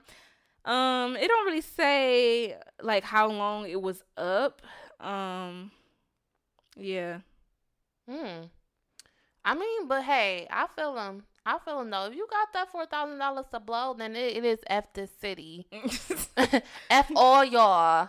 Um, 0.67 1.17
it 1.17 1.29
don't 1.29 1.47
really 1.47 1.61
say 1.61 2.57
like 2.83 3.05
how 3.05 3.29
long 3.29 3.69
it 3.69 3.81
was 3.81 4.03
up. 4.17 4.63
Um, 5.01 5.71
yeah. 6.77 7.21
Hmm. 8.11 8.47
I 9.45 9.55
mean, 9.55 9.87
but 9.87 10.03
hey, 10.03 10.49
I 10.51 10.67
feel 10.75 10.95
them. 10.95 11.23
I 11.45 11.59
feel 11.65 11.79
them 11.79 11.91
though. 11.91 12.07
If 12.07 12.17
you 12.17 12.27
got 12.29 12.53
that 12.53 12.73
four 12.73 12.87
thousand 12.87 13.19
dollars 13.19 13.47
to 13.53 13.61
blow, 13.61 13.95
then 13.97 14.17
it, 14.17 14.37
it 14.39 14.45
is 14.45 14.59
F 14.67 14.93
the 14.93 15.09
city. 15.21 15.69
F 16.91 17.11
all 17.15 17.45
y'all. 17.45 18.09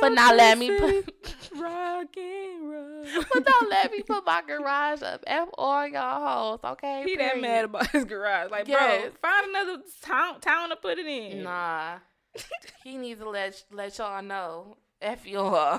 For 0.00 0.10
not 0.10 0.36
letting 0.36 0.60
me 0.60 0.78
put 0.78 1.14
rock 1.56 2.16
and 2.16 2.70
roll. 2.70 3.04
but 3.32 3.44
don't 3.44 3.70
let 3.70 3.90
me 3.92 4.02
put 4.02 4.24
my 4.26 4.42
garage 4.46 5.02
up. 5.02 5.24
F 5.26 5.48
all 5.56 5.86
y'all 5.86 6.50
hoes, 6.52 6.60
okay? 6.72 7.04
He 7.06 7.16
that 7.16 7.34
Period. 7.34 7.42
mad 7.42 7.64
about 7.64 7.90
his 7.90 8.04
garage. 8.04 8.50
Like, 8.50 8.68
Yes. 8.68 9.10
bro, 9.20 9.30
find 9.30 9.48
another 9.50 9.82
town 10.02 10.40
town 10.40 10.68
to 10.70 10.76
put 10.76 10.98
it 10.98 11.06
in. 11.06 11.42
Nah. 11.42 11.98
he 12.84 12.96
needs 12.96 13.20
to 13.20 13.28
let 13.28 13.62
let 13.72 13.96
y'all 13.98 14.22
know. 14.22 14.76
F 15.00 15.26
y'all. 15.26 15.78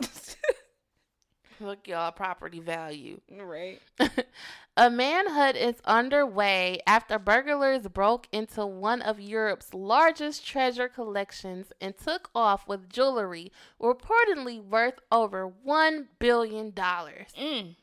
Look 1.61 1.87
y'all 1.87 2.11
property 2.11 2.59
value. 2.59 3.19
Right. 3.29 3.81
A 4.77 4.89
manhunt 4.89 5.57
is 5.57 5.75
underway 5.83 6.79
after 6.87 7.19
burglars 7.19 7.87
broke 7.89 8.27
into 8.31 8.65
one 8.65 9.01
of 9.01 9.19
Europe's 9.19 9.73
largest 9.73 10.45
treasure 10.47 10.87
collections 10.87 11.73
and 11.81 11.97
took 11.97 12.29
off 12.33 12.65
with 12.67 12.89
jewelry 12.89 13.51
reportedly 13.81 14.63
worth 14.63 14.99
over 15.11 15.51
$1 15.67 16.07
billion. 16.19 16.71
Mm. 16.71 17.75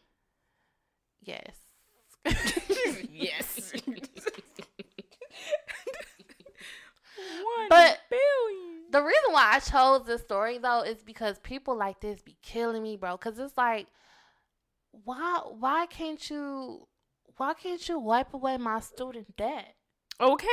Yes. 1.23 1.57
yes. 3.13 3.73
One 3.85 3.99
But- 7.69 7.99
billion. 8.11 8.91
The 8.91 9.03
reason 9.03 9.33
why 9.33 9.55
I 9.55 9.59
chose 9.59 10.07
this 10.07 10.23
story 10.23 10.59
though 10.59 10.83
is 10.83 11.03
because 11.03 11.39
people 11.41 11.77
like 11.77 12.01
this 12.01 12.23
be 12.23 12.37
killing 12.41 12.83
me, 12.83 12.97
bro. 12.97 13.17
Cause 13.19 13.39
it's 13.39 13.57
like, 13.57 13.89
why 14.93 15.41
why 15.59 15.87
can't 15.87 16.31
you 16.31 16.87
why 17.37 17.55
can't 17.55 17.87
you 17.89 17.99
wipe 17.99 18.33
away 18.33 18.57
my 18.57 18.81
student 18.81 19.37
debt? 19.37 19.75
Okay. 20.21 20.47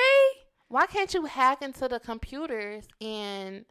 Why 0.67 0.87
can't 0.87 1.13
you 1.13 1.25
hack 1.25 1.61
into 1.61 1.87
the 1.87 1.99
computers 1.99 2.87
and 2.99 3.65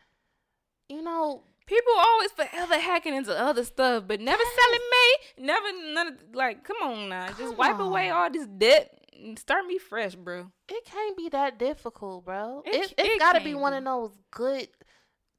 you 0.89 1.03
know 1.03 1.43
People 1.67 1.93
always 1.97 2.33
forever 2.33 2.79
hacking 2.79 3.15
into 3.15 3.39
other 3.39 3.65
stuff, 3.65 4.05
but 4.07 4.21
never 4.21 4.43
selling 4.43 4.81
me. 4.91 5.47
Never 5.47 5.93
none 5.95 6.07
of 6.09 6.15
like. 6.35 6.65
Come 6.65 6.77
on 6.83 7.09
now, 7.09 7.29
Come 7.29 7.37
just 7.39 7.57
wipe 7.57 7.79
away 7.79 8.11
all 8.11 8.31
this 8.31 8.47
debt 8.47 9.02
start 9.37 9.67
me 9.67 9.79
fresh, 9.79 10.15
bro. 10.15 10.51
it 10.69 10.85
can't 10.85 11.17
be 11.17 11.29
that 11.31 11.59
difficult, 11.59 12.25
bro. 12.25 12.63
It 12.65 12.93
It, 12.97 13.07
it 13.07 13.19
got 13.19 13.35
to 13.35 13.41
be 13.41 13.55
one 13.55 13.75
of 13.75 13.85
those 13.85 14.13
good 14.31 14.69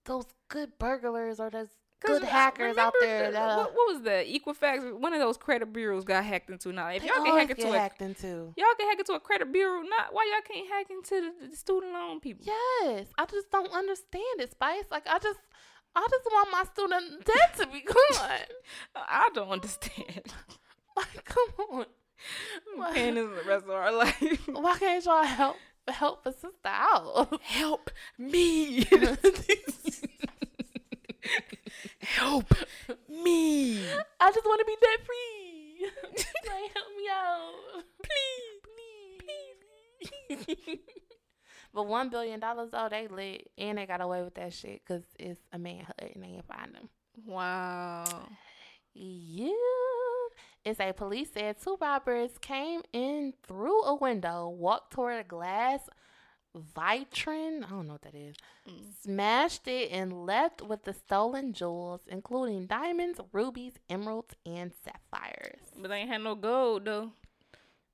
those 0.06 0.26
good 0.50 0.78
burglars 0.80 1.40
or 1.40 1.50
those 1.50 1.70
good 2.02 2.24
hackers 2.24 2.78
out 2.78 2.94
there 3.00 3.28
the- 3.28 3.32
that 3.32 3.58
what, 3.58 3.70
uh, 3.70 3.72
what 3.74 3.94
was 3.94 4.02
that? 4.04 4.28
Equifax. 4.28 5.00
One 5.00 5.14
of 5.14 5.20
those 5.20 5.38
credit 5.38 5.72
bureaus 5.72 6.04
got 6.04 6.26
hacked 6.26 6.50
into. 6.50 6.74
Now, 6.74 6.90
if 6.90 7.04
y'all 7.04 7.24
can 7.24 7.38
hack 7.38 7.50
into 7.52 7.70
a 7.72 7.78
hacked 7.80 8.02
into. 8.02 8.54
y'all 8.58 8.76
can 8.78 8.90
hack 8.90 9.00
into 9.00 9.14
a 9.14 9.20
credit 9.20 9.52
bureau, 9.54 9.82
not 9.82 10.14
why 10.14 10.30
y'all 10.32 10.42
can't 10.54 10.68
hack 10.70 10.88
into 10.90 11.32
the, 11.42 11.48
the 11.48 11.56
student 11.56 11.94
loan 11.94 12.20
people. 12.20 12.46
Yes, 12.46 13.08
I 13.18 13.26
just 13.26 13.50
don't 13.52 13.72
understand 13.72 14.40
it, 14.40 14.52
Spice. 14.52 14.84
Like 14.92 15.08
I 15.08 15.20
just, 15.20 15.40
I 15.96 16.06
just 16.10 16.26
want 16.26 16.52
my 16.52 16.64
student 16.66 17.26
debt 17.26 17.56
to 17.60 17.68
be 17.68 17.82
gone. 17.82 18.30
I 18.96 19.30
don't 19.34 19.50
understand. 19.50 20.24
like, 20.98 21.24
come 21.24 21.68
on. 21.72 21.86
I'm 22.82 22.94
paying 22.94 23.16
the 23.16 23.28
rest 23.48 23.66
of 23.66 23.72
our 23.72 23.92
life. 23.92 24.48
Why 24.48 24.78
can't 24.78 25.04
y'all 25.06 25.24
help 25.24 25.58
help 25.88 26.26
a 26.26 26.32
sister 26.32 26.50
out? 26.66 27.42
Help 27.42 27.90
me. 28.18 28.86
Help 32.02 32.54
me. 33.10 33.84
I 34.20 34.32
just 34.32 34.46
want 34.46 34.60
to 34.60 34.66
be 34.66 34.76
debt 34.82 35.06
free. 35.06 35.90
like, 36.48 36.72
help 36.74 36.88
me 36.98 37.10
out, 37.12 37.84
Please. 38.04 38.62
please. 40.38 40.56
please. 40.56 40.80
but 41.74 41.88
one 41.88 42.10
billion 42.10 42.40
dollars 42.40 42.72
though, 42.72 42.88
they 42.90 43.08
lit 43.08 43.50
and 43.58 43.78
they 43.78 43.86
got 43.86 44.02
away 44.02 44.22
with 44.24 44.36
that 44.36 44.54
shit 44.54 44.82
because 44.86 45.04
it's 45.20 45.42
a 45.52 45.60
manhood 45.60 46.12
and 46.14 46.24
they 46.24 46.28
ain't 46.28 46.48
find 46.48 46.74
them. 46.74 46.90
Wow. 47.26 48.06
Yeah. 48.94 49.50
It's 50.66 50.80
a 50.80 50.94
police 50.94 51.32
said 51.34 51.58
two 51.62 51.78
robbers 51.82 52.32
came 52.40 52.82
in 52.94 53.34
through 53.46 53.84
a 53.84 53.96
window, 53.96 54.48
walked 54.48 54.94
toward 54.94 55.20
a 55.20 55.24
glass 55.24 55.82
vitrine. 56.56 57.66
I 57.66 57.70
don't 57.70 57.88
know 57.88 57.94
what 57.94 58.04
that 58.04 58.16
is. 58.16 58.36
Mm. 58.70 58.84
Smashed 59.04 59.68
it 59.68 59.92
and 59.92 60.26
left 60.26 60.62
with 60.62 60.84
the 60.84 60.94
stolen 60.94 61.54
jewels, 61.54 62.02
including 62.08 62.68
diamonds, 62.68 63.20
rubies, 63.32 63.74
emeralds, 63.90 64.36
and 64.46 64.72
sapphires. 64.84 65.60
But 65.78 65.90
they 65.90 65.98
ain't 65.98 66.10
had 66.10 66.22
no 66.22 66.36
gold 66.36 66.86
though. 66.86 67.12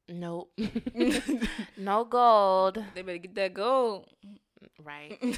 Nope. 0.07 0.51
no 1.77 2.03
gold. 2.03 2.83
They 2.93 3.01
better 3.01 3.17
get 3.17 3.35
that 3.35 3.53
gold. 3.53 4.07
Right. 4.83 5.17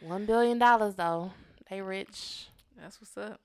One 0.00 0.26
billion 0.26 0.58
dollars 0.58 0.94
though. 0.94 1.32
They 1.68 1.80
rich. 1.80 2.48
That's 2.76 3.00
what's 3.00 3.16
up. 3.16 3.40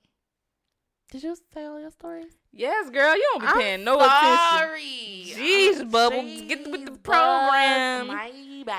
Did 1.12 1.22
you 1.24 1.36
tell 1.52 1.78
your 1.78 1.90
stories? 1.90 2.32
Yes, 2.52 2.88
girl, 2.88 3.14
you 3.14 3.28
don't 3.32 3.40
be 3.42 3.46
I'm 3.46 3.58
paying 3.58 3.84
no 3.84 3.96
attention. 4.00 4.38
sorry. 4.50 5.24
Jeez, 5.26 5.76
I'm- 5.76 5.88
Bubbles, 5.90 6.40
get 6.48 6.70
with 6.70 6.86
the 6.86 6.92
program. 6.92 8.08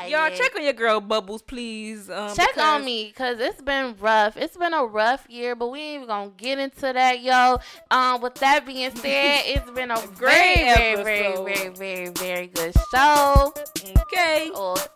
Y'all 0.07 0.31
check 0.31 0.55
on 0.55 0.64
your 0.64 0.73
girl 0.73 0.99
Bubbles, 0.99 1.43
please. 1.43 2.10
Um, 2.10 2.34
Check 2.35 2.57
on 2.57 2.84
me, 2.84 3.11
cause 3.11 3.38
it's 3.39 3.61
been 3.61 3.95
rough. 3.99 4.35
It's 4.35 4.57
been 4.57 4.73
a 4.73 4.84
rough 4.84 5.27
year, 5.30 5.55
but 5.55 5.68
we 5.68 5.80
ain't 5.80 5.95
even 5.97 6.07
gonna 6.07 6.31
get 6.35 6.57
into 6.57 6.91
that, 6.91 7.22
yo. 7.22 7.60
Um, 7.91 8.19
with 8.22 8.34
that 8.35 8.65
being 8.65 8.89
said, 8.95 9.41
it's 9.45 9.69
been 9.69 9.91
a 9.91 10.01
great 10.15 10.55
very, 10.55 10.95
very, 10.95 11.03
very, 11.03 11.35
very, 11.35 11.69
very, 11.69 12.10
very 12.10 12.47
good 12.47 12.73
show. 12.91 13.53
Okay. 13.99 14.49
Okay. 14.55 14.88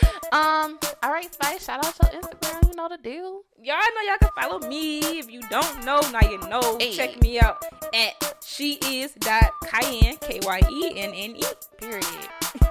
um. 0.32 0.78
All 1.02 1.10
right, 1.10 1.32
Spice. 1.32 1.64
Shout 1.64 1.84
out 1.84 1.96
your 2.12 2.20
Instagram. 2.20 2.68
You 2.68 2.74
know 2.76 2.88
the 2.88 2.98
deal. 2.98 3.42
Y'all 3.62 3.76
know 3.76 4.02
y'all 4.06 4.18
can 4.20 4.30
follow 4.34 4.58
me. 4.68 5.18
If 5.18 5.30
you 5.30 5.40
don't 5.50 5.84
know, 5.84 6.00
now 6.12 6.28
you 6.28 6.38
know. 6.48 6.76
Hey. 6.78 6.92
Check 6.92 7.20
me 7.22 7.38
out 7.40 7.64
at 7.94 8.36
she 8.44 8.74
is 8.84 9.12
dot 9.14 9.50
Kyen 9.64 10.20
K 10.20 10.40
Y 10.42 10.60
E 10.70 10.92
N 10.96 11.12
N 11.14 11.36
E. 11.36 11.42
Period. 11.78 12.06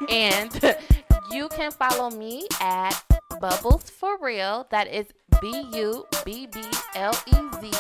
and 0.09 0.77
you 1.31 1.49
can 1.49 1.71
follow 1.71 2.09
me 2.09 2.47
at 2.61 2.93
Bubbles 3.39 3.89
for 3.89 4.17
Real. 4.19 4.67
That 4.71 4.87
is 4.87 5.07
B 5.41 5.65
U 5.73 6.05
B 6.25 6.47
B 6.47 6.61
L 6.95 7.13
E 7.27 7.35
Z 7.61 7.71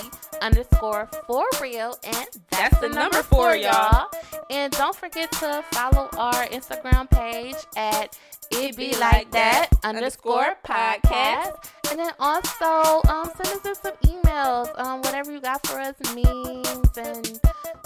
underscore 0.41 1.09
for 1.27 1.45
real. 1.61 1.97
And 2.03 2.27
that's, 2.49 2.79
the, 2.79 2.89
number 2.89 3.23
for 3.23 3.55
y'all. 3.55 4.09
And 4.49 4.71
don't 4.73 4.95
forget 4.95 5.31
to 5.33 5.63
follow 5.71 6.09
our 6.17 6.45
Instagram 6.47 7.09
page 7.09 7.55
at 7.75 8.17
it 8.51 8.75
be 8.75 8.95
like 8.97 9.29
that 9.31 9.69
underscore 9.83 10.55
podcast. 10.65 11.69
And 11.89 11.99
then 11.99 12.11
also 12.19 13.07
um, 13.09 13.29
send 13.35 13.59
us 13.59 13.65
in 13.65 13.75
some 13.75 13.93
emails, 14.05 14.79
um, 14.79 15.01
whatever 15.01 15.31
you 15.31 15.39
got 15.39 15.65
for 15.65 15.79
us, 15.79 15.95
memes 16.15 16.97
and 16.97 17.39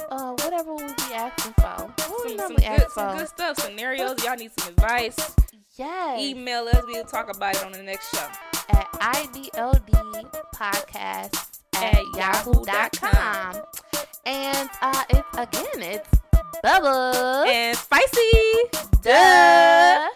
uh, 0.10 0.32
whatever 0.32 0.74
we 0.74 0.84
be 0.86 1.14
asking 1.14 1.54
for. 1.54 1.86
What 1.86 2.30
Some, 2.30 2.38
some, 2.38 2.56
good, 2.56 2.64
ask 2.64 2.92
some 2.92 3.18
good 3.18 3.28
stuff. 3.28 3.60
Scenarios. 3.60 4.24
Y'all 4.24 4.36
need 4.36 4.52
some 4.58 4.74
advice. 4.74 5.36
Yes. 5.76 6.22
Email 6.22 6.68
us. 6.68 6.84
We'll 6.86 7.04
talk 7.04 7.34
about 7.36 7.56
it 7.56 7.66
on 7.66 7.72
the 7.72 7.84
next 7.84 8.10
show. 8.12 8.53
At 8.70 8.92
IBLD 8.94 9.94
podcast 10.56 11.60
at, 11.76 11.94
At 11.96 12.04
yahoo.com. 12.16 13.64
And 14.26 14.70
uh, 14.82 15.04
it's 15.10 15.38
again, 15.38 15.82
it's 15.82 16.10
Bubba. 16.64 17.46
And 17.48 17.78
spicy. 17.78 18.32
Duh. 19.02 20.10